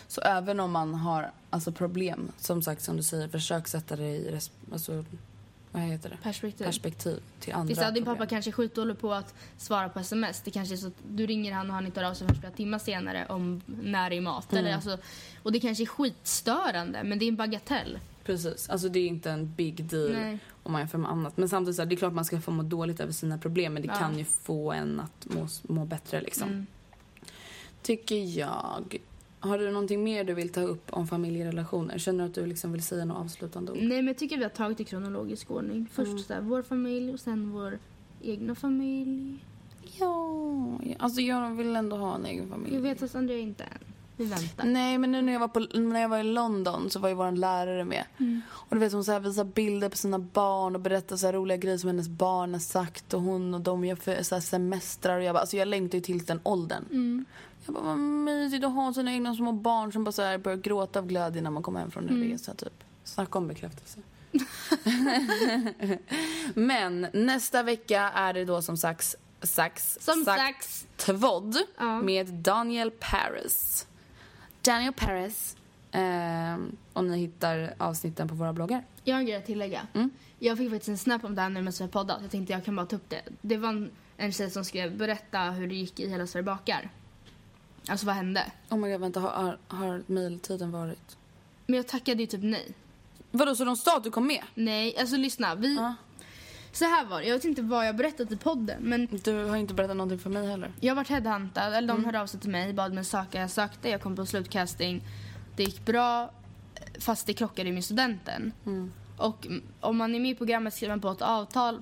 Så 0.08 0.22
även 0.22 0.60
om 0.60 0.72
man 0.72 0.94
har 0.96 1.32
alltså, 1.50 1.72
problem, 1.72 2.32
som 2.38 2.62
sagt 2.62 2.82
som 2.82 2.98
du 2.98 3.04
säger, 3.04 3.28
försök 3.28 3.68
sätta 3.68 3.96
det 3.96 4.04
i 4.04 4.40
alltså, 4.72 5.06
vad 5.72 5.82
heter 5.82 6.10
det? 6.10 6.18
Perspektiv. 6.24 6.66
perspektiv 6.66 7.20
till 7.40 7.54
andra 7.54 7.68
Visst, 7.68 7.82
ja, 7.82 7.92
din 7.92 8.04
problem. 8.04 8.18
pappa 8.18 8.30
kanske 8.30 8.52
är 8.52 8.54
skitdålig 8.54 9.00
på 9.00 9.14
att 9.14 9.34
svara 9.58 9.90
på 9.90 10.00
sms. 10.00 10.42
Det 10.42 10.52
kanske 10.52 10.76
är 10.76 10.78
så 10.78 10.88
att 10.88 10.94
du 11.10 11.26
ringer 11.26 11.54
han 11.54 11.70
och 11.70 11.76
han 11.76 11.86
inte 11.86 12.00
hör 12.02 12.10
av 12.10 12.14
sig 12.14 12.28
förrän 12.28 12.40
flera 12.40 12.54
timmar 12.54 12.80
senare 12.80 13.26
om 13.30 13.62
när 13.66 14.10
det 14.10 14.16
är 14.16 14.22
mat. 14.22 14.52
Mm. 14.52 14.66
Eller, 14.66 14.76
alltså, 14.76 14.98
och 15.44 15.52
det 15.52 15.60
kanske 15.60 15.84
är 15.84 15.86
skitstörande, 15.86 17.04
men 17.04 17.20
det 17.20 17.26
är 17.26 17.28
en 17.28 17.36
bagatell. 17.36 18.00
Precis, 18.24 18.70
alltså 18.70 18.90
det 18.90 19.00
är 19.00 19.08
inte 19.08 19.32
en 19.32 19.54
big 19.56 19.86
deal 19.86 20.12
Nej. 20.12 20.40
om 20.64 20.72
man 20.72 20.82
jämför 20.82 20.98
med 20.98 21.12
annat. 21.12 21.38
Men 21.38 21.50
samtidigt 21.50 21.76
så 21.76 21.82
här, 21.82 21.90
det 21.90 21.96
är 21.96 21.98
klart 21.98 22.14
man 22.14 22.26
ska 22.26 22.42
få 22.42 22.52
må 22.52 22.64
dåligt 22.64 23.00
över 23.00 23.14
sina 23.14 23.38
problem 23.38 23.74
men 23.74 23.82
det 23.82 23.88
Ja. 23.88 24.00
kan 24.00 24.18
ju 24.18 24.26
få 24.26 24.72
en 24.72 25.00
att 25.00 25.36
må, 25.36 25.48
må 25.64 25.86
bättre 25.86 26.22
liksom. 26.22 26.48
Mm. 26.50 26.66
Tycker 27.82 28.38
jag. 28.40 28.98
Har 29.44 29.58
du 29.58 29.72
någonting 29.72 30.04
mer 30.04 30.24
du 30.24 30.34
vill 30.34 30.50
ta 30.50 30.62
upp 30.62 30.88
om 30.90 31.08
familjerelationer? 31.08 31.98
Känner 31.98 32.24
du 32.24 32.30
att 32.30 32.36
du 32.36 32.46
liksom 32.46 32.72
vill 32.72 32.84
säga 32.84 33.06
något 33.06 33.18
avslutande 33.18 33.72
ord? 33.72 33.78
Nej, 33.78 33.88
men 33.98 34.08
jag 34.08 34.18
tycker 34.18 34.38
vi 34.38 34.44
har 34.44 34.50
tagit 34.50 34.80
i 34.80 34.84
kronologisk 34.84 35.52
ordning. 35.52 35.88
Först 35.94 36.08
Mm. 36.12 36.24
så 36.24 36.34
här, 36.34 36.42
vår 36.42 36.62
familj 36.62 37.14
och 37.14 37.20
sen 37.20 37.52
vår 37.52 37.80
egna 38.22 38.56
familj. 38.56 39.46
Ja, 40.00 40.80
alltså 41.00 41.22
jag 41.22 41.50
vill 41.56 41.76
ändå 41.76 41.96
ha 41.98 42.16
en 42.16 42.26
egen 42.26 42.50
familj. 42.50 42.76
Jag 42.76 42.82
vet 42.82 43.04
att 43.04 43.16
Andrea 43.16 43.38
inte 43.38 43.64
än. 43.64 43.70
Vi 44.18 44.26
väntar. 44.26 44.66
Nej, 44.66 44.98
men 44.98 45.12
nu 45.12 45.22
när 45.22 45.34
jag 45.34 45.40
var, 45.40 45.48
på, 45.48 45.60
när 45.60 46.02
jag 46.02 46.10
var 46.10 46.18
i 46.20 46.24
London 46.24 46.90
så 46.90 47.00
var 47.00 47.10
ju 47.10 47.16
vår 47.16 47.32
lärare 47.32 47.86
med. 47.86 48.04
Mm. 48.18 48.42
Och 48.52 48.76
du 48.76 48.80
vet 48.80 48.94
hon 48.94 49.04
så 49.04 49.12
här 49.12 49.20
visar 49.20 49.44
bilder 49.44 49.90
på 49.90 49.98
sina 49.98 50.20
barn 50.20 50.76
och 50.76 50.82
berättar 50.82 51.16
så 51.18 51.32
roliga 51.32 51.58
grejer 51.58 51.78
som 51.78 51.88
hennes 51.88 52.10
barn 52.10 52.54
har 52.54 52.60
sagt 52.60 53.14
och 53.14 53.22
hon 53.22 53.54
och 53.54 53.62
de 53.62 53.86
gör 53.86 53.96
för, 53.96 54.24
så 54.24 54.42
semestrar 54.42 55.18
och 55.18 55.24
jag 55.24 55.36
bara, 55.36 55.40
alltså 55.40 55.58
jag 55.58 55.68
längtar 55.68 55.98
ju 55.98 56.02
till 56.02 56.26
den 56.26 56.40
åldern. 56.44 56.84
Mm. 56.92 57.26
Jag 57.66 57.74
bara, 57.76 57.84
vad 57.84 57.98
mysigt 58.00 58.66
att 58.66 58.74
ha 58.74 58.94
sina 58.94 59.12
egna 59.14 59.36
små 59.36 59.52
barn 59.52 59.92
som 59.92 60.04
bara 60.04 60.12
så 60.12 60.22
här 60.22 60.38
börjar 60.38 60.58
gråta 60.58 61.00
av 61.00 61.08
glädje 61.08 61.42
när 61.42 61.50
man 61.52 61.64
kommer 61.64 61.80
hem 61.80 61.92
från 61.92 62.04
en 62.10 62.16
Mm. 62.16 62.32
resa 62.32 62.54
typ. 62.54 62.84
Snacka 63.04 63.38
om 63.38 63.48
bekräftelse. 63.48 64.00
Men 66.54 67.08
nästa 67.14 67.64
vecka 67.64 68.02
är 68.02 68.34
det 68.34 68.46
då 68.46 68.62
som 68.62 68.78
sagt 68.78 69.16
sax, 69.42 69.98
Som 70.02 70.26
sagt. 70.26 70.88
tvodd 70.98 71.58
Ja. 71.78 72.02
med 72.02 72.28
Daniel 72.34 72.92
Paris. 72.92 73.88
Daniel 74.62 74.94
Paris. 74.94 75.58
Ehm, 75.92 76.76
och 76.94 77.04
ni 77.04 77.18
hittar 77.18 77.74
avsnitten 77.78 78.28
på 78.30 78.36
våra 78.36 78.54
bloggar. 78.54 78.84
Jag 79.04 79.16
har 79.16 79.20
en 79.20 79.26
grej 79.26 79.36
att 79.36 79.46
tillägga. 79.46 79.82
Mm. 79.94 80.10
Jag 80.40 80.58
fick 80.58 80.70
faktiskt 80.70 80.90
en 80.90 80.98
snap 80.98 81.24
om 81.24 81.36
det 81.36 81.42
här 81.42 81.50
nu 81.50 81.62
med 81.62 81.76
Sverige 81.76 81.92
poddat. 81.92 82.18
Jag 82.22 82.32
tänkte 82.32 82.54
jag 82.54 82.66
kan 82.66 82.76
bara 82.76 82.86
ta 82.86 82.96
upp 82.96 83.10
det. 83.10 83.22
Det 83.42 83.58
var 83.58 83.70
en, 83.70 83.92
en 84.18 84.32
tjej 84.32 84.50
som 84.52 84.66
skrev 84.66 84.98
berätta 84.98 85.40
hur 85.40 85.68
det 85.68 85.76
gick 85.76 86.00
i 86.00 86.10
Hela 86.10 86.28
Sverige 86.28 86.44
bakar. 86.44 86.90
Alltså 87.88 88.06
vad 88.06 88.16
hände? 88.16 88.52
Oh 88.70 88.78
my 88.78 88.92
god, 88.92 89.02
vänta, 89.02 89.20
har, 89.20 89.58
har, 89.68 90.04
mejltiden 90.08 90.72
varit? 90.72 91.18
Men 91.68 91.78
jag 91.78 91.88
tackade 91.88 92.22
ju 92.22 92.28
typ 92.28 92.44
nej. 92.44 92.72
Vadå, 93.32 93.56
så 93.56 93.66
de 93.66 93.76
sa 93.76 93.98
att 93.98 94.04
du 94.04 94.12
kom 94.12 94.28
med? 94.28 94.44
Nej, 94.56 94.98
alltså 95.00 95.16
lyssna. 95.18 95.56
Vi... 95.56 95.94
Så 96.72 96.86
här 96.86 97.06
var 97.06 97.22
det. 97.22 97.28
Jag 97.28 97.36
vet 97.36 97.46
inte 97.46 97.62
vad 97.62 97.88
jag 97.88 97.96
berättat 97.96 98.32
i 98.32 98.38
podden 98.38 98.78
men 98.84 99.08
Du 99.24 99.44
har 99.46 99.56
inte 99.56 99.74
berättat 99.74 99.98
någonting 99.98 100.20
för 100.20 100.30
mig 100.30 100.48
heller. 100.48 100.72
jag 100.80 100.96
varit 100.96 101.10
headhuntad. 101.10 101.74
Eller 101.74 101.88
de 101.88 101.94
Mm. 101.94 102.06
hörde 102.06 102.22
av 102.22 102.28
sig 102.28 102.40
till 102.40 102.50
mig, 102.50 102.74
bad 102.74 102.94
mig 102.94 103.04
söka. 103.06 103.40
Jag 103.42 103.50
sökte, 103.50 103.90
jag 103.90 104.02
kom 104.02 104.16
på 104.16 104.26
slutcasting. 104.26 105.04
Det 105.56 105.64
gick 105.64 105.86
bra 105.86 106.32
fast 107.00 107.28
det 107.28 107.34
krockade 107.34 107.72
med 107.72 107.84
studenten. 107.86 108.52
Mm. 108.66 108.92
Och 109.18 109.48
om 109.80 109.98
man 109.98 110.16
är 110.16 110.20
med 110.20 110.32
i 110.32 110.36
programmet 110.36 110.74
skriver 110.74 110.92
man 110.96 111.02
på 111.02 111.10
ett 111.10 111.22
avtal 111.22 111.82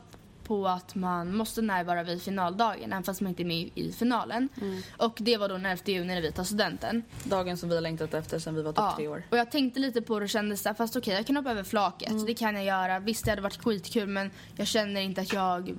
på 0.51 0.67
att 0.67 0.95
man 0.95 1.35
måste 1.35 1.61
närvara 1.61 2.03
vid 2.03 2.21
finaldagen 2.21 2.93
även 2.93 3.03
fast 3.03 3.21
man 3.21 3.29
inte 3.29 3.43
är 3.43 3.45
med 3.45 3.69
i 3.75 3.91
finalen. 3.91 4.49
Mm. 4.61 4.81
Och 4.97 5.17
det 5.21 5.37
var 5.37 5.49
då 5.49 5.55
den 5.55 5.65
11 5.65 5.83
juni 5.85 6.13
när 6.13 6.21
vi 6.21 6.31
tar 6.31 6.43
studenten. 6.43 7.03
Dagen 7.23 7.57
som 7.57 7.69
vi 7.69 7.75
har 7.75 7.81
längtat 7.81 8.13
efter 8.13 8.39
sen 8.39 8.55
vi 8.55 8.61
var 8.61 8.73
typ 8.73 8.95
tre 8.95 9.07
år. 9.07 9.23
Och 9.29 9.37
jag 9.37 9.51
tänkte 9.51 9.79
lite 9.79 10.01
på 10.01 10.19
det 10.19 10.23
och 10.23 10.29
kände 10.29 10.57
så 10.57 10.69
här, 10.69 10.73
fast 10.73 10.95
okej 10.95 11.13
jag 11.13 11.27
kan 11.27 11.37
hoppa 11.37 11.51
över 11.51 11.63
flaket. 11.63 12.09
Mm. 12.09 12.25
Det 12.25 12.33
kan 12.33 12.55
jag 12.55 12.65
göra. 12.65 12.99
Visst 12.99 13.25
det 13.25 13.31
hade 13.31 13.41
varit 13.41 13.63
skitkul 13.63 14.07
men 14.07 14.31
jag 14.55 14.67
känner 14.67 15.01
inte 15.01 15.21
att 15.21 15.33
jag 15.33 15.75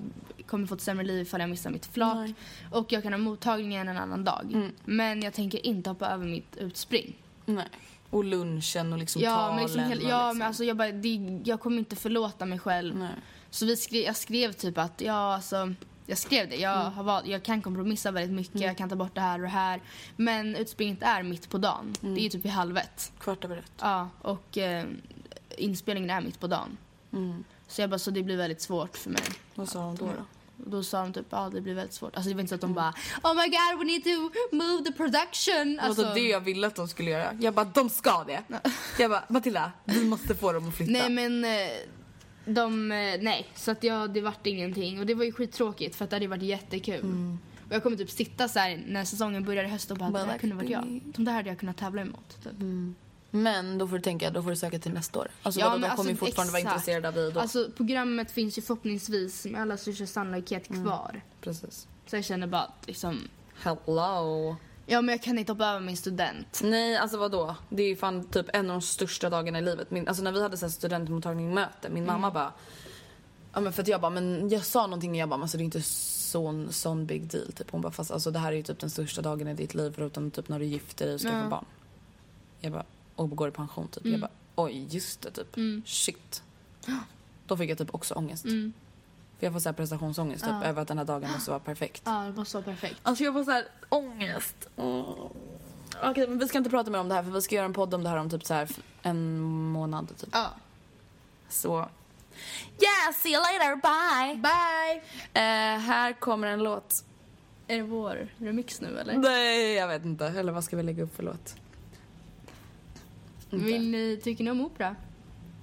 kommer 0.46 0.66
få 0.66 0.74
ett 0.74 0.80
sämre 0.80 1.04
liv 1.04 1.20
ifall 1.22 1.40
jag 1.40 1.50
missar 1.50 1.70
mitt 1.70 1.86
flak. 1.86 2.16
Nej. 2.16 2.34
Och 2.70 2.92
jag 2.92 3.02
kan 3.02 3.12
ha 3.12 3.18
mottagningen 3.18 3.88
en 3.88 3.96
annan 3.96 4.24
dag. 4.24 4.50
Mm. 4.52 4.72
Men 4.84 5.22
jag 5.22 5.34
tänker 5.34 5.66
inte 5.66 5.90
hoppa 5.90 6.06
över 6.06 6.26
mitt 6.26 6.56
utspring. 6.56 7.16
Nej. 7.44 7.68
Och 8.10 8.24
lunchen 8.24 8.92
och 8.92 8.98
liksom 8.98 9.22
ja, 9.22 9.36
talen. 9.36 9.54
men 9.56 9.64
liksom, 9.64 9.80
ja 9.80 9.94
liksom. 9.94 10.38
men 10.38 10.46
alltså 10.46 10.64
jag 10.64 10.76
bara, 10.76 10.92
det, 10.92 11.40
jag 11.44 11.60
kommer 11.60 11.78
inte 11.78 11.96
förlåta 11.96 12.46
mig 12.46 12.58
själv. 12.58 12.96
Nej. 12.96 13.14
Så 13.52 13.66
vi 13.66 13.76
skrev, 13.76 14.02
jag 14.04 14.16
skrev 14.16 14.52
typ 14.52 14.78
att, 14.78 15.00
ja 15.00 15.34
alltså 15.34 15.74
jag 16.06 16.18
skrev 16.18 16.48
det. 16.48 16.56
Jag, 16.56 16.80
Mm. 16.80 16.92
har 17.06 17.22
jag 17.24 17.42
kan 17.42 17.62
kompromissa 17.62 18.10
väldigt 18.10 18.36
mycket, 18.36 18.60
jag 18.60 18.76
kan 18.76 18.88
ta 18.88 18.96
bort 18.96 19.14
det 19.14 19.20
här 19.20 19.34
och 19.38 19.42
det 19.42 19.48
här. 19.48 19.80
Men 20.16 20.56
utspringet 20.56 21.02
är 21.02 21.22
mitt 21.22 21.48
på 21.50 21.58
dagen. 21.58 21.94
Mm. 22.02 22.14
Det 22.14 22.20
är 22.20 22.22
ju 22.22 22.28
typ 22.28 22.44
i 22.44 22.48
halv 22.48 22.76
ett. 22.78 23.12
Kvart 23.20 23.44
över 23.44 23.56
ett. 23.56 23.72
Ja, 23.80 24.08
och 24.22 24.58
eh, 24.58 24.84
inspelningen 25.56 26.10
är 26.10 26.20
mitt 26.20 26.40
på 26.40 26.46
dagen. 26.46 26.76
Mm. 27.12 27.44
Så 27.68 27.80
jag 27.80 27.90
bara, 27.90 27.98
så 27.98 28.10
det 28.10 28.22
blir 28.22 28.36
väldigt 28.36 28.60
svårt 28.60 28.96
för 28.96 29.10
mig. 29.10 29.22
Vad 29.54 29.68
sa 29.68 29.78
de 29.78 29.96
då? 29.96 30.04
då? 30.06 30.12
Och 30.64 30.70
då 30.70 30.82
sa 30.82 31.00
de 31.02 31.12
typ, 31.12 31.26
ja 31.30 31.50
det 31.54 31.60
blir 31.60 31.74
väldigt 31.74 31.94
svårt. 31.94 32.16
Alltså 32.16 32.28
det 32.28 32.34
var 32.34 32.40
inte 32.40 32.48
så 32.48 32.54
att 32.54 32.60
de 32.60 32.74
bara, 32.74 32.94
oh 33.22 33.34
my 33.34 33.48
god 33.48 33.78
we 33.78 33.84
need 33.84 34.04
to 34.04 34.10
move 34.56 34.84
the 34.84 34.92
production. 34.92 35.80
Alltså, 35.80 36.02
det 36.02 36.08
var 36.08 36.14
det 36.14 36.28
jag 36.28 36.40
ville 36.40 36.66
att 36.66 36.74
de 36.76 36.88
skulle 36.88 37.10
göra. 37.10 37.36
Jag 37.40 37.54
bara, 37.54 37.64
de 37.64 37.90
ska 37.90 38.24
det. 38.24 38.42
Jag 38.98 39.10
bara, 39.10 39.24
Matilda, 39.28 39.72
vi 39.84 40.04
måste 40.04 40.34
få 40.34 40.52
dem 40.52 40.68
att 40.68 40.74
flytta. 40.74 40.92
Nej 40.92 41.10
men 41.10 41.44
eh, 41.44 41.50
de, 42.44 42.92
eh, 42.92 43.20
nej. 43.20 43.46
Så 43.54 43.70
att 43.70 43.84
jag, 43.84 44.10
det 44.10 44.20
vart 44.20 44.46
ingenting. 44.46 45.00
Och 45.00 45.06
det 45.06 45.14
var 45.14 45.24
ju 45.24 45.32
skittråkigt 45.32 45.96
för 45.96 46.04
att 46.04 46.10
det 46.10 46.16
hade 46.16 46.26
varit 46.28 46.42
jättekul. 46.42 47.04
Och 47.68 47.72
jag 47.74 47.82
kommer 47.82 47.96
typ 47.96 48.10
sitta 48.10 48.48
så 48.48 48.58
här 48.58 48.82
när 48.86 49.04
säsongen 49.04 49.44
börjar 49.44 49.64
i 49.64 49.68
höst 49.68 49.90
och 49.90 49.96
bara, 49.96 50.10
det 50.10 50.18
här 50.18 50.38
kunde 50.38 50.56
varit 50.56 50.70
jag. 50.70 51.00
De 51.04 51.24
där 51.24 51.32
hade 51.32 51.48
jag 51.48 51.58
kunnat 51.58 51.76
tävla 51.76 52.02
emot. 52.02 52.38
Typ. 52.44 52.52
Men 53.30 53.78
då 53.78 53.88
får 53.88 53.96
du 53.96 54.02
tänka, 54.02 54.30
då 54.30 54.42
får 54.42 54.50
du 54.50 54.56
söka 54.56 54.78
till 54.78 54.92
nästa 54.92 55.18
år. 55.18 55.28
Alltså 55.42 55.60
Ja, 55.60 55.70
men 55.70 55.80
de 55.80 55.88
kommer 55.96 56.04
ju 56.04 56.10
alltså, 56.10 56.26
fortfarande 56.26 56.52
vara 56.52 56.60
exakt. 56.60 56.74
intresserade 56.76 57.08
av 57.08 57.14
dig 57.14 57.32
då. 57.32 57.40
Alltså 57.40 57.70
programmet 57.76 58.30
finns 58.30 58.58
ju 58.58 58.62
förhoppningsvis 58.62 59.44
med 59.44 59.60
alla 59.60 59.76
största 59.76 60.06
sannolikhet 60.06 60.70
Mm. 60.70 60.84
kvar. 60.84 61.20
Precis. 61.40 61.88
Så 62.06 62.16
jag 62.16 62.24
känner 62.24 62.46
bara 62.46 62.62
att 62.62 62.86
liksom, 62.86 63.28
Hello. 63.62 64.56
Ja 64.92 65.02
men 65.02 65.12
jag 65.12 65.22
kan 65.22 65.38
inte 65.38 65.52
hoppa 65.52 65.66
över 65.66 65.80
min 65.80 65.96
student. 65.96 66.60
Nej, 66.64 66.96
alltså 66.96 67.16
vadå? 67.18 67.56
Det 67.68 67.82
är 67.82 67.88
ju 67.88 67.96
fan 67.96 68.24
typ 68.24 68.46
en 68.52 68.70
av 68.70 68.74
de 68.74 68.82
största 68.82 69.30
dagarna 69.30 69.58
i 69.58 69.62
livet. 69.62 69.90
Min, 69.90 70.08
alltså 70.08 70.22
när 70.22 70.32
vi 70.32 70.42
hade 70.42 70.56
så 70.56 70.66
här 70.66 70.70
studentmottagning-möte, 70.70 71.88
min 71.90 72.06
mamma 72.06 72.30
bara... 72.30 72.52
Ja 73.54 73.60
men 73.60 73.72
för 73.72 73.82
att 73.82 73.88
jag 73.88 74.00
bara, 74.00 74.10
men 74.10 74.48
jag 74.48 74.64
sa 74.64 74.82
någonting 74.86 75.10
och 75.10 75.16
jag 75.16 75.28
bara, 75.28 75.36
men 75.36 75.42
alltså 75.42 75.56
det 75.58 75.62
är 75.62 75.64
inte 75.64 75.82
sån, 75.82 76.72
sån 76.72 77.06
big 77.06 77.26
deal. 77.30 77.52
Typ. 77.52 77.70
Hon 77.70 77.80
bara, 77.80 77.92
fast 77.92 78.10
alltså 78.10 78.30
det 78.30 78.38
här 78.38 78.52
är 78.52 78.56
ju 78.56 78.62
typ 78.62 78.78
den 78.78 78.90
största 78.90 79.22
dagen 79.22 79.48
i 79.48 79.54
ditt 79.54 79.74
liv 79.74 79.92
förutom 79.96 80.30
typ 80.30 80.48
när 80.48 80.58
du 80.58 80.64
gifter 80.64 81.06
dig 81.06 81.14
och 81.14 81.20
skaffar 81.20 81.38
Ja. 81.42 81.48
barn. 81.48 81.64
Jag 82.60 82.72
bara, 82.72 82.84
och 83.16 83.30
går 83.36 83.48
i 83.48 83.50
pension 83.50 83.88
typ. 83.88 84.06
Jag 84.06 84.20
bara, 84.20 84.30
oj 84.54 84.86
just 84.90 85.22
det 85.22 85.30
typ. 85.30 85.56
Shit. 85.86 86.42
Då 87.46 87.56
fick 87.56 87.70
jag 87.70 87.78
typ 87.78 87.94
också 87.94 88.14
ångest. 88.14 88.44
För 89.42 89.46
jag 89.46 89.52
får 89.52 89.60
så 89.60 89.68
här 89.68 89.74
prestationsångest 89.74 90.44
typ, 90.44 90.64
över 90.64 90.82
att 90.82 90.88
den 90.88 90.98
här 90.98 91.04
dagen 91.04 91.30
måste 91.30 91.50
vara 91.50 91.60
perfekt. 91.60 92.02
Ja, 92.04 92.22
det 92.22 92.30
var 92.30 92.44
så 92.44 92.62
perfekt. 92.62 92.96
Alltså 93.02 93.24
jag 93.24 93.34
får 93.34 93.44
så 93.44 93.50
här 93.50 93.64
ångest. 93.88 94.68
Mm. 94.76 95.04
Okej, 96.02 96.28
men 96.28 96.38
vi 96.38 96.48
ska 96.48 96.58
inte 96.58 96.70
prata 96.70 96.90
mer 96.90 96.98
om 96.98 97.08
det 97.08 97.14
här 97.14 97.22
för 97.22 97.30
vi 97.30 97.42
ska 97.42 97.54
göra 97.54 97.64
en 97.64 97.72
podd 97.72 97.94
om 97.94 98.02
det 98.02 98.08
här 98.08 98.16
om 98.16 98.30
typ 98.30 98.44
så 98.44 98.54
här 98.54 98.68
en 99.02 99.40
månad 99.40 100.08
typ. 100.18 100.28
Ja. 100.32 100.50
Så. 101.48 101.74
Yeah, 101.74 103.14
see 103.14 103.32
you 103.32 103.40
later, 103.40 103.76
bye! 103.76 104.42
Bye! 104.42 105.02
Eh, 105.32 105.78
här 105.78 106.12
kommer 106.12 106.48
en 106.48 106.62
låt. 106.62 107.04
Är 107.66 107.76
det 107.76 107.82
vår 107.82 108.28
remix 108.38 108.80
nu 108.80 108.98
eller? 108.98 109.16
Nej, 109.16 109.74
jag 109.74 109.88
vet 109.88 110.04
inte. 110.04 110.26
Eller 110.26 110.52
vad 110.52 110.64
ska 110.64 110.76
vi 110.76 110.82
lägga 110.82 111.04
upp 111.04 111.16
för 111.16 111.22
låt? 111.22 111.56
Inte. 113.50 113.66
Vill 113.66 113.90
ni, 113.90 114.20
tycker 114.22 114.44
ni 114.44 114.50
om 114.50 114.60
opera? 114.60 114.96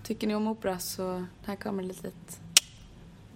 Tycker 0.04 0.28
ni 0.28 0.36
om 0.36 0.48
opera 0.48 0.80
så 0.80 1.26
här 1.46 1.56
kommer 1.56 1.84
ett 1.84 1.88
litet 1.88 2.40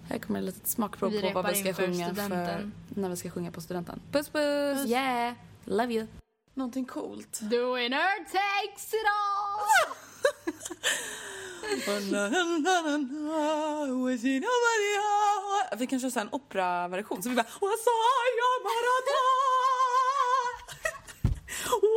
här 0.08 0.18
kommer 0.18 0.38
ett 0.38 0.44
litet 0.46 0.66
smakprov 0.66 1.10
Vi 1.10 1.22
på 1.22 1.42
vad 1.42 1.50
vi 1.50 1.54
ska 1.54 1.74
sjunga 1.74 2.14
för 2.14 2.70
när 2.88 3.08
vi 3.08 3.16
ska 3.16 3.30
sjunga 3.30 3.50
på 3.50 3.60
studenten. 3.60 4.00
Puss 4.12 4.28
puss! 4.28 4.86
Yeah! 4.86 5.34
Love 5.64 5.94
you! 5.94 6.06
Någonting 6.54 6.84
coolt. 6.84 7.32
The 7.50 7.58
winner 7.74 8.24
takes 8.24 8.94
it 8.94 9.06
all! 9.06 9.96
Vi 15.78 15.86
kan 15.86 16.00
köra 16.00 16.20
en 16.20 16.28
operaversion. 16.32 17.22
Så 17.22 17.28
vi 17.28 17.34
bara... 17.34 17.46
Wasaya 17.60 18.50
marata 18.64 19.20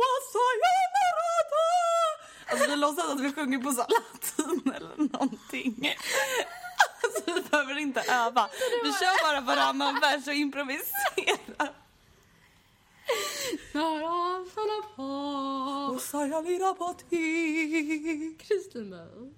Wasaya 0.00 0.80
marata 0.96 1.66
Alltså 2.50 2.70
vi 2.70 2.76
låtsas 2.76 3.10
att 3.12 3.20
vi 3.20 3.32
sjunger 3.32 3.58
på 3.58 3.68
latin 3.68 4.72
eller 4.74 4.96
någonting. 5.12 5.94
Alltså 7.16 7.34
vi 7.34 7.40
behöver 7.50 7.78
inte 7.78 8.00
öva. 8.00 8.48
Vi 8.84 8.92
kör 8.92 9.24
bara 9.24 9.40
varannan 9.40 10.00
vers 10.00 10.26
och 10.26 10.34
improviserar. 10.34 11.72
Wasaya 15.92 16.40
lira 16.40 16.74
pati 16.74 18.36
Kristin 18.38 18.90
Bell. 18.90 19.32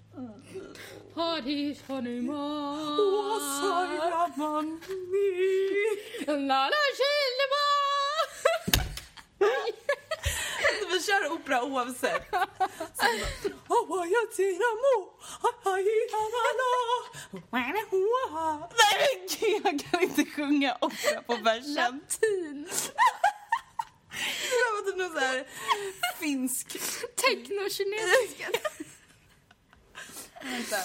Party 1.13 1.75
honeymoon. 1.87 2.97
Wasaya 3.29 4.27
mani 4.35 4.77
Lala 6.27 6.83
Killeba. 6.99 7.65
Vi 10.91 11.01
kör 11.01 11.31
opera 11.31 11.63
oavsett. 11.63 12.31
Nej 18.71 18.95
men 18.99 19.27
gud, 19.39 19.61
jag 19.65 19.79
kan 19.79 20.01
inte 20.01 20.25
sjunga 20.25 20.77
opera 20.81 21.21
på 21.21 21.35
versen. 21.35 21.73
Latin. 21.73 22.67
Det 24.49 24.71
var 24.73 24.91
typ 24.91 24.97
någon 24.97 25.13
så 25.13 25.19
här 25.19 25.47
finsk. 26.19 26.67
Techno-kinesiska. 27.15 28.47
Vänta. 30.43 30.77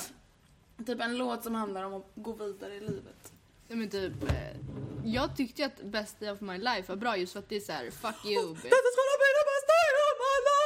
Typ 0.87 1.01
en 1.01 1.18
låt 1.18 1.43
som 1.45 1.55
handlar 1.55 1.84
om 1.84 1.95
att 1.95 2.12
gå 2.14 2.32
vidare 2.32 2.74
i 2.74 2.80
livet. 2.80 3.26
Ja, 3.69 3.77
men 3.77 3.91
typ, 3.91 4.23
eh, 4.23 4.57
jag 5.05 5.37
tyckte 5.37 5.62
ju 5.62 5.67
att 5.67 5.83
Best 5.83 6.21
Day 6.21 6.31
of 6.31 6.41
My 6.41 6.59
Life 6.59 6.85
var 6.89 6.97
bra 6.97 7.17
just 7.17 7.33
för 7.33 7.41
att 7.41 7.49
det 7.49 7.57
är 7.57 7.61
så 7.61 7.73
här, 7.73 7.91
fuck 7.91 8.25
you 8.25 8.49
bitch. 8.55 8.62
Detta 8.62 8.91
ska 8.95 9.03
bli 9.23 9.31
the 9.41 9.45
best 9.53 9.67
day 9.75 9.89
of 10.09 10.17
my 10.27 10.37
life! 10.49 10.66